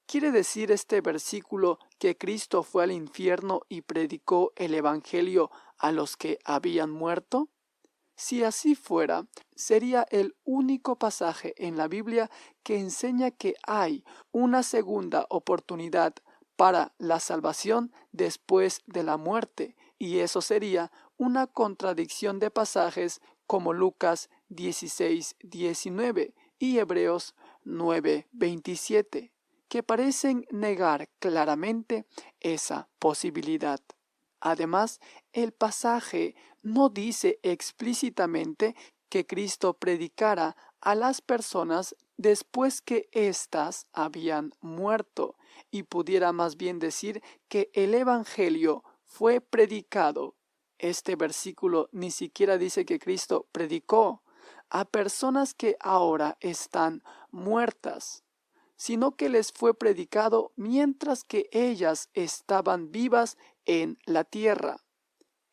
¿Quiere 0.06 0.32
decir 0.32 0.70
este 0.70 1.00
versículo 1.00 1.78
que 1.98 2.18
Cristo 2.18 2.62
fue 2.62 2.84
al 2.84 2.92
infierno 2.92 3.62
y 3.70 3.80
predicó 3.80 4.52
el 4.56 4.74
Evangelio 4.74 5.50
a 5.78 5.92
los 5.92 6.16
que 6.16 6.38
habían 6.44 6.90
muerto? 6.90 7.48
Si 8.16 8.44
así 8.44 8.74
fuera, 8.74 9.26
sería 9.56 10.06
el 10.10 10.36
único 10.44 10.96
pasaje 10.96 11.54
en 11.56 11.76
la 11.76 11.88
Biblia 11.88 12.30
que 12.62 12.78
enseña 12.78 13.30
que 13.30 13.54
hay 13.66 14.04
una 14.30 14.62
segunda 14.62 15.26
oportunidad 15.30 16.14
para 16.56 16.94
la 16.98 17.20
salvación 17.20 17.93
después 18.12 18.82
de 18.86 19.02
la 19.02 19.16
muerte, 19.16 19.76
y 19.98 20.18
eso 20.18 20.40
sería 20.40 20.93
una 21.16 21.47
contradicción 21.47 22.39
de 22.39 22.51
pasajes 22.51 23.20
como 23.47 23.72
Lucas 23.72 24.31
16, 24.48 25.36
19 25.40 26.35
y 26.59 26.78
Hebreos 26.78 27.35
9:27, 27.64 29.32
que 29.68 29.82
parecen 29.82 30.47
negar 30.51 31.09
claramente 31.18 32.06
esa 32.40 32.89
posibilidad. 32.98 33.81
Además, 34.40 35.01
el 35.32 35.52
pasaje 35.52 36.36
no 36.62 36.89
dice 36.89 37.39
explícitamente 37.43 38.76
que 39.09 39.26
Cristo 39.26 39.74
predicara 39.74 40.56
a 40.85 40.94
las 40.94 41.23
personas 41.23 41.97
después 42.19 42.82
que 42.82 43.09
éstas 43.12 43.86
habían 43.93 44.52
muerto, 44.61 45.36
y 45.70 45.85
pudiera 45.85 46.32
más 46.32 46.56
bien 46.56 46.78
decir 46.78 47.23
que 47.48 47.70
el 47.73 47.94
Evangelio 47.94 48.85
fue 49.02 49.40
predicado. 49.40 50.35
Este 50.78 51.16
versículo 51.16 51.89
ni 51.93 52.11
siquiera 52.11 52.59
dice 52.59 52.85
que 52.85 52.98
Cristo 52.98 53.47
predicó 53.51 54.23
a 54.69 54.85
personas 54.85 55.55
que 55.55 55.77
ahora 55.81 56.36
están 56.40 57.02
muertas, 57.31 58.23
sino 58.77 59.16
que 59.16 59.28
les 59.28 59.52
fue 59.52 59.73
predicado 59.73 60.52
mientras 60.56 61.24
que 61.24 61.48
ellas 61.51 62.11
estaban 62.12 62.93
vivas 62.93 63.39
en 63.65 63.98
la 64.05 64.24
tierra. 64.24 64.85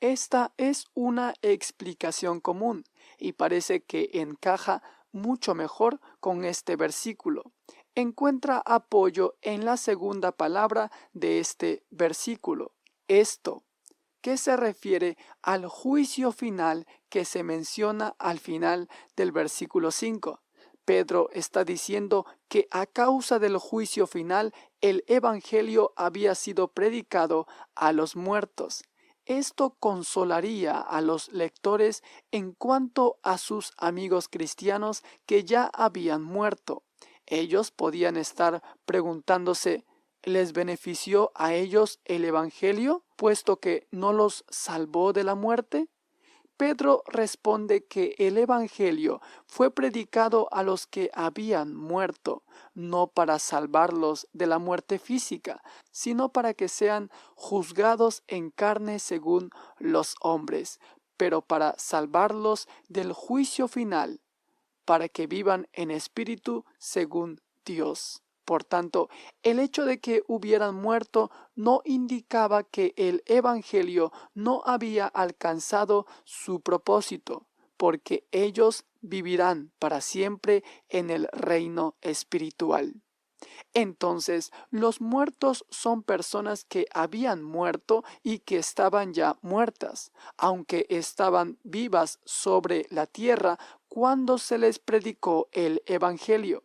Esta 0.02 0.54
es 0.58 0.88
una 0.94 1.36
explicación 1.42 2.42
común 2.42 2.84
y 3.18 3.34
parece 3.34 3.84
que 3.84 4.10
encaja 4.14 4.82
mucho 5.12 5.56
mejor 5.56 6.00
con 6.20 6.46
este 6.46 6.76
versículo. 6.76 7.52
Encuentra 7.96 8.62
apoyo 8.66 9.36
en 9.42 9.66
la 9.66 9.78
segunda 9.78 10.32
palabra 10.32 10.92
de 11.14 11.40
este 11.40 11.84
versículo, 11.90 12.74
esto, 13.08 13.64
que 14.22 14.38
se 14.38 14.56
refiere 14.56 15.18
al 15.42 15.66
juicio 15.66 16.32
final 16.32 16.88
que 17.10 17.26
se 17.26 17.44
menciona 17.44 18.16
al 18.20 18.40
final 18.40 18.88
del 19.16 19.32
versículo 19.32 19.92
5. 19.92 20.42
Pedro 20.86 21.30
está 21.32 21.64
diciendo 21.64 22.26
que 22.48 22.68
a 22.72 22.86
causa 22.86 23.40
del 23.40 23.58
juicio 23.58 24.08
final 24.08 24.54
el 24.82 25.04
Evangelio 25.08 25.94
había 25.96 26.36
sido 26.36 26.70
predicado 26.70 27.48
a 27.76 27.92
los 27.92 28.16
muertos. 28.16 28.84
Esto 29.32 29.78
consolaría 29.80 30.78
a 30.78 31.00
los 31.00 31.32
lectores 31.32 32.04
en 32.32 32.52
cuanto 32.52 33.18
a 33.24 33.38
sus 33.38 33.72
amigos 33.78 34.28
cristianos 34.28 35.06
que 35.26 35.46
ya 35.46 35.72
habían 35.74 36.22
muerto. 36.22 36.84
Ellos 37.28 37.72
podían 37.72 38.18
estar 38.18 38.62
preguntándose 38.84 39.86
¿Les 40.24 40.52
benefició 40.52 41.32
a 41.34 41.54
ellos 41.54 42.02
el 42.04 42.26
Evangelio, 42.26 43.06
puesto 43.16 43.62
que 43.62 43.88
no 43.90 44.12
los 44.12 44.44
salvó 44.50 45.14
de 45.14 45.24
la 45.24 45.36
muerte? 45.36 45.88
Pedro 46.62 47.02
responde 47.08 47.86
que 47.86 48.14
el 48.20 48.38
Evangelio 48.38 49.20
fue 49.48 49.72
predicado 49.72 50.48
a 50.52 50.62
los 50.62 50.86
que 50.86 51.10
habían 51.16 51.76
muerto, 51.76 52.44
no 52.76 53.08
para 53.08 53.40
salvarlos 53.40 54.28
de 54.32 54.46
la 54.46 54.60
muerte 54.60 55.00
física, 55.00 55.64
sino 55.90 56.32
para 56.32 56.54
que 56.54 56.68
sean 56.68 57.10
juzgados 57.34 58.22
en 58.28 58.52
carne 58.52 59.00
según 59.00 59.50
los 59.80 60.14
hombres, 60.22 60.80
pero 61.18 61.42
para 61.42 61.74
salvarlos 61.80 62.68
del 62.88 63.12
juicio 63.12 63.68
final, 63.68 64.22
para 64.86 65.10
que 65.10 65.26
vivan 65.26 65.68
en 65.74 65.90
espíritu 65.90 66.64
según 66.78 67.42
Dios. 67.66 68.22
Por 68.52 68.66
tanto, 68.66 69.10
el 69.44 69.60
hecho 69.60 69.86
de 69.86 70.02
que 70.02 70.24
hubieran 70.28 70.76
muerto 70.76 71.32
no 71.56 71.82
indicaba 71.86 72.64
que 72.66 72.94
el 72.98 73.24
Evangelio 73.26 74.12
no 74.34 74.62
había 74.66 75.08
alcanzado 75.08 76.06
su 76.26 76.60
propósito, 76.60 77.48
porque 77.78 78.28
ellos 78.34 78.84
vivirán 79.00 79.72
para 79.80 80.02
siempre 80.02 80.66
en 80.90 81.12
el 81.12 81.30
reino 81.32 81.96
espiritual. 82.02 83.02
Entonces, 83.74 84.52
los 84.70 85.00
muertos 85.00 85.66
son 85.70 86.04
personas 86.04 86.66
que 86.66 86.88
habían 86.94 87.44
muerto 87.44 88.04
y 88.22 88.40
que 88.40 88.58
estaban 88.58 89.14
ya 89.14 89.38
muertas, 89.42 90.12
aunque 90.36 90.88
estaban 90.90 91.58
vivas 91.64 92.20
sobre 92.26 92.86
la 92.90 93.08
tierra 93.08 93.58
cuando 93.88 94.38
se 94.38 94.58
les 94.58 94.78
predicó 94.78 95.48
el 95.54 95.82
Evangelio. 95.86 96.64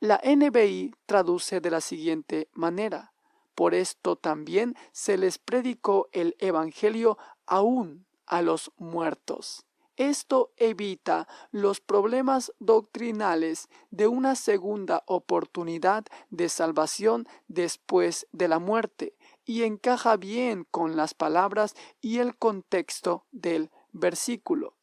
La 0.00 0.20
NBI 0.22 0.94
traduce 1.06 1.62
de 1.62 1.70
la 1.70 1.80
siguiente 1.80 2.50
manera. 2.52 3.14
Por 3.54 3.72
esto 3.72 4.16
también 4.16 4.76
se 4.92 5.16
les 5.16 5.38
predicó 5.38 6.10
el 6.12 6.36
Evangelio 6.38 7.16
aún 7.46 8.04
a 8.26 8.42
los 8.42 8.70
muertos. 8.76 9.64
Esto 9.96 10.52
evita 10.58 11.26
los 11.50 11.80
problemas 11.80 12.52
doctrinales 12.58 13.70
de 13.90 14.06
una 14.06 14.34
segunda 14.34 15.02
oportunidad 15.06 16.04
de 16.28 16.50
salvación 16.50 17.26
después 17.48 18.26
de 18.32 18.48
la 18.48 18.58
muerte 18.58 19.16
y 19.46 19.62
encaja 19.62 20.18
bien 20.18 20.66
con 20.70 20.96
las 20.96 21.14
palabras 21.14 21.74
y 22.02 22.18
el 22.18 22.36
contexto 22.36 23.24
del 23.32 23.70
versículo. 23.92 24.76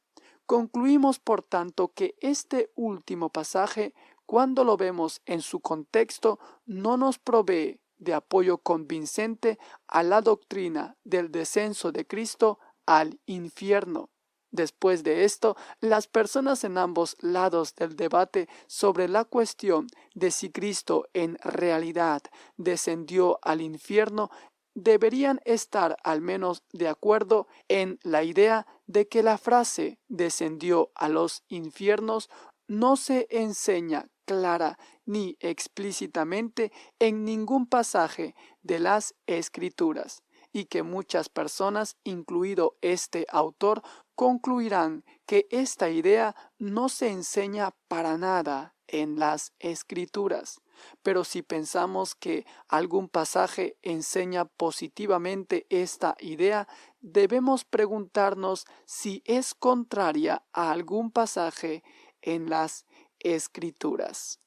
Concluimos, 0.45 1.19
por 1.19 1.41
tanto, 1.41 1.93
que 1.93 2.15
este 2.19 2.71
último 2.75 3.29
pasaje 3.29 3.93
cuando 4.33 4.63
lo 4.63 4.77
vemos 4.77 5.21
en 5.27 5.43
su 5.43 5.59
contexto, 5.59 6.39
no 6.65 6.97
nos 6.97 7.19
provee 7.19 7.79
de 7.99 8.15
apoyo 8.15 8.57
convincente 8.57 9.59
a 9.87 10.01
la 10.01 10.21
doctrina 10.21 10.97
del 11.03 11.31
descenso 11.31 11.91
de 11.91 12.07
Cristo 12.07 12.57
al 12.87 13.19
infierno. 13.27 14.09
Después 14.49 15.03
de 15.03 15.23
esto, 15.23 15.55
las 15.81 16.07
personas 16.07 16.63
en 16.63 16.79
ambos 16.79 17.15
lados 17.19 17.75
del 17.75 17.95
debate 17.95 18.49
sobre 18.65 19.07
la 19.07 19.23
cuestión 19.23 19.85
de 20.15 20.31
si 20.31 20.49
Cristo 20.49 21.05
en 21.13 21.37
realidad 21.43 22.23
descendió 22.57 23.37
al 23.43 23.61
infierno 23.61 24.31
deberían 24.73 25.41
estar 25.45 25.95
al 26.03 26.21
menos 26.21 26.63
de 26.71 26.87
acuerdo 26.87 27.45
en 27.67 27.99
la 28.01 28.23
idea 28.23 28.65
de 28.87 29.07
que 29.07 29.21
la 29.21 29.37
frase 29.37 29.99
descendió 30.07 30.89
a 30.95 31.07
los 31.07 31.43
infiernos 31.49 32.31
no 32.67 32.95
se 32.95 33.27
enseña 33.29 34.07
clara 34.25 34.77
ni 35.05 35.37
explícitamente 35.39 36.71
en 36.99 37.25
ningún 37.25 37.67
pasaje 37.67 38.35
de 38.61 38.79
las 38.79 39.15
escrituras 39.25 40.23
y 40.53 40.65
que 40.65 40.83
muchas 40.83 41.29
personas, 41.29 41.97
incluido 42.03 42.77
este 42.81 43.25
autor, 43.29 43.81
concluirán 44.15 45.03
que 45.25 45.47
esta 45.49 45.89
idea 45.89 46.35
no 46.59 46.89
se 46.89 47.09
enseña 47.09 47.75
para 47.87 48.17
nada 48.17 48.75
en 48.87 49.17
las 49.17 49.53
escrituras. 49.59 50.61
Pero 51.01 51.23
si 51.23 51.41
pensamos 51.41 52.13
que 52.15 52.45
algún 52.67 53.09
pasaje 53.09 53.77
enseña 53.81 54.45
positivamente 54.45 55.65
esta 55.69 56.15
idea, 56.19 56.67
debemos 57.01 57.65
preguntarnos 57.65 58.65
si 58.85 59.23
es 59.25 59.55
contraria 59.55 60.45
a 60.53 60.71
algún 60.71 61.11
pasaje 61.11 61.83
en 62.21 62.49
las 62.49 62.85
escrituras. 63.23 64.39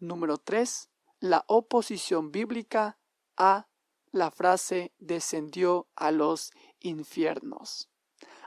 Número 0.00 0.38
3. 0.38 0.88
La 1.20 1.44
oposición 1.48 2.30
bíblica 2.30 2.98
a 3.36 3.68
la 4.12 4.30
frase 4.30 4.92
descendió 4.98 5.88
a 5.96 6.10
los 6.10 6.52
infiernos. 6.80 7.88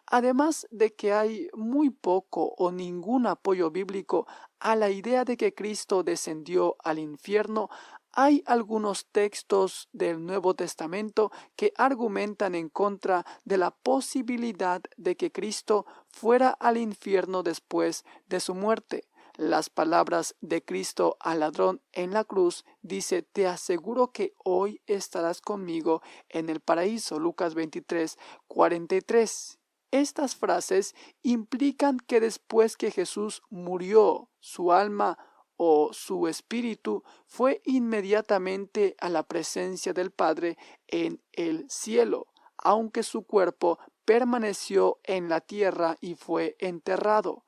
Además 0.06 0.68
de 0.72 0.94
que 0.94 1.14
hay 1.14 1.50
muy 1.54 1.90
poco 1.90 2.54
o 2.58 2.72
ningún 2.72 3.28
apoyo 3.28 3.72
bíblico 3.72 4.28
a 4.60 4.76
la 4.76 4.90
idea 4.90 5.24
de 5.24 5.38
que 5.38 5.54
Cristo 5.54 6.04
descendió 6.04 6.76
al 6.84 7.00
infierno, 7.00 7.70
hay 8.14 8.44
algunos 8.46 9.06
textos 9.06 9.88
del 9.94 10.26
Nuevo 10.26 10.54
Testamento 10.54 11.32
que 11.56 11.72
argumentan 11.78 12.56
en 12.56 12.68
contra 12.68 13.26
de 13.46 13.58
la 13.58 13.72
posibilidad 13.72 14.82
de 14.98 15.16
que 15.16 15.32
Cristo 15.32 15.86
fuera 16.10 16.50
al 16.50 16.78
infierno 16.78 17.42
después 17.42 18.04
de 18.28 18.42
su 18.42 18.54
muerte 18.54 19.08
las 19.42 19.72
palabras 19.72 20.36
de 20.42 20.64
Cristo 20.64 21.18
al 21.20 21.40
ladrón 21.40 21.82
en 21.94 22.12
la 22.12 22.24
cruz, 22.24 22.64
dice, 22.84 23.24
te 23.24 23.48
aseguro 23.48 24.12
que 24.12 24.36
hoy 24.38 24.82
estarás 24.86 25.42
conmigo 25.42 26.04
en 26.30 26.50
el 26.50 26.60
paraíso. 26.60 27.20
Lucas 27.20 27.56
23, 27.56 28.20
43. 28.48 29.60
Estas 29.90 30.36
frases 30.36 30.94
implican 31.24 31.98
que 31.98 32.20
después 32.20 32.78
que 32.78 32.92
Jesús 32.92 33.42
murió, 33.50 34.30
su 34.40 34.72
alma 34.72 35.18
o 35.58 35.92
su 35.92 36.28
espíritu 36.28 37.04
fue 37.26 37.62
inmediatamente 37.66 38.96
a 39.00 39.10
la 39.10 39.24
presencia 39.24 39.92
del 39.92 40.12
Padre 40.12 40.58
en 40.88 41.20
el 41.32 41.68
cielo, 41.68 42.28
aunque 42.58 43.02
su 43.02 43.24
cuerpo 43.24 43.80
permaneció 44.06 45.00
en 45.04 45.30
la 45.30 45.42
tierra 45.42 45.98
y 46.00 46.14
fue 46.14 46.56
enterrado. 46.60 47.44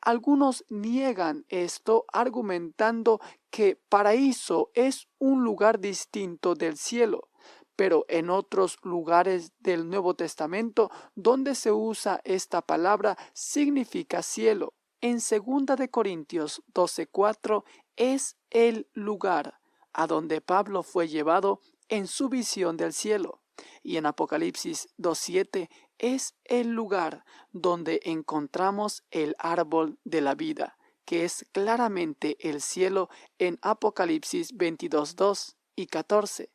Algunos 0.00 0.64
niegan 0.68 1.44
esto 1.48 2.04
argumentando 2.12 3.20
que 3.50 3.76
paraíso 3.88 4.70
es 4.74 5.08
un 5.18 5.42
lugar 5.42 5.80
distinto 5.80 6.54
del 6.54 6.76
cielo, 6.76 7.28
pero 7.74 8.04
en 8.08 8.30
otros 8.30 8.78
lugares 8.82 9.52
del 9.58 9.88
Nuevo 9.88 10.14
Testamento 10.14 10.90
donde 11.14 11.54
se 11.54 11.72
usa 11.72 12.20
esta 12.24 12.62
palabra 12.62 13.16
significa 13.32 14.22
cielo. 14.22 14.74
En 15.00 15.18
2 15.18 15.76
de 15.76 15.88
Corintios 15.90 16.62
12:4 16.74 17.64
es 17.96 18.36
el 18.50 18.88
lugar 18.94 19.60
a 19.92 20.06
donde 20.06 20.40
Pablo 20.40 20.82
fue 20.82 21.08
llevado 21.08 21.60
en 21.88 22.06
su 22.06 22.28
visión 22.28 22.76
del 22.76 22.92
cielo. 22.92 23.40
Y 23.82 23.96
en 23.96 24.06
Apocalipsis 24.06 24.88
2.7 24.98 25.68
es 25.98 26.34
el 26.44 26.68
lugar 26.70 27.24
donde 27.52 28.00
encontramos 28.04 29.04
el 29.10 29.34
árbol 29.38 29.98
de 30.04 30.20
la 30.20 30.34
vida, 30.34 30.76
que 31.04 31.24
es 31.24 31.46
claramente 31.52 32.36
el 32.48 32.60
cielo 32.60 33.08
en 33.38 33.58
Apocalipsis 33.62 34.54
22.2 34.54 35.56
y 35.76 35.86
14. 35.86 36.50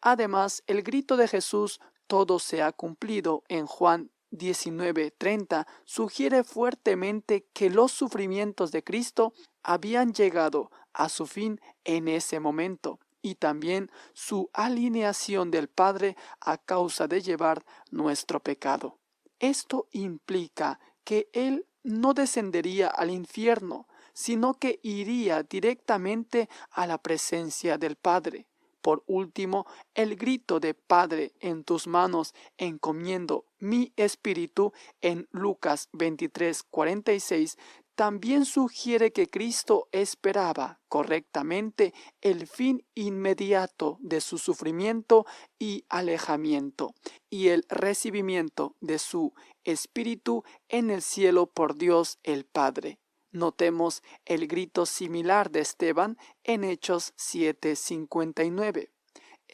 Además, 0.00 0.62
el 0.66 0.82
grito 0.82 1.16
de 1.16 1.28
Jesús, 1.28 1.80
todo 2.06 2.38
se 2.38 2.62
ha 2.62 2.72
cumplido 2.72 3.42
en 3.48 3.66
Juan 3.66 4.10
19:30 4.30 5.66
sugiere 5.84 6.42
fuertemente 6.42 7.46
que 7.52 7.70
los 7.70 7.92
sufrimientos 7.92 8.72
de 8.72 8.82
Cristo 8.82 9.32
habían 9.62 10.12
llegado 10.12 10.70
a 10.92 11.08
su 11.08 11.26
fin 11.26 11.60
en 11.84 12.08
ese 12.08 12.40
momento 12.40 12.98
y 13.24 13.36
también 13.36 13.90
su 14.12 14.50
alineación 14.52 15.50
del 15.50 15.68
Padre 15.68 16.14
a 16.40 16.58
causa 16.58 17.08
de 17.08 17.22
llevar 17.22 17.64
nuestro 17.90 18.38
pecado. 18.40 18.98
Esto 19.38 19.88
implica 19.92 20.78
que 21.04 21.30
Él 21.32 21.66
no 21.82 22.12
descendería 22.12 22.88
al 22.88 23.10
infierno, 23.10 23.88
sino 24.12 24.52
que 24.52 24.78
iría 24.82 25.42
directamente 25.42 26.50
a 26.70 26.86
la 26.86 26.98
presencia 26.98 27.78
del 27.78 27.96
Padre. 27.96 28.46
Por 28.82 29.02
último, 29.06 29.66
el 29.94 30.16
grito 30.16 30.60
de 30.60 30.74
Padre 30.74 31.32
en 31.40 31.64
tus 31.64 31.86
manos 31.86 32.34
encomiendo 32.58 33.46
mi 33.58 33.94
espíritu 33.96 34.74
en 35.00 35.26
Lucas 35.30 35.88
23, 35.94 36.62
46 36.64 37.56
también 37.94 38.44
sugiere 38.44 39.12
que 39.12 39.28
Cristo 39.28 39.88
esperaba 39.92 40.80
correctamente 40.88 41.94
el 42.20 42.46
fin 42.46 42.84
inmediato 42.94 43.98
de 44.00 44.20
su 44.20 44.38
sufrimiento 44.38 45.26
y 45.58 45.84
alejamiento 45.88 46.94
y 47.30 47.48
el 47.48 47.64
recibimiento 47.68 48.76
de 48.80 48.98
su 48.98 49.32
espíritu 49.64 50.44
en 50.68 50.90
el 50.90 51.02
cielo 51.02 51.46
por 51.46 51.76
Dios 51.76 52.18
el 52.22 52.44
Padre. 52.44 52.98
Notemos 53.30 54.02
el 54.24 54.46
grito 54.46 54.86
similar 54.86 55.50
de 55.50 55.60
Esteban 55.60 56.16
en 56.44 56.62
Hechos 56.62 57.14
7:59. 57.16 58.93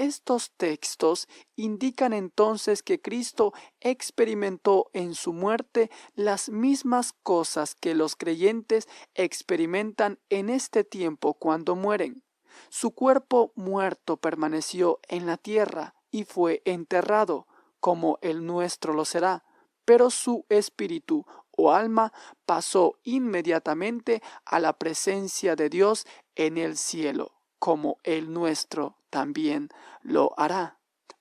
Estos 0.01 0.53
textos 0.57 1.29
indican 1.57 2.15
entonces 2.15 2.83
que 2.83 3.03
Cristo 3.03 3.53
experimentó 3.81 4.89
en 4.95 5.15
su 5.15 5.35
muerte 5.35 5.91
las 6.15 6.49
mismas 6.49 7.13
cosas 7.23 7.75
que 7.75 7.95
los 7.95 8.17
creyentes 8.17 8.89
experimentan 9.13 10.19
en 10.31 10.49
este 10.49 10.85
tiempo 10.85 11.35
cuando 11.35 11.77
mueren. 11.77 12.25
Su 12.71 12.93
cuerpo 12.93 13.53
muerto 13.57 14.17
permaneció 14.17 15.01
en 15.07 15.27
la 15.27 15.37
tierra 15.37 15.95
y 16.11 16.25
fue 16.25 16.63
enterrado, 16.65 17.47
como 17.79 18.19
el 18.23 18.47
nuestro 18.47 18.95
lo 18.95 19.05
será, 19.05 19.45
pero 19.85 20.09
su 20.09 20.47
espíritu 20.49 21.27
o 21.51 21.73
alma 21.73 22.15
pasó 22.47 22.99
inmediatamente 23.03 24.23
a 24.47 24.61
la 24.61 24.73
presencia 24.79 25.57
de 25.57 25.69
Dios 25.69 26.07
en 26.37 26.57
el 26.57 26.79
cielo, 26.79 27.33
como 27.59 27.99
el 28.03 28.33
nuestro 28.33 28.97
también 29.11 29.69
lo 30.03 30.33
hará. 30.39 30.79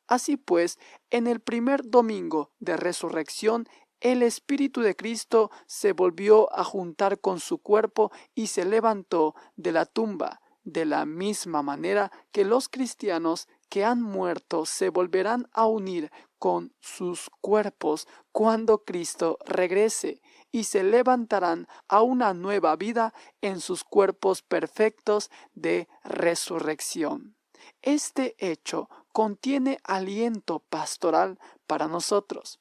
Así 0.08 0.38
pues, 0.38 0.80
en 1.10 1.28
el 1.28 1.40
primer 1.40 1.90
domingo 1.90 2.52
de 2.60 2.78
resurrección, 2.78 3.68
el 4.00 4.24
Espíritu 4.24 4.82
de 4.82 4.96
Cristo 4.96 5.52
se 5.68 5.92
volvió 5.92 6.52
a 6.58 6.64
juntar 6.64 7.20
con 7.20 7.40
su 7.40 7.58
cuerpo 7.58 8.12
y 8.34 8.48
se 8.48 8.64
levantó 8.64 9.36
de 9.56 9.72
la 9.74 9.86
tumba, 9.86 10.42
de 10.64 10.86
la 10.86 11.06
misma 11.06 11.62
manera 11.62 12.12
que 12.32 12.46
los 12.46 12.70
cristianos 12.70 13.48
que 13.70 13.84
han 13.84 14.02
muerto 14.02 14.66
se 14.66 14.90
volverán 14.90 15.48
a 15.52 15.66
unir 15.66 16.12
con 16.38 16.74
sus 16.80 17.30
cuerpos 17.42 18.08
cuando 18.32 18.84
Cristo 18.84 19.38
regrese 19.46 20.22
y 20.52 20.64
se 20.64 20.84
levantarán 20.84 21.68
a 21.88 22.02
una 22.02 22.34
nueva 22.34 22.76
vida 22.76 23.14
en 23.42 23.60
sus 23.60 23.84
cuerpos 23.84 24.42
perfectos 24.42 25.30
de 25.54 25.88
resurrección. 26.04 27.36
Este 27.82 28.36
hecho 28.38 28.90
contiene 29.12 29.80
aliento 29.84 30.60
pastoral 30.60 31.40
para 31.68 31.88
nosotros. 31.88 32.60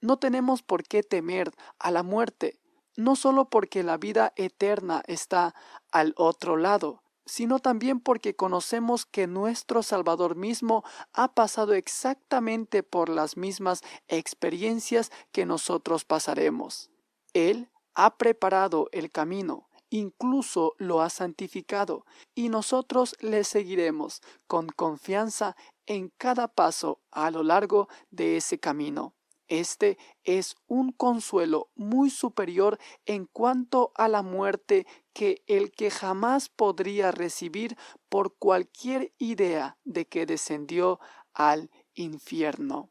No 0.00 0.18
tenemos 0.18 0.62
por 0.62 0.84
qué 0.84 1.02
temer 1.02 1.52
a 1.78 1.90
la 1.90 2.02
muerte, 2.02 2.60
no 2.96 3.16
solo 3.16 3.48
porque 3.48 3.82
la 3.82 3.96
vida 3.96 4.32
eterna 4.36 5.02
está 5.06 5.54
al 5.90 6.14
otro 6.16 6.56
lado, 6.56 7.02
sino 7.28 7.58
también 7.58 8.00
porque 8.00 8.34
conocemos 8.34 9.04
que 9.04 9.26
nuestro 9.26 9.82
Salvador 9.82 10.34
mismo 10.34 10.82
ha 11.12 11.34
pasado 11.34 11.74
exactamente 11.74 12.82
por 12.82 13.08
las 13.08 13.36
mismas 13.36 13.82
experiencias 14.08 15.12
que 15.30 15.44
nosotros 15.44 16.04
pasaremos. 16.04 16.90
Él 17.34 17.70
ha 17.94 18.16
preparado 18.16 18.88
el 18.92 19.10
camino, 19.10 19.67
incluso 19.90 20.74
lo 20.78 21.00
ha 21.00 21.10
santificado, 21.10 22.04
y 22.34 22.48
nosotros 22.48 23.16
le 23.20 23.44
seguiremos 23.44 24.20
con 24.46 24.68
confianza 24.68 25.56
en 25.86 26.10
cada 26.16 26.48
paso 26.48 27.00
a 27.10 27.30
lo 27.30 27.42
largo 27.42 27.88
de 28.10 28.36
ese 28.36 28.58
camino. 28.58 29.14
Este 29.48 29.96
es 30.24 30.56
un 30.66 30.92
consuelo 30.92 31.70
muy 31.74 32.10
superior 32.10 32.78
en 33.06 33.24
cuanto 33.24 33.92
a 33.94 34.06
la 34.06 34.22
muerte 34.22 34.86
que 35.14 35.42
el 35.46 35.72
que 35.72 35.90
jamás 35.90 36.50
podría 36.50 37.10
recibir 37.12 37.76
por 38.10 38.36
cualquier 38.36 39.14
idea 39.16 39.78
de 39.84 40.06
que 40.06 40.26
descendió 40.26 41.00
al 41.32 41.70
infierno. 41.94 42.90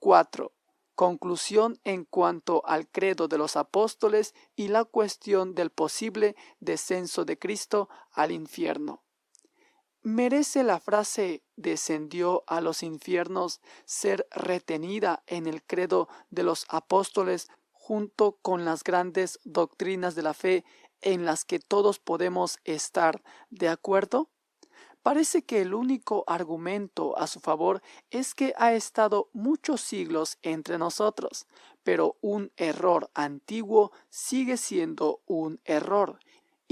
4. 0.00 0.52
Conclusión 0.94 1.80
en 1.84 2.04
cuanto 2.04 2.62
al 2.66 2.86
credo 2.88 3.26
de 3.26 3.38
los 3.38 3.56
apóstoles 3.56 4.34
y 4.54 4.68
la 4.68 4.84
cuestión 4.84 5.54
del 5.54 5.70
posible 5.70 6.36
descenso 6.60 7.24
de 7.24 7.38
Cristo 7.38 7.88
al 8.12 8.30
infierno. 8.30 9.02
¿Merece 10.02 10.64
la 10.64 10.80
frase 10.80 11.44
descendió 11.56 12.42
a 12.48 12.60
los 12.60 12.82
infiernos 12.82 13.60
ser 13.84 14.26
retenida 14.32 15.22
en 15.26 15.46
el 15.46 15.62
credo 15.62 16.08
de 16.30 16.42
los 16.42 16.66
apóstoles 16.68 17.48
junto 17.70 18.38
con 18.42 18.64
las 18.64 18.82
grandes 18.82 19.38
doctrinas 19.44 20.14
de 20.14 20.22
la 20.22 20.34
fe 20.34 20.64
en 21.00 21.24
las 21.24 21.44
que 21.44 21.60
todos 21.60 22.00
podemos 22.00 22.58
estar 22.64 23.22
de 23.50 23.68
acuerdo? 23.68 24.28
Parece 25.02 25.42
que 25.42 25.60
el 25.60 25.74
único 25.74 26.24
argumento 26.26 27.18
a 27.18 27.26
su 27.26 27.40
favor 27.40 27.82
es 28.10 28.34
que 28.34 28.54
ha 28.56 28.72
estado 28.72 29.28
muchos 29.32 29.80
siglos 29.80 30.38
entre 30.42 30.78
nosotros, 30.78 31.46
pero 31.82 32.16
un 32.20 32.52
error 32.56 33.10
antiguo 33.14 33.90
sigue 34.10 34.56
siendo 34.56 35.20
un 35.26 35.60
error 35.64 36.20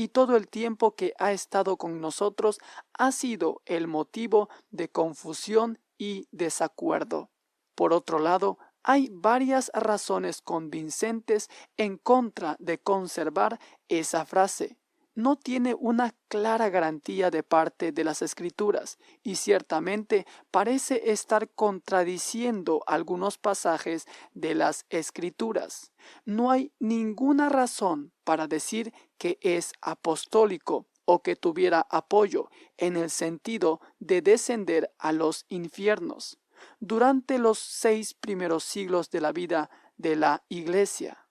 y 0.01 0.09
todo 0.09 0.37
el 0.37 0.49
tiempo 0.49 0.95
que 0.95 1.13
ha 1.19 1.33
estado 1.33 1.77
con 1.77 2.01
nosotros 2.01 2.59
ha 2.95 3.13
sido 3.13 3.61
el 3.67 3.87
motivo 3.87 4.49
de 4.71 4.89
confusión 4.89 5.79
y 5.99 6.27
desacuerdo. 6.31 7.29
Por 7.75 7.93
otro 7.93 8.19
lado, 8.19 8.59
hay 8.83 9.11
varias 9.13 9.71
razones 9.75 10.41
convincentes 10.41 11.51
en 11.77 11.99
contra 11.99 12.57
de 12.61 12.79
conservar 12.79 13.61
esa 13.89 14.25
frase 14.25 14.79
no 15.15 15.37
tiene 15.37 15.75
una 15.75 16.15
clara 16.29 16.71
garantía 16.71 17.31
de 17.31 17.43
parte 17.43 17.93
de 17.93 18.05
las 18.05 18.23
escrituras 18.23 18.99
y 19.23 19.37
ciertamente 19.37 20.27
parece 20.51 21.11
estar 21.11 21.49
contradiciendo 21.51 22.83
algunos 22.87 23.39
pasajes 23.39 24.07
de 24.33 24.55
las 24.55 24.87
escrituras. 24.89 25.93
No 26.25 26.51
hay 26.51 26.73
ninguna 26.79 27.49
razón 27.49 28.13
para 28.25 28.47
decir 28.47 28.93
que 29.19 29.39
es 29.43 29.73
apostólico 29.81 30.87
o 31.05 31.23
que 31.23 31.35
tuviera 31.35 31.87
apoyo 31.91 32.49
en 32.77 32.97
el 32.97 33.11
sentido 33.11 33.81
de 33.99 34.23
descender 34.23 34.95
a 34.99 35.13
los 35.13 35.45
infiernos 35.49 36.39
durante 36.79 37.39
los 37.39 37.59
seis 37.59 38.15
primeros 38.15 38.65
siglos 38.65 39.11
de 39.11 39.21
la 39.21 39.33
vida 39.33 39.71
de 39.97 40.15
la 40.15 40.45
Iglesia. 40.49 41.27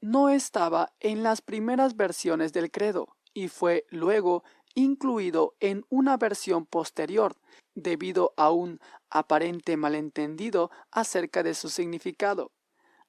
No 0.00 0.28
estaba 0.28 0.92
en 1.00 1.22
las 1.22 1.40
primeras 1.40 1.96
versiones 1.96 2.52
del 2.52 2.70
credo 2.70 3.16
y 3.34 3.48
fue 3.48 3.84
luego 3.90 4.44
incluido 4.74 5.54
en 5.60 5.84
una 5.90 6.16
versión 6.16 6.66
posterior 6.66 7.36
debido 7.74 8.32
a 8.36 8.50
un 8.50 8.80
aparente 9.10 9.76
malentendido 9.76 10.70
acerca 10.90 11.42
de 11.42 11.54
su 11.54 11.68
significado. 11.68 12.52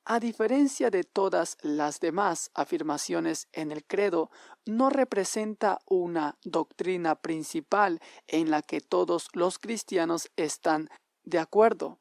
A 0.08 0.20
diferencia 0.20 0.92
de 0.92 1.04
todas 1.04 1.58
las 1.62 2.00
demás 2.00 2.52
afirmaciones 2.54 3.48
en 3.54 3.72
el 3.72 3.84
credo, 3.84 4.30
no 4.66 4.92
representa 4.92 5.80
una 5.88 6.38
doctrina 6.44 7.16
principal 7.16 8.00
en 8.28 8.52
la 8.52 8.62
que 8.62 8.82
todos 8.82 9.30
los 9.34 9.58
cristianos 9.58 10.30
están 10.36 10.90
de 11.24 11.40
acuerdo 11.40 11.98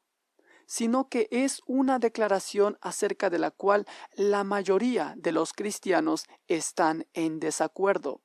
sino 0.67 1.09
que 1.09 1.27
es 1.31 1.61
una 1.65 1.99
declaración 1.99 2.77
acerca 2.81 3.29
de 3.29 3.39
la 3.39 3.51
cual 3.51 3.85
la 4.15 4.43
mayoría 4.43 5.13
de 5.17 5.31
los 5.31 5.53
cristianos 5.53 6.25
están 6.47 7.07
en 7.13 7.39
desacuerdo. 7.39 8.21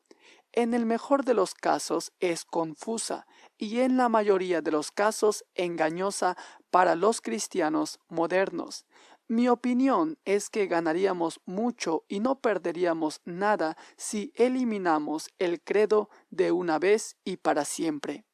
en 0.52 0.74
el 0.74 0.84
mejor 0.84 1.24
de 1.24 1.32
los 1.32 1.54
casos 1.54 2.12
es 2.18 2.44
confusa 2.44 3.26
y 3.56 3.80
en 3.80 3.96
la 3.96 4.08
mayoría 4.08 4.62
de 4.62 4.72
los 4.72 4.90
casos 4.90 5.44
engañosa 5.54 6.36
para 6.70 6.96
los 6.96 7.20
cristianos 7.20 8.00
modernos. 8.08 8.84
Mi 9.28 9.48
opinión 9.48 10.18
es 10.24 10.50
que 10.50 10.66
ganaríamos 10.66 11.40
mucho 11.44 12.04
y 12.08 12.18
no 12.18 12.40
perderíamos 12.40 13.20
nada 13.24 13.76
si 13.96 14.32
eliminamos 14.34 15.28
el 15.38 15.62
credo 15.62 16.10
de 16.30 16.50
una 16.50 16.80
vez 16.80 17.16
y 17.22 17.36
para 17.36 17.64
siempre. 17.64 18.24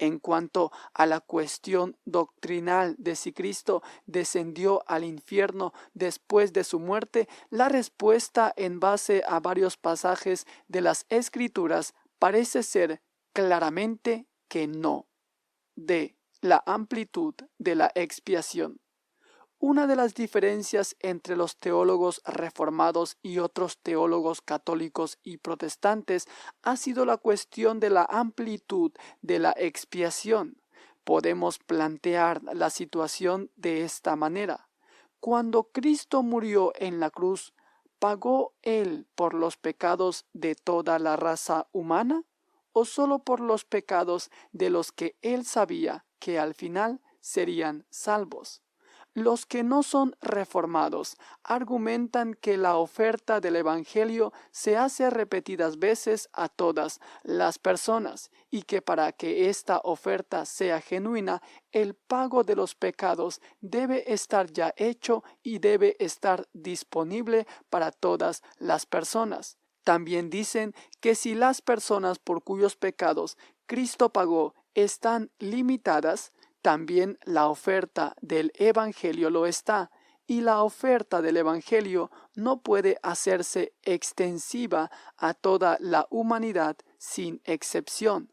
En 0.00 0.18
cuanto 0.18 0.72
a 0.94 1.04
la 1.04 1.20
cuestión 1.20 1.98
doctrinal 2.06 2.96
de 2.96 3.16
si 3.16 3.34
Cristo 3.34 3.82
descendió 4.06 4.82
al 4.86 5.04
infierno 5.04 5.74
después 5.92 6.54
de 6.54 6.64
su 6.64 6.80
muerte, 6.80 7.28
la 7.50 7.68
respuesta 7.68 8.50
en 8.56 8.80
base 8.80 9.22
a 9.28 9.40
varios 9.40 9.76
pasajes 9.76 10.46
de 10.68 10.80
las 10.80 11.04
Escrituras 11.10 11.92
parece 12.18 12.62
ser 12.62 13.02
claramente 13.34 14.26
que 14.48 14.66
no. 14.66 15.06
De 15.76 16.16
la 16.40 16.62
amplitud 16.64 17.34
de 17.58 17.74
la 17.74 17.92
expiación. 17.94 18.80
Una 19.62 19.86
de 19.86 19.94
las 19.94 20.14
diferencias 20.14 20.96
entre 21.00 21.36
los 21.36 21.58
teólogos 21.58 22.22
reformados 22.24 23.18
y 23.20 23.40
otros 23.40 23.76
teólogos 23.76 24.40
católicos 24.40 25.18
y 25.22 25.36
protestantes 25.36 26.26
ha 26.62 26.78
sido 26.78 27.04
la 27.04 27.18
cuestión 27.18 27.78
de 27.78 27.90
la 27.90 28.06
amplitud 28.08 28.92
de 29.20 29.38
la 29.38 29.52
expiación. 29.54 30.62
Podemos 31.04 31.58
plantear 31.58 32.42
la 32.42 32.70
situación 32.70 33.50
de 33.54 33.84
esta 33.84 34.16
manera. 34.16 34.70
Cuando 35.20 35.64
Cristo 35.64 36.22
murió 36.22 36.72
en 36.76 36.98
la 36.98 37.10
cruz, 37.10 37.52
¿pagó 37.98 38.54
Él 38.62 39.06
por 39.14 39.34
los 39.34 39.58
pecados 39.58 40.24
de 40.32 40.54
toda 40.54 40.98
la 40.98 41.16
raza 41.16 41.68
humana 41.72 42.24
o 42.72 42.86
solo 42.86 43.24
por 43.24 43.40
los 43.40 43.66
pecados 43.66 44.30
de 44.52 44.70
los 44.70 44.90
que 44.90 45.18
Él 45.20 45.44
sabía 45.44 46.06
que 46.18 46.38
al 46.38 46.54
final 46.54 47.02
serían 47.20 47.84
salvos? 47.90 48.62
Los 49.14 49.44
que 49.44 49.64
no 49.64 49.82
son 49.82 50.14
reformados 50.20 51.16
argumentan 51.42 52.34
que 52.34 52.56
la 52.56 52.76
oferta 52.76 53.40
del 53.40 53.56
Evangelio 53.56 54.32
se 54.52 54.76
hace 54.76 55.10
repetidas 55.10 55.80
veces 55.80 56.28
a 56.32 56.48
todas 56.48 57.00
las 57.24 57.58
personas 57.58 58.30
y 58.50 58.62
que 58.62 58.82
para 58.82 59.10
que 59.10 59.48
esta 59.48 59.80
oferta 59.82 60.44
sea 60.44 60.80
genuina, 60.80 61.42
el 61.72 61.94
pago 61.94 62.44
de 62.44 62.54
los 62.54 62.76
pecados 62.76 63.40
debe 63.60 64.12
estar 64.12 64.52
ya 64.52 64.72
hecho 64.76 65.24
y 65.42 65.58
debe 65.58 65.96
estar 65.98 66.48
disponible 66.52 67.48
para 67.68 67.90
todas 67.90 68.44
las 68.58 68.86
personas. 68.86 69.58
También 69.82 70.30
dicen 70.30 70.72
que 71.00 71.16
si 71.16 71.34
las 71.34 71.62
personas 71.62 72.20
por 72.20 72.44
cuyos 72.44 72.76
pecados 72.76 73.36
Cristo 73.66 74.12
pagó 74.12 74.54
están 74.74 75.30
limitadas, 75.38 76.32
también 76.62 77.18
la 77.24 77.48
oferta 77.48 78.14
del 78.20 78.52
Evangelio 78.54 79.30
lo 79.30 79.46
está, 79.46 79.90
y 80.26 80.42
la 80.42 80.62
oferta 80.62 81.22
del 81.22 81.38
Evangelio 81.38 82.10
no 82.36 82.60
puede 82.60 82.98
hacerse 83.02 83.72
extensiva 83.82 84.90
a 85.16 85.34
toda 85.34 85.76
la 85.80 86.06
humanidad 86.10 86.76
sin 86.98 87.40
excepción. 87.44 88.32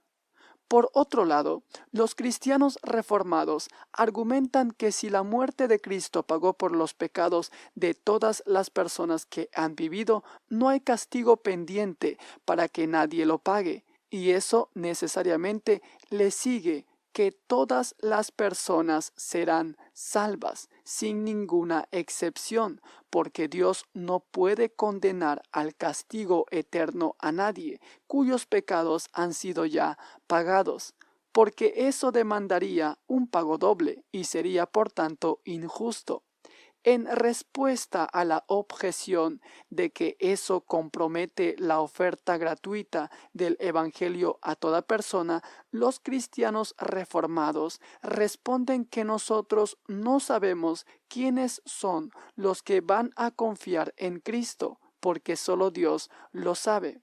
Por 0.67 0.89
otro 0.93 1.23
lado, 1.23 1.63
los 1.91 2.13
cristianos 2.13 2.77
reformados 2.83 3.69
argumentan 3.93 4.71
que 4.71 4.91
si 4.91 5.09
la 5.09 5.23
muerte 5.23 5.67
de 5.67 5.79
Cristo 5.79 6.23
pagó 6.23 6.53
por 6.53 6.75
los 6.75 6.93
pecados 6.93 7.51
de 7.73 7.93
todas 7.93 8.43
las 8.45 8.69
personas 8.69 9.25
que 9.25 9.49
han 9.55 9.75
vivido, 9.75 10.23
no 10.49 10.67
hay 10.67 10.81
castigo 10.81 11.37
pendiente 11.37 12.19
para 12.43 12.67
que 12.67 12.85
nadie 12.85 13.25
lo 13.25 13.39
pague, 13.39 13.85
y 14.09 14.31
eso 14.31 14.69
necesariamente 14.73 15.81
le 16.09 16.31
sigue 16.31 16.85
que 17.18 17.31
todas 17.31 17.95
las 17.98 18.30
personas 18.30 19.11
serán 19.15 19.76
salvas, 19.94 20.69
sin 20.84 21.23
ninguna 21.23 21.88
excepción, 21.89 22.80
porque 23.10 23.48
Dios 23.48 23.85
no 23.95 24.19
puede 24.19 24.69
condenar 24.69 25.41
al 25.52 25.73
castigo 25.73 26.45
eterno 26.52 27.15
a 27.18 27.31
nadie, 27.31 27.81
cuyos 28.06 28.45
pecados 28.45 29.10
han 29.14 29.34
sido 29.34 29.65
ya 29.65 29.98
pagados, 30.27 30.94
porque 31.31 31.73
eso 31.88 32.11
demandaría 32.11 32.99
un 33.07 33.27
pago 33.27 33.57
doble 33.57 34.06
y 34.11 34.26
sería 34.26 34.68
por 34.68 34.91
tanto 34.91 35.41
injusto. 35.44 36.26
En 36.83 37.05
respuesta 37.05 38.05
a 38.05 38.23
la 38.23 38.45
objeción 38.47 39.41
de 39.69 39.91
que 39.91 40.15
eso 40.19 40.61
compromete 40.61 41.55
la 41.57 41.81
oferta 41.81 42.37
gratuita 42.37 43.11
del 43.33 43.57
Evangelio 43.59 44.39
a 44.41 44.55
toda 44.55 44.83
persona, 44.83 45.43
los 45.71 45.99
cristianos 45.99 46.75
reformados 46.77 47.81
responden 48.01 48.85
que 48.85 49.03
nosotros 49.03 49.77
no 49.87 50.19
sabemos 50.19 50.85
quiénes 51.07 51.61
son 51.65 52.11
los 52.35 52.63
que 52.63 52.81
van 52.81 53.11
a 53.15 53.31
confiar 53.31 53.93
en 53.97 54.19
Cristo, 54.19 54.79
porque 54.99 55.35
solo 55.35 55.71
Dios 55.71 56.09
lo 56.31 56.55
sabe. 56.55 57.01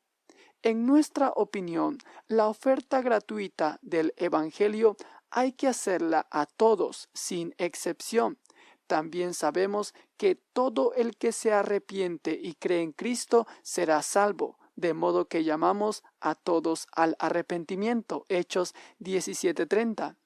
En 0.62 0.86
nuestra 0.86 1.30
opinión, 1.36 1.98
la 2.26 2.48
oferta 2.48 3.02
gratuita 3.02 3.78
del 3.82 4.14
Evangelio 4.16 4.96
hay 5.30 5.52
que 5.52 5.68
hacerla 5.68 6.26
a 6.30 6.46
todos, 6.46 7.10
sin 7.12 7.54
excepción, 7.58 8.38
también 8.86 9.34
sabemos 9.34 9.94
que 10.16 10.34
todo 10.34 10.92
el 10.94 11.16
que 11.16 11.32
se 11.32 11.52
arrepiente 11.52 12.38
y 12.40 12.54
cree 12.54 12.82
en 12.82 12.92
Cristo 12.92 13.46
será 13.62 14.02
salvo, 14.02 14.58
de 14.76 14.94
modo 14.94 15.28
que 15.28 15.44
llamamos 15.44 16.02
a 16.20 16.34
todos 16.34 16.86
al 16.92 17.16
arrepentimiento. 17.18 18.24
Hechos 18.28 18.74
17:30. 18.98 20.16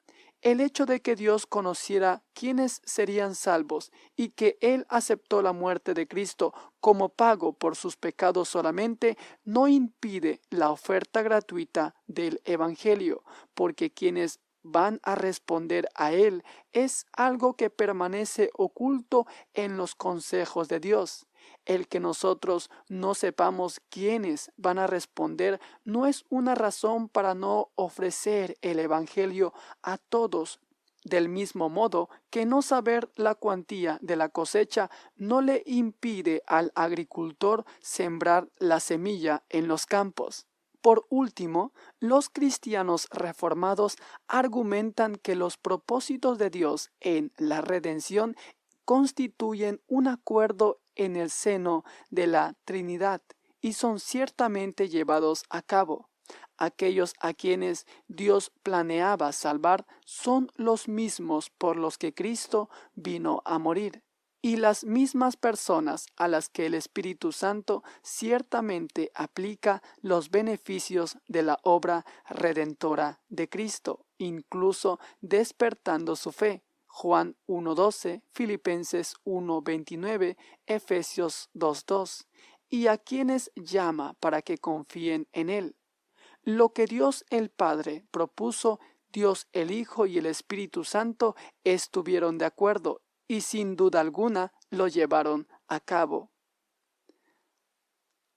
El 0.41 0.61
hecho 0.61 0.87
de 0.87 1.01
que 1.03 1.17
Dios 1.17 1.47
conociera 1.47 2.23
quiénes 2.33 2.81
serían 2.85 3.35
salvos 3.35 3.91
y 4.15 4.29
que 4.29 4.57
Él 4.61 4.87
aceptó 4.89 5.43
la 5.43 5.53
muerte 5.53 5.95
de 5.95 6.07
Cristo 6.07 6.55
como 6.79 7.09
pago 7.09 7.55
por 7.55 7.75
sus 7.75 7.97
pecados 7.97 8.49
solamente, 8.49 9.19
no 9.45 9.67
impide 9.67 10.41
la 10.51 10.71
oferta 10.71 11.23
gratuita 11.23 11.97
del 12.07 12.41
Evangelio, 12.45 13.25
porque 13.55 13.91
quienes 13.91 14.39
van 14.71 15.01
a 15.03 15.15
responder 15.15 15.89
a 15.95 16.13
Él 16.13 16.45
es 16.73 17.07
algo 17.13 17.55
que 17.55 17.71
permanece 17.71 18.51
oculto 18.55 19.27
en 19.55 19.77
los 19.77 19.95
consejos 19.95 20.69
de 20.69 20.81
Dios. 20.81 21.27
El 21.65 21.89
que 21.89 22.01
nosotros 22.01 22.71
no 22.89 23.15
sepamos 23.15 23.81
quiénes 23.91 24.51
van 24.57 24.79
a 24.79 24.87
responder 24.87 25.61
no 25.85 26.07
es 26.07 26.25
una 26.29 26.55
razón 26.55 27.09
para 27.09 27.35
no 27.35 27.71
ofrecer 27.75 28.57
el 28.63 28.79
Evangelio 28.79 29.53
a 29.83 29.99
todos. 29.99 30.61
Del 31.05 31.29
mismo 31.29 31.69
modo 31.69 32.11
que 32.29 32.45
no 32.45 32.61
saber 32.61 33.11
la 33.15 33.35
cuantía 33.35 33.99
de 34.03 34.17
la 34.17 34.29
cosecha 34.29 34.91
no 35.17 35.41
le 35.41 35.63
impide 35.65 36.43
al 36.47 36.73
agricultor 36.75 37.65
sembrar 37.81 38.49
la 38.59 38.81
semilla 38.81 39.45
en 39.49 39.69
los 39.69 39.87
campos. 39.87 40.48
Por 40.81 41.07
último, 41.11 41.73
los 41.99 42.29
cristianos 42.31 43.09
reformados 43.11 43.97
argumentan 44.29 45.17
que 45.17 45.35
los 45.35 45.57
propósitos 45.57 46.39
de 46.39 46.51
Dios 46.51 46.91
en 47.01 47.33
la 47.37 47.61
redención 47.61 48.37
constituyen 48.85 49.83
un 49.87 50.09
acuerdo 50.09 50.81
en 50.95 51.17
el 51.17 51.31
seno 51.31 51.85
de 52.11 52.27
la 52.27 52.55
Trinidad 52.65 53.23
y 53.61 53.73
son 53.73 53.99
ciertamente 54.01 54.89
llevados 54.89 55.45
a 55.51 55.63
cabo. 55.63 56.09
Aquellos 56.57 57.15
a 57.21 57.35
quienes 57.35 57.87
Dios 58.07 58.53
planeaba 58.63 59.33
salvar 59.33 59.87
son 60.05 60.51
los 60.57 60.89
mismos 60.89 61.51
por 61.51 61.77
los 61.77 61.99
que 61.99 62.15
Cristo 62.15 62.69
vino 62.95 63.43
a 63.45 63.59
morir 63.59 64.03
y 64.41 64.57
las 64.57 64.85
mismas 64.85 65.37
personas 65.37 66.07
a 66.17 66.29
las 66.29 66.49
que 66.49 66.67
el 66.67 66.75
Espíritu 66.75 67.33
Santo 67.33 67.83
ciertamente 68.03 69.11
aplica 69.15 69.83
los 70.01 70.31
beneficios 70.31 71.19
de 71.27 71.43
la 71.43 71.59
obra 71.63 72.05
redentora 72.29 73.21
de 73.29 73.49
Cristo, 73.49 74.07
incluso 74.19 75.01
despertando 75.21 76.15
su 76.15 76.33
fe. 76.33 76.63
Juan 76.87 77.37
1.12, 77.47 78.23
Filipenses 78.33 79.15
1.29, 79.25 80.37
Efesios 80.67 81.51
2.2, 81.55 82.27
y 82.69 82.87
a 82.87 82.97
quienes 82.99 83.51
llama 83.57 84.15
para 84.21 84.43
que 84.43 84.59
confíen 84.59 85.29
en 85.33 85.51
Él. 85.51 85.77
Lo 86.43 86.73
que 86.73 86.87
Dios 86.87 87.25
el 87.31 87.51
Padre 87.51 88.07
propuso, 88.11 88.81
Dios 89.13 89.49
el 89.53 89.71
Hijo 89.71 90.07
y 90.07 90.19
el 90.19 90.27
Espíritu 90.27 90.85
Santo 90.85 91.35
estuvieron 91.65 92.39
de 92.39 92.47
acuerdo 92.47 93.03
y 93.29 93.43
sin 93.43 93.77
duda 93.77 94.01
alguna 94.01 94.53
lo 94.71 94.89
llevaron 94.89 95.47
a 95.69 95.79
cabo. 95.79 96.33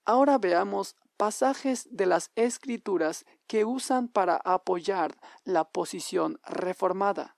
Ahora 0.04 0.38
veamos 0.38 0.96
pasajes 1.16 1.88
de 1.90 2.06
las 2.06 2.30
escrituras 2.34 3.24
que 3.46 3.64
usan 3.64 4.08
para 4.08 4.36
apoyar 4.36 5.16
la 5.44 5.64
posición 5.70 6.38
reformada. 6.44 7.36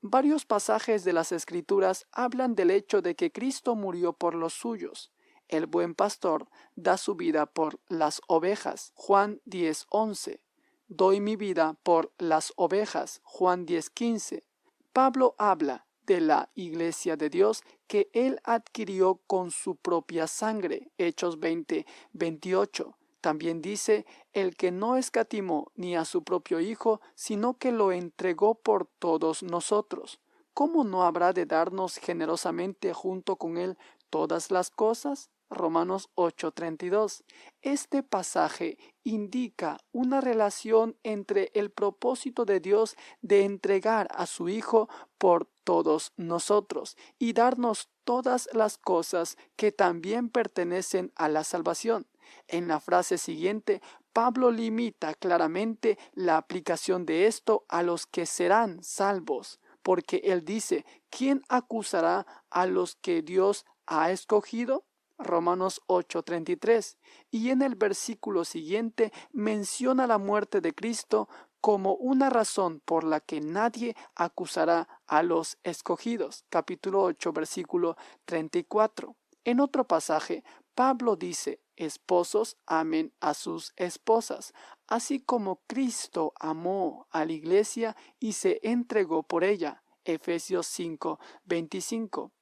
Varios 0.00 0.44
pasajes 0.44 1.04
de 1.04 1.12
las 1.12 1.32
escrituras 1.32 2.06
hablan 2.12 2.54
del 2.54 2.70
hecho 2.70 3.00
de 3.00 3.14
que 3.14 3.30
Cristo 3.30 3.74
murió 3.74 4.12
por 4.12 4.34
los 4.34 4.52
suyos. 4.52 5.10
el 5.48 5.66
buen 5.66 5.94
pastor 5.94 6.48
da 6.74 6.96
su 6.96 7.16
vida 7.16 7.44
por 7.44 7.78
las 7.86 8.22
ovejas. 8.28 8.92
Juan 8.94 9.42
10:11. 9.44 10.40
Doy 10.88 11.20
mi 11.20 11.36
vida 11.36 11.78
por 11.82 12.14
las 12.16 12.54
ovejas. 12.56 13.20
Juan 13.24 13.66
10:15. 13.66 14.46
Pablo 14.94 15.34
habla 15.36 15.86
de 16.06 16.20
la 16.20 16.50
iglesia 16.54 17.16
de 17.16 17.30
Dios 17.30 17.62
que 17.86 18.08
él 18.12 18.40
adquirió 18.44 19.20
con 19.26 19.50
su 19.50 19.76
propia 19.76 20.26
sangre. 20.26 20.90
Hechos 20.98 21.38
20, 21.40 21.86
28. 22.12 22.96
También 23.20 23.62
dice, 23.62 24.04
el 24.32 24.54
que 24.54 24.70
no 24.70 24.96
escatimó 24.96 25.72
ni 25.76 25.96
a 25.96 26.04
su 26.04 26.24
propio 26.24 26.60
Hijo, 26.60 27.00
sino 27.14 27.54
que 27.56 27.72
lo 27.72 27.90
entregó 27.90 28.54
por 28.54 28.86
todos 28.98 29.42
nosotros. 29.42 30.20
¿Cómo 30.52 30.84
no 30.84 31.04
habrá 31.04 31.32
de 31.32 31.46
darnos 31.46 31.96
generosamente 31.96 32.92
junto 32.92 33.36
con 33.36 33.56
él 33.56 33.78
todas 34.10 34.50
las 34.50 34.70
cosas? 34.70 35.30
Romanos 35.50 36.10
8:32. 36.14 37.24
Este 37.62 38.02
pasaje 38.02 38.78
indica 39.02 39.78
una 39.92 40.20
relación 40.20 40.96
entre 41.02 41.50
el 41.54 41.70
propósito 41.70 42.44
de 42.44 42.60
Dios 42.60 42.96
de 43.22 43.44
entregar 43.44 44.08
a 44.12 44.26
su 44.26 44.48
Hijo 44.48 44.88
por 45.18 45.46
todos 45.64 46.12
nosotros 46.16 46.96
y 47.18 47.32
darnos 47.32 47.88
todas 48.04 48.48
las 48.52 48.78
cosas 48.78 49.36
que 49.56 49.72
también 49.72 50.28
pertenecen 50.28 51.12
a 51.16 51.28
la 51.28 51.44
salvación. 51.44 52.06
En 52.48 52.68
la 52.68 52.80
frase 52.80 53.18
siguiente, 53.18 53.80
Pablo 54.12 54.50
limita 54.50 55.14
claramente 55.14 55.98
la 56.12 56.36
aplicación 56.36 57.04
de 57.06 57.26
esto 57.26 57.64
a 57.68 57.82
los 57.82 58.06
que 58.06 58.26
serán 58.26 58.82
salvos, 58.82 59.60
porque 59.82 60.20
él 60.24 60.44
dice, 60.44 60.84
¿quién 61.10 61.42
acusará 61.48 62.26
a 62.50 62.66
los 62.66 62.96
que 62.96 63.22
Dios 63.22 63.66
ha 63.86 64.10
escogido? 64.10 64.84
Romanos 65.18 65.80
8:33, 65.86 66.98
y 67.30 67.50
en 67.50 67.62
el 67.62 67.74
versículo 67.76 68.44
siguiente 68.44 69.12
menciona 69.32 70.06
la 70.06 70.18
muerte 70.18 70.60
de 70.60 70.74
Cristo 70.74 71.28
como 71.60 71.94
una 71.94 72.28
razón 72.28 72.80
por 72.84 73.04
la 73.04 73.20
que 73.20 73.40
nadie 73.40 73.96
acusará 74.14 74.86
a 75.06 75.22
los 75.22 75.56
escogidos. 75.62 76.44
Capítulo 76.50 77.02
8, 77.02 77.32
versículo 77.32 77.96
34. 78.26 79.16
En 79.44 79.60
otro 79.60 79.86
pasaje, 79.86 80.44
Pablo 80.74 81.16
dice, 81.16 81.60
esposos 81.76 82.56
amen 82.66 83.12
a 83.20 83.34
sus 83.34 83.72
esposas, 83.76 84.52
así 84.86 85.20
como 85.20 85.62
Cristo 85.66 86.32
amó 86.38 87.06
a 87.10 87.24
la 87.24 87.32
iglesia 87.32 87.96
y 88.18 88.32
se 88.32 88.60
entregó 88.62 89.22
por 89.22 89.44
ella. 89.44 89.82
Efesios 90.04 90.66
5, 90.66 91.18
25. 91.44 92.32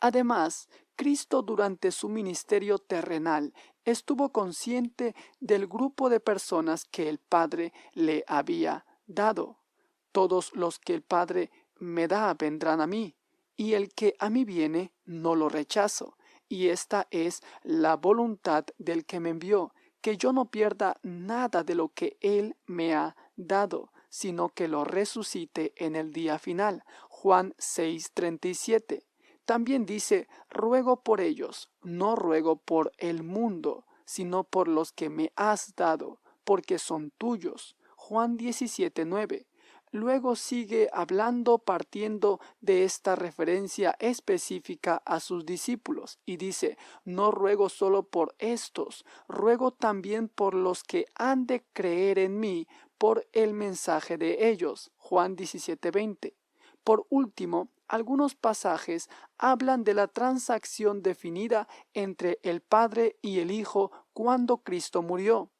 Además, 0.00 0.68
Cristo 0.98 1.42
durante 1.42 1.92
su 1.92 2.08
ministerio 2.08 2.80
terrenal 2.80 3.54
estuvo 3.84 4.32
consciente 4.32 5.14
del 5.38 5.68
grupo 5.68 6.10
de 6.10 6.18
personas 6.18 6.84
que 6.84 7.08
el 7.08 7.18
Padre 7.18 7.72
le 7.92 8.24
había 8.26 8.84
dado. 9.06 9.60
Todos 10.10 10.52
los 10.56 10.80
que 10.80 10.94
el 10.94 11.02
Padre 11.02 11.52
me 11.78 12.08
da 12.08 12.34
vendrán 12.34 12.80
a 12.80 12.88
mí, 12.88 13.14
y 13.56 13.74
el 13.74 13.94
que 13.94 14.16
a 14.18 14.28
mí 14.28 14.44
viene 14.44 14.92
no 15.04 15.36
lo 15.36 15.48
rechazo. 15.48 16.18
Y 16.48 16.70
esta 16.70 17.06
es 17.12 17.42
la 17.62 17.94
voluntad 17.94 18.64
del 18.78 19.06
que 19.06 19.20
me 19.20 19.30
envió, 19.30 19.72
que 20.00 20.16
yo 20.16 20.32
no 20.32 20.50
pierda 20.50 20.98
nada 21.04 21.62
de 21.62 21.76
lo 21.76 21.90
que 21.90 22.16
Él 22.20 22.56
me 22.66 22.96
ha 22.96 23.14
dado, 23.36 23.92
sino 24.08 24.48
que 24.48 24.66
lo 24.66 24.82
resucite 24.82 25.74
en 25.76 25.94
el 25.94 26.12
día 26.12 26.40
final. 26.40 26.82
Juan 27.08 27.54
6:37. 27.56 29.07
También 29.48 29.86
dice, 29.86 30.28
ruego 30.50 31.02
por 31.02 31.22
ellos, 31.22 31.70
no 31.82 32.16
ruego 32.16 32.56
por 32.56 32.92
el 32.98 33.22
mundo, 33.22 33.86
sino 34.04 34.44
por 34.44 34.68
los 34.68 34.92
que 34.92 35.08
me 35.08 35.32
has 35.36 35.74
dado, 35.74 36.20
porque 36.44 36.78
son 36.78 37.12
tuyos. 37.16 37.74
Juan 37.96 38.36
17, 38.36 39.06
9. 39.06 39.46
Luego 39.90 40.36
sigue 40.36 40.90
hablando 40.92 41.56
partiendo 41.60 42.40
de 42.60 42.84
esta 42.84 43.16
referencia 43.16 43.96
específica 44.00 45.00
a 45.06 45.18
sus 45.18 45.46
discípulos 45.46 46.18
y 46.26 46.36
dice, 46.36 46.76
no 47.06 47.30
ruego 47.30 47.70
solo 47.70 48.02
por 48.02 48.34
estos, 48.36 49.06
ruego 49.28 49.70
también 49.70 50.28
por 50.28 50.52
los 50.52 50.84
que 50.84 51.06
han 51.14 51.46
de 51.46 51.64
creer 51.72 52.18
en 52.18 52.38
mí 52.38 52.68
por 52.98 53.26
el 53.32 53.54
mensaje 53.54 54.18
de 54.18 54.50
ellos. 54.50 54.90
Juan 54.98 55.36
17, 55.36 55.90
20. 55.90 56.34
Por 56.84 57.06
último, 57.08 57.70
algunos 57.88 58.34
pasajes 58.34 59.08
hablan 59.38 59.82
de 59.82 59.94
la 59.94 60.06
transacción 60.08 61.02
definida 61.02 61.66
entre 61.94 62.38
el 62.42 62.60
Padre 62.60 63.16
y 63.22 63.40
el 63.40 63.50
Hijo 63.50 63.90
cuando 64.12 64.58
Cristo 64.58 65.02
murió, 65.02 65.50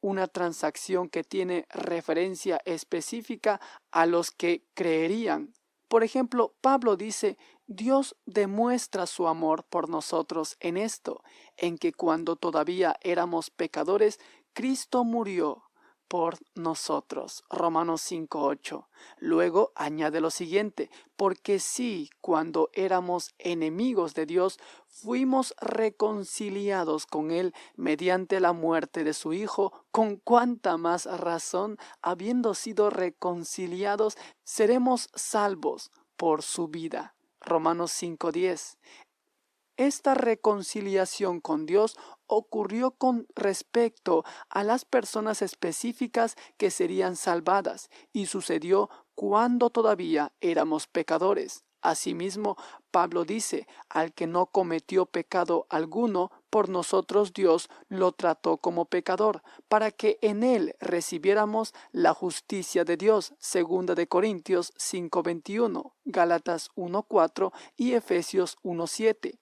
una 0.00 0.26
transacción 0.26 1.08
que 1.08 1.24
tiene 1.24 1.66
referencia 1.70 2.60
específica 2.64 3.60
a 3.90 4.06
los 4.06 4.30
que 4.30 4.64
creerían. 4.74 5.54
Por 5.88 6.02
ejemplo, 6.02 6.54
Pablo 6.60 6.96
dice, 6.96 7.38
Dios 7.66 8.16
demuestra 8.26 9.06
su 9.06 9.28
amor 9.28 9.64
por 9.64 9.88
nosotros 9.88 10.56
en 10.60 10.76
esto, 10.76 11.22
en 11.56 11.78
que 11.78 11.92
cuando 11.92 12.36
todavía 12.36 12.96
éramos 13.02 13.50
pecadores, 13.50 14.18
Cristo 14.52 15.04
murió 15.04 15.65
por 16.08 16.38
nosotros. 16.54 17.44
Romanos 17.50 18.02
5.8. 18.10 18.86
Luego 19.18 19.72
añade 19.74 20.20
lo 20.20 20.30
siguiente, 20.30 20.90
porque 21.16 21.58
si 21.58 22.10
cuando 22.20 22.70
éramos 22.72 23.34
enemigos 23.38 24.14
de 24.14 24.26
Dios, 24.26 24.58
fuimos 24.88 25.54
reconciliados 25.60 27.06
con 27.06 27.30
Él 27.30 27.54
mediante 27.76 28.40
la 28.40 28.52
muerte 28.52 29.04
de 29.04 29.14
su 29.14 29.32
Hijo, 29.32 29.84
con 29.90 30.16
cuánta 30.16 30.76
más 30.76 31.06
razón, 31.06 31.78
habiendo 32.02 32.54
sido 32.54 32.90
reconciliados, 32.90 34.16
seremos 34.44 35.08
salvos 35.14 35.90
por 36.16 36.42
su 36.42 36.68
vida. 36.68 37.14
Romanos 37.40 37.92
5.10. 37.92 38.76
Esta 39.76 40.14
reconciliación 40.14 41.40
con 41.40 41.66
Dios 41.66 41.98
ocurrió 42.26 42.92
con 42.92 43.26
respecto 43.34 44.24
a 44.48 44.64
las 44.64 44.86
personas 44.86 45.42
específicas 45.42 46.36
que 46.56 46.70
serían 46.70 47.14
salvadas 47.16 47.90
y 48.12 48.26
sucedió 48.26 48.88
cuando 49.14 49.68
todavía 49.68 50.32
éramos 50.40 50.86
pecadores. 50.86 51.64
Asimismo, 51.82 52.56
Pablo 52.90 53.24
dice, 53.24 53.68
al 53.90 54.14
que 54.14 54.26
no 54.26 54.46
cometió 54.46 55.06
pecado 55.06 55.66
alguno, 55.68 56.32
por 56.48 56.68
nosotros 56.68 57.34
Dios 57.34 57.68
lo 57.88 58.12
trató 58.12 58.56
como 58.56 58.86
pecador, 58.86 59.42
para 59.68 59.90
que 59.90 60.18
en 60.22 60.42
él 60.42 60.74
recibiéramos 60.80 61.74
la 61.92 62.14
justicia 62.14 62.84
de 62.84 62.96
Dios. 62.96 63.34
Segunda 63.38 63.94
de 63.94 64.08
Corintios 64.08 64.72
5:21, 64.78 65.92
Gálatas 66.06 66.70
1:4 66.74 67.52
y 67.76 67.92
Efesios 67.92 68.56
1:7. 68.62 69.38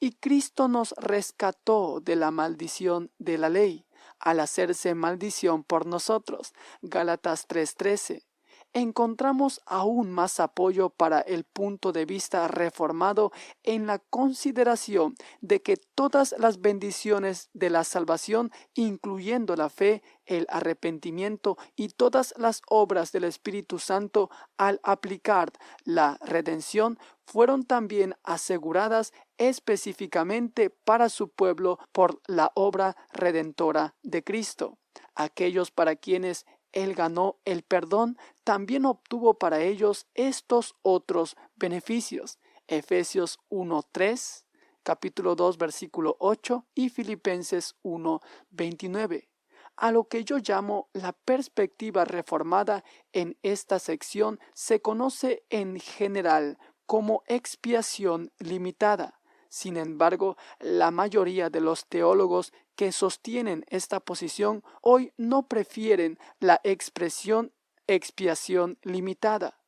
Y 0.00 0.12
Cristo 0.12 0.66
nos 0.66 0.92
rescató 0.96 2.00
de 2.00 2.16
la 2.16 2.30
maldición 2.30 3.10
de 3.18 3.36
la 3.36 3.50
ley, 3.50 3.86
al 4.18 4.40
hacerse 4.40 4.94
maldición 4.94 5.62
por 5.62 5.84
nosotros. 5.84 6.54
Gálatas 6.80 7.46
3:13 7.46 8.29
encontramos 8.72 9.60
aún 9.66 10.10
más 10.12 10.40
apoyo 10.40 10.90
para 10.90 11.20
el 11.20 11.44
punto 11.44 11.92
de 11.92 12.04
vista 12.04 12.46
reformado 12.48 13.32
en 13.62 13.86
la 13.86 13.98
consideración 13.98 15.14
de 15.40 15.62
que 15.62 15.76
todas 15.76 16.34
las 16.38 16.60
bendiciones 16.60 17.50
de 17.52 17.70
la 17.70 17.84
salvación, 17.84 18.50
incluyendo 18.74 19.56
la 19.56 19.70
fe, 19.70 20.02
el 20.24 20.46
arrepentimiento 20.48 21.58
y 21.74 21.88
todas 21.88 22.34
las 22.36 22.62
obras 22.68 23.12
del 23.12 23.24
Espíritu 23.24 23.78
Santo 23.78 24.30
al 24.56 24.80
aplicar 24.82 25.52
la 25.84 26.18
redención, 26.20 26.98
fueron 27.26 27.64
también 27.64 28.14
aseguradas 28.24 29.12
específicamente 29.38 30.70
para 30.70 31.08
su 31.08 31.28
pueblo 31.28 31.78
por 31.92 32.20
la 32.26 32.52
obra 32.54 32.96
redentora 33.12 33.94
de 34.02 34.22
Cristo. 34.24 34.78
Aquellos 35.14 35.70
para 35.70 35.96
quienes 35.96 36.46
él 36.72 36.94
ganó 36.94 37.38
el 37.44 37.62
perdón, 37.62 38.18
también 38.44 38.86
obtuvo 38.86 39.34
para 39.34 39.60
ellos 39.60 40.06
estos 40.14 40.76
otros 40.82 41.36
beneficios. 41.56 42.38
Efesios 42.68 43.38
1.3, 43.50 44.44
capítulo 44.82 45.34
2, 45.34 45.58
versículo 45.58 46.16
8 46.20 46.66
y 46.74 46.88
Filipenses 46.88 47.76
1.29. 47.82 49.28
A 49.76 49.92
lo 49.92 50.08
que 50.08 50.24
yo 50.24 50.38
llamo 50.38 50.90
la 50.92 51.12
perspectiva 51.12 52.04
reformada 52.04 52.84
en 53.12 53.38
esta 53.42 53.78
sección 53.78 54.38
se 54.52 54.82
conoce 54.82 55.44
en 55.48 55.80
general 55.80 56.58
como 56.86 57.22
expiación 57.26 58.32
limitada. 58.38 59.20
Sin 59.48 59.76
embargo, 59.76 60.36
la 60.60 60.90
mayoría 60.90 61.50
de 61.50 61.60
los 61.60 61.86
teólogos 61.86 62.52
que 62.80 62.92
sostienen 62.92 63.66
esta 63.68 64.00
posición 64.00 64.64
hoy 64.80 65.12
no 65.18 65.48
prefieren 65.48 66.18
la 66.38 66.62
expresión 66.64 67.52
expiación 67.86 68.78
limitada, 68.80 69.60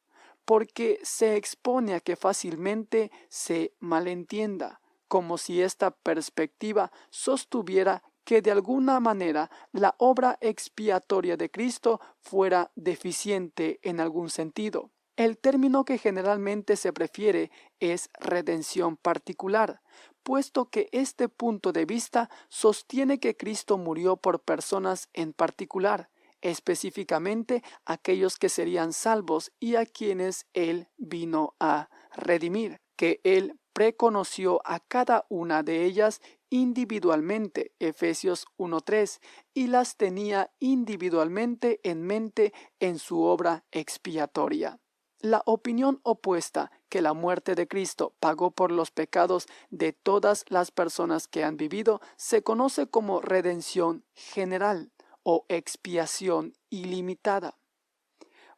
porque 0.46 0.98
se 1.02 1.36
expone 1.36 1.92
a 1.92 2.00
que 2.00 2.16
fácilmente 2.16 3.10
se 3.28 3.74
malentienda, 3.80 4.80
como 5.08 5.36
si 5.36 5.60
esta 5.60 5.90
perspectiva 5.90 6.90
sostuviera 7.10 8.02
que 8.24 8.40
de 8.40 8.50
alguna 8.50 8.98
manera 8.98 9.50
la 9.72 9.94
obra 9.98 10.38
expiatoria 10.40 11.36
de 11.36 11.50
Cristo 11.50 12.00
fuera 12.18 12.72
deficiente 12.76 13.78
en 13.82 14.00
algún 14.00 14.30
sentido. 14.30 14.90
El 15.16 15.36
término 15.36 15.84
que 15.84 15.98
generalmente 15.98 16.76
se 16.76 16.94
prefiere 16.94 17.50
es 17.78 18.08
redención 18.18 18.96
particular, 18.96 19.82
puesto 20.22 20.70
que 20.70 20.88
este 20.92 21.28
punto 21.28 21.72
de 21.72 21.84
vista 21.84 22.30
sostiene 22.48 23.18
que 23.18 23.36
Cristo 23.36 23.78
murió 23.78 24.16
por 24.16 24.40
personas 24.40 25.08
en 25.12 25.32
particular, 25.32 26.10
específicamente 26.40 27.62
aquellos 27.84 28.36
que 28.36 28.48
serían 28.48 28.92
salvos 28.92 29.52
y 29.60 29.76
a 29.76 29.86
quienes 29.86 30.46
Él 30.52 30.88
vino 30.96 31.54
a 31.60 31.88
redimir, 32.14 32.80
que 32.96 33.20
Él 33.24 33.58
preconoció 33.72 34.60
a 34.64 34.80
cada 34.80 35.24
una 35.28 35.62
de 35.62 35.84
ellas 35.84 36.20
individualmente, 36.50 37.72
Efesios 37.78 38.46
1.3, 38.58 39.20
y 39.54 39.68
las 39.68 39.96
tenía 39.96 40.50
individualmente 40.58 41.80
en 41.82 42.02
mente 42.02 42.52
en 42.78 42.98
su 42.98 43.22
obra 43.22 43.64
expiatoria. 43.70 44.81
La 45.22 45.40
opinión 45.46 46.00
opuesta, 46.02 46.72
que 46.88 47.00
la 47.00 47.12
muerte 47.12 47.54
de 47.54 47.68
Cristo 47.68 48.12
pagó 48.18 48.50
por 48.50 48.72
los 48.72 48.90
pecados 48.90 49.46
de 49.70 49.92
todas 49.92 50.44
las 50.48 50.72
personas 50.72 51.28
que 51.28 51.44
han 51.44 51.56
vivido, 51.56 52.00
se 52.16 52.42
conoce 52.42 52.88
como 52.88 53.20
redención 53.20 54.04
general 54.14 54.90
o 55.22 55.46
expiación 55.48 56.54
ilimitada. 56.70 57.56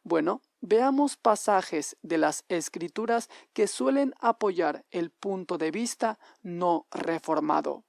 Bueno, 0.01 0.41
veamos 0.59 1.17
pasajes 1.17 1.97
de 2.01 2.17
las 2.17 2.45
escrituras 2.49 3.29
que 3.53 3.67
suelen 3.67 4.15
apoyar 4.19 4.85
el 4.89 5.11
punto 5.11 5.59
de 5.59 5.69
vista 5.69 6.17
no 6.41 6.87
reformado, 6.89 7.83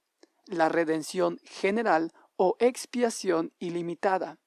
la 0.45 0.69
redención 0.69 1.39
general 1.43 2.13
o 2.35 2.55
expiación 2.59 3.53
ilimitada 3.57 4.37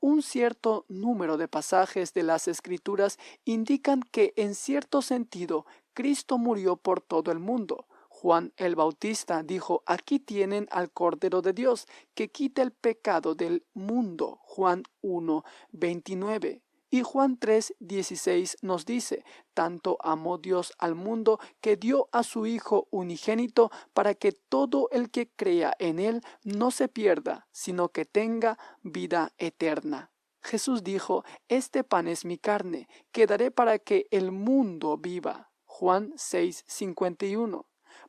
un 0.00 0.22
cierto 0.22 0.84
número 0.88 1.36
de 1.36 1.48
pasajes 1.48 2.12
de 2.14 2.22
las 2.22 2.48
Escrituras 2.48 3.18
indican 3.44 4.02
que 4.02 4.32
en 4.36 4.54
cierto 4.54 5.02
sentido 5.02 5.66
Cristo 5.94 6.38
murió 6.38 6.76
por 6.76 7.00
todo 7.00 7.30
el 7.30 7.38
mundo. 7.38 7.86
Juan 8.08 8.52
el 8.56 8.76
Bautista 8.76 9.42
dijo, 9.42 9.82
aquí 9.86 10.18
tienen 10.18 10.68
al 10.70 10.90
Cordero 10.90 11.40
de 11.40 11.52
Dios, 11.52 11.86
que 12.14 12.28
quita 12.30 12.60
el 12.60 12.70
pecado 12.70 13.34
del 13.34 13.64
mundo. 13.72 14.40
Juan 14.42 14.82
1, 15.00 15.44
29. 15.72 16.60
Y 16.90 17.02
Juan 17.02 17.38
3, 17.38 17.76
16 17.78 18.58
nos 18.62 18.84
dice, 18.84 19.24
tanto 19.54 19.96
amó 20.00 20.38
Dios 20.38 20.72
al 20.76 20.96
mundo 20.96 21.38
que 21.60 21.76
dio 21.76 22.08
a 22.10 22.24
su 22.24 22.46
Hijo 22.46 22.88
unigénito 22.90 23.70
para 23.94 24.14
que 24.14 24.32
todo 24.32 24.88
el 24.90 25.10
que 25.10 25.28
crea 25.28 25.72
en 25.78 26.00
Él 26.00 26.20
no 26.42 26.72
se 26.72 26.88
pierda, 26.88 27.46
sino 27.52 27.90
que 27.90 28.04
tenga 28.04 28.58
vida 28.82 29.32
eterna. 29.38 30.10
Jesús 30.42 30.82
dijo, 30.82 31.24
Este 31.48 31.84
pan 31.84 32.08
es 32.08 32.24
mi 32.24 32.38
carne, 32.38 32.88
que 33.12 33.26
daré 33.26 33.52
para 33.52 33.78
que 33.78 34.06
el 34.10 34.32
mundo 34.32 34.96
viva. 34.96 35.52
Juan 35.66 36.12
6, 36.16 36.64
51. 36.66 37.66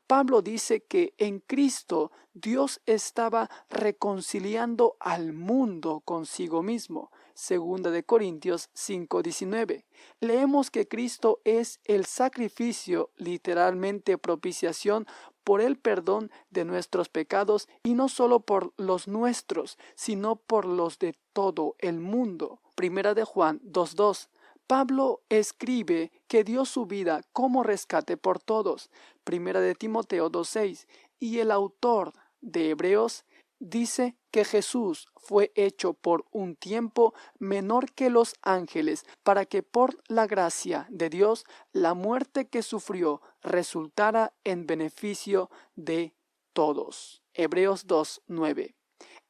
Pablo 0.08 0.42
dice 0.42 0.84
que 0.84 1.14
en 1.18 1.40
Cristo 1.40 2.12
Dios 2.34 2.82
estaba 2.86 3.50
reconciliando 3.70 4.98
al 5.00 5.34
mundo 5.34 6.02
consigo 6.04 6.64
mismo. 6.64 7.12
Segunda 7.34 7.92
de 7.92 8.04
Corintios 8.04 8.70
5:19. 8.74 9.86
Leemos 10.20 10.72
que 10.72 10.88
Cristo 10.88 11.40
es 11.44 11.80
el 11.86 12.06
sacrificio, 12.06 13.12
literalmente 13.18 14.18
propiciación, 14.18 15.08
por 15.44 15.62
el 15.62 15.78
perdón 15.78 16.32
de 16.50 16.66
nuestros 16.66 17.10
pecados 17.10 17.68
y 17.84 17.94
no 17.94 18.10
solo 18.10 18.42
por 18.42 18.74
los 18.78 19.08
nuestros, 19.08 19.78
sino 19.96 20.36
por 20.36 20.66
los 20.66 21.00
de 21.00 21.16
todo 21.34 21.76
el 21.80 22.00
mundo. 22.00 22.62
Primera 22.76 23.14
de 23.14 23.24
Juan 23.24 23.60
2:2. 23.64 24.30
Pablo 24.68 25.22
escribe 25.28 26.12
que 26.28 26.44
dio 26.44 26.64
su 26.66 26.86
vida 26.86 27.24
como 27.34 27.64
rescate 27.64 28.16
por 28.16 28.40
todos, 28.40 28.90
primera 29.24 29.60
de 29.60 29.76
Timoteo 29.76 30.30
2.6, 30.30 30.88
y 31.20 31.40
el 31.40 31.52
autor 31.52 32.14
de 32.40 32.70
Hebreos 32.70 33.26
dice 33.62 34.18
que 34.32 34.44
Jesús 34.44 35.08
fue 35.16 35.52
hecho 35.56 35.94
por 35.94 36.26
un 36.32 36.56
tiempo 36.56 37.14
menor 37.38 37.94
que 37.94 38.10
los 38.10 38.34
ángeles, 38.42 39.06
para 39.24 39.46
que 39.46 39.62
por 39.62 40.02
la 40.08 40.26
gracia 40.26 40.88
de 40.90 41.10
Dios 41.10 41.46
la 41.72 41.94
muerte 41.94 42.50
que 42.50 42.64
sufrió 42.64 43.22
resultara 43.42 44.34
en 44.44 44.66
beneficio 44.66 45.50
de 45.76 46.16
todos. 46.54 47.22
Hebreos 47.34 47.88
2.9. 47.88 48.76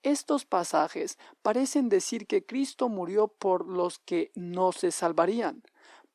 Estos 0.02 0.46
pasajes 0.46 1.20
parecen 1.42 1.90
decir 1.90 2.26
que 2.26 2.46
Cristo 2.46 2.90
murió 2.90 3.28
por 3.28 3.68
los 3.68 4.00
que 4.00 4.32
no 4.34 4.72
se 4.72 4.92
salvarían. 4.92 5.62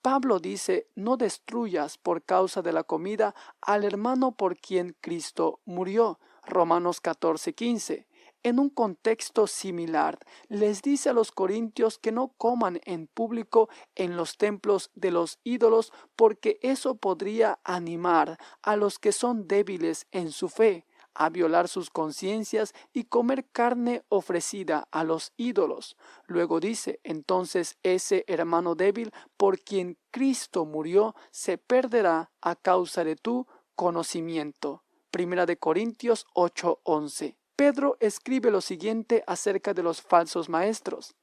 Pablo 0.00 0.38
dice, 0.38 0.88
no 0.94 1.16
destruyas 1.16 1.98
por 1.98 2.24
causa 2.24 2.62
de 2.62 2.72
la 2.72 2.84
comida 2.84 3.34
al 3.60 3.84
hermano 3.84 4.32
por 4.32 4.56
quien 4.56 4.96
Cristo 5.00 5.60
murió. 5.64 6.18
Romanos 6.46 7.00
14:15. 7.00 8.06
En 8.42 8.60
un 8.60 8.70
contexto 8.70 9.48
similar, 9.48 10.18
les 10.48 10.80
dice 10.80 11.08
a 11.08 11.12
los 11.12 11.32
corintios 11.32 11.98
que 11.98 12.12
no 12.12 12.28
coman 12.38 12.80
en 12.84 13.08
público 13.08 13.68
en 13.96 14.16
los 14.16 14.36
templos 14.36 14.90
de 14.94 15.10
los 15.10 15.40
ídolos 15.42 15.92
porque 16.14 16.58
eso 16.62 16.94
podría 16.94 17.58
animar 17.64 18.38
a 18.62 18.76
los 18.76 19.00
que 19.00 19.10
son 19.10 19.48
débiles 19.48 20.06
en 20.12 20.30
su 20.30 20.48
fe 20.48 20.86
a 21.16 21.30
violar 21.30 21.66
sus 21.66 21.90
conciencias 21.90 22.74
y 22.92 23.04
comer 23.04 23.48
carne 23.50 24.04
ofrecida 24.08 24.86
a 24.90 25.02
los 25.02 25.32
ídolos. 25.36 25.96
Luego 26.26 26.60
dice, 26.60 27.00
entonces 27.02 27.78
ese 27.82 28.24
hermano 28.28 28.74
débil 28.74 29.12
por 29.36 29.58
quien 29.58 29.98
Cristo 30.10 30.66
murió 30.66 31.14
se 31.30 31.58
perderá 31.58 32.30
a 32.40 32.54
causa 32.54 33.02
de 33.02 33.16
tu 33.16 33.46
conocimiento. 33.74 34.85
Primera 35.10 35.46
de 35.46 35.56
Corintios 35.56 36.26
8:11. 36.34 37.36
Pedro 37.56 37.96
escribe 38.00 38.50
lo 38.50 38.60
siguiente 38.60 39.24
acerca 39.26 39.72
de 39.72 39.82
los 39.82 40.02
falsos 40.02 40.48
maestros. 40.48 41.14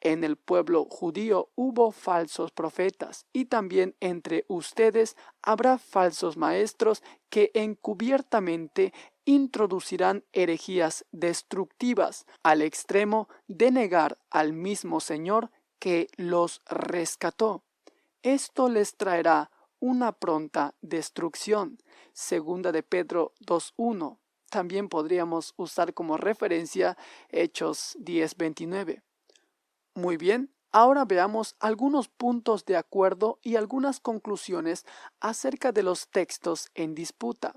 En 0.00 0.24
el 0.24 0.36
pueblo 0.36 0.84
judío 0.86 1.50
hubo 1.54 1.92
falsos 1.92 2.50
profetas, 2.50 3.26
y 3.32 3.44
también 3.44 3.94
entre 4.00 4.44
ustedes 4.48 5.16
habrá 5.42 5.78
falsos 5.78 6.36
maestros 6.36 7.04
que 7.30 7.52
encubiertamente 7.54 8.92
introducirán 9.24 10.24
herejías 10.32 11.04
destructivas 11.12 12.26
al 12.42 12.62
extremo 12.62 13.28
de 13.46 13.70
negar 13.70 14.18
al 14.30 14.52
mismo 14.52 14.98
Señor 14.98 15.50
que 15.78 16.08
los 16.16 16.62
rescató. 16.66 17.62
Esto 18.22 18.68
les 18.68 18.96
traerá 18.96 19.50
una 19.82 20.12
pronta 20.12 20.76
destrucción. 20.80 21.76
Segunda 22.12 22.70
de 22.70 22.84
Pedro 22.84 23.32
2.1. 23.44 24.20
También 24.48 24.88
podríamos 24.88 25.54
usar 25.56 25.92
como 25.92 26.16
referencia 26.16 26.96
Hechos 27.30 27.96
10.29. 27.98 29.02
Muy 29.94 30.16
bien, 30.16 30.54
ahora 30.70 31.04
veamos 31.04 31.56
algunos 31.58 32.08
puntos 32.08 32.64
de 32.64 32.76
acuerdo 32.76 33.40
y 33.42 33.56
algunas 33.56 33.98
conclusiones 33.98 34.86
acerca 35.18 35.72
de 35.72 35.82
los 35.82 36.08
textos 36.08 36.70
en 36.74 36.94
disputa 36.94 37.56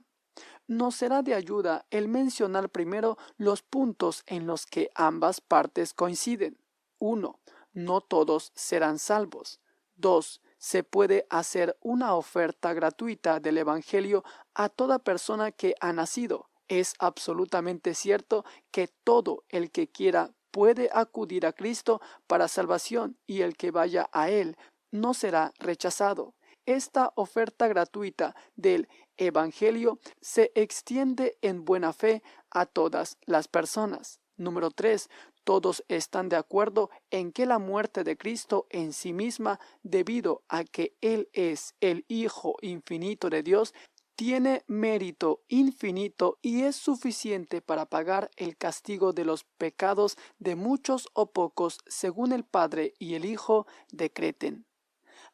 nos 0.68 0.96
será 0.96 1.22
de 1.22 1.36
ayuda 1.36 1.86
el 1.92 2.08
mencionar 2.08 2.70
primero 2.70 3.20
los 3.38 3.62
puntos 3.62 4.24
en 4.26 4.48
los 4.48 4.66
que 4.66 4.90
ambas 4.96 5.40
partes 5.40 5.94
coinciden. 5.94 6.58
1. 6.98 7.40
No 7.74 8.02
todos 8.02 8.52
serán 8.56 8.98
salvos. 8.98 9.60
2. 9.98 10.42
Se 10.66 10.84
puede 10.84 11.28
hacer 11.30 11.78
una 11.80 12.16
oferta 12.16 12.74
gratuita 12.74 13.40
del 13.40 13.60
Evangelio 13.60 14.24
a 14.56 14.68
toda 14.68 14.98
persona 14.98 15.52
que 15.52 15.76
ha 15.80 15.94
nacido. 15.94 16.50
Es 16.68 16.96
absolutamente 16.98 17.94
cierto 17.94 18.44
que 18.72 18.90
todo 19.04 19.44
el 19.50 19.70
que 19.70 19.88
quiera 19.88 20.32
puede 20.50 20.90
acudir 20.92 21.46
a 21.46 21.54
Cristo 21.54 22.02
para 22.26 22.48
salvación 22.48 23.16
y 23.28 23.42
el 23.42 23.58
que 23.58 23.70
vaya 23.70 24.10
a 24.12 24.32
Él 24.32 24.58
no 24.90 25.14
será 25.14 25.54
rechazado. 25.60 26.34
Esta 26.66 27.12
oferta 27.14 27.68
gratuita 27.68 28.36
del 28.56 28.88
Evangelio 29.18 30.00
se 30.20 30.52
extiende 30.56 31.38
en 31.44 31.64
buena 31.64 31.94
fe 31.94 32.24
a 32.50 32.66
todas 32.66 33.20
las 33.28 33.48
personas. 33.48 34.20
Número 34.36 34.72
3. 34.72 35.10
Todos 35.46 35.86
están 35.90 36.28
de 36.28 36.38
acuerdo 36.38 36.90
en 37.12 37.32
que 37.32 37.46
la 37.46 37.60
muerte 37.60 38.04
de 38.04 38.18
Cristo 38.18 38.66
en 38.72 38.94
sí 38.94 39.14
misma, 39.14 39.60
debido 39.84 40.44
a 40.50 40.64
que 40.64 40.98
Él 41.02 41.30
es 41.34 41.76
el 41.82 42.04
Hijo 42.08 42.56
infinito 42.62 43.30
de 43.30 43.44
Dios, 43.44 43.74
tiene 44.16 44.64
mérito 44.66 45.44
infinito 45.48 46.40
y 46.42 46.64
es 46.64 46.76
suficiente 46.76 47.62
para 47.62 47.86
pagar 47.86 48.32
el 48.38 48.58
castigo 48.58 49.14
de 49.14 49.24
los 49.24 49.44
pecados 49.44 50.18
de 50.40 50.56
muchos 50.56 51.10
o 51.14 51.32
pocos 51.32 51.78
según 51.86 52.32
el 52.32 52.44
Padre 52.44 52.96
y 52.98 53.14
el 53.14 53.24
Hijo 53.24 53.68
decreten. 53.92 54.66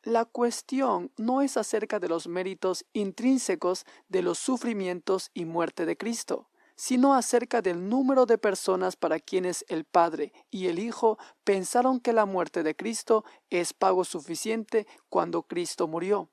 la 0.04 0.26
cuestión 0.26 1.12
no 1.16 1.42
es 1.42 1.56
acerca 1.58 2.00
de 2.00 2.10
los 2.10 2.28
méritos 2.28 2.86
intrínsecos 2.92 3.86
de 4.10 4.24
los 4.24 4.40
sufrimientos 4.40 5.30
y 5.34 5.46
muerte 5.46 5.86
de 5.86 5.96
Cristo, 5.96 6.51
sino 6.76 7.14
acerca 7.14 7.62
del 7.62 7.90
número 7.90 8.26
de 8.26 8.38
personas 8.38 8.96
para 8.96 9.20
quienes 9.20 9.66
el 9.68 9.86
Padre 9.86 10.34
y 10.50 10.68
el 10.68 10.80
Hijo 10.80 11.18
pensaron 11.44 12.00
que 12.00 12.14
la 12.14 12.26
muerte 12.26 12.64
de 12.64 12.76
Cristo 12.76 13.24
es 13.50 13.74
pago 13.74 14.04
suficiente 14.04 14.88
cuando 15.10 15.44
Cristo 15.44 15.88
murió. 15.88 16.30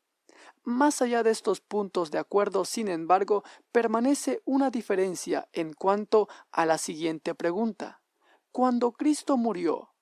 Más 0.65 1.01
allá 1.01 1.23
de 1.23 1.31
estos 1.31 1.61
puntos 1.61 2.11
de 2.11 2.19
acuerdo, 2.19 2.65
sin 2.65 2.89
embargo, 2.89 3.43
permanece 3.73 4.43
una 4.45 4.71
diferencia 4.71 5.49
en 5.53 5.73
cuanto 5.73 6.29
a 6.51 6.67
la 6.67 6.79
siguiente 6.79 7.35
pregunta. 7.35 8.03
Cuando 8.53 8.93
Cristo 8.93 9.37
murió, 9.37 9.93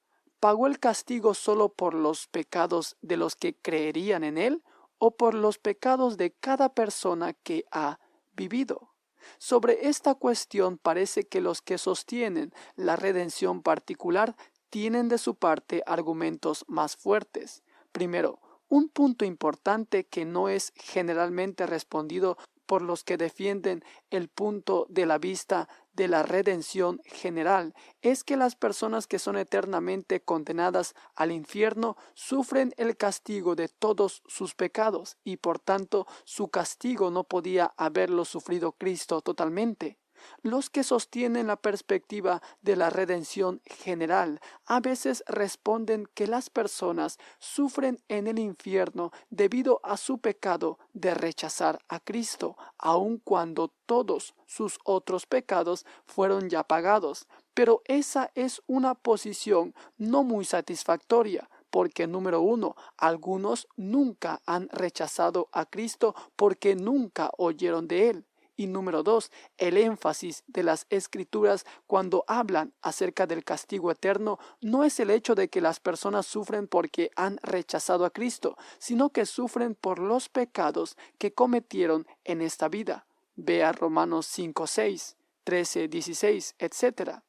¿pagó 0.41 0.67
el 0.67 0.79
castigo 0.79 1.35
solo 1.35 1.69
por 1.69 1.95
los 1.95 2.27
pecados 2.27 2.97
de 3.01 3.17
los 3.17 3.37
que 3.37 3.55
creerían 3.55 4.25
en 4.25 4.39
Él 4.39 4.65
o 4.99 5.17
por 5.17 5.35
los 5.35 5.59
pecados 5.59 6.17
de 6.17 6.33
cada 6.33 6.75
persona 6.75 7.33
que 7.33 7.65
ha 7.71 8.01
vivido? 8.35 8.96
Sobre 9.39 9.89
esta 9.89 10.15
cuestión 10.15 10.79
parece 10.79 11.25
que 11.25 11.41
los 11.41 11.63
que 11.63 11.79
sostienen 11.79 12.53
la 12.77 12.97
redención 12.97 13.63
particular 13.63 14.37
tienen 14.71 15.09
de 15.09 15.19
su 15.19 15.35
parte 15.35 15.83
argumentos 15.87 16.65
más 16.69 16.97
fuertes. 16.97 17.63
Primero, 17.93 18.41
un 18.69 18.89
punto 18.89 19.25
importante 19.25 20.05
que 20.05 20.25
no 20.25 20.49
es 20.49 20.73
generalmente 20.77 21.67
respondido 21.67 22.37
por 22.67 22.83
los 22.83 23.05
que 23.05 23.17
defienden 23.17 23.85
el 24.11 24.29
punto 24.29 24.87
de 24.89 25.07
la 25.07 25.19
vista 25.19 25.69
de 25.97 26.09
la 26.09 26.23
redención 26.23 27.01
general 27.05 27.75
es 28.03 28.23
que 28.23 28.37
las 28.37 28.55
personas 28.55 29.07
que 29.07 29.19
son 29.19 29.37
eternamente 29.37 30.21
condenadas 30.21 30.95
al 31.15 31.33
infierno 31.33 31.97
sufren 32.15 32.75
el 32.77 32.97
castigo 32.97 33.57
de 33.57 33.69
todos 33.69 34.23
sus 34.27 34.55
pecados 34.55 35.17
y 35.25 35.39
por 35.39 35.59
tanto 35.59 36.07
su 36.25 36.49
castigo 36.49 37.11
no 37.11 37.25
podía 37.25 37.73
haberlo 37.77 38.25
sufrido 38.25 38.73
Cristo 38.73 39.23
totalmente. 39.23 39.99
Los 40.43 40.71
que 40.71 40.85
sostienen 40.85 41.47
la 41.47 41.57
perspectiva 41.57 42.43
de 42.63 42.77
la 42.77 42.91
redención 42.91 43.61
general 43.65 44.41
a 44.65 44.81
veces 44.81 45.25
responden 45.27 46.09
que 46.15 46.27
las 46.27 46.51
personas 46.51 47.19
sufren 47.39 48.01
en 48.09 48.27
el 48.27 48.39
infierno 48.39 49.13
debido 49.31 49.81
a 49.83 49.97
su 49.97 50.19
pecado 50.19 50.79
de 50.93 51.15
rechazar 51.15 51.81
a 51.89 52.01
Cristo, 52.01 52.57
aun 52.79 53.19
cuando 53.19 53.73
todos 53.87 54.35
sus 54.47 54.79
otros 54.85 55.27
pecados 55.27 55.87
fueron 56.05 56.49
ya 56.49 56.65
pagados. 56.65 57.27
Pero 57.55 57.83
esa 57.87 58.31
es 58.35 58.63
una 58.67 58.95
posición 58.95 59.75
no 59.97 60.25
muy 60.25 60.45
satisfactoria, 60.45 61.49
porque 61.71 62.07
número 62.07 62.41
uno, 62.41 62.77
algunos 62.97 63.69
nunca 63.77 64.41
han 64.47 64.69
rechazado 64.71 65.49
a 65.53 65.67
Cristo 65.67 66.15
porque 66.37 66.75
nunca 66.75 67.31
oyeron 67.37 67.89
de 67.89 68.11
Él. 68.11 68.25
Y 68.57 68.69
número 68.69 69.03
dos, 69.03 69.31
el 69.59 69.77
énfasis 69.77 70.43
de 70.47 70.63
las 70.63 70.87
escrituras 70.89 71.67
cuando 71.87 72.25
hablan 72.27 72.73
acerca 72.81 73.27
del 73.27 73.45
castigo 73.45 73.91
eterno 73.91 74.39
no 74.63 74.85
es 74.85 74.99
el 74.99 75.11
hecho 75.11 75.35
de 75.35 75.49
que 75.49 75.61
las 75.61 75.79
personas 75.79 76.25
sufren 76.25 76.67
porque 76.67 77.11
han 77.17 77.39
rechazado 77.43 78.07
a 78.07 78.11
Cristo, 78.11 78.57
sino 78.79 79.11
que 79.11 79.27
sufren 79.27 79.75
por 79.75 79.99
los 79.99 80.31
pecados 80.31 80.97
que 81.19 81.35
cometieron 81.35 82.07
en 82.25 82.41
esta 82.41 82.69
vida. 82.69 83.07
Vea 83.35 83.73
Romanos 83.73 84.27
5, 84.27 84.67
6, 84.67 85.17
13, 85.45 85.89
16, 85.89 86.55
etc. 86.59 87.21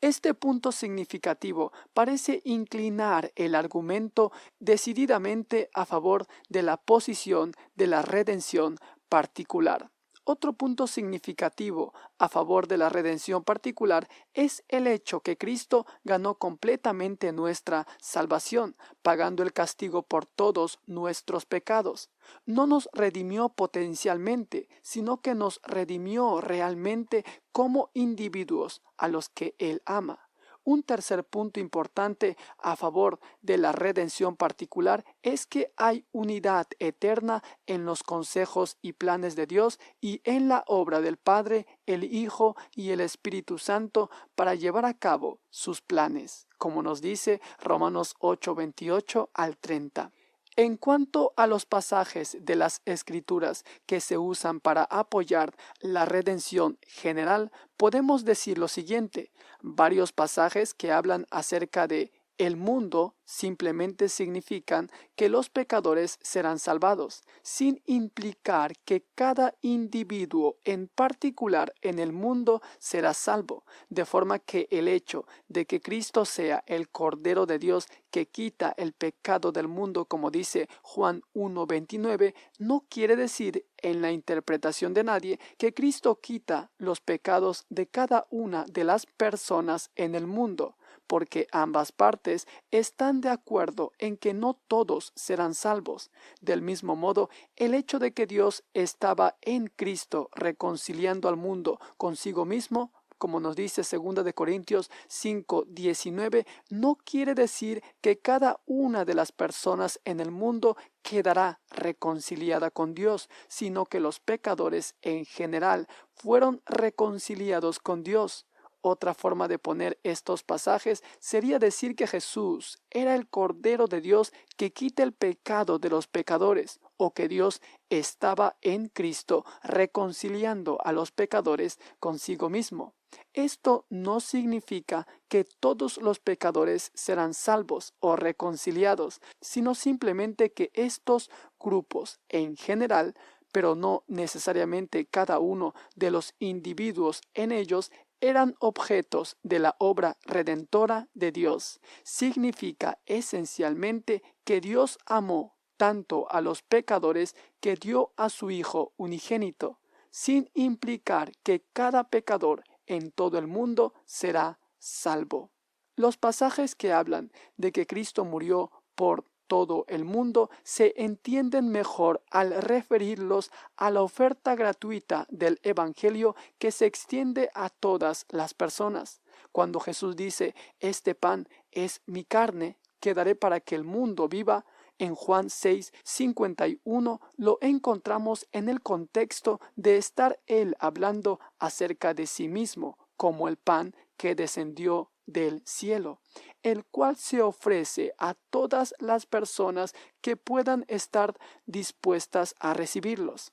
Este 0.00 0.32
punto 0.32 0.72
significativo 0.72 1.72
parece 1.92 2.40
inclinar 2.44 3.32
el 3.34 3.54
argumento 3.54 4.32
decididamente 4.60 5.68
a 5.74 5.84
favor 5.84 6.26
de 6.48 6.62
la 6.62 6.78
posición 6.78 7.52
de 7.74 7.88
la 7.88 8.00
redención 8.00 8.78
particular. 9.08 9.90
Otro 10.30 10.52
punto 10.52 10.86
significativo 10.86 11.94
a 12.18 12.28
favor 12.28 12.68
de 12.68 12.76
la 12.76 12.90
redención 12.90 13.44
particular 13.44 14.10
es 14.34 14.62
el 14.68 14.86
hecho 14.86 15.20
que 15.20 15.38
Cristo 15.38 15.86
ganó 16.04 16.34
completamente 16.34 17.32
nuestra 17.32 17.86
salvación, 17.98 18.76
pagando 19.00 19.42
el 19.42 19.54
castigo 19.54 20.02
por 20.02 20.26
todos 20.26 20.80
nuestros 20.84 21.46
pecados. 21.46 22.10
No 22.44 22.66
nos 22.66 22.90
redimió 22.92 23.48
potencialmente, 23.48 24.68
sino 24.82 25.22
que 25.22 25.34
nos 25.34 25.62
redimió 25.62 26.42
realmente 26.42 27.24
como 27.50 27.88
individuos 27.94 28.82
a 28.98 29.08
los 29.08 29.30
que 29.30 29.54
Él 29.56 29.80
ama. 29.86 30.27
Un 30.68 30.82
tercer 30.82 31.24
punto 31.24 31.60
importante 31.60 32.36
a 32.58 32.76
favor 32.76 33.20
de 33.40 33.56
la 33.56 33.72
redención 33.72 34.36
particular 34.36 35.02
es 35.22 35.46
que 35.46 35.72
hay 35.78 36.04
unidad 36.12 36.66
eterna 36.78 37.42
en 37.64 37.86
los 37.86 38.02
consejos 38.02 38.76
y 38.82 38.92
planes 38.92 39.34
de 39.34 39.46
Dios 39.46 39.80
y 40.02 40.20
en 40.24 40.46
la 40.46 40.64
obra 40.66 41.00
del 41.00 41.16
Padre, 41.16 41.66
el 41.86 42.04
Hijo 42.04 42.54
y 42.76 42.90
el 42.90 43.00
Espíritu 43.00 43.56
Santo 43.56 44.10
para 44.34 44.54
llevar 44.56 44.84
a 44.84 44.92
cabo 44.92 45.40
sus 45.48 45.80
planes, 45.80 46.46
como 46.58 46.82
nos 46.82 47.00
dice 47.00 47.40
Romanos 47.62 48.14
8, 48.18 48.54
28 48.54 49.30
al 49.32 49.56
30. 49.56 50.12
En 50.58 50.76
cuanto 50.76 51.32
a 51.36 51.46
los 51.46 51.66
pasajes 51.66 52.36
de 52.40 52.56
las 52.56 52.82
Escrituras 52.84 53.64
que 53.86 54.00
se 54.00 54.18
usan 54.18 54.58
para 54.58 54.82
apoyar 54.82 55.54
la 55.80 56.04
redención 56.04 56.78
general, 56.82 57.52
podemos 57.76 58.24
decir 58.24 58.58
lo 58.58 58.66
siguiente, 58.66 59.30
varios 59.62 60.10
pasajes 60.10 60.74
que 60.74 60.90
hablan 60.90 61.26
acerca 61.30 61.86
de 61.86 62.10
el 62.38 62.56
mundo 62.56 63.16
simplemente 63.24 64.08
significan 64.08 64.90
que 65.16 65.28
los 65.28 65.50
pecadores 65.50 66.18
serán 66.22 66.58
salvados, 66.58 67.22
sin 67.42 67.82
implicar 67.84 68.72
que 68.84 69.04
cada 69.14 69.54
individuo 69.60 70.56
en 70.64 70.88
particular 70.88 71.74
en 71.82 71.98
el 71.98 72.12
mundo 72.12 72.62
será 72.78 73.12
salvo, 73.12 73.64
de 73.90 74.06
forma 74.06 74.38
que 74.38 74.66
el 74.70 74.88
hecho 74.88 75.26
de 75.48 75.66
que 75.66 75.82
Cristo 75.82 76.24
sea 76.24 76.64
el 76.66 76.88
Cordero 76.88 77.44
de 77.44 77.58
Dios 77.58 77.86
que 78.10 78.26
quita 78.26 78.72
el 78.78 78.94
pecado 78.94 79.52
del 79.52 79.68
mundo, 79.68 80.06
como 80.06 80.30
dice 80.30 80.68
Juan 80.80 81.22
1.29, 81.34 82.34
no 82.58 82.86
quiere 82.88 83.16
decir 83.16 83.66
en 83.76 84.00
la 84.00 84.10
interpretación 84.10 84.94
de 84.94 85.04
nadie 85.04 85.38
que 85.58 85.74
Cristo 85.74 86.18
quita 86.20 86.70
los 86.78 87.00
pecados 87.00 87.66
de 87.68 87.86
cada 87.88 88.26
una 88.30 88.64
de 88.64 88.84
las 88.84 89.04
personas 89.04 89.90
en 89.96 90.14
el 90.14 90.26
mundo 90.26 90.77
porque 91.08 91.48
ambas 91.50 91.90
partes 91.90 92.46
están 92.70 93.20
de 93.20 93.30
acuerdo 93.30 93.92
en 93.98 94.16
que 94.16 94.34
no 94.34 94.54
todos 94.68 95.12
serán 95.16 95.54
salvos. 95.54 96.12
Del 96.40 96.62
mismo 96.62 96.94
modo, 96.94 97.30
el 97.56 97.74
hecho 97.74 97.98
de 97.98 98.12
que 98.12 98.26
Dios 98.26 98.62
estaba 98.74 99.36
en 99.40 99.66
Cristo 99.74 100.30
reconciliando 100.34 101.28
al 101.28 101.36
mundo 101.36 101.80
consigo 101.96 102.44
mismo 102.44 102.92
como 103.18 103.40
nos 103.40 103.56
dice 103.56 103.82
2 103.82 104.24
de 104.24 104.32
Corintios 104.32 104.90
5, 105.08 105.64
19, 105.68 106.46
no 106.70 106.96
quiere 107.04 107.34
decir 107.34 107.82
que 108.00 108.18
cada 108.18 108.60
una 108.64 109.04
de 109.04 109.14
las 109.14 109.32
personas 109.32 110.00
en 110.04 110.20
el 110.20 110.30
mundo 110.30 110.76
quedará 111.02 111.60
reconciliada 111.70 112.70
con 112.70 112.94
Dios, 112.94 113.28
sino 113.48 113.84
que 113.86 114.00
los 114.00 114.20
pecadores 114.20 114.94
en 115.02 115.24
general 115.24 115.88
fueron 116.14 116.62
reconciliados 116.64 117.80
con 117.80 118.04
Dios. 118.04 118.46
Otra 118.80 119.12
forma 119.12 119.48
de 119.48 119.58
poner 119.58 119.98
estos 120.04 120.44
pasajes 120.44 121.02
sería 121.18 121.58
decir 121.58 121.96
que 121.96 122.06
Jesús 122.06 122.78
era 122.90 123.16
el 123.16 123.28
Cordero 123.28 123.88
de 123.88 124.00
Dios 124.00 124.32
que 124.56 124.72
quita 124.72 125.02
el 125.02 125.12
pecado 125.12 125.78
de 125.78 125.90
los 125.90 126.06
pecadores, 126.06 126.80
o 126.96 127.12
que 127.12 127.28
Dios 127.28 127.60
estaba 127.90 128.56
en 128.60 128.88
Cristo 128.88 129.44
reconciliando 129.62 130.78
a 130.84 130.92
los 130.92 131.10
pecadores 131.10 131.78
consigo 131.98 132.50
mismo. 132.50 132.94
Esto 133.32 133.86
no 133.88 134.20
significa 134.20 135.06
que 135.28 135.44
todos 135.44 135.96
los 135.98 136.18
pecadores 136.20 136.90
serán 136.94 137.34
salvos 137.34 137.94
o 138.00 138.16
reconciliados, 138.16 139.20
sino 139.40 139.74
simplemente 139.74 140.52
que 140.52 140.70
estos 140.74 141.30
grupos 141.58 142.20
en 142.28 142.56
general 142.56 143.14
pero 143.52 143.74
no 143.74 144.04
necesariamente 144.08 145.06
cada 145.06 145.38
uno 145.38 145.74
de 145.96 146.10
los 146.10 146.34
individuos 146.38 147.22
en 147.34 147.52
ellos 147.52 147.90
eran 148.20 148.54
objetos 148.58 149.36
de 149.42 149.58
la 149.58 149.76
obra 149.78 150.16
redentora 150.24 151.08
de 151.14 151.32
Dios. 151.32 151.80
Significa 152.02 152.98
esencialmente 153.06 154.22
que 154.44 154.60
Dios 154.60 154.98
amó 155.06 155.56
tanto 155.76 156.30
a 156.30 156.40
los 156.40 156.62
pecadores 156.62 157.36
que 157.60 157.76
dio 157.76 158.12
a 158.16 158.28
su 158.28 158.50
Hijo 158.50 158.92
unigénito, 158.96 159.78
sin 160.10 160.50
implicar 160.54 161.32
que 161.42 161.64
cada 161.72 162.08
pecador 162.08 162.64
en 162.86 163.12
todo 163.12 163.38
el 163.38 163.46
mundo 163.46 163.94
será 164.04 164.58
salvo. 164.78 165.50
Los 165.94 166.16
pasajes 166.16 166.74
que 166.74 166.92
hablan 166.92 167.32
de 167.56 167.72
que 167.72 167.86
Cristo 167.86 168.24
murió 168.24 168.70
por 168.94 169.24
todo 169.48 169.84
el 169.88 170.04
mundo 170.04 170.50
se 170.62 170.94
entienden 170.96 171.68
mejor 171.70 172.22
al 172.30 172.62
referirlos 172.62 173.50
a 173.76 173.90
la 173.90 174.02
oferta 174.02 174.54
gratuita 174.54 175.26
del 175.30 175.58
Evangelio 175.64 176.36
que 176.58 176.70
se 176.70 176.86
extiende 176.86 177.50
a 177.54 177.70
todas 177.70 178.26
las 178.28 178.54
personas. 178.54 179.20
Cuando 179.50 179.80
Jesús 179.80 180.14
dice, 180.14 180.54
este 180.78 181.14
pan 181.14 181.48
es 181.72 182.02
mi 182.06 182.24
carne, 182.24 182.76
que 183.00 183.14
daré 183.14 183.34
para 183.34 183.60
que 183.60 183.74
el 183.74 183.84
mundo 183.84 184.28
viva, 184.28 184.64
en 184.98 185.14
Juan 185.14 185.48
6, 185.48 185.92
51 186.02 187.20
lo 187.36 187.58
encontramos 187.60 188.46
en 188.52 188.68
el 188.68 188.82
contexto 188.82 189.60
de 189.76 189.96
estar 189.96 190.40
él 190.46 190.76
hablando 190.80 191.38
acerca 191.58 192.14
de 192.14 192.26
sí 192.26 192.48
mismo 192.48 192.98
como 193.16 193.48
el 193.48 193.56
pan 193.56 193.94
que 194.16 194.34
descendió 194.34 195.10
del 195.26 195.62
cielo, 195.64 196.20
el 196.62 196.84
cual 196.84 197.16
se 197.16 197.42
ofrece 197.42 198.12
a 198.18 198.34
todas 198.50 198.94
las 198.98 199.26
personas 199.26 199.94
que 200.20 200.36
puedan 200.36 200.84
estar 200.88 201.38
dispuestas 201.66 202.54
a 202.60 202.74
recibirlos. 202.74 203.52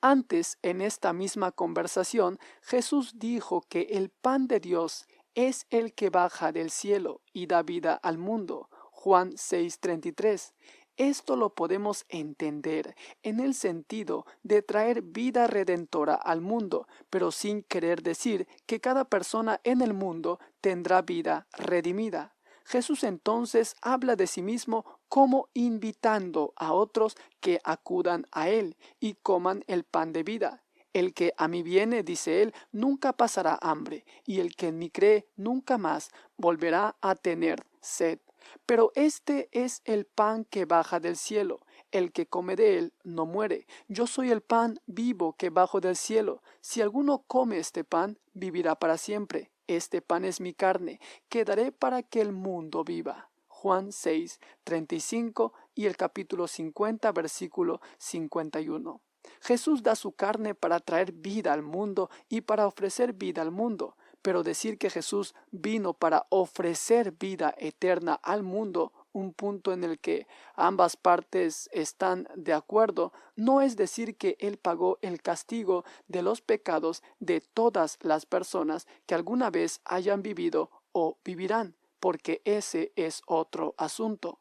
Antes, 0.00 0.58
en 0.62 0.82
esta 0.82 1.12
misma 1.12 1.50
conversación, 1.50 2.38
Jesús 2.60 3.18
dijo 3.18 3.62
que 3.68 3.82
el 3.92 4.10
pan 4.10 4.46
de 4.46 4.60
Dios 4.60 5.06
es 5.34 5.66
el 5.70 5.94
que 5.94 6.10
baja 6.10 6.52
del 6.52 6.70
cielo 6.70 7.22
y 7.32 7.46
da 7.46 7.62
vida 7.62 7.94
al 7.94 8.18
mundo. 8.18 8.68
Juan 8.90 9.32
6:33. 9.36 10.52
Esto 10.96 11.34
lo 11.34 11.54
podemos 11.54 12.04
entender 12.08 12.94
en 13.24 13.40
el 13.40 13.54
sentido 13.54 14.26
de 14.44 14.62
traer 14.62 15.02
vida 15.02 15.48
redentora 15.48 16.14
al 16.14 16.40
mundo, 16.40 16.86
pero 17.10 17.32
sin 17.32 17.62
querer 17.64 18.02
decir 18.02 18.46
que 18.66 18.80
cada 18.80 19.04
persona 19.04 19.60
en 19.64 19.80
el 19.80 19.92
mundo 19.92 20.38
tendrá 20.60 21.02
vida 21.02 21.48
redimida. 21.52 22.36
Jesús 22.64 23.04
entonces 23.04 23.76
habla 23.82 24.16
de 24.16 24.26
sí 24.26 24.42
mismo 24.42 24.84
como 25.08 25.48
invitando 25.54 26.52
a 26.56 26.72
otros 26.72 27.16
que 27.40 27.60
acudan 27.64 28.26
a 28.32 28.48
Él 28.48 28.76
y 29.00 29.14
coman 29.14 29.64
el 29.66 29.84
pan 29.84 30.12
de 30.12 30.22
vida. 30.22 30.62
El 30.92 31.12
que 31.12 31.34
a 31.36 31.48
mí 31.48 31.62
viene, 31.62 32.02
dice 32.02 32.42
Él, 32.42 32.54
nunca 32.72 33.12
pasará 33.12 33.58
hambre, 33.60 34.04
y 34.24 34.40
el 34.40 34.54
que 34.54 34.68
en 34.68 34.78
mí 34.78 34.90
cree 34.90 35.26
nunca 35.36 35.76
más 35.76 36.10
volverá 36.36 36.96
a 37.00 37.16
tener 37.16 37.66
sed. 37.80 38.20
Pero 38.66 38.92
este 38.94 39.48
es 39.52 39.82
el 39.84 40.06
pan 40.06 40.44
que 40.44 40.64
baja 40.64 41.00
del 41.00 41.16
cielo. 41.16 41.60
El 41.90 42.12
que 42.12 42.26
come 42.26 42.56
de 42.56 42.78
él 42.78 42.92
no 43.02 43.26
muere. 43.26 43.66
Yo 43.88 44.06
soy 44.06 44.30
el 44.30 44.40
pan 44.40 44.80
vivo 44.86 45.34
que 45.34 45.50
bajo 45.50 45.80
del 45.80 45.96
cielo. 45.96 46.42
Si 46.60 46.80
alguno 46.80 47.24
come 47.26 47.58
este 47.58 47.84
pan, 47.84 48.18
vivirá 48.32 48.74
para 48.74 48.98
siempre. 48.98 49.50
Este 49.66 50.02
pan 50.02 50.26
es 50.26 50.40
mi 50.40 50.52
carne, 50.52 51.00
que 51.30 51.44
daré 51.44 51.72
para 51.72 52.02
que 52.02 52.20
el 52.20 52.32
mundo 52.32 52.84
viva. 52.84 53.30
Juan 53.48 53.92
6, 53.92 54.38
35 54.64 55.54
y 55.74 55.86
el 55.86 55.96
capítulo 55.96 56.48
50, 56.48 57.10
versículo 57.12 57.80
51. 57.96 59.00
Jesús 59.40 59.82
da 59.82 59.96
su 59.96 60.12
carne 60.12 60.54
para 60.54 60.80
traer 60.80 61.12
vida 61.12 61.54
al 61.54 61.62
mundo 61.62 62.10
y 62.28 62.42
para 62.42 62.66
ofrecer 62.66 63.14
vida 63.14 63.40
al 63.40 63.52
mundo, 63.52 63.96
pero 64.20 64.42
decir 64.42 64.76
que 64.76 64.90
Jesús 64.90 65.34
vino 65.50 65.94
para 65.94 66.26
ofrecer 66.28 67.12
vida 67.12 67.54
eterna 67.56 68.20
al 68.22 68.42
mundo, 68.42 68.92
un 69.14 69.32
punto 69.32 69.72
en 69.72 69.84
el 69.84 69.98
que 69.98 70.26
ambas 70.54 70.98
partes 70.98 71.70
están 71.72 72.28
de 72.34 72.52
acuerdo, 72.52 73.14
no 73.36 73.62
es 73.62 73.76
decir 73.76 74.18
que 74.18 74.36
Él 74.40 74.58
pagó 74.58 74.98
el 75.00 75.22
castigo 75.22 75.84
de 76.08 76.20
los 76.20 76.42
pecados 76.42 77.02
de 77.20 77.40
todas 77.40 77.98
las 78.02 78.26
personas 78.26 78.86
que 79.06 79.14
alguna 79.14 79.48
vez 79.48 79.80
hayan 79.86 80.22
vivido 80.22 80.70
o 80.92 81.16
vivirán, 81.24 81.76
porque 82.00 82.42
ese 82.44 82.92
es 82.96 83.22
otro 83.26 83.74
asunto. 83.78 84.40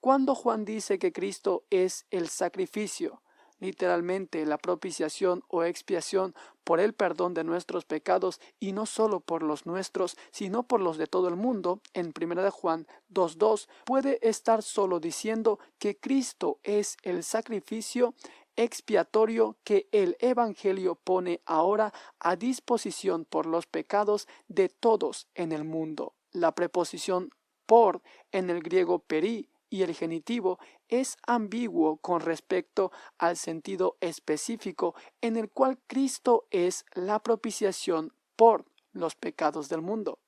Cuando 0.00 0.34
Juan 0.34 0.64
dice 0.64 0.98
que 0.98 1.12
Cristo 1.12 1.64
es 1.70 2.06
el 2.10 2.28
sacrificio, 2.28 3.22
literalmente 3.60 4.44
la 4.44 4.58
propiciación 4.58 5.44
o 5.48 5.62
expiación 5.62 6.34
por 6.64 6.80
el 6.80 6.92
perdón 6.92 7.34
de 7.34 7.44
nuestros 7.44 7.84
pecados 7.84 8.40
y 8.58 8.72
no 8.72 8.86
solo 8.86 9.20
por 9.20 9.42
los 9.42 9.66
nuestros, 9.66 10.16
sino 10.32 10.64
por 10.64 10.80
los 10.80 10.98
de 10.98 11.06
todo 11.06 11.28
el 11.28 11.36
mundo, 11.36 11.80
en 11.94 12.12
1 12.18 12.50
Juan 12.50 12.86
2.2, 13.12 13.68
puede 13.84 14.18
estar 14.28 14.62
solo 14.62 15.00
diciendo 15.00 15.58
que 15.78 15.96
Cristo 15.96 16.58
es 16.62 16.96
el 17.02 17.22
sacrificio 17.22 18.14
expiatorio 18.56 19.56
que 19.64 19.88
el 19.92 20.16
Evangelio 20.20 20.94
pone 20.96 21.40
ahora 21.46 21.92
a 22.18 22.36
disposición 22.36 23.24
por 23.24 23.46
los 23.46 23.66
pecados 23.66 24.28
de 24.48 24.68
todos 24.68 25.28
en 25.34 25.52
el 25.52 25.64
mundo. 25.64 26.14
La 26.32 26.54
preposición 26.54 27.30
por 27.66 28.02
en 28.32 28.50
el 28.50 28.62
griego 28.62 28.98
peri 28.98 29.48
y 29.70 29.82
el 29.82 29.94
genitivo 29.94 30.58
es 30.88 31.16
ambiguo 31.26 31.96
con 31.98 32.20
respecto 32.20 32.90
al 33.16 33.36
sentido 33.36 33.96
específico 34.00 34.94
en 35.20 35.36
el 35.36 35.48
cual 35.48 35.78
Cristo 35.86 36.46
es 36.50 36.84
la 36.94 37.20
propiciación 37.20 38.12
por 38.36 38.66
los 38.92 39.14
pecados 39.14 39.68
del 39.68 39.80
mundo. 39.80 40.18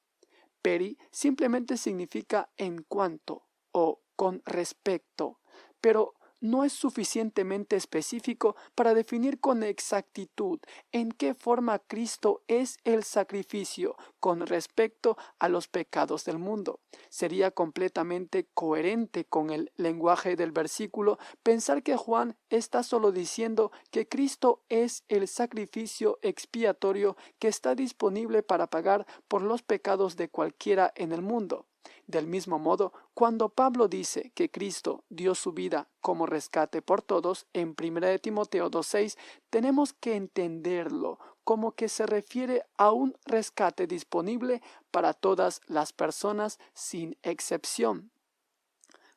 Peri 0.62 0.96
simplemente 1.10 1.76
significa 1.76 2.48
en 2.56 2.84
cuanto 2.84 3.48
o 3.72 4.00
con 4.14 4.42
respecto, 4.46 5.40
pero 5.80 6.14
no 6.42 6.64
es 6.64 6.72
suficientemente 6.72 7.76
específico 7.76 8.56
para 8.74 8.92
definir 8.92 9.40
con 9.40 9.62
exactitud 9.62 10.58
en 10.90 11.12
qué 11.12 11.34
forma 11.34 11.78
Cristo 11.78 12.42
es 12.48 12.78
el 12.84 13.04
sacrificio 13.04 13.96
con 14.20 14.46
respecto 14.46 15.16
a 15.38 15.48
los 15.48 15.68
pecados 15.68 16.24
del 16.24 16.38
mundo. 16.38 16.80
Sería 17.08 17.52
completamente 17.52 18.48
coherente 18.52 19.24
con 19.24 19.50
el 19.50 19.72
lenguaje 19.76 20.36
del 20.36 20.50
versículo 20.52 21.18
pensar 21.42 21.82
que 21.82 21.96
Juan 21.96 22.36
está 22.50 22.82
solo 22.82 23.12
diciendo 23.12 23.70
que 23.90 24.08
Cristo 24.08 24.64
es 24.68 25.04
el 25.08 25.28
sacrificio 25.28 26.18
expiatorio 26.22 27.16
que 27.38 27.48
está 27.48 27.74
disponible 27.76 28.42
para 28.42 28.66
pagar 28.66 29.06
por 29.28 29.42
los 29.42 29.62
pecados 29.62 30.16
de 30.16 30.28
cualquiera 30.28 30.92
en 30.96 31.12
el 31.12 31.22
mundo. 31.22 31.66
Del 32.06 32.26
mismo 32.26 32.58
modo, 32.58 32.92
cuando 33.14 33.48
Pablo 33.48 33.88
dice 33.88 34.30
que 34.34 34.50
Cristo 34.50 35.04
dio 35.08 35.34
su 35.34 35.52
vida 35.52 35.88
como 36.00 36.26
rescate 36.26 36.82
por 36.82 37.02
todos 37.02 37.46
en 37.52 37.74
1 37.78 38.18
Timoteo 38.20 38.70
2.6, 38.70 39.16
tenemos 39.50 39.92
que 39.92 40.14
entenderlo 40.14 41.18
como 41.44 41.72
que 41.72 41.88
se 41.88 42.06
refiere 42.06 42.64
a 42.76 42.92
un 42.92 43.16
rescate 43.24 43.86
disponible 43.86 44.62
para 44.90 45.12
todas 45.12 45.60
las 45.66 45.92
personas 45.92 46.60
sin 46.72 47.16
excepción 47.22 48.11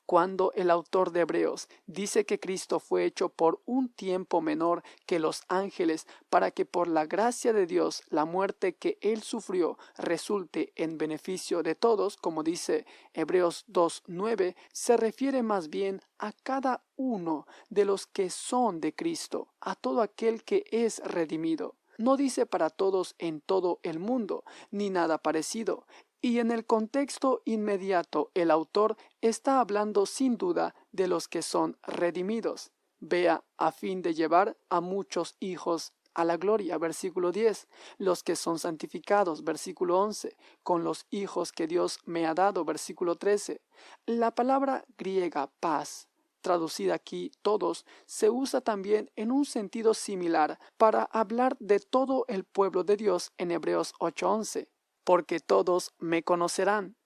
cuando 0.05 0.51
el 0.55 0.69
autor 0.69 1.11
de 1.11 1.21
Hebreos 1.21 1.67
dice 1.87 2.25
que 2.25 2.39
Cristo 2.39 2.79
fue 2.79 3.05
hecho 3.05 3.29
por 3.29 3.61
un 3.65 3.89
tiempo 3.89 4.41
menor 4.41 4.83
que 5.05 5.19
los 5.19 5.43
ángeles 5.47 6.07
para 6.29 6.51
que 6.51 6.65
por 6.65 6.87
la 6.87 7.05
gracia 7.05 7.53
de 7.53 7.65
Dios 7.65 8.03
la 8.09 8.25
muerte 8.25 8.75
que 8.75 8.97
él 9.01 9.23
sufrió 9.23 9.77
resulte 9.97 10.73
en 10.75 10.97
beneficio 10.97 11.63
de 11.63 11.75
todos, 11.75 12.17
como 12.17 12.43
dice 12.43 12.85
Hebreos 13.13 13.65
2.9, 13.67 14.55
se 14.71 14.97
refiere 14.97 15.43
más 15.43 15.69
bien 15.69 16.01
a 16.19 16.31
cada 16.31 16.83
uno 16.95 17.47
de 17.69 17.85
los 17.85 18.07
que 18.07 18.29
son 18.29 18.79
de 18.81 18.93
Cristo, 18.93 19.47
a 19.59 19.75
todo 19.75 20.01
aquel 20.01 20.43
que 20.43 20.65
es 20.71 20.99
redimido. 21.03 21.75
No 21.97 22.17
dice 22.17 22.45
para 22.45 22.69
todos 22.69 23.15
en 23.19 23.39
todo 23.39 23.79
el 23.83 23.99
mundo, 23.99 24.43
ni 24.69 24.89
nada 24.89 25.17
parecido, 25.17 25.85
y 26.25 26.39
en 26.39 26.49
el 26.49 26.65
contexto 26.65 27.43
inmediato 27.45 28.31
el 28.33 28.49
autor 28.49 28.97
está 29.21 29.59
hablando 29.59 30.07
sin 30.07 30.37
duda 30.37 30.73
de 30.91 31.07
los 31.07 31.27
que 31.27 31.43
son 31.43 31.77
redimidos. 31.83 32.71
Vea, 32.99 33.43
a 33.57 33.71
fin 33.71 34.01
de 34.01 34.15
llevar 34.15 34.57
a 34.69 34.81
muchos 34.81 35.35
hijos 35.39 35.93
a 36.15 36.25
la 36.25 36.37
gloria, 36.37 36.79
versículo 36.79 37.31
10, 37.31 37.67
los 37.99 38.23
que 38.23 38.35
son 38.35 38.57
santificados, 38.57 39.43
versículo 39.43 39.99
11, 39.99 40.35
con 40.63 40.83
los 40.83 41.05
hijos 41.11 41.51
que 41.51 41.67
Dios 41.67 41.99
me 42.05 42.25
ha 42.25 42.33
dado, 42.33 42.65
versículo 42.65 43.17
13. 43.17 43.61
La 44.07 44.33
palabra 44.33 44.83
griega 44.97 45.51
paz, 45.59 46.07
traducida 46.41 46.95
aquí 46.95 47.33
todos, 47.43 47.85
se 48.07 48.31
usa 48.31 48.61
también 48.61 49.11
en 49.15 49.31
un 49.31 49.45
sentido 49.45 49.93
similar 49.93 50.57
para 50.77 51.03
hablar 51.03 51.55
de 51.59 51.79
todo 51.79 52.25
el 52.27 52.45
pueblo 52.45 52.83
de 52.83 52.97
Dios 52.97 53.31
en 53.37 53.51
Hebreos 53.51 53.93
8:11 53.99 54.69
porque 55.05 55.39
todos 55.39 55.93
me 55.99 56.23
conocerán. 56.23 56.97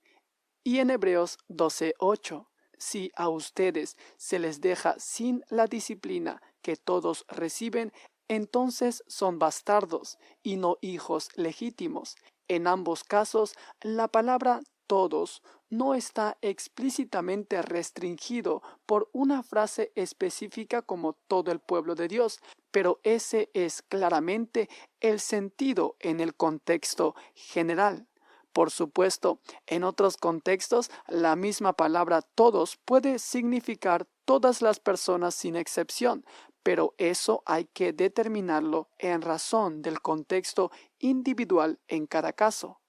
Y 0.63 0.79
en 0.79 0.89
Hebreos 0.89 1.37
12:8, 1.47 2.47
si 2.79 3.11
a 3.15 3.29
ustedes 3.29 3.97
se 4.17 4.39
les 4.39 4.61
deja 4.61 4.95
sin 4.97 5.43
la 5.49 5.67
disciplina 5.67 6.41
que 6.63 6.75
todos 6.75 7.25
reciben, 7.27 7.93
entonces 8.27 9.03
son 9.07 9.37
bastardos 9.37 10.17
y 10.41 10.55
no 10.55 10.77
hijos 10.81 11.29
legítimos. 11.35 12.15
En 12.47 12.67
ambos 12.67 13.03
casos, 13.03 13.53
la 13.81 14.07
palabra 14.07 14.61
todos 14.87 15.43
no 15.69 15.93
está 15.93 16.37
explícitamente 16.41 17.61
restringido 17.61 18.63
por 18.87 19.07
una 19.13 19.43
frase 19.43 19.91
específica 19.93 20.81
como 20.81 21.13
todo 21.27 21.51
el 21.51 21.59
pueblo 21.59 21.93
de 21.93 22.07
Dios, 22.07 22.39
pero 22.71 22.99
ese 23.03 23.49
es 23.53 23.81
claramente 23.81 24.69
el 24.99 25.19
sentido 25.19 25.95
en 25.99 26.19
el 26.19 26.35
contexto 26.35 27.15
general. 27.33 28.07
Por 28.53 28.71
supuesto, 28.71 29.39
en 29.67 29.83
otros 29.83 30.17
contextos, 30.17 30.89
la 31.07 31.35
misma 31.35 31.73
palabra 31.73 32.21
todos 32.21 32.77
puede 32.83 33.19
significar 33.19 34.07
todas 34.25 34.61
las 34.61 34.79
personas 34.79 35.35
sin 35.35 35.55
excepción, 35.55 36.25
pero 36.63 36.93
eso 36.97 37.43
hay 37.45 37.65
que 37.65 37.93
determinarlo 37.93 38.89
en 38.97 39.21
razón 39.21 39.81
del 39.81 40.01
contexto 40.01 40.71
individual 40.99 41.79
en 41.87 42.07
cada 42.07 42.33
caso. 42.33 42.79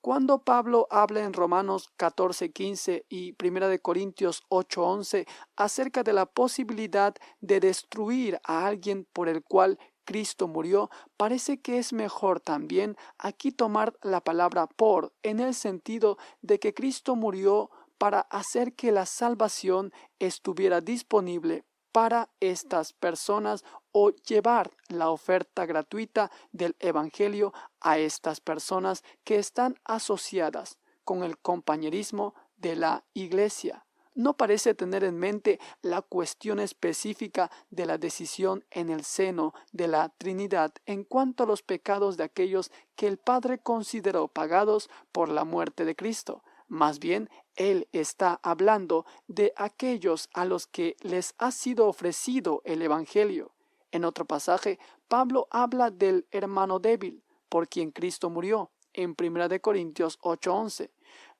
Cuando 0.00 0.44
Pablo 0.44 0.86
habla 0.90 1.24
en 1.24 1.32
Romanos 1.32 1.90
14:15 1.98 3.04
y 3.08 3.32
1 3.32 3.68
de 3.68 3.80
Corintios 3.80 4.44
8:11 4.48 5.26
acerca 5.56 6.04
de 6.04 6.12
la 6.12 6.26
posibilidad 6.26 7.14
de 7.40 7.58
destruir 7.58 8.38
a 8.44 8.66
alguien 8.66 9.08
por 9.12 9.28
el 9.28 9.42
cual 9.42 9.76
Cristo 10.04 10.46
murió, 10.46 10.88
parece 11.16 11.60
que 11.60 11.78
es 11.78 11.92
mejor 11.92 12.40
también 12.40 12.96
aquí 13.18 13.50
tomar 13.50 13.92
la 14.02 14.22
palabra 14.22 14.68
por 14.68 15.12
en 15.24 15.40
el 15.40 15.52
sentido 15.52 16.16
de 16.42 16.60
que 16.60 16.72
Cristo 16.72 17.16
murió 17.16 17.70
para 17.98 18.20
hacer 18.20 18.74
que 18.74 18.92
la 18.92 19.04
salvación 19.04 19.92
estuviera 20.20 20.80
disponible 20.80 21.64
para 21.90 22.30
estas 22.38 22.92
personas 22.92 23.64
o 24.00 24.10
llevar 24.10 24.70
la 24.86 25.10
oferta 25.10 25.66
gratuita 25.66 26.30
del 26.52 26.76
Evangelio 26.78 27.52
a 27.80 27.98
estas 27.98 28.40
personas 28.40 29.02
que 29.24 29.40
están 29.40 29.74
asociadas 29.84 30.78
con 31.02 31.24
el 31.24 31.36
compañerismo 31.38 32.36
de 32.56 32.76
la 32.76 33.04
Iglesia. 33.12 33.86
No 34.14 34.36
parece 34.36 34.74
tener 34.74 35.02
en 35.02 35.18
mente 35.18 35.58
la 35.82 36.02
cuestión 36.02 36.60
específica 36.60 37.50
de 37.70 37.86
la 37.86 37.98
decisión 37.98 38.64
en 38.70 38.88
el 38.88 39.02
seno 39.02 39.52
de 39.72 39.88
la 39.88 40.10
Trinidad 40.10 40.72
en 40.86 41.02
cuanto 41.02 41.42
a 41.42 41.46
los 41.46 41.62
pecados 41.62 42.16
de 42.16 42.22
aquellos 42.22 42.70
que 42.94 43.08
el 43.08 43.18
Padre 43.18 43.58
consideró 43.58 44.28
pagados 44.28 44.88
por 45.10 45.28
la 45.28 45.42
muerte 45.42 45.84
de 45.84 45.96
Cristo. 45.96 46.44
Más 46.68 47.00
bien, 47.00 47.28
él 47.56 47.88
está 47.90 48.38
hablando 48.44 49.06
de 49.26 49.52
aquellos 49.56 50.28
a 50.34 50.44
los 50.44 50.68
que 50.68 50.94
les 51.00 51.34
ha 51.38 51.50
sido 51.50 51.88
ofrecido 51.88 52.62
el 52.64 52.82
Evangelio. 52.82 53.57
En 53.90 54.04
otro 54.04 54.24
pasaje, 54.26 54.78
Pablo 55.08 55.48
habla 55.50 55.90
del 55.90 56.26
hermano 56.30 56.78
débil, 56.78 57.22
por 57.48 57.68
quien 57.68 57.90
Cristo 57.90 58.28
murió, 58.28 58.70
en 58.92 59.14
1 59.14 59.60
Corintios 59.60 60.18
8:11. 60.20 60.90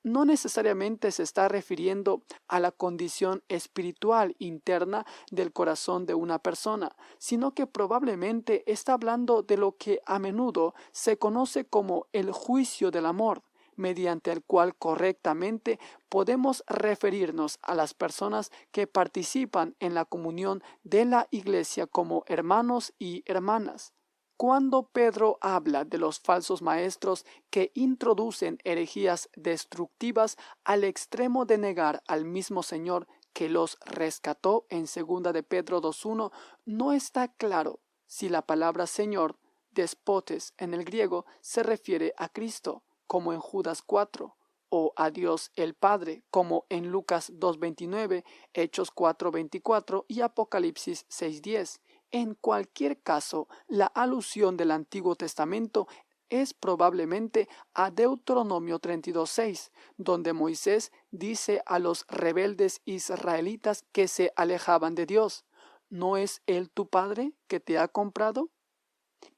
No 0.05 0.25
necesariamente 0.25 1.11
se 1.11 1.25
está 1.25 1.49
refiriendo 1.49 2.23
a 2.47 2.61
la 2.61 2.71
condición 2.71 3.43
espiritual 3.49 4.37
interna 4.39 5.05
del 5.31 5.53
corazón 5.53 6.07
de 6.07 6.15
una 6.15 6.39
persona, 6.39 6.95
sino 7.19 7.53
que 7.53 7.67
probablemente 7.67 8.63
está 8.71 8.93
hablando 8.93 9.43
de 9.43 9.57
lo 9.57 9.77
que 9.77 10.01
a 10.07 10.19
menudo 10.19 10.75
se 10.93 11.19
conoce 11.19 11.65
como 11.65 12.07
el 12.13 12.31
juicio 12.31 12.91
del 12.91 13.07
amor, 13.07 13.43
mediante 13.79 14.31
el 14.31 14.43
cual 14.43 14.77
correctamente 14.77 15.79
podemos 16.09 16.65
referirnos 16.67 17.59
a 17.63 17.75
las 17.75 17.95
personas 17.95 18.51
que 18.73 18.87
participan 18.87 19.77
en 19.81 19.95
la 19.95 20.05
comunión 20.05 20.63
de 20.83 21.05
la 21.05 21.29
Iglesia 21.31 21.87
como 21.87 22.25
hermanos 22.27 22.93
y 22.99 23.23
hermanas. 23.27 23.95
Cuando 24.37 24.89
Pedro 24.89 25.39
habla 25.41 25.85
de 25.85 25.99
los 25.99 26.21
falsos 26.21 26.63
maestros 26.63 27.27
que 27.51 27.73
introducen 27.75 28.59
herejías 28.63 29.29
destructivas 29.35 30.37
al 30.63 30.85
extremo 30.85 31.45
de 31.45 31.59
negar 31.59 32.05
al 32.07 32.25
mismo 32.25 32.63
Señor 32.63 33.09
que 33.33 33.49
los 33.49 33.79
rescató 33.85 34.67
en 34.69 34.85
2 34.85 35.33
de 35.33 35.43
Pedro 35.43 35.83
2.1, 35.83 36.31
no 36.67 36.93
está 36.93 37.29
claro 37.29 37.81
si 38.07 38.29
la 38.29 38.43
palabra 38.43 38.87
Señor, 38.87 39.39
despotes 39.71 40.55
en 40.57 40.73
el 40.73 40.85
griego, 40.85 41.27
se 41.41 41.63
refiere 41.63 42.15
a 42.17 42.29
Cristo 42.29 42.85
como 43.09 43.33
en 43.33 43.41
Judas 43.41 43.83
4, 43.83 44.37
o 44.71 44.93
a 44.97 45.11
Dios 45.11 45.51
el 45.57 45.75
Padre, 45.75 46.23
como 46.31 46.67
en 46.69 46.91
Lucas 46.91 47.33
2.29, 47.33 48.25
Hechos 48.55 48.95
4.24 48.95 50.05
y 50.07 50.21
Apocalipsis 50.21 51.07
6.10. 51.09 51.81
En 52.11 52.35
cualquier 52.35 53.03
caso, 53.03 53.49
la 53.67 53.87
alusión 53.87 54.57
del 54.57 54.71
Antiguo 54.71 55.17
Testamento 55.17 55.89
es 56.31 56.53
probablemente 56.53 57.49
a 57.75 57.91
Deuteronomio 57.91 58.81
32.6, 58.81 59.71
donde 59.97 60.33
Moisés 60.33 60.93
dice 61.11 61.63
a 61.67 61.79
los 61.79 62.07
rebeldes 62.09 62.83
israelitas 62.85 63.85
que 63.93 64.09
se 64.09 64.33
alejaban 64.37 64.95
de 64.95 65.07
Dios, 65.07 65.45
¿no 65.89 66.17
es 66.17 66.43
Él 66.47 66.71
tu 66.71 66.87
Padre 66.89 67.33
que 67.47 67.61
te 67.61 67.79
ha 67.79 67.89
comprado? 67.89 68.51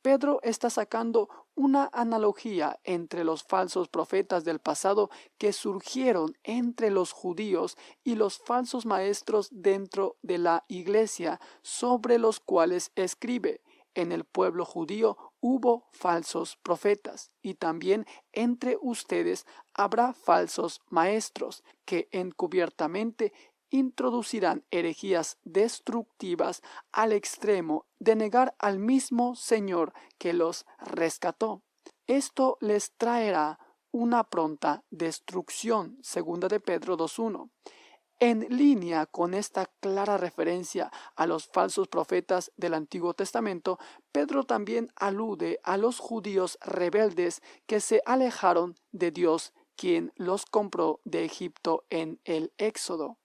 Pedro 0.02 0.40
está 0.43 0.70
sacando 0.70 1.28
una 1.55 1.90
analogía 1.93 2.81
entre 2.85 3.23
los 3.23 3.43
falsos 3.43 3.89
profetas 3.89 4.44
del 4.44 4.59
pasado 4.59 5.11
que 5.36 5.52
surgieron 5.52 6.36
entre 6.43 6.90
los 6.90 7.12
judíos 7.12 7.77
y 8.02 8.15
los 8.15 8.39
falsos 8.39 8.86
maestros 8.86 9.48
dentro 9.52 10.16
de 10.23 10.39
la 10.39 10.65
iglesia 10.69 11.39
sobre 11.62 12.19
los 12.19 12.40
cuales 12.40 12.93
escribe. 12.94 13.61
En 13.94 14.12
el 14.12 14.24
pueblo 14.24 14.65
judío 14.65 15.19
hubo 15.40 15.89
falsos 15.90 16.57
profetas 16.62 17.32
y 17.43 17.55
también 17.55 18.07
entre 18.32 18.78
ustedes 18.81 19.47
habrá 19.74 20.12
falsos 20.15 20.81
maestros 20.89 21.65
que 21.85 22.09
encubiertamente 22.12 23.32
introducirán 23.70 24.64
herejías 24.70 25.38
destructivas 25.44 26.62
al 26.92 27.12
extremo 27.12 27.86
de 27.98 28.16
negar 28.16 28.55
al 28.59 28.78
mismo 28.78 29.34
Señor 29.34 29.92
que 30.18 30.32
los 30.32 30.66
rescató. 30.78 31.62
Esto 32.06 32.59
les 32.60 32.92
traerá 32.97 33.59
una 33.92 34.24
pronta 34.24 34.84
destrucción, 34.90 35.98
segunda 36.02 36.48
de 36.48 36.60
Pedro 36.60 36.97
2.1. 36.97 37.51
En 38.22 38.47
línea 38.51 39.06
con 39.06 39.32
esta 39.32 39.64
clara 39.80 40.18
referencia 40.18 40.90
a 41.16 41.26
los 41.26 41.47
falsos 41.47 41.88
profetas 41.88 42.52
del 42.59 42.74
Antiguo 42.74 43.14
Testamento, 43.14 43.78
Pedro 44.12 44.44
también 44.44 44.92
alude 44.94 45.59
a 45.62 45.78
los 45.78 45.98
judíos 45.98 46.59
rebeldes 46.60 47.42
que 47.66 47.80
se 47.80 48.02
alejaron 48.05 48.74
de 48.92 49.10
Dios, 49.10 49.55
quien 49.74 50.12
los 50.16 50.44
compró 50.44 51.00
de 51.05 51.24
Egipto 51.24 51.86
en 51.89 52.20
el 52.24 52.52
Éxodo. 52.58 53.19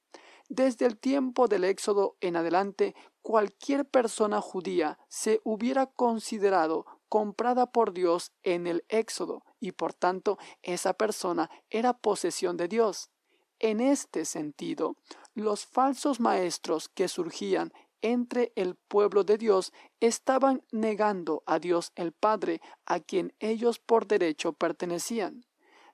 Desde 0.49 0.85
el 0.85 0.97
tiempo 0.97 1.47
del 1.47 1.63
Éxodo 1.63 2.17
en 2.21 2.35
adelante, 2.35 2.95
cualquier 3.23 3.85
persona 3.85 4.41
judía 4.41 4.99
se 5.07 5.41
hubiera 5.43 5.87
considerado 5.87 6.85
comprada 7.09 7.71
por 7.71 7.93
Dios 7.93 8.31
en 8.43 8.67
el 8.67 8.85
Éxodo 8.89 9.43
y 9.59 9.71
por 9.71 9.93
tanto 9.93 10.37
esa 10.61 10.93
persona 10.93 11.49
era 11.71 11.97
posesión 11.97 12.57
de 12.57 12.67
Dios. 12.67 13.09
En 13.57 13.79
este 13.79 14.25
sentido, 14.25 14.97
los 15.33 15.65
falsos 15.65 16.19
maestros 16.19 16.89
que 16.89 17.07
surgían 17.07 17.73
entre 18.01 18.51
el 18.55 18.75
pueblo 18.75 19.23
de 19.23 19.39
Dios 19.39 19.73
estaban 19.99 20.63
negando 20.71 21.41
a 21.47 21.57
Dios 21.57 21.91
el 21.95 22.11
Padre, 22.11 22.61
a 22.85 22.99
quien 22.99 23.33
ellos 23.39 23.79
por 23.79 24.05
derecho 24.05 24.53
pertenecían 24.53 25.45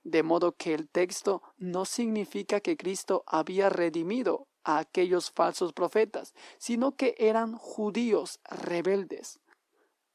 de 0.04 0.22
modo 0.22 0.52
que 0.52 0.74
el 0.74 0.88
texto 0.88 1.42
no 1.58 1.84
significa 1.84 2.60
que 2.60 2.76
Cristo 2.76 3.24
había 3.26 3.68
redimido 3.68 4.46
a 4.64 4.78
aquellos 4.78 5.30
falsos 5.30 5.72
profetas, 5.72 6.34
sino 6.58 6.96
que 6.96 7.14
eran 7.18 7.54
judíos 7.56 8.40
rebeldes 8.48 9.40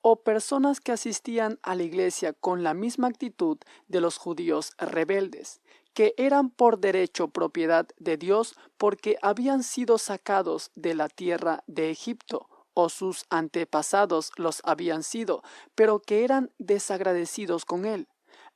o 0.09 0.23
personas 0.23 0.79
que 0.79 0.93
asistían 0.93 1.59
a 1.63 1.75
la 1.75 1.83
iglesia 1.83 2.31
con 2.31 2.63
la 2.63 2.73
misma 2.73 3.07
actitud 3.07 3.57
de 3.89 3.99
los 3.99 4.17
judíos 4.17 4.71
rebeldes, 4.77 5.59
que 5.93 6.13
eran 6.15 6.49
por 6.49 6.79
derecho 6.79 7.27
propiedad 7.27 7.87
de 7.97 8.15
Dios 8.15 8.55
porque 8.77 9.17
habían 9.21 9.63
sido 9.63 9.97
sacados 9.97 10.71
de 10.75 10.95
la 10.95 11.09
tierra 11.09 11.63
de 11.67 11.89
Egipto, 11.89 12.47
o 12.73 12.87
sus 12.87 13.25
antepasados 13.29 14.31
los 14.37 14.61
habían 14.63 15.03
sido, 15.03 15.43
pero 15.75 15.99
que 15.99 16.23
eran 16.23 16.53
desagradecidos 16.57 17.65
con 17.65 17.83
él. 17.83 18.07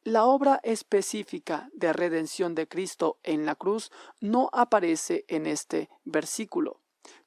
La 0.03 0.25
obra 0.25 0.59
específica 0.63 1.69
de 1.73 1.93
redención 1.93 2.55
de 2.55 2.67
Cristo 2.67 3.19
en 3.21 3.45
la 3.45 3.53
cruz 3.53 3.91
no 4.19 4.49
aparece 4.51 5.25
en 5.27 5.45
este 5.45 5.91
versículo. 6.05 6.81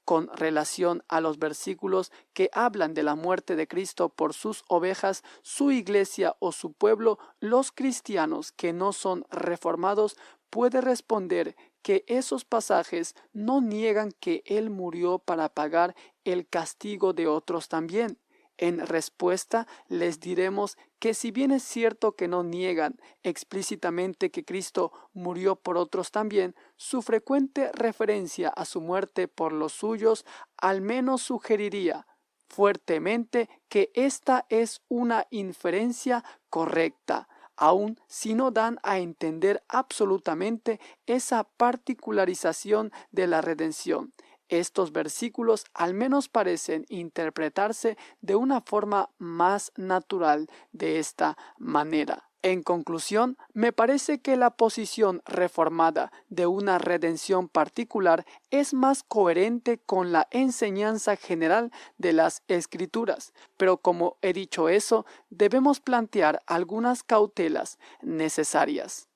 Con 0.04 0.26
relación 0.34 1.04
a 1.06 1.20
los 1.20 1.38
versículos 1.38 2.10
que 2.32 2.50
hablan 2.52 2.92
de 2.92 3.04
la 3.04 3.14
muerte 3.14 3.54
de 3.54 3.68
Cristo 3.68 4.08
por 4.08 4.34
sus 4.34 4.64
ovejas, 4.66 5.22
su 5.42 5.70
iglesia 5.70 6.34
o 6.40 6.50
su 6.50 6.72
pueblo, 6.72 7.20
los 7.38 7.70
cristianos 7.70 8.50
que 8.50 8.72
no 8.72 8.92
son 8.92 9.24
reformados 9.30 10.16
puede 10.50 10.80
responder 10.80 11.54
que 11.80 12.04
esos 12.08 12.44
pasajes 12.44 13.14
no 13.32 13.60
niegan 13.60 14.10
que 14.18 14.42
Él 14.46 14.70
murió 14.70 15.20
para 15.20 15.48
pagar 15.48 15.94
el 16.24 16.48
castigo 16.48 17.12
de 17.12 17.28
otros 17.28 17.68
también. 17.68 18.18
En 18.56 18.86
respuesta 18.86 19.66
les 19.88 20.20
diremos 20.20 20.78
que 21.00 21.12
si 21.14 21.32
bien 21.32 21.50
es 21.50 21.64
cierto 21.64 22.12
que 22.12 22.28
no 22.28 22.44
niegan 22.44 23.00
explícitamente 23.22 24.30
que 24.30 24.44
Cristo 24.44 24.92
murió 25.12 25.56
por 25.56 25.76
otros 25.76 26.12
también, 26.12 26.54
su 26.76 27.02
frecuente 27.02 27.72
referencia 27.72 28.48
a 28.48 28.64
su 28.64 28.80
muerte 28.80 29.26
por 29.26 29.52
los 29.52 29.72
suyos 29.72 30.24
al 30.56 30.82
menos 30.82 31.22
sugeriría 31.22 32.06
fuertemente 32.48 33.48
que 33.68 33.90
esta 33.94 34.46
es 34.48 34.80
una 34.88 35.26
inferencia 35.30 36.24
correcta, 36.48 37.28
aun 37.56 38.00
si 38.06 38.34
no 38.34 38.52
dan 38.52 38.78
a 38.84 38.98
entender 38.98 39.64
absolutamente 39.68 40.80
esa 41.06 41.44
particularización 41.44 42.92
de 43.10 43.26
la 43.26 43.40
redención. 43.40 44.12
Estos 44.48 44.92
versículos 44.92 45.64
al 45.74 45.94
menos 45.94 46.28
parecen 46.28 46.84
interpretarse 46.88 47.96
de 48.20 48.36
una 48.36 48.60
forma 48.60 49.10
más 49.18 49.72
natural 49.76 50.48
de 50.72 50.98
esta 50.98 51.36
manera. 51.58 52.28
En 52.44 52.62
conclusión, 52.62 53.38
me 53.54 53.72
parece 53.72 54.20
que 54.20 54.36
la 54.36 54.50
posición 54.50 55.22
reformada 55.24 56.12
de 56.28 56.44
una 56.44 56.76
redención 56.76 57.48
particular 57.48 58.26
es 58.50 58.74
más 58.74 59.02
coherente 59.02 59.78
con 59.78 60.12
la 60.12 60.28
enseñanza 60.30 61.16
general 61.16 61.72
de 61.96 62.12
las 62.12 62.42
escrituras, 62.46 63.32
pero 63.56 63.78
como 63.78 64.18
he 64.20 64.34
dicho 64.34 64.68
eso, 64.68 65.06
debemos 65.30 65.80
plantear 65.80 66.42
algunas 66.46 67.02
cautelas 67.02 67.78
necesarias. 68.02 69.08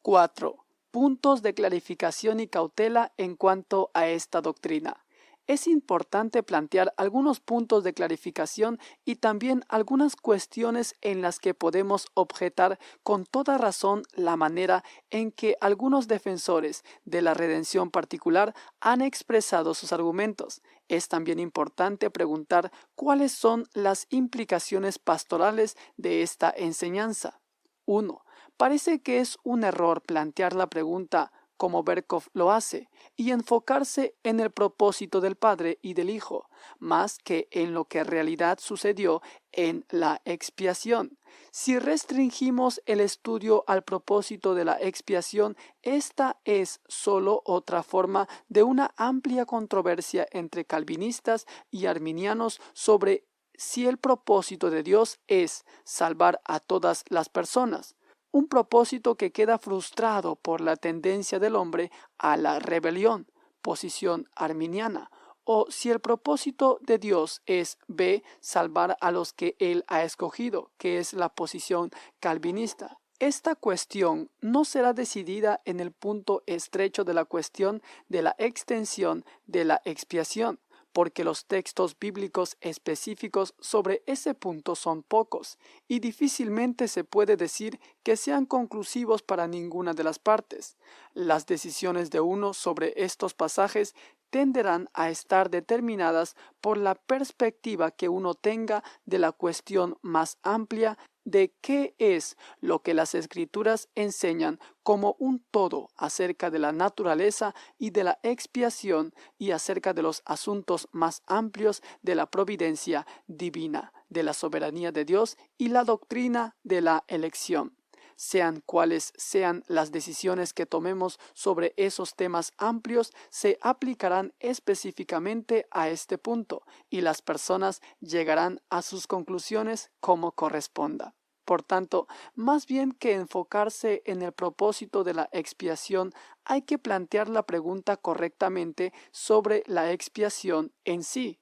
4. 0.00 0.67
Puntos 0.90 1.42
de 1.42 1.54
clarificación 1.54 2.40
y 2.40 2.48
cautela 2.48 3.12
en 3.16 3.36
cuanto 3.36 3.90
a 3.94 4.08
esta 4.08 4.40
doctrina 4.40 5.04
es 5.48 5.66
importante 5.66 6.42
plantear 6.42 6.92
algunos 6.98 7.40
puntos 7.40 7.82
de 7.82 7.94
clarificación 7.94 8.78
y 9.06 9.16
también 9.16 9.64
algunas 9.68 10.14
cuestiones 10.14 10.94
en 11.00 11.22
las 11.22 11.40
que 11.40 11.54
podemos 11.54 12.06
objetar 12.12 12.78
con 13.02 13.24
toda 13.24 13.56
razón 13.56 14.02
la 14.12 14.36
manera 14.36 14.84
en 15.10 15.32
que 15.32 15.56
algunos 15.62 16.06
defensores 16.06 16.84
de 17.06 17.22
la 17.22 17.32
redención 17.32 17.90
particular 17.90 18.54
han 18.80 19.00
expresado 19.00 19.72
sus 19.72 19.92
argumentos. 19.94 20.60
Es 20.86 21.08
también 21.08 21.38
importante 21.38 22.10
preguntar 22.10 22.70
cuáles 22.94 23.32
son 23.32 23.66
las 23.72 24.06
implicaciones 24.10 24.98
pastorales 24.98 25.78
de 25.96 26.22
esta 26.22 26.52
enseñanza. 26.54 27.40
1. 27.86 28.22
Parece 28.58 29.00
que 29.00 29.20
es 29.20 29.38
un 29.44 29.62
error 29.62 30.02
plantear 30.02 30.52
la 30.52 30.66
pregunta 30.66 31.32
como 31.56 31.82
Berkov 31.82 32.24
lo 32.32 32.52
hace, 32.52 32.88
y 33.16 33.32
enfocarse 33.32 34.14
en 34.22 34.40
el 34.40 34.50
propósito 34.50 35.20
del 35.20 35.36
Padre 35.36 35.78
y 35.82 35.94
del 35.94 36.08
Hijo, 36.08 36.48
más 36.78 37.18
que 37.18 37.48
en 37.50 37.74
lo 37.74 37.84
que 37.84 37.98
en 37.98 38.06
realidad 38.06 38.58
sucedió 38.60 39.22
en 39.52 39.84
la 39.90 40.22
expiación. 40.24 41.18
Si 41.50 41.78
restringimos 41.78 42.80
el 42.86 43.00
estudio 43.00 43.64
al 43.66 43.82
propósito 43.82 44.54
de 44.54 44.64
la 44.64 44.80
expiación, 44.80 45.56
esta 45.82 46.40
es 46.44 46.80
sólo 46.86 47.42
otra 47.44 47.82
forma 47.82 48.28
de 48.48 48.62
una 48.62 48.92
amplia 48.96 49.44
controversia 49.44 50.26
entre 50.30 50.64
calvinistas 50.64 51.46
y 51.70 51.86
arminianos 51.86 52.60
sobre 52.72 53.24
si 53.54 53.86
el 53.86 53.98
propósito 53.98 54.70
de 54.70 54.84
Dios 54.84 55.18
es 55.26 55.64
salvar 55.84 56.40
a 56.44 56.60
todas 56.60 57.04
las 57.08 57.28
personas 57.28 57.96
un 58.38 58.46
propósito 58.46 59.16
que 59.16 59.32
queda 59.32 59.58
frustrado 59.58 60.36
por 60.36 60.60
la 60.60 60.76
tendencia 60.76 61.40
del 61.40 61.56
hombre 61.56 61.90
a 62.18 62.36
la 62.36 62.60
rebelión, 62.60 63.26
posición 63.62 64.28
arminiana, 64.36 65.10
o 65.42 65.66
si 65.70 65.90
el 65.90 65.98
propósito 65.98 66.78
de 66.82 66.98
Dios 66.98 67.42
es 67.46 67.78
B, 67.88 68.22
salvar 68.38 68.96
a 69.00 69.10
los 69.10 69.32
que 69.32 69.56
Él 69.58 69.84
ha 69.88 70.04
escogido, 70.04 70.70
que 70.78 70.98
es 70.98 71.14
la 71.14 71.30
posición 71.30 71.90
calvinista. 72.20 73.00
Esta 73.18 73.56
cuestión 73.56 74.30
no 74.40 74.64
será 74.64 74.92
decidida 74.92 75.60
en 75.64 75.80
el 75.80 75.90
punto 75.90 76.44
estrecho 76.46 77.02
de 77.02 77.14
la 77.14 77.24
cuestión 77.24 77.82
de 78.08 78.22
la 78.22 78.36
extensión 78.38 79.24
de 79.46 79.64
la 79.64 79.82
expiación, 79.84 80.60
porque 80.92 81.24
los 81.24 81.46
textos 81.46 81.96
bíblicos 81.98 82.56
específicos 82.60 83.54
sobre 83.60 84.02
ese 84.06 84.34
punto 84.34 84.74
son 84.74 85.02
pocos, 85.02 85.58
y 85.86 86.00
difícilmente 86.00 86.88
se 86.88 87.04
puede 87.04 87.36
decir 87.36 87.80
que 88.02 88.16
sean 88.16 88.46
conclusivos 88.46 89.22
para 89.22 89.46
ninguna 89.46 89.94
de 89.94 90.04
las 90.04 90.18
partes. 90.18 90.76
Las 91.14 91.46
decisiones 91.46 92.10
de 92.10 92.20
uno 92.20 92.54
sobre 92.54 92.92
estos 92.96 93.34
pasajes 93.34 93.94
tenderán 94.30 94.88
a 94.92 95.10
estar 95.10 95.50
determinadas 95.50 96.36
por 96.60 96.76
la 96.76 96.94
perspectiva 96.94 97.90
que 97.90 98.08
uno 98.08 98.34
tenga 98.34 98.82
de 99.06 99.18
la 99.18 99.32
cuestión 99.32 99.96
más 100.02 100.38
amplia 100.42 100.98
de 101.30 101.54
qué 101.60 101.94
es 101.98 102.36
lo 102.60 102.82
que 102.82 102.94
las 102.94 103.14
escrituras 103.14 103.88
enseñan 103.94 104.58
como 104.82 105.16
un 105.18 105.44
todo 105.50 105.90
acerca 105.96 106.50
de 106.50 106.58
la 106.58 106.72
naturaleza 106.72 107.54
y 107.78 107.90
de 107.90 108.04
la 108.04 108.18
expiación 108.22 109.14
y 109.36 109.50
acerca 109.50 109.92
de 109.92 110.02
los 110.02 110.22
asuntos 110.24 110.88
más 110.92 111.22
amplios 111.26 111.82
de 112.02 112.14
la 112.14 112.30
providencia 112.30 113.06
divina, 113.26 113.92
de 114.08 114.22
la 114.22 114.32
soberanía 114.32 114.90
de 114.90 115.04
Dios 115.04 115.36
y 115.58 115.68
la 115.68 115.84
doctrina 115.84 116.56
de 116.62 116.80
la 116.80 117.04
elección 117.08 117.78
sean 118.18 118.62
cuales 118.66 119.12
sean 119.16 119.62
las 119.68 119.92
decisiones 119.92 120.52
que 120.52 120.66
tomemos 120.66 121.20
sobre 121.34 121.72
esos 121.76 122.16
temas 122.16 122.52
amplios, 122.58 123.12
se 123.30 123.58
aplicarán 123.62 124.34
específicamente 124.40 125.68
a 125.70 125.88
este 125.88 126.18
punto 126.18 126.62
y 126.90 127.00
las 127.00 127.22
personas 127.22 127.80
llegarán 128.00 128.60
a 128.70 128.82
sus 128.82 129.06
conclusiones 129.06 129.92
como 130.00 130.32
corresponda. 130.32 131.14
Por 131.48 131.62
tanto, 131.62 132.08
más 132.34 132.66
bien 132.66 132.92
que 132.92 133.14
enfocarse 133.14 134.02
en 134.04 134.20
el 134.20 134.32
propósito 134.32 135.02
de 135.02 135.14
la 135.14 135.30
expiación, 135.32 136.12
hay 136.44 136.60
que 136.60 136.76
plantear 136.76 137.30
la 137.30 137.46
pregunta 137.46 137.96
correctamente 137.96 138.92
sobre 139.12 139.62
la 139.66 139.90
expiación 139.90 140.74
en 140.84 141.02
sí. 141.02 141.40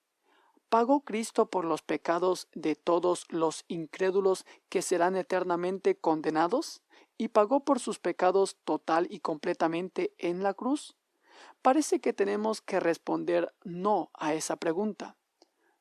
¿Pagó 0.68 1.00
Cristo 1.00 1.50
por 1.50 1.64
los 1.64 1.82
pecados 1.82 2.46
de 2.54 2.76
todos 2.76 3.24
los 3.30 3.64
incrédulos 3.66 4.46
que 4.68 4.80
serán 4.80 5.16
eternamente 5.16 5.96
condenados? 5.96 6.82
¿Y 7.18 7.26
pagó 7.26 7.64
por 7.64 7.80
sus 7.80 7.98
pecados 7.98 8.58
total 8.62 9.08
y 9.10 9.18
completamente 9.18 10.14
en 10.18 10.44
la 10.44 10.54
cruz? 10.54 10.94
Parece 11.62 12.00
que 12.00 12.12
tenemos 12.12 12.60
que 12.60 12.78
responder 12.78 13.52
no 13.64 14.10
a 14.14 14.34
esa 14.34 14.54
pregunta. 14.54 15.16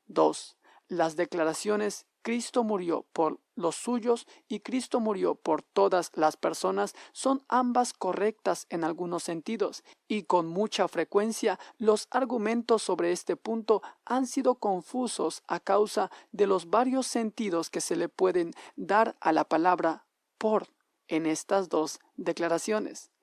2. 0.07 0.57
Las 0.87 1.15
declaraciones 1.15 2.07
Cristo 2.23 2.63
murió 2.63 3.05
por 3.13 3.39
los 3.55 3.75
suyos 3.75 4.27
y 4.47 4.59
Cristo 4.59 4.99
murió 4.99 5.35
por 5.35 5.61
todas 5.61 6.11
las 6.15 6.37
personas 6.37 6.93
son 7.11 7.43
ambas 7.47 7.93
correctas 7.93 8.67
en 8.69 8.83
algunos 8.83 9.23
sentidos, 9.23 9.83
y 10.07 10.23
con 10.23 10.47
mucha 10.47 10.87
frecuencia 10.87 11.59
los 11.77 12.07
argumentos 12.11 12.83
sobre 12.83 13.11
este 13.11 13.35
punto 13.35 13.81
han 14.05 14.27
sido 14.27 14.55
confusos 14.55 15.43
a 15.47 15.59
causa 15.59 16.11
de 16.31 16.47
los 16.47 16.69
varios 16.69 17.07
sentidos 17.07 17.69
que 17.69 17.81
se 17.81 17.95
le 17.95 18.09
pueden 18.09 18.51
dar 18.75 19.15
a 19.19 19.31
la 19.31 19.45
palabra 19.45 20.05
por 20.37 20.67
en 21.07 21.25
estas 21.25 21.69
dos 21.69 21.99
declaraciones. 22.17 23.14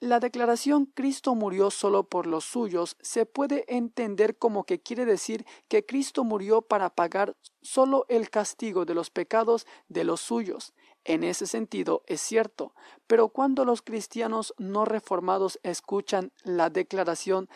La 0.00 0.18
declaración 0.18 0.86
Cristo 0.86 1.34
murió 1.34 1.70
solo 1.70 2.04
por 2.04 2.26
los 2.26 2.46
suyos 2.46 2.96
se 3.02 3.26
puede 3.26 3.66
entender 3.68 4.38
como 4.38 4.64
que 4.64 4.80
quiere 4.80 5.04
decir 5.04 5.44
que 5.68 5.84
Cristo 5.84 6.24
murió 6.24 6.62
para 6.62 6.88
pagar 6.88 7.36
solo 7.60 8.06
el 8.08 8.30
castigo 8.30 8.86
de 8.86 8.94
los 8.94 9.10
pecados 9.10 9.66
de 9.88 10.04
los 10.04 10.22
suyos. 10.22 10.72
En 11.04 11.22
ese 11.22 11.46
sentido 11.46 12.02
es 12.06 12.22
cierto, 12.22 12.72
pero 13.06 13.28
cuando 13.28 13.66
los 13.66 13.82
cristianos 13.82 14.54
no 14.56 14.86
reformados 14.86 15.60
escuchan 15.62 16.32
la 16.44 16.70
declaración 16.70 17.50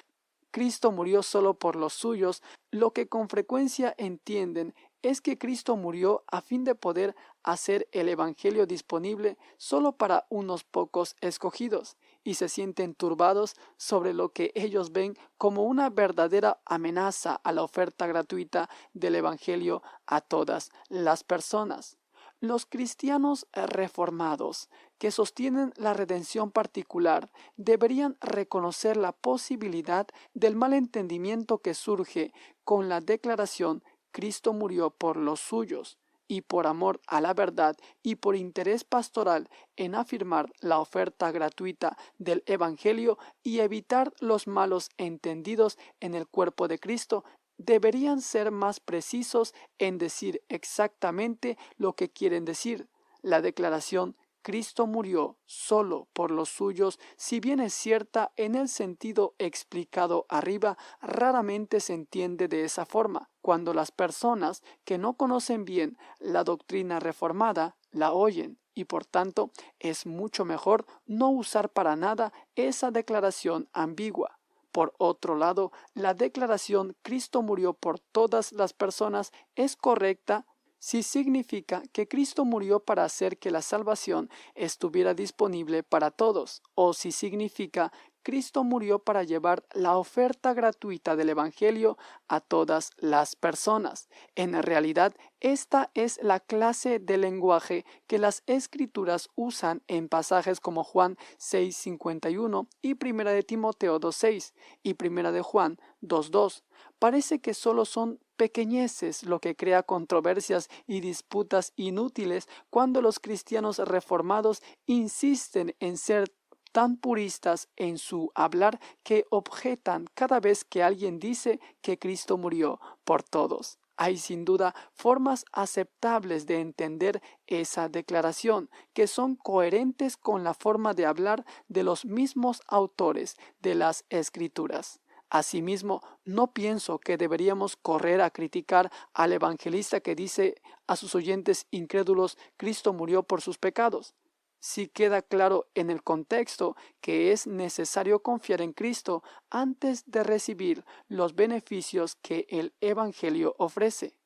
Cristo 0.51 0.93
murió 0.93 1.23
solo 1.23 1.55
por 1.55 1.77
los 1.77 1.95
suyos, 1.95 2.43
lo 2.71 2.93
que 2.93 3.09
con 3.09 3.31
frecuencia 3.31 3.95
entienden 3.97 4.75
es 5.03 5.21
que 5.21 5.37
Cristo 5.37 5.77
murió 5.77 6.25
a 6.27 6.43
fin 6.43 6.63
de 6.63 6.75
poder 6.75 7.17
hacer 7.43 7.89
el 7.91 8.09
Evangelio 8.09 8.67
disponible 8.67 9.37
solo 9.57 9.93
para 9.97 10.27
unos 10.29 10.63
pocos 10.63 11.17
escogidos, 11.21 11.97
y 12.25 12.35
se 12.35 12.49
sienten 12.49 12.95
turbados 12.95 13.55
sobre 13.77 14.15
lo 14.15 14.33
que 14.33 14.51
ellos 14.55 14.93
ven 14.93 15.17
como 15.39 15.65
una 15.65 15.91
verdadera 15.91 16.61
amenaza 16.65 17.35
a 17.45 17.53
la 17.53 17.63
oferta 17.63 18.07
gratuita 18.07 18.69
del 18.95 19.15
Evangelio 19.15 19.83
a 20.07 20.21
todas 20.21 20.71
las 20.89 21.23
personas. 21.23 21.99
Los 22.41 22.67
cristianos 22.67 23.47
reformados 23.53 24.69
que 24.99 25.11
sostienen 25.11 25.73
la 25.77 25.95
redención 25.95 26.51
particular 26.51 27.31
deberían 27.57 28.17
reconocer 28.21 28.97
la 28.97 29.13
posibilidad 29.13 30.07
del 30.35 30.57
malentendimiento 30.57 31.59
que 31.59 31.75
surge 31.75 32.33
con 32.65 32.89
la 32.89 33.01
declaración 33.01 33.83
Cristo 34.15 34.53
murió 34.53 34.91
por 34.91 35.17
los 35.17 35.41
suyos, 35.41 35.99
y 36.29 36.43
por 36.43 36.67
amor 36.67 37.01
a 37.07 37.21
la 37.21 37.35
verdad 37.35 37.77
y 38.03 38.17
por 38.17 38.37
interés 38.37 38.85
pastoral 38.85 39.49
en 39.77 39.95
afirmar 39.95 40.53
la 40.61 40.79
oferta 40.79 41.31
gratuita 41.31 41.97
del 42.19 42.43
Evangelio 42.47 43.19
y 43.43 43.61
evitar 43.61 44.13
los 44.21 44.47
malos 44.47 44.91
entendidos 44.97 45.79
en 46.01 46.15
el 46.15 46.27
cuerpo 46.27 46.69
de 46.69 46.79
Cristo, 46.79 47.25
deberían 47.59 48.21
ser 48.21 48.51
más 48.51 48.81
precisos 48.81 49.55
en 49.79 49.99
decir 49.99 50.43
exactamente 50.49 51.57
lo 51.77 51.95
que 51.95 52.11
quieren 52.11 52.45
decir. 52.45 52.89
La 53.23 53.41
declaración 53.41 54.17
Cristo 54.45 54.87
murió 54.87 55.39
solo 55.47 56.07
por 56.13 56.31
los 56.31 56.51
suyos, 56.51 57.01
si 57.17 57.41
bien 57.41 57.61
es 57.61 57.73
cierta 57.73 58.33
en 58.37 58.55
el 58.55 58.69
sentido 58.69 59.35
explicado 59.39 60.27
arriba, 60.29 60.77
raramente 61.01 61.81
se 61.81 61.95
entiende 61.95 62.47
de 62.47 62.65
esa 62.65 62.85
forma. 62.85 63.31
Cuando 63.45 63.75
las 63.75 63.91
personas 63.91 64.63
que 64.87 64.97
no 64.97 65.19
conocen 65.19 65.67
bien 65.67 65.99
la 66.19 66.45
doctrina 66.45 66.99
reformada 66.99 67.77
la 67.91 68.15
oyen 68.15 68.59
y 68.75 68.85
por 68.85 69.05
tanto 69.05 69.51
es 69.79 70.07
mucho 70.07 70.47
mejor 70.47 70.87
no 71.05 71.29
usar 71.29 71.69
para 71.69 71.95
nada 71.95 72.33
esa 72.55 72.91
declaración 72.91 73.69
ambigua. 73.75 74.39
Por 74.73 74.95
otro 74.97 75.37
lado, 75.37 75.73
la 75.93 76.15
declaración 76.15 76.97
Cristo 77.03 77.43
murió 77.43 77.75
por 77.75 78.01
todas 78.01 78.51
las 78.53 78.73
personas 78.73 79.31
es 79.57 79.77
correcta 79.77 80.47
si 80.79 81.03
significa 81.03 81.83
que 81.93 82.09
Cristo 82.09 82.47
murió 82.47 82.81
para 82.81 83.05
hacer 83.05 83.39
que 83.39 83.51
la 83.51 83.61
salvación 83.61 84.31
estuviera 84.55 85.13
disponible 85.13 85.83
para 85.83 86.11
todos, 86.11 86.63
o 86.75 86.95
si 86.95 87.13
significa 87.13 87.93
Cristo 88.25 88.65
murió 88.65 88.99
para 88.99 89.23
llevar 89.23 89.65
la 89.75 89.97
oferta 89.97 90.55
gratuita 90.55 91.15
del 91.15 91.29
Evangelio 91.29 91.97
a 92.27 92.41
todas 92.41 92.91
las 92.97 93.37
personas. 93.37 94.09
En 94.35 94.61
realidad, 94.63 95.15
esta 95.41 95.91
es 95.95 96.19
la 96.23 96.41
clase 96.41 96.99
de 96.99 97.19
lenguaje 97.19 97.85
que 98.07 98.19
las 98.19 98.43
escrituras 98.47 99.29
usan 99.37 99.83
en 99.87 100.09
pasajes 100.09 100.59
como 100.59 100.83
Juan 100.83 101.17
6:51 101.39 102.67
y 102.83 102.95
Primera 102.95 103.31
de 103.31 103.43
Timoteo 103.43 104.01
2:6 104.01 104.55
y 104.83 104.95
Primera 104.95 105.31
de 105.31 105.43
Juan 105.43 105.79
2:2. 106.01 106.65
Parece 106.99 107.41
que 107.41 107.53
solo 107.53 107.85
son 107.85 108.19
pequeñeces 108.37 109.25
lo 109.25 109.39
que 109.39 109.55
crea 109.55 109.83
controversias 109.83 110.69
y 110.87 111.01
disputas 111.01 111.73
inútiles 111.77 112.49
cuando 112.71 113.01
los 113.01 113.21
cristianos 113.21 113.79
reformados 113.79 114.63
insisten 114.87 115.77
en 115.79 115.99
ser 115.99 116.33
tan 116.75 116.97
puristas 116.97 117.69
en 117.77 117.99
su 117.99 118.33
hablar 118.35 118.81
que 119.05 119.27
objetan 119.31 120.07
cada 120.13 120.41
vez 120.41 120.65
que 120.65 120.83
alguien 120.83 121.21
dice 121.21 121.61
que 121.83 122.01
Cristo 122.01 122.37
murió 122.37 122.81
por 123.05 123.23
todos. 123.23 123.79
Hay 123.97 124.17
sin 124.17 124.45
duda 124.45 124.75
formas 124.93 125.45
aceptables 125.53 126.47
de 126.47 126.59
entender 126.61 127.23
esa 127.47 127.89
declaración, 127.89 128.71
que 128.93 129.07
son 129.07 129.37
coherentes 129.37 130.17
con 130.17 130.43
la 130.43 130.53
forma 130.53 130.95
de 130.95 131.07
hablar 131.07 131.45
de 131.69 131.85
los 131.85 132.05
mismos 132.05 132.61
autores 132.67 133.37
de 133.61 133.77
las 133.77 134.05
Escrituras. 134.09 134.99
Asimismo, 135.31 136.03
no 136.25 136.53
pienso 136.53 136.99
que 136.99 137.17
deberíamos 137.17 137.77
correr 137.77 138.21
a 138.21 138.31
criticar 138.31 138.91
al 139.13 139.33
evangelista 139.33 140.01
que 140.01 140.17
dice 140.17 140.57
a 140.89 140.97
sus 140.97 141.15
oyentes 141.15 141.69
incrédulos 141.71 142.37
Cristo 142.57 142.93
murió 142.93 143.23
por 143.23 143.43
sus 143.43 143.59
pecados 143.59 144.17
si 144.65 144.89
queda 144.89 145.21
claro 145.21 145.69
en 145.75 145.91
el 145.91 146.03
contexto 146.03 146.75
que 147.03 147.33
es 147.33 147.47
necesario 147.47 148.23
confiar 148.23 148.63
en 148.63 148.73
Cristo 148.73 149.23
antes 149.51 150.11
de 150.11 150.25
recibir 150.25 150.87
los 151.07 151.35
beneficios 151.35 152.17
que 152.17 152.47
el 152.49 152.73
Evangelio 152.81 153.55
ofrece. 153.59 154.17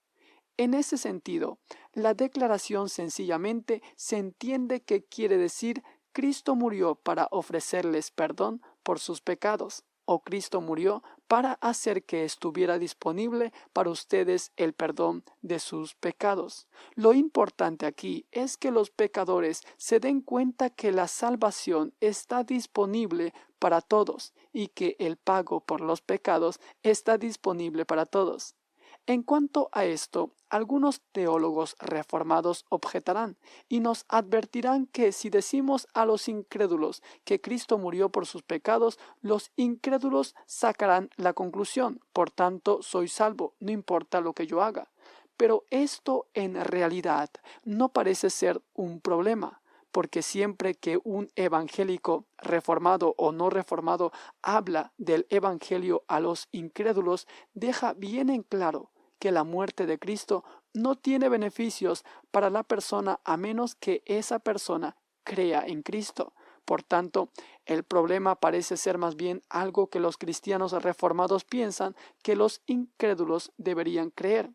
En 0.56 0.74
ese 0.74 0.96
sentido, 0.96 1.58
la 1.92 2.14
declaración 2.14 2.88
sencillamente 2.88 3.82
se 3.96 4.18
entiende 4.18 4.80
que 4.80 5.02
quiere 5.04 5.38
decir 5.38 5.82
Cristo 6.12 6.54
murió 6.54 6.94
para 6.94 7.26
ofrecerles 7.32 8.12
perdón 8.12 8.62
por 8.84 9.00
sus 9.00 9.20
pecados 9.20 9.82
o 10.10 10.20
Cristo 10.20 10.62
murió 10.62 11.02
para 11.26 11.58
hacer 11.60 12.02
que 12.02 12.24
estuviera 12.24 12.78
disponible 12.78 13.52
para 13.74 13.90
ustedes 13.90 14.52
el 14.56 14.72
perdón 14.72 15.22
de 15.42 15.58
sus 15.58 15.94
pecados. 15.94 16.66
Lo 16.94 17.12
importante 17.12 17.84
aquí 17.84 18.24
es 18.32 18.56
que 18.56 18.70
los 18.70 18.88
pecadores 18.88 19.64
se 19.76 20.00
den 20.00 20.22
cuenta 20.22 20.70
que 20.70 20.92
la 20.92 21.08
salvación 21.08 21.92
está 22.00 22.42
disponible 22.42 23.34
para 23.58 23.82
todos 23.82 24.32
y 24.50 24.68
que 24.68 24.96
el 24.98 25.18
pago 25.18 25.60
por 25.60 25.82
los 25.82 26.00
pecados 26.00 26.58
está 26.82 27.18
disponible 27.18 27.84
para 27.84 28.06
todos. 28.06 28.54
En 29.08 29.22
cuanto 29.22 29.70
a 29.72 29.86
esto, 29.86 30.32
algunos 30.50 31.00
teólogos 31.12 31.76
reformados 31.78 32.66
objetarán 32.68 33.38
y 33.66 33.80
nos 33.80 34.04
advertirán 34.06 34.84
que 34.84 35.12
si 35.12 35.30
decimos 35.30 35.88
a 35.94 36.04
los 36.04 36.28
incrédulos 36.28 37.02
que 37.24 37.40
Cristo 37.40 37.78
murió 37.78 38.10
por 38.10 38.26
sus 38.26 38.42
pecados, 38.42 38.98
los 39.22 39.50
incrédulos 39.56 40.34
sacarán 40.44 41.08
la 41.16 41.32
conclusión, 41.32 42.02
por 42.12 42.30
tanto 42.30 42.82
soy 42.82 43.08
salvo, 43.08 43.54
no 43.60 43.72
importa 43.72 44.20
lo 44.20 44.34
que 44.34 44.46
yo 44.46 44.60
haga. 44.60 44.90
Pero 45.38 45.64
esto 45.70 46.26
en 46.34 46.62
realidad 46.62 47.30
no 47.64 47.88
parece 47.88 48.28
ser 48.28 48.60
un 48.74 49.00
problema 49.00 49.62
porque 49.90 50.20
siempre 50.20 50.74
que 50.74 51.00
un 51.02 51.30
evangélico 51.34 52.26
reformado 52.36 53.14
o 53.16 53.32
no 53.32 53.48
reformado 53.48 54.12
habla 54.42 54.92
del 54.98 55.26
evangelio 55.30 56.04
a 56.08 56.20
los 56.20 56.46
incrédulos, 56.52 57.26
deja 57.54 57.94
bien 57.94 58.28
en 58.28 58.42
claro 58.42 58.90
que 59.18 59.32
la 59.32 59.44
muerte 59.44 59.86
de 59.86 59.98
Cristo 59.98 60.44
no 60.74 60.96
tiene 60.96 61.28
beneficios 61.28 62.04
para 62.30 62.50
la 62.50 62.62
persona 62.62 63.20
a 63.24 63.36
menos 63.36 63.74
que 63.74 64.02
esa 64.06 64.38
persona 64.38 64.96
crea 65.24 65.64
en 65.66 65.82
Cristo. 65.82 66.34
Por 66.64 66.82
tanto, 66.82 67.30
el 67.64 67.82
problema 67.84 68.34
parece 68.36 68.76
ser 68.76 68.98
más 68.98 69.16
bien 69.16 69.42
algo 69.48 69.88
que 69.88 70.00
los 70.00 70.18
cristianos 70.18 70.72
reformados 70.82 71.44
piensan 71.44 71.96
que 72.22 72.36
los 72.36 72.62
incrédulos 72.66 73.52
deberían 73.56 74.10
creer. 74.10 74.50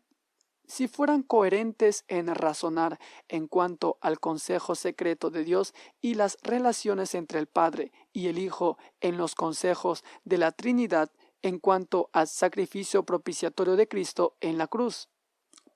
Si 0.66 0.88
fueran 0.88 1.22
coherentes 1.22 2.04
en 2.08 2.28
razonar 2.34 2.98
en 3.28 3.48
cuanto 3.48 3.98
al 4.00 4.18
consejo 4.18 4.74
secreto 4.74 5.30
de 5.30 5.44
Dios 5.44 5.74
y 6.00 6.14
las 6.14 6.38
relaciones 6.42 7.14
entre 7.14 7.38
el 7.38 7.46
Padre 7.46 7.92
y 8.12 8.28
el 8.28 8.38
Hijo 8.38 8.78
en 9.00 9.18
los 9.18 9.34
consejos 9.34 10.04
de 10.24 10.38
la 10.38 10.52
Trinidad, 10.52 11.10
en 11.44 11.58
cuanto 11.58 12.08
al 12.12 12.26
sacrificio 12.26 13.04
propiciatorio 13.04 13.76
de 13.76 13.86
Cristo 13.86 14.34
en 14.40 14.56
la 14.56 14.66
cruz. 14.66 15.10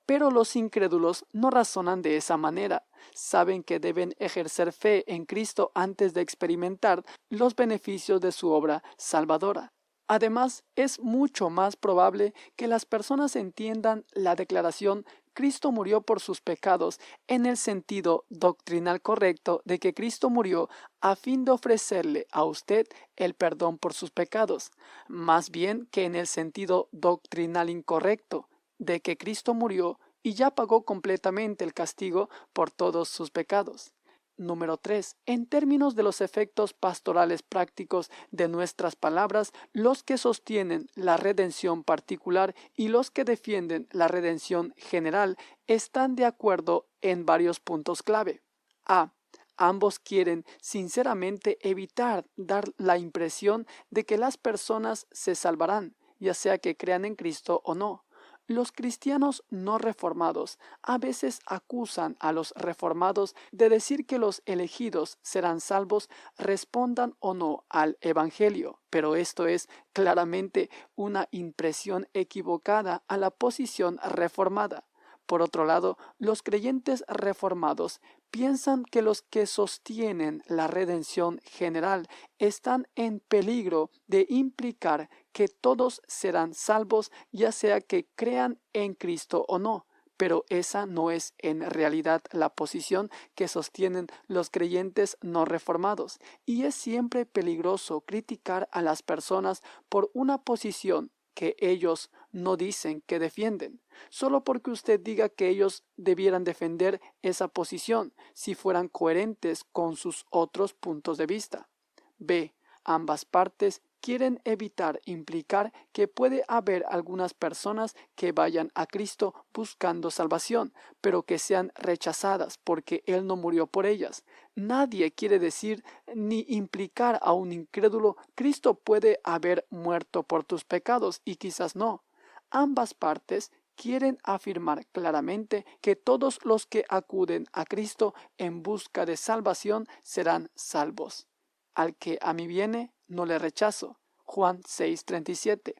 Pero 0.07 0.31
los 0.31 0.55
incrédulos 0.55 1.25
no 1.31 1.51
razonan 1.51 2.01
de 2.01 2.17
esa 2.17 2.37
manera. 2.37 2.87
Saben 3.13 3.63
que 3.63 3.79
deben 3.79 4.15
ejercer 4.17 4.73
fe 4.73 5.03
en 5.07 5.25
Cristo 5.25 5.71
antes 5.75 6.15
de 6.15 6.21
experimentar 6.21 7.05
los 7.29 7.55
beneficios 7.55 8.19
de 8.19 8.31
su 8.31 8.49
obra 8.49 8.83
salvadora. 8.97 9.71
Además, 10.07 10.63
es 10.75 10.99
mucho 10.99 11.51
más 11.51 11.75
probable 11.75 12.33
que 12.55 12.67
las 12.67 12.85
personas 12.85 13.35
entiendan 13.35 14.05
la 14.11 14.33
declaración 14.33 15.05
Cristo 15.33 15.71
murió 15.71 16.01
por 16.01 16.19
sus 16.19 16.41
pecados 16.41 16.99
en 17.27 17.45
el 17.45 17.57
sentido 17.57 18.25
doctrinal 18.29 19.01
correcto 19.01 19.61
de 19.65 19.79
que 19.79 19.93
Cristo 19.93 20.29
murió 20.29 20.69
a 21.01 21.15
fin 21.15 21.45
de 21.45 21.51
ofrecerle 21.51 22.27
a 22.31 22.43
usted 22.43 22.87
el 23.15 23.33
perdón 23.33 23.77
por 23.77 23.93
sus 23.93 24.11
pecados, 24.11 24.71
más 25.07 25.49
bien 25.49 25.87
que 25.91 26.05
en 26.05 26.15
el 26.15 26.27
sentido 26.27 26.89
doctrinal 26.91 27.69
incorrecto 27.69 28.49
de 28.77 29.01
que 29.01 29.17
Cristo 29.17 29.53
murió 29.53 29.99
y 30.23 30.33
ya 30.33 30.51
pagó 30.51 30.83
completamente 30.83 31.63
el 31.63 31.73
castigo 31.73 32.29
por 32.53 32.71
todos 32.71 33.09
sus 33.09 33.31
pecados. 33.31 33.93
Número 34.39 34.77
3. 34.77 35.17
En 35.25 35.45
términos 35.47 35.95
de 35.95 36.03
los 36.03 36.21
efectos 36.21 36.73
pastorales 36.73 37.43
prácticos 37.43 38.09
de 38.31 38.47
nuestras 38.47 38.95
palabras, 38.95 39.51
los 39.73 40.01
que 40.01 40.17
sostienen 40.17 40.89
la 40.95 41.17
redención 41.17 41.83
particular 41.83 42.55
y 42.73 42.87
los 42.87 43.11
que 43.11 43.25
defienden 43.25 43.89
la 43.91 44.07
redención 44.07 44.73
general 44.77 45.35
están 45.67 46.15
de 46.15 46.23
acuerdo 46.23 46.87
en 47.01 47.25
varios 47.25 47.59
puntos 47.59 48.01
clave. 48.01 48.41
A. 48.85 49.11
Ambos 49.57 49.99
quieren 49.99 50.45
sinceramente 50.61 51.57
evitar 51.61 52.25
dar 52.37 52.63
la 52.77 52.97
impresión 52.97 53.67
de 53.89 54.05
que 54.05 54.17
las 54.17 54.37
personas 54.37 55.05
se 55.11 55.35
salvarán, 55.35 55.97
ya 56.17 56.33
sea 56.33 56.59
que 56.59 56.77
crean 56.77 57.03
en 57.03 57.15
Cristo 57.15 57.61
o 57.65 57.75
no. 57.75 58.05
Los 58.49 58.71
cristianos 58.71 59.43
no 59.51 59.77
reformados 59.77 60.57
a 60.81 60.97
veces 60.97 61.39
acusan 61.45 62.17
a 62.19 62.31
los 62.31 62.51
reformados 62.55 63.35
de 63.51 63.69
decir 63.69 64.07
que 64.07 64.17
los 64.17 64.41
elegidos 64.47 65.19
serán 65.21 65.61
salvos 65.61 66.09
respondan 66.35 67.13
o 67.19 67.35
no 67.35 67.63
al 67.69 67.99
Evangelio, 68.01 68.79
pero 68.89 69.15
esto 69.15 69.45
es 69.45 69.69
claramente 69.93 70.71
una 70.95 71.27
impresión 71.29 72.07
equivocada 72.15 73.03
a 73.07 73.17
la 73.17 73.29
posición 73.29 73.99
reformada. 74.03 74.87
Por 75.27 75.43
otro 75.43 75.63
lado, 75.63 75.99
los 76.17 76.41
creyentes 76.41 77.03
reformados 77.07 78.01
piensan 78.31 78.83
que 78.83 79.01
los 79.01 79.21
que 79.21 79.45
sostienen 79.45 80.43
la 80.47 80.67
redención 80.67 81.39
general 81.43 82.07
están 82.37 82.87
en 82.95 83.19
peligro 83.19 83.91
de 84.07 84.25
implicar 84.29 85.09
que 85.31 85.47
todos 85.47 86.01
serán 86.07 86.53
salvos, 86.53 87.11
ya 87.31 87.51
sea 87.51 87.81
que 87.81 88.07
crean 88.15 88.59
en 88.73 88.93
Cristo 88.93 89.45
o 89.47 89.59
no. 89.59 89.85
Pero 90.17 90.43
esa 90.49 90.85
no 90.85 91.11
es 91.11 91.33
en 91.37 91.61
realidad 91.61 92.21
la 92.31 92.49
posición 92.49 93.09
que 93.35 93.47
sostienen 93.47 94.07
los 94.27 94.49
creyentes 94.49 95.17
no 95.21 95.45
reformados, 95.45 96.19
y 96.45 96.63
es 96.65 96.75
siempre 96.75 97.25
peligroso 97.25 98.01
criticar 98.01 98.67
a 98.73 98.81
las 98.81 99.01
personas 99.01 99.61
por 99.87 100.11
una 100.13 100.43
posición 100.43 101.11
que 101.35 101.55
ellos 101.59 102.11
no 102.31 102.57
dicen 102.57 103.01
que 103.05 103.19
defienden, 103.19 103.81
solo 104.09 104.43
porque 104.43 104.71
usted 104.71 104.99
diga 104.99 105.29
que 105.29 105.49
ellos 105.49 105.83
debieran 105.97 106.43
defender 106.43 107.01
esa 107.21 107.47
posición 107.47 108.13
si 108.33 108.55
fueran 108.55 108.87
coherentes 108.87 109.63
con 109.63 109.95
sus 109.95 110.25
otros 110.29 110.73
puntos 110.73 111.17
de 111.17 111.25
vista. 111.25 111.69
B. 112.17 112.53
Ambas 112.83 113.25
partes 113.25 113.81
quieren 114.01 114.39
evitar 114.45 115.01
implicar 115.05 115.73
que 115.91 116.07
puede 116.07 116.43
haber 116.47 116.85
algunas 116.89 117.33
personas 117.33 117.95
que 118.15 118.31
vayan 118.31 118.71
a 118.73 118.85
Cristo 118.85 119.33
buscando 119.53 120.11
salvación, 120.11 120.73
pero 121.01 121.23
que 121.23 121.39
sean 121.39 121.71
rechazadas 121.75 122.57
porque 122.57 123.03
Él 123.05 123.27
no 123.27 123.35
murió 123.35 123.67
por 123.67 123.85
ellas. 123.85 124.23
Nadie 124.55 125.11
quiere 125.11 125.39
decir 125.39 125.83
ni 126.15 126.45
implicar 126.47 127.19
a 127.21 127.33
un 127.33 127.51
incrédulo 127.51 128.17
Cristo 128.35 128.75
puede 128.75 129.19
haber 129.23 129.65
muerto 129.69 130.23
por 130.23 130.43
tus 130.43 130.63
pecados 130.63 131.21
y 131.25 131.35
quizás 131.35 131.75
no. 131.75 132.03
Ambas 132.51 132.93
partes 132.93 133.51
quieren 133.75 134.17
afirmar 134.23 134.85
claramente 134.87 135.65
que 135.81 135.95
todos 135.95 136.39
los 136.43 136.65
que 136.65 136.83
acuden 136.89 137.45
a 137.53 137.63
Cristo 137.65 138.13
en 138.37 138.63
busca 138.63 139.05
de 139.05 139.15
salvación 139.15 139.87
serán 140.03 140.49
salvos. 140.55 141.27
Al 141.75 141.95
que 141.95 142.19
a 142.21 142.33
mí 142.33 142.47
viene, 142.47 142.93
no 143.07 143.25
le 143.25 143.39
rechazo. 143.39 143.99
Juan 144.25 144.61
6:37. 144.63 145.75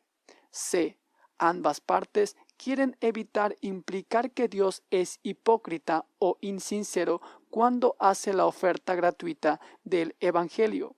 C. 0.52 0.98
Ambas 1.38 1.82
partes 1.82 2.36
quieren 2.58 2.98
evitar 3.00 3.56
implicar 3.62 4.32
que 4.32 4.48
Dios 4.48 4.84
es 4.92 5.20
hipócrita 5.24 6.06
o 6.20 6.38
insincero 6.42 7.22
cuando 7.50 7.96
hace 8.00 8.34
la 8.34 8.46
oferta 8.46 8.96
gratuita 8.96 9.60
del 9.84 10.16
Evangelio. 10.20 10.96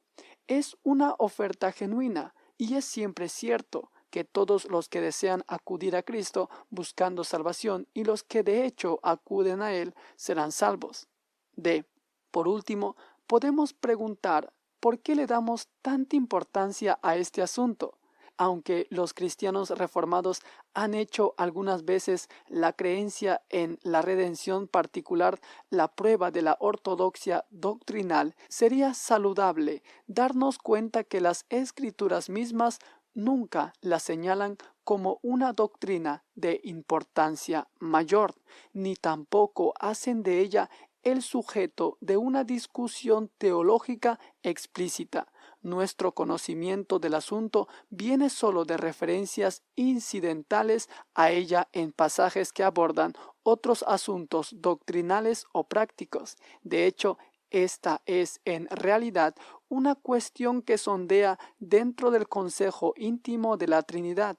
Es 0.48 0.78
una 0.84 1.16
oferta 1.18 1.72
genuina 1.72 2.34
y 2.58 2.76
es 2.76 2.86
siempre 2.86 3.30
cierto 3.30 3.92
que 4.12 4.24
todos 4.24 4.66
los 4.70 4.90
que 4.90 5.02
desean 5.02 5.44
acudir 5.48 5.96
a 5.96 6.04
Cristo 6.04 6.50
buscando 6.70 7.24
salvación 7.24 7.88
y 7.94 8.04
los 8.04 8.24
que 8.24 8.44
de 8.44 8.66
hecho 8.66 9.00
acuden 9.02 9.64
a 9.64 9.74
Él 9.74 9.96
serán 10.16 10.52
salvos. 10.52 11.08
D. 11.56 11.86
Por 12.30 12.48
último, 12.48 12.96
podemos 13.26 13.74
preguntar 13.74 14.54
por 14.80 15.00
qué 15.00 15.16
le 15.16 15.26
damos 15.26 15.70
tanta 15.82 16.16
importancia 16.16 17.00
a 17.02 17.16
este 17.16 17.42
asunto 17.42 17.98
aunque 18.42 18.88
los 18.90 19.14
cristianos 19.14 19.70
reformados 19.70 20.42
han 20.74 20.96
hecho 20.96 21.36
algunas 21.38 21.86
veces 21.86 22.28
la 22.48 22.74
creencia 22.74 23.44
en 23.50 23.78
la 23.84 24.02
redención 24.02 24.68
particular 24.68 25.40
la 25.70 25.90
prueba 25.90 26.32
de 26.32 26.42
la 26.42 26.58
ortodoxia 26.60 27.46
doctrinal, 27.52 28.36
sería 28.50 28.96
saludable 28.96 29.84
darnos 30.08 30.58
cuenta 30.58 31.04
que 31.04 31.22
las 31.22 31.46
escrituras 31.50 32.32
mismas 32.32 32.80
nunca 33.14 33.74
la 33.82 34.00
señalan 34.00 34.58
como 34.84 35.20
una 35.22 35.54
doctrina 35.54 36.24
de 36.36 36.62
importancia 36.64 37.68
mayor, 37.80 38.36
ni 38.74 38.96
tampoco 38.96 39.74
hacen 39.80 40.24
de 40.24 40.40
ella 40.40 40.70
el 41.04 41.22
sujeto 41.22 41.98
de 42.00 42.18
una 42.18 42.44
discusión 42.44 43.32
teológica 43.38 44.20
explícita, 44.44 45.28
nuestro 45.64 46.14
conocimiento 46.14 46.98
del 46.98 47.14
asunto 47.14 47.68
viene 47.90 48.32
solo 48.32 48.66
de 48.66 48.78
referencias 48.78 49.62
incidentales 49.76 50.90
a 51.14 51.30
ella 51.30 51.68
en 51.72 51.92
pasajes 51.92 52.52
que 52.52 52.64
abordan 52.64 53.14
otros 53.44 53.84
asuntos 53.88 54.56
doctrinales 54.58 55.46
o 55.52 55.68
prácticos. 55.68 56.38
De 56.64 56.88
hecho, 56.88 57.20
esta 57.52 58.02
es 58.06 58.42
en 58.46 58.68
realidad 58.68 59.36
una 59.70 59.96
cuestión 59.96 60.62
que 60.62 60.78
sondea 60.78 61.38
dentro 61.60 62.10
del 62.10 62.28
consejo 62.28 62.94
íntimo 62.98 63.58
de 63.58 63.68
la 63.68 63.84
Trinidad 63.84 64.38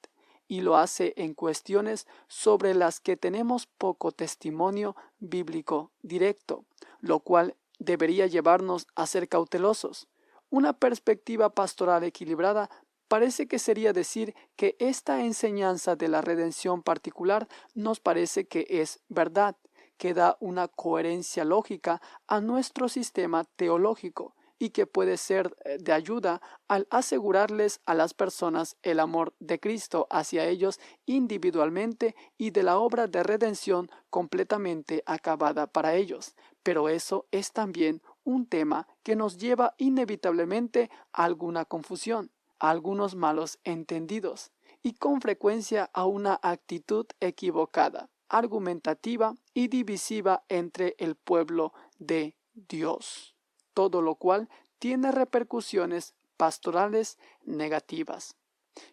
y 0.48 0.60
lo 0.60 0.76
hace 0.76 1.14
en 1.16 1.34
cuestiones 1.34 2.06
sobre 2.28 2.74
las 2.74 3.00
que 3.00 3.16
tenemos 3.16 3.66
poco 3.66 4.12
testimonio 4.12 4.96
bíblico 5.18 5.92
directo, 6.02 6.64
lo 7.00 7.20
cual 7.20 7.56
debería 7.78 8.26
llevarnos 8.26 8.86
a 8.94 9.06
ser 9.06 9.28
cautelosos. 9.28 10.08
Una 10.50 10.74
perspectiva 10.74 11.50
pastoral 11.50 12.04
equilibrada 12.04 12.68
parece 13.08 13.46
que 13.46 13.58
sería 13.58 13.92
decir 13.92 14.34
que 14.56 14.76
esta 14.78 15.22
enseñanza 15.22 15.96
de 15.96 16.08
la 16.08 16.20
redención 16.20 16.82
particular 16.82 17.48
nos 17.74 18.00
parece 18.00 18.46
que 18.46 18.66
es 18.68 19.00
verdad, 19.08 19.56
que 20.02 20.14
da 20.14 20.36
una 20.40 20.66
coherencia 20.66 21.44
lógica 21.44 22.02
a 22.26 22.40
nuestro 22.40 22.88
sistema 22.88 23.44
teológico 23.44 24.34
y 24.58 24.70
que 24.70 24.84
puede 24.84 25.16
ser 25.16 25.56
eh, 25.64 25.78
de 25.78 25.92
ayuda 25.92 26.42
al 26.66 26.88
asegurarles 26.90 27.80
a 27.86 27.94
las 27.94 28.12
personas 28.12 28.76
el 28.82 28.98
amor 28.98 29.32
de 29.38 29.60
Cristo 29.60 30.08
hacia 30.10 30.46
ellos 30.46 30.80
individualmente 31.06 32.16
y 32.36 32.50
de 32.50 32.64
la 32.64 32.78
obra 32.78 33.06
de 33.06 33.22
redención 33.22 33.92
completamente 34.10 35.04
acabada 35.06 35.68
para 35.68 35.94
ellos. 35.94 36.34
Pero 36.64 36.88
eso 36.88 37.26
es 37.30 37.52
también 37.52 38.02
un 38.24 38.46
tema 38.46 38.88
que 39.04 39.14
nos 39.14 39.38
lleva 39.38 39.76
inevitablemente 39.78 40.90
a 41.12 41.22
alguna 41.22 41.64
confusión, 41.64 42.32
a 42.58 42.70
algunos 42.70 43.14
malos 43.14 43.60
entendidos 43.62 44.50
y 44.82 44.94
con 44.94 45.20
frecuencia 45.20 45.90
a 45.92 46.06
una 46.06 46.40
actitud 46.42 47.06
equivocada, 47.20 48.10
argumentativa 48.32 49.36
y 49.54 49.68
divisiva 49.68 50.42
entre 50.48 50.96
el 50.98 51.14
pueblo 51.14 51.72
de 51.98 52.34
Dios, 52.54 53.36
todo 53.74 54.02
lo 54.02 54.16
cual 54.16 54.48
tiene 54.80 55.12
repercusiones 55.12 56.14
pastorales 56.36 57.18
negativas. 57.44 58.34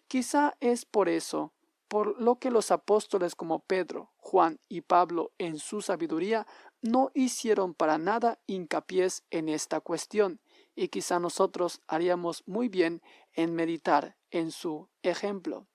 Quizá 0.06 0.56
es 0.60 0.84
por 0.84 1.08
eso 1.08 1.52
por 1.88 2.20
lo 2.22 2.38
que 2.38 2.52
los 2.52 2.70
apóstoles 2.70 3.34
como 3.34 3.64
Pedro, 3.64 4.12
Juan 4.18 4.60
y 4.68 4.82
Pablo 4.82 5.32
en 5.38 5.58
su 5.58 5.82
sabiduría 5.82 6.46
no 6.82 7.10
hicieron 7.14 7.74
para 7.74 7.98
nada 7.98 8.38
hincapié 8.46 9.08
en 9.30 9.48
esta 9.48 9.80
cuestión, 9.80 10.40
y 10.76 10.86
quizá 10.86 11.18
nosotros 11.18 11.80
haríamos 11.88 12.44
muy 12.46 12.68
bien 12.68 13.02
en 13.32 13.56
meditar 13.56 14.16
en 14.30 14.52
su 14.52 14.88
ejemplo. 15.02 15.66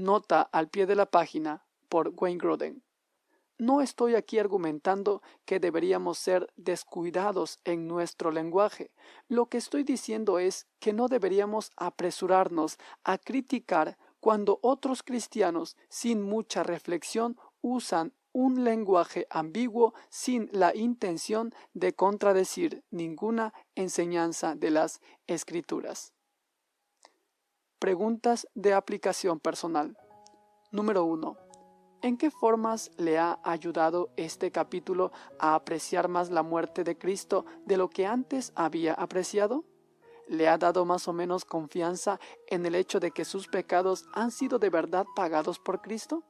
Nota 0.00 0.40
al 0.40 0.70
pie 0.70 0.86
de 0.86 0.96
la 0.96 1.04
página 1.04 1.66
por 1.90 2.14
Wayne 2.16 2.38
Groden. 2.38 2.82
No 3.58 3.82
estoy 3.82 4.14
aquí 4.14 4.38
argumentando 4.38 5.20
que 5.44 5.60
deberíamos 5.60 6.16
ser 6.16 6.50
descuidados 6.56 7.58
en 7.64 7.86
nuestro 7.86 8.30
lenguaje. 8.30 8.94
Lo 9.28 9.50
que 9.50 9.58
estoy 9.58 9.82
diciendo 9.82 10.38
es 10.38 10.66
que 10.78 10.94
no 10.94 11.08
deberíamos 11.08 11.70
apresurarnos 11.76 12.78
a 13.04 13.18
criticar 13.18 13.98
cuando 14.20 14.58
otros 14.62 15.02
cristianos, 15.02 15.76
sin 15.90 16.22
mucha 16.22 16.62
reflexión, 16.62 17.38
usan 17.60 18.14
un 18.32 18.64
lenguaje 18.64 19.26
ambiguo 19.28 19.92
sin 20.08 20.48
la 20.50 20.74
intención 20.74 21.54
de 21.74 21.92
contradecir 21.92 22.84
ninguna 22.90 23.52
enseñanza 23.74 24.54
de 24.54 24.70
las 24.70 25.02
escrituras. 25.26 26.14
Preguntas 27.80 28.46
de 28.54 28.74
aplicación 28.74 29.40
personal. 29.40 29.96
Número 30.70 31.06
1. 31.06 31.34
¿En 32.02 32.18
qué 32.18 32.30
formas 32.30 32.90
le 32.98 33.18
ha 33.18 33.40
ayudado 33.42 34.10
este 34.18 34.52
capítulo 34.52 35.12
a 35.38 35.54
apreciar 35.54 36.08
más 36.08 36.28
la 36.28 36.42
muerte 36.42 36.84
de 36.84 36.98
Cristo 36.98 37.46
de 37.64 37.78
lo 37.78 37.88
que 37.88 38.04
antes 38.04 38.52
había 38.54 38.92
apreciado? 38.92 39.64
¿Le 40.28 40.46
ha 40.46 40.58
dado 40.58 40.84
más 40.84 41.08
o 41.08 41.14
menos 41.14 41.46
confianza 41.46 42.20
en 42.48 42.66
el 42.66 42.74
hecho 42.74 43.00
de 43.00 43.12
que 43.12 43.24
sus 43.24 43.48
pecados 43.48 44.04
han 44.12 44.30
sido 44.30 44.58
de 44.58 44.68
verdad 44.68 45.06
pagados 45.16 45.58
por 45.58 45.80
Cristo? 45.80 46.22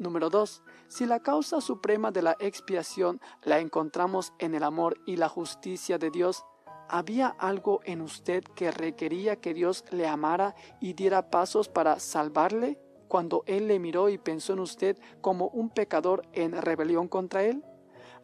Número 0.00 0.28
2. 0.28 0.64
Si 0.88 1.06
la 1.06 1.20
causa 1.20 1.60
suprema 1.60 2.10
de 2.10 2.22
la 2.22 2.36
expiación 2.40 3.20
la 3.44 3.60
encontramos 3.60 4.32
en 4.40 4.56
el 4.56 4.64
amor 4.64 4.98
y 5.06 5.14
la 5.14 5.28
justicia 5.28 5.98
de 5.98 6.10
Dios, 6.10 6.44
¿había 6.88 7.28
algo 7.28 7.80
en 7.84 8.00
usted 8.00 8.44
que 8.54 8.70
requería 8.70 9.36
que 9.36 9.54
Dios 9.54 9.84
le 9.90 10.06
amara 10.06 10.54
y 10.80 10.92
diera 10.92 11.30
pasos 11.30 11.68
para 11.68 11.98
salvarle 12.00 12.78
cuando 13.08 13.42
Él 13.46 13.68
le 13.68 13.78
miró 13.78 14.08
y 14.08 14.18
pensó 14.18 14.52
en 14.54 14.60
usted 14.60 14.98
como 15.20 15.48
un 15.48 15.70
pecador 15.70 16.22
en 16.32 16.52
rebelión 16.52 17.08
contra 17.08 17.44
Él? 17.44 17.64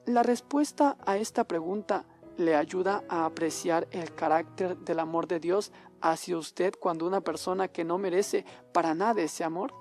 La 0.06 0.22
respuesta 0.22 0.96
a 1.06 1.16
esta 1.16 1.44
pregunta 1.44 2.06
le 2.36 2.56
ayuda 2.56 3.04
a 3.08 3.26
apreciar 3.26 3.86
el 3.90 4.14
carácter 4.14 4.78
del 4.78 4.98
amor 4.98 5.26
de 5.28 5.40
Dios 5.40 5.72
hacia 6.00 6.38
usted 6.38 6.74
cuando 6.80 7.06
una 7.06 7.20
persona 7.20 7.68
que 7.68 7.84
no 7.84 7.98
merece 7.98 8.44
para 8.72 8.94
nada 8.94 9.20
ese 9.20 9.44
amor 9.44 9.74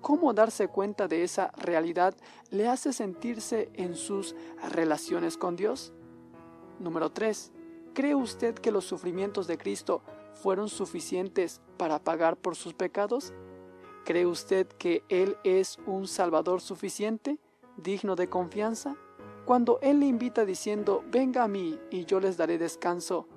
cómo 0.00 0.32
darse 0.32 0.68
cuenta 0.68 1.08
de 1.08 1.24
esa 1.24 1.50
realidad 1.56 2.14
le 2.50 2.68
hace 2.68 2.92
sentirse 2.92 3.70
en 3.74 3.96
sus 3.96 4.36
relaciones 4.70 5.36
con 5.36 5.56
Dios. 5.56 5.92
Número 6.78 7.10
3. 7.10 7.52
¿Cree 7.96 8.14
usted 8.14 8.54
que 8.54 8.72
los 8.72 8.84
sufrimientos 8.84 9.46
de 9.46 9.56
Cristo 9.56 10.02
fueron 10.34 10.68
suficientes 10.68 11.62
para 11.78 11.98
pagar 11.98 12.36
por 12.36 12.54
sus 12.54 12.74
pecados? 12.74 13.32
¿Cree 14.04 14.26
usted 14.26 14.66
que 14.66 15.02
Él 15.08 15.38
es 15.44 15.78
un 15.86 16.06
Salvador 16.06 16.60
suficiente, 16.60 17.38
digno 17.78 18.14
de 18.14 18.28
confianza? 18.28 18.98
Cuando 19.46 19.78
Él 19.80 20.00
le 20.00 20.06
invita 20.06 20.44
diciendo, 20.44 21.04
venga 21.10 21.42
a 21.42 21.48
mí 21.48 21.80
y 21.90 22.04
yo 22.04 22.20
les 22.20 22.36
daré 22.36 22.58
descanso, 22.58 23.28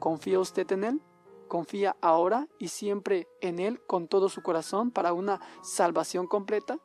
¿confía 0.00 0.40
usted 0.40 0.72
en 0.72 0.82
Él? 0.82 1.00
confía 1.46 1.96
ahora 2.00 2.48
y 2.58 2.68
siempre 2.68 3.28
en 3.40 3.60
Él 3.60 3.80
con 3.86 4.08
todo 4.08 4.28
su 4.28 4.42
corazón 4.42 4.90
para 4.90 5.12
una 5.12 5.38
salvación 5.62 6.26
completa? 6.26 6.80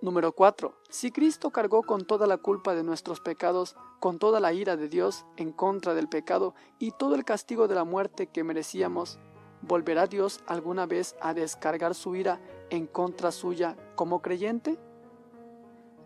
Número 0.00 0.30
4. 0.30 0.76
Si 0.90 1.10
Cristo 1.10 1.50
cargó 1.50 1.82
con 1.82 2.04
toda 2.04 2.28
la 2.28 2.36
culpa 2.36 2.76
de 2.76 2.84
nuestros 2.84 3.20
pecados, 3.20 3.74
con 3.98 4.20
toda 4.20 4.38
la 4.38 4.52
ira 4.52 4.76
de 4.76 4.88
Dios 4.88 5.26
en 5.36 5.50
contra 5.50 5.92
del 5.92 6.08
pecado 6.08 6.54
y 6.78 6.92
todo 6.92 7.16
el 7.16 7.24
castigo 7.24 7.66
de 7.66 7.74
la 7.74 7.82
muerte 7.82 8.28
que 8.28 8.44
merecíamos, 8.44 9.18
¿volverá 9.60 10.06
Dios 10.06 10.40
alguna 10.46 10.86
vez 10.86 11.16
a 11.20 11.34
descargar 11.34 11.96
su 11.96 12.14
ira 12.14 12.40
en 12.70 12.86
contra 12.86 13.32
suya 13.32 13.76
como 13.96 14.22
creyente? 14.22 14.78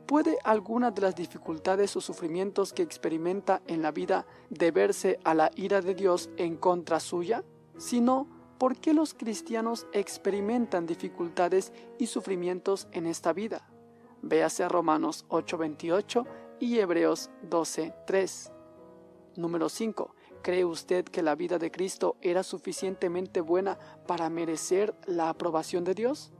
¿Puede 0.07 0.39
alguna 0.43 0.91
de 0.91 1.03
las 1.03 1.15
dificultades 1.15 1.95
o 1.95 2.01
sufrimientos 2.01 2.73
que 2.73 2.83
experimenta 2.83 3.61
en 3.67 3.83
la 3.83 3.93
vida 3.93 4.25
deberse 4.49 5.21
a 5.23 5.35
la 5.35 5.51
ira 5.55 5.83
de 5.83 5.95
Dios 5.95 6.31
en 6.39 6.57
contra 6.57 6.99
suya? 6.99 7.45
Si 7.77 8.01
no, 8.01 8.27
¿por 8.57 8.79
qué 8.79 8.95
los 8.95 9.13
cristianos 9.13 9.87
experimentan 9.93 10.87
dificultades 10.87 11.75
y 11.99 12.07
sufrimientos 12.07 12.89
en 12.93 13.07
esta 13.07 13.35
vida? 13.35 13.69
Véase 14.23 14.69
Romanos 14.69 15.27
8:28 15.29 16.25
y 16.61 16.79
Hebreos 16.79 17.31
12:3. 17.43 18.53
Número 19.35 19.69
5. 19.69 20.15
¿Cree 20.43 20.65
usted 20.65 21.05
que 21.05 21.23
la 21.23 21.35
vida 21.35 21.59
de 21.59 21.73
Cristo 21.73 22.17
era 22.21 22.45
suficientemente 22.45 23.41
buena 23.41 23.79
para 24.07 24.31
merecer 24.31 24.95
la 25.07 25.29
aprobación 25.29 25.83
de 25.83 25.95
Dios? 25.95 26.33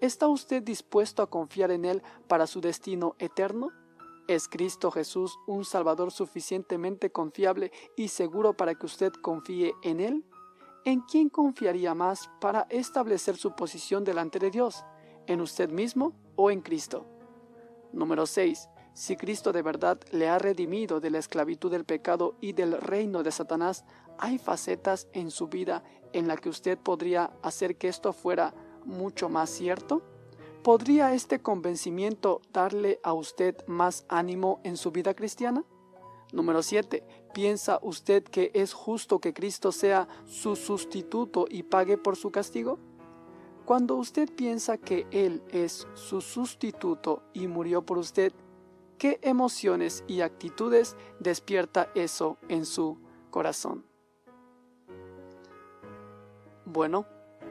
¿Está 0.00 0.26
usted 0.28 0.62
dispuesto 0.62 1.22
a 1.22 1.28
confiar 1.28 1.70
en 1.70 1.84
Él 1.84 2.02
para 2.28 2.46
su 2.46 2.62
destino 2.62 3.14
eterno? 3.18 3.72
¿Es 4.26 4.48
Cristo 4.48 4.90
Jesús 4.90 5.38
un 5.46 5.66
Salvador 5.66 6.12
suficientemente 6.12 7.10
confiable 7.10 7.72
y 7.94 8.08
seguro 8.08 8.54
para 8.54 8.74
que 8.74 8.86
usted 8.86 9.12
confíe 9.12 9.74
en 9.82 10.00
Él? 10.00 10.24
¿En 10.84 11.00
quién 11.02 11.28
confiaría 11.28 11.94
más 11.94 12.30
para 12.40 12.62
establecer 12.70 13.36
su 13.36 13.54
posición 13.54 14.04
delante 14.04 14.38
de 14.38 14.50
Dios? 14.50 14.84
¿En 15.26 15.42
usted 15.42 15.68
mismo 15.70 16.14
o 16.36 16.50
en 16.50 16.62
Cristo? 16.62 17.17
Número 17.92 18.26
6. 18.26 18.68
Si 18.92 19.16
Cristo 19.16 19.52
de 19.52 19.62
verdad 19.62 20.00
le 20.10 20.28
ha 20.28 20.38
redimido 20.38 21.00
de 21.00 21.10
la 21.10 21.18
esclavitud 21.18 21.70
del 21.70 21.84
pecado 21.84 22.34
y 22.40 22.52
del 22.52 22.72
reino 22.80 23.22
de 23.22 23.30
Satanás, 23.30 23.84
¿hay 24.18 24.38
facetas 24.38 25.06
en 25.12 25.30
su 25.30 25.48
vida 25.48 25.84
en 26.12 26.26
la 26.26 26.36
que 26.36 26.48
usted 26.48 26.76
podría 26.78 27.30
hacer 27.42 27.76
que 27.76 27.88
esto 27.88 28.12
fuera 28.12 28.54
mucho 28.84 29.28
más 29.28 29.50
cierto? 29.50 30.02
¿Podría 30.62 31.14
este 31.14 31.40
convencimiento 31.40 32.42
darle 32.52 33.00
a 33.04 33.12
usted 33.12 33.56
más 33.66 34.04
ánimo 34.08 34.60
en 34.64 34.76
su 34.76 34.90
vida 34.90 35.14
cristiana? 35.14 35.64
Número 36.32 36.62
7. 36.62 37.04
¿Piensa 37.32 37.78
usted 37.80 38.24
que 38.24 38.50
es 38.52 38.72
justo 38.72 39.20
que 39.20 39.32
Cristo 39.32 39.72
sea 39.72 40.08
su 40.26 40.56
sustituto 40.56 41.46
y 41.48 41.62
pague 41.62 41.96
por 41.96 42.16
su 42.16 42.30
castigo? 42.30 42.78
Cuando 43.68 43.96
usted 43.96 44.34
piensa 44.34 44.78
que 44.78 45.06
Él 45.10 45.42
es 45.50 45.86
su 45.92 46.22
sustituto 46.22 47.22
y 47.34 47.48
murió 47.48 47.82
por 47.82 47.98
usted, 47.98 48.32
¿qué 48.96 49.18
emociones 49.20 50.04
y 50.06 50.22
actitudes 50.22 50.96
despierta 51.20 51.90
eso 51.94 52.38
en 52.48 52.64
su 52.64 52.96
corazón? 53.30 53.84
Bueno, 56.64 57.04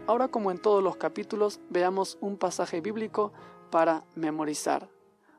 Ahora 0.08 0.28
como 0.30 0.50
en 0.50 0.58
todos 0.58 0.84
los 0.84 0.96
capítulos, 0.96 1.60
veamos 1.70 2.18
un 2.20 2.38
pasaje 2.38 2.82
bíblico 2.82 3.32
para 3.70 4.04
memorizar. 4.16 4.90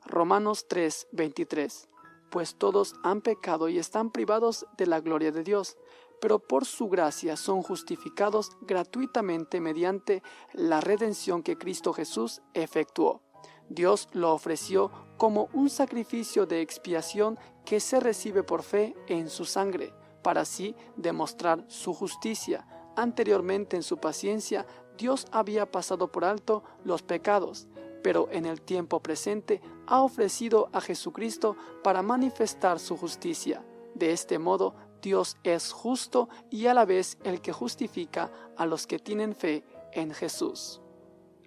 Romanos 0.05 0.69
3, 0.69 1.09
23. 1.11 1.89
Pues 2.31 2.55
todos 2.55 2.95
han 3.03 3.21
pecado 3.23 3.69
y 3.69 3.79
están 3.79 4.11
privados 4.11 4.67
de 4.77 4.87
la 4.87 5.01
gloria 5.01 5.33
de 5.33 5.43
Dios, 5.43 5.77
pero 6.21 6.39
por 6.39 6.65
su 6.65 6.89
gracia 6.89 7.37
son 7.37 7.63
justificados 7.63 8.51
gratuitamente 8.63 9.61
mediante 9.61 10.23
la 10.53 10.81
redención 10.81 11.43
que 11.43 11.57
Cristo 11.57 11.93
Jesús 11.93 12.43
efectuó. 12.55 13.23
Dios 13.69 14.09
lo 14.13 14.33
ofreció 14.33 14.91
como 15.17 15.49
un 15.53 15.69
sacrificio 15.69 16.47
de 16.47 16.63
expiación 16.63 17.39
que 17.65 17.81
se 17.81 18.01
recibe 18.01 18.43
por 18.43 18.63
fe 18.63 18.95
en 19.09 19.29
su 19.29 19.45
sangre, 19.45 19.93
para 20.23 20.41
así 20.41 20.75
demostrar 20.97 21.65
su 21.69 21.93
justicia 21.93 22.67
Anteriormente 22.99 23.77
en 23.77 23.85
su 23.85 23.99
paciencia, 23.99 24.67
Dios 24.97 25.29
había 25.31 25.71
pasado 25.71 26.11
por 26.11 26.25
alto 26.25 26.65
los 26.83 27.05
pecados, 27.05 27.69
pero 28.03 28.27
en 28.33 28.45
el 28.45 28.61
tiempo 28.61 28.99
presente 28.99 29.61
ha 29.87 30.03
ofrecido 30.03 30.69
a 30.73 30.81
Jesucristo 30.81 31.57
para 31.85 32.03
manifestar 32.03 32.81
su 32.81 32.97
justicia. 32.97 33.65
De 33.95 34.11
este 34.11 34.41
modo, 34.41 34.75
Dios 35.03 35.37
es 35.45 35.73
justo 35.73 36.29
y 36.51 36.67
a 36.67 36.75
la 36.75 36.85
vez 36.85 37.19
el 37.25 37.41
que 37.41 37.53
justifica 37.53 38.31
a 38.57 38.67
los 38.67 38.87
que 38.87 38.99
tienen 38.99 39.35
fe 39.35 39.65
en 39.93 40.13
Jesús. 40.13 40.81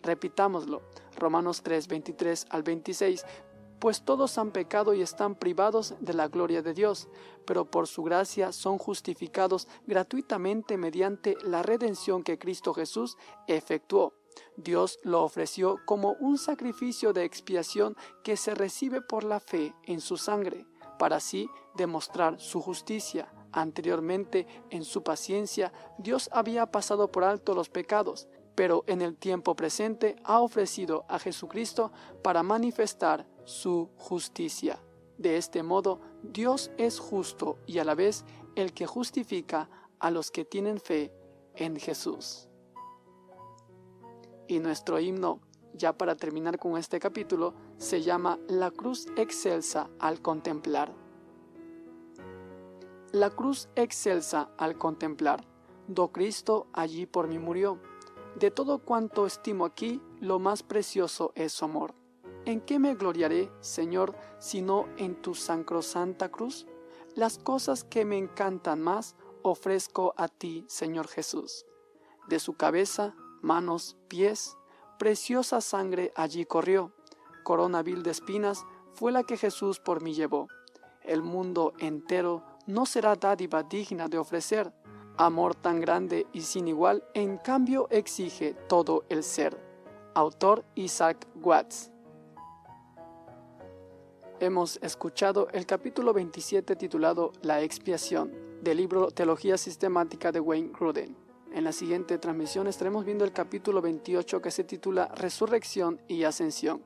Repitámoslo. 0.01 0.81
Romanos 1.17 1.61
3, 1.61 1.87
23 1.87 2.45
al 2.49 2.63
26 2.63 3.25
pues 3.81 4.03
todos 4.03 4.37
han 4.37 4.51
pecado 4.51 4.93
y 4.93 5.01
están 5.01 5.33
privados 5.33 5.95
de 5.99 6.13
la 6.13 6.27
gloria 6.27 6.61
de 6.61 6.75
Dios, 6.75 7.09
pero 7.47 7.65
por 7.65 7.87
su 7.87 8.03
gracia 8.03 8.51
son 8.51 8.77
justificados 8.77 9.67
gratuitamente 9.87 10.77
mediante 10.77 11.35
la 11.43 11.63
redención 11.63 12.21
que 12.21 12.37
Cristo 12.37 12.75
Jesús 12.75 13.17
efectuó. 13.47 14.13
Dios 14.55 14.99
lo 15.01 15.23
ofreció 15.23 15.79
como 15.87 16.11
un 16.19 16.37
sacrificio 16.37 17.11
de 17.11 17.23
expiación 17.23 17.97
que 18.23 18.37
se 18.37 18.53
recibe 18.53 19.01
por 19.01 19.23
la 19.23 19.39
fe 19.39 19.73
en 19.85 19.99
su 19.99 20.15
sangre, 20.15 20.67
para 20.99 21.15
así 21.15 21.49
demostrar 21.75 22.39
su 22.39 22.61
justicia. 22.61 23.33
Anteriormente, 23.51 24.47
en 24.69 24.83
su 24.83 25.03
paciencia, 25.03 25.73
Dios 25.97 26.29
había 26.31 26.71
pasado 26.71 27.11
por 27.11 27.23
alto 27.23 27.53
los 27.53 27.69
pecados, 27.69 28.27
pero 28.55 28.83
en 28.87 29.01
el 29.01 29.17
tiempo 29.17 29.55
presente 29.55 30.15
ha 30.23 30.39
ofrecido 30.39 31.05
a 31.09 31.19
Jesucristo 31.19 31.91
para 32.21 32.43
manifestar 32.43 33.27
su 33.43 33.89
justicia. 33.97 34.79
De 35.17 35.37
este 35.37 35.63
modo, 35.63 35.99
Dios 36.23 36.71
es 36.77 36.99
justo 36.99 37.57
y 37.65 37.79
a 37.79 37.83
la 37.83 37.95
vez 37.95 38.25
el 38.55 38.73
que 38.73 38.87
justifica 38.87 39.69
a 39.99 40.11
los 40.11 40.31
que 40.31 40.45
tienen 40.45 40.79
fe 40.79 41.13
en 41.55 41.77
Jesús. 41.77 42.47
Y 44.47 44.59
nuestro 44.59 44.99
himno, 44.99 45.39
ya 45.73 45.97
para 45.97 46.15
terminar 46.15 46.57
con 46.57 46.77
este 46.77 46.99
capítulo, 46.99 47.53
se 47.77 48.01
llama 48.01 48.39
La 48.47 48.71
cruz 48.71 49.07
excelsa 49.15 49.89
al 49.99 50.21
contemplar. 50.21 51.00
La 53.13 53.29
cruz 53.29 53.67
excelsa 53.75 54.51
al 54.57 54.77
contemplar, 54.77 55.45
do 55.89 56.13
Cristo 56.13 56.67
allí 56.71 57.05
por 57.05 57.27
mí 57.27 57.39
murió. 57.39 57.77
De 58.35 58.51
todo 58.51 58.79
cuanto 58.79 59.25
estimo 59.25 59.65
aquí, 59.65 60.01
lo 60.21 60.39
más 60.39 60.63
precioso 60.63 61.33
es 61.35 61.51
su 61.51 61.65
amor. 61.65 61.93
¿En 62.45 62.61
qué 62.61 62.79
me 62.79 62.95
gloriaré, 62.95 63.51
Señor, 63.59 64.15
sino 64.39 64.87
en 64.95 65.21
tu 65.21 65.35
sacrosanta 65.35 66.29
cruz? 66.29 66.67
Las 67.13 67.37
cosas 67.37 67.83
que 67.83 68.05
me 68.05 68.17
encantan 68.17 68.81
más 68.81 69.17
ofrezco 69.41 70.13
a 70.15 70.29
ti, 70.29 70.63
Señor 70.69 71.09
Jesús. 71.09 71.65
De 72.29 72.39
su 72.39 72.53
cabeza, 72.53 73.13
manos, 73.41 73.97
pies, 74.07 74.57
preciosa 74.97 75.59
sangre 75.59 76.13
allí 76.15 76.45
corrió. 76.45 76.93
Corona 77.43 77.83
vil 77.83 78.03
de 78.03 78.11
espinas 78.11 78.63
fue 78.93 79.11
la 79.11 79.23
que 79.23 79.35
Jesús 79.35 79.81
por 79.81 80.01
mí 80.01 80.13
llevó. 80.13 80.47
El 81.03 81.23
mundo 81.23 81.73
entero 81.79 82.45
no 82.71 82.85
será 82.85 83.15
dádiva 83.15 83.63
digna 83.63 84.07
de 84.07 84.17
ofrecer. 84.17 84.71
Amor 85.17 85.55
tan 85.55 85.81
grande 85.81 86.25
y 86.33 86.41
sin 86.41 86.67
igual, 86.67 87.03
en 87.13 87.37
cambio 87.37 87.87
exige 87.89 88.53
todo 88.67 89.03
el 89.09 89.23
ser. 89.23 89.57
Autor 90.13 90.63
Isaac 90.75 91.27
Watts 91.41 91.91
hemos 94.41 94.79
escuchado 94.81 95.47
el 95.53 95.67
capítulo 95.67 96.13
27 96.13 96.75
titulado 96.75 97.31
La 97.43 97.61
expiación 97.61 98.33
del 98.63 98.77
libro 98.77 99.11
Teología 99.11 99.55
Sistemática 99.55 100.31
de 100.31 100.39
Wayne 100.39 100.71
Gruden. 100.73 101.15
En 101.53 101.63
la 101.63 101.71
siguiente 101.71 102.17
transmisión 102.17 102.65
estaremos 102.65 103.05
viendo 103.05 103.23
el 103.23 103.33
capítulo 103.33 103.81
28 103.81 104.41
que 104.41 104.49
se 104.49 104.63
titula 104.63 105.11
Resurrección 105.15 106.01
y 106.07 106.23
Ascensión. 106.23 106.81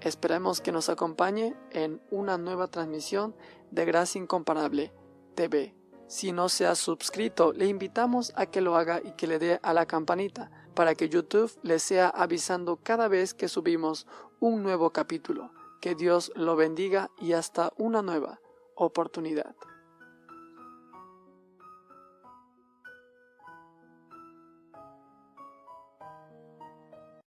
Esperemos 0.00 0.62
que 0.62 0.72
nos 0.72 0.88
acompañe 0.88 1.54
en 1.72 2.00
una 2.10 2.38
nueva 2.38 2.68
transmisión 2.68 3.34
de 3.70 3.84
Gracia 3.84 4.20
Incomparable 4.20 4.92
TV. 5.34 5.74
Si 6.06 6.32
no 6.32 6.48
se 6.48 6.66
ha 6.66 6.74
suscrito, 6.74 7.52
le 7.52 7.66
invitamos 7.66 8.32
a 8.34 8.46
que 8.46 8.62
lo 8.62 8.76
haga 8.76 9.00
y 9.04 9.12
que 9.12 9.26
le 9.26 9.38
dé 9.38 9.60
a 9.62 9.74
la 9.74 9.86
campanita 9.86 10.50
para 10.74 10.94
que 10.94 11.10
YouTube 11.10 11.52
le 11.62 11.78
sea 11.78 12.08
avisando 12.08 12.78
cada 12.82 13.08
vez 13.08 13.34
que 13.34 13.48
subimos 13.48 14.06
un 14.40 14.62
nuevo 14.62 14.90
capítulo. 14.90 15.52
Que 15.82 15.94
Dios 15.94 16.32
lo 16.34 16.56
bendiga 16.56 17.10
y 17.20 17.32
hasta 17.34 17.72
una 17.76 18.00
nueva 18.00 18.40
oportunidad. 18.74 19.54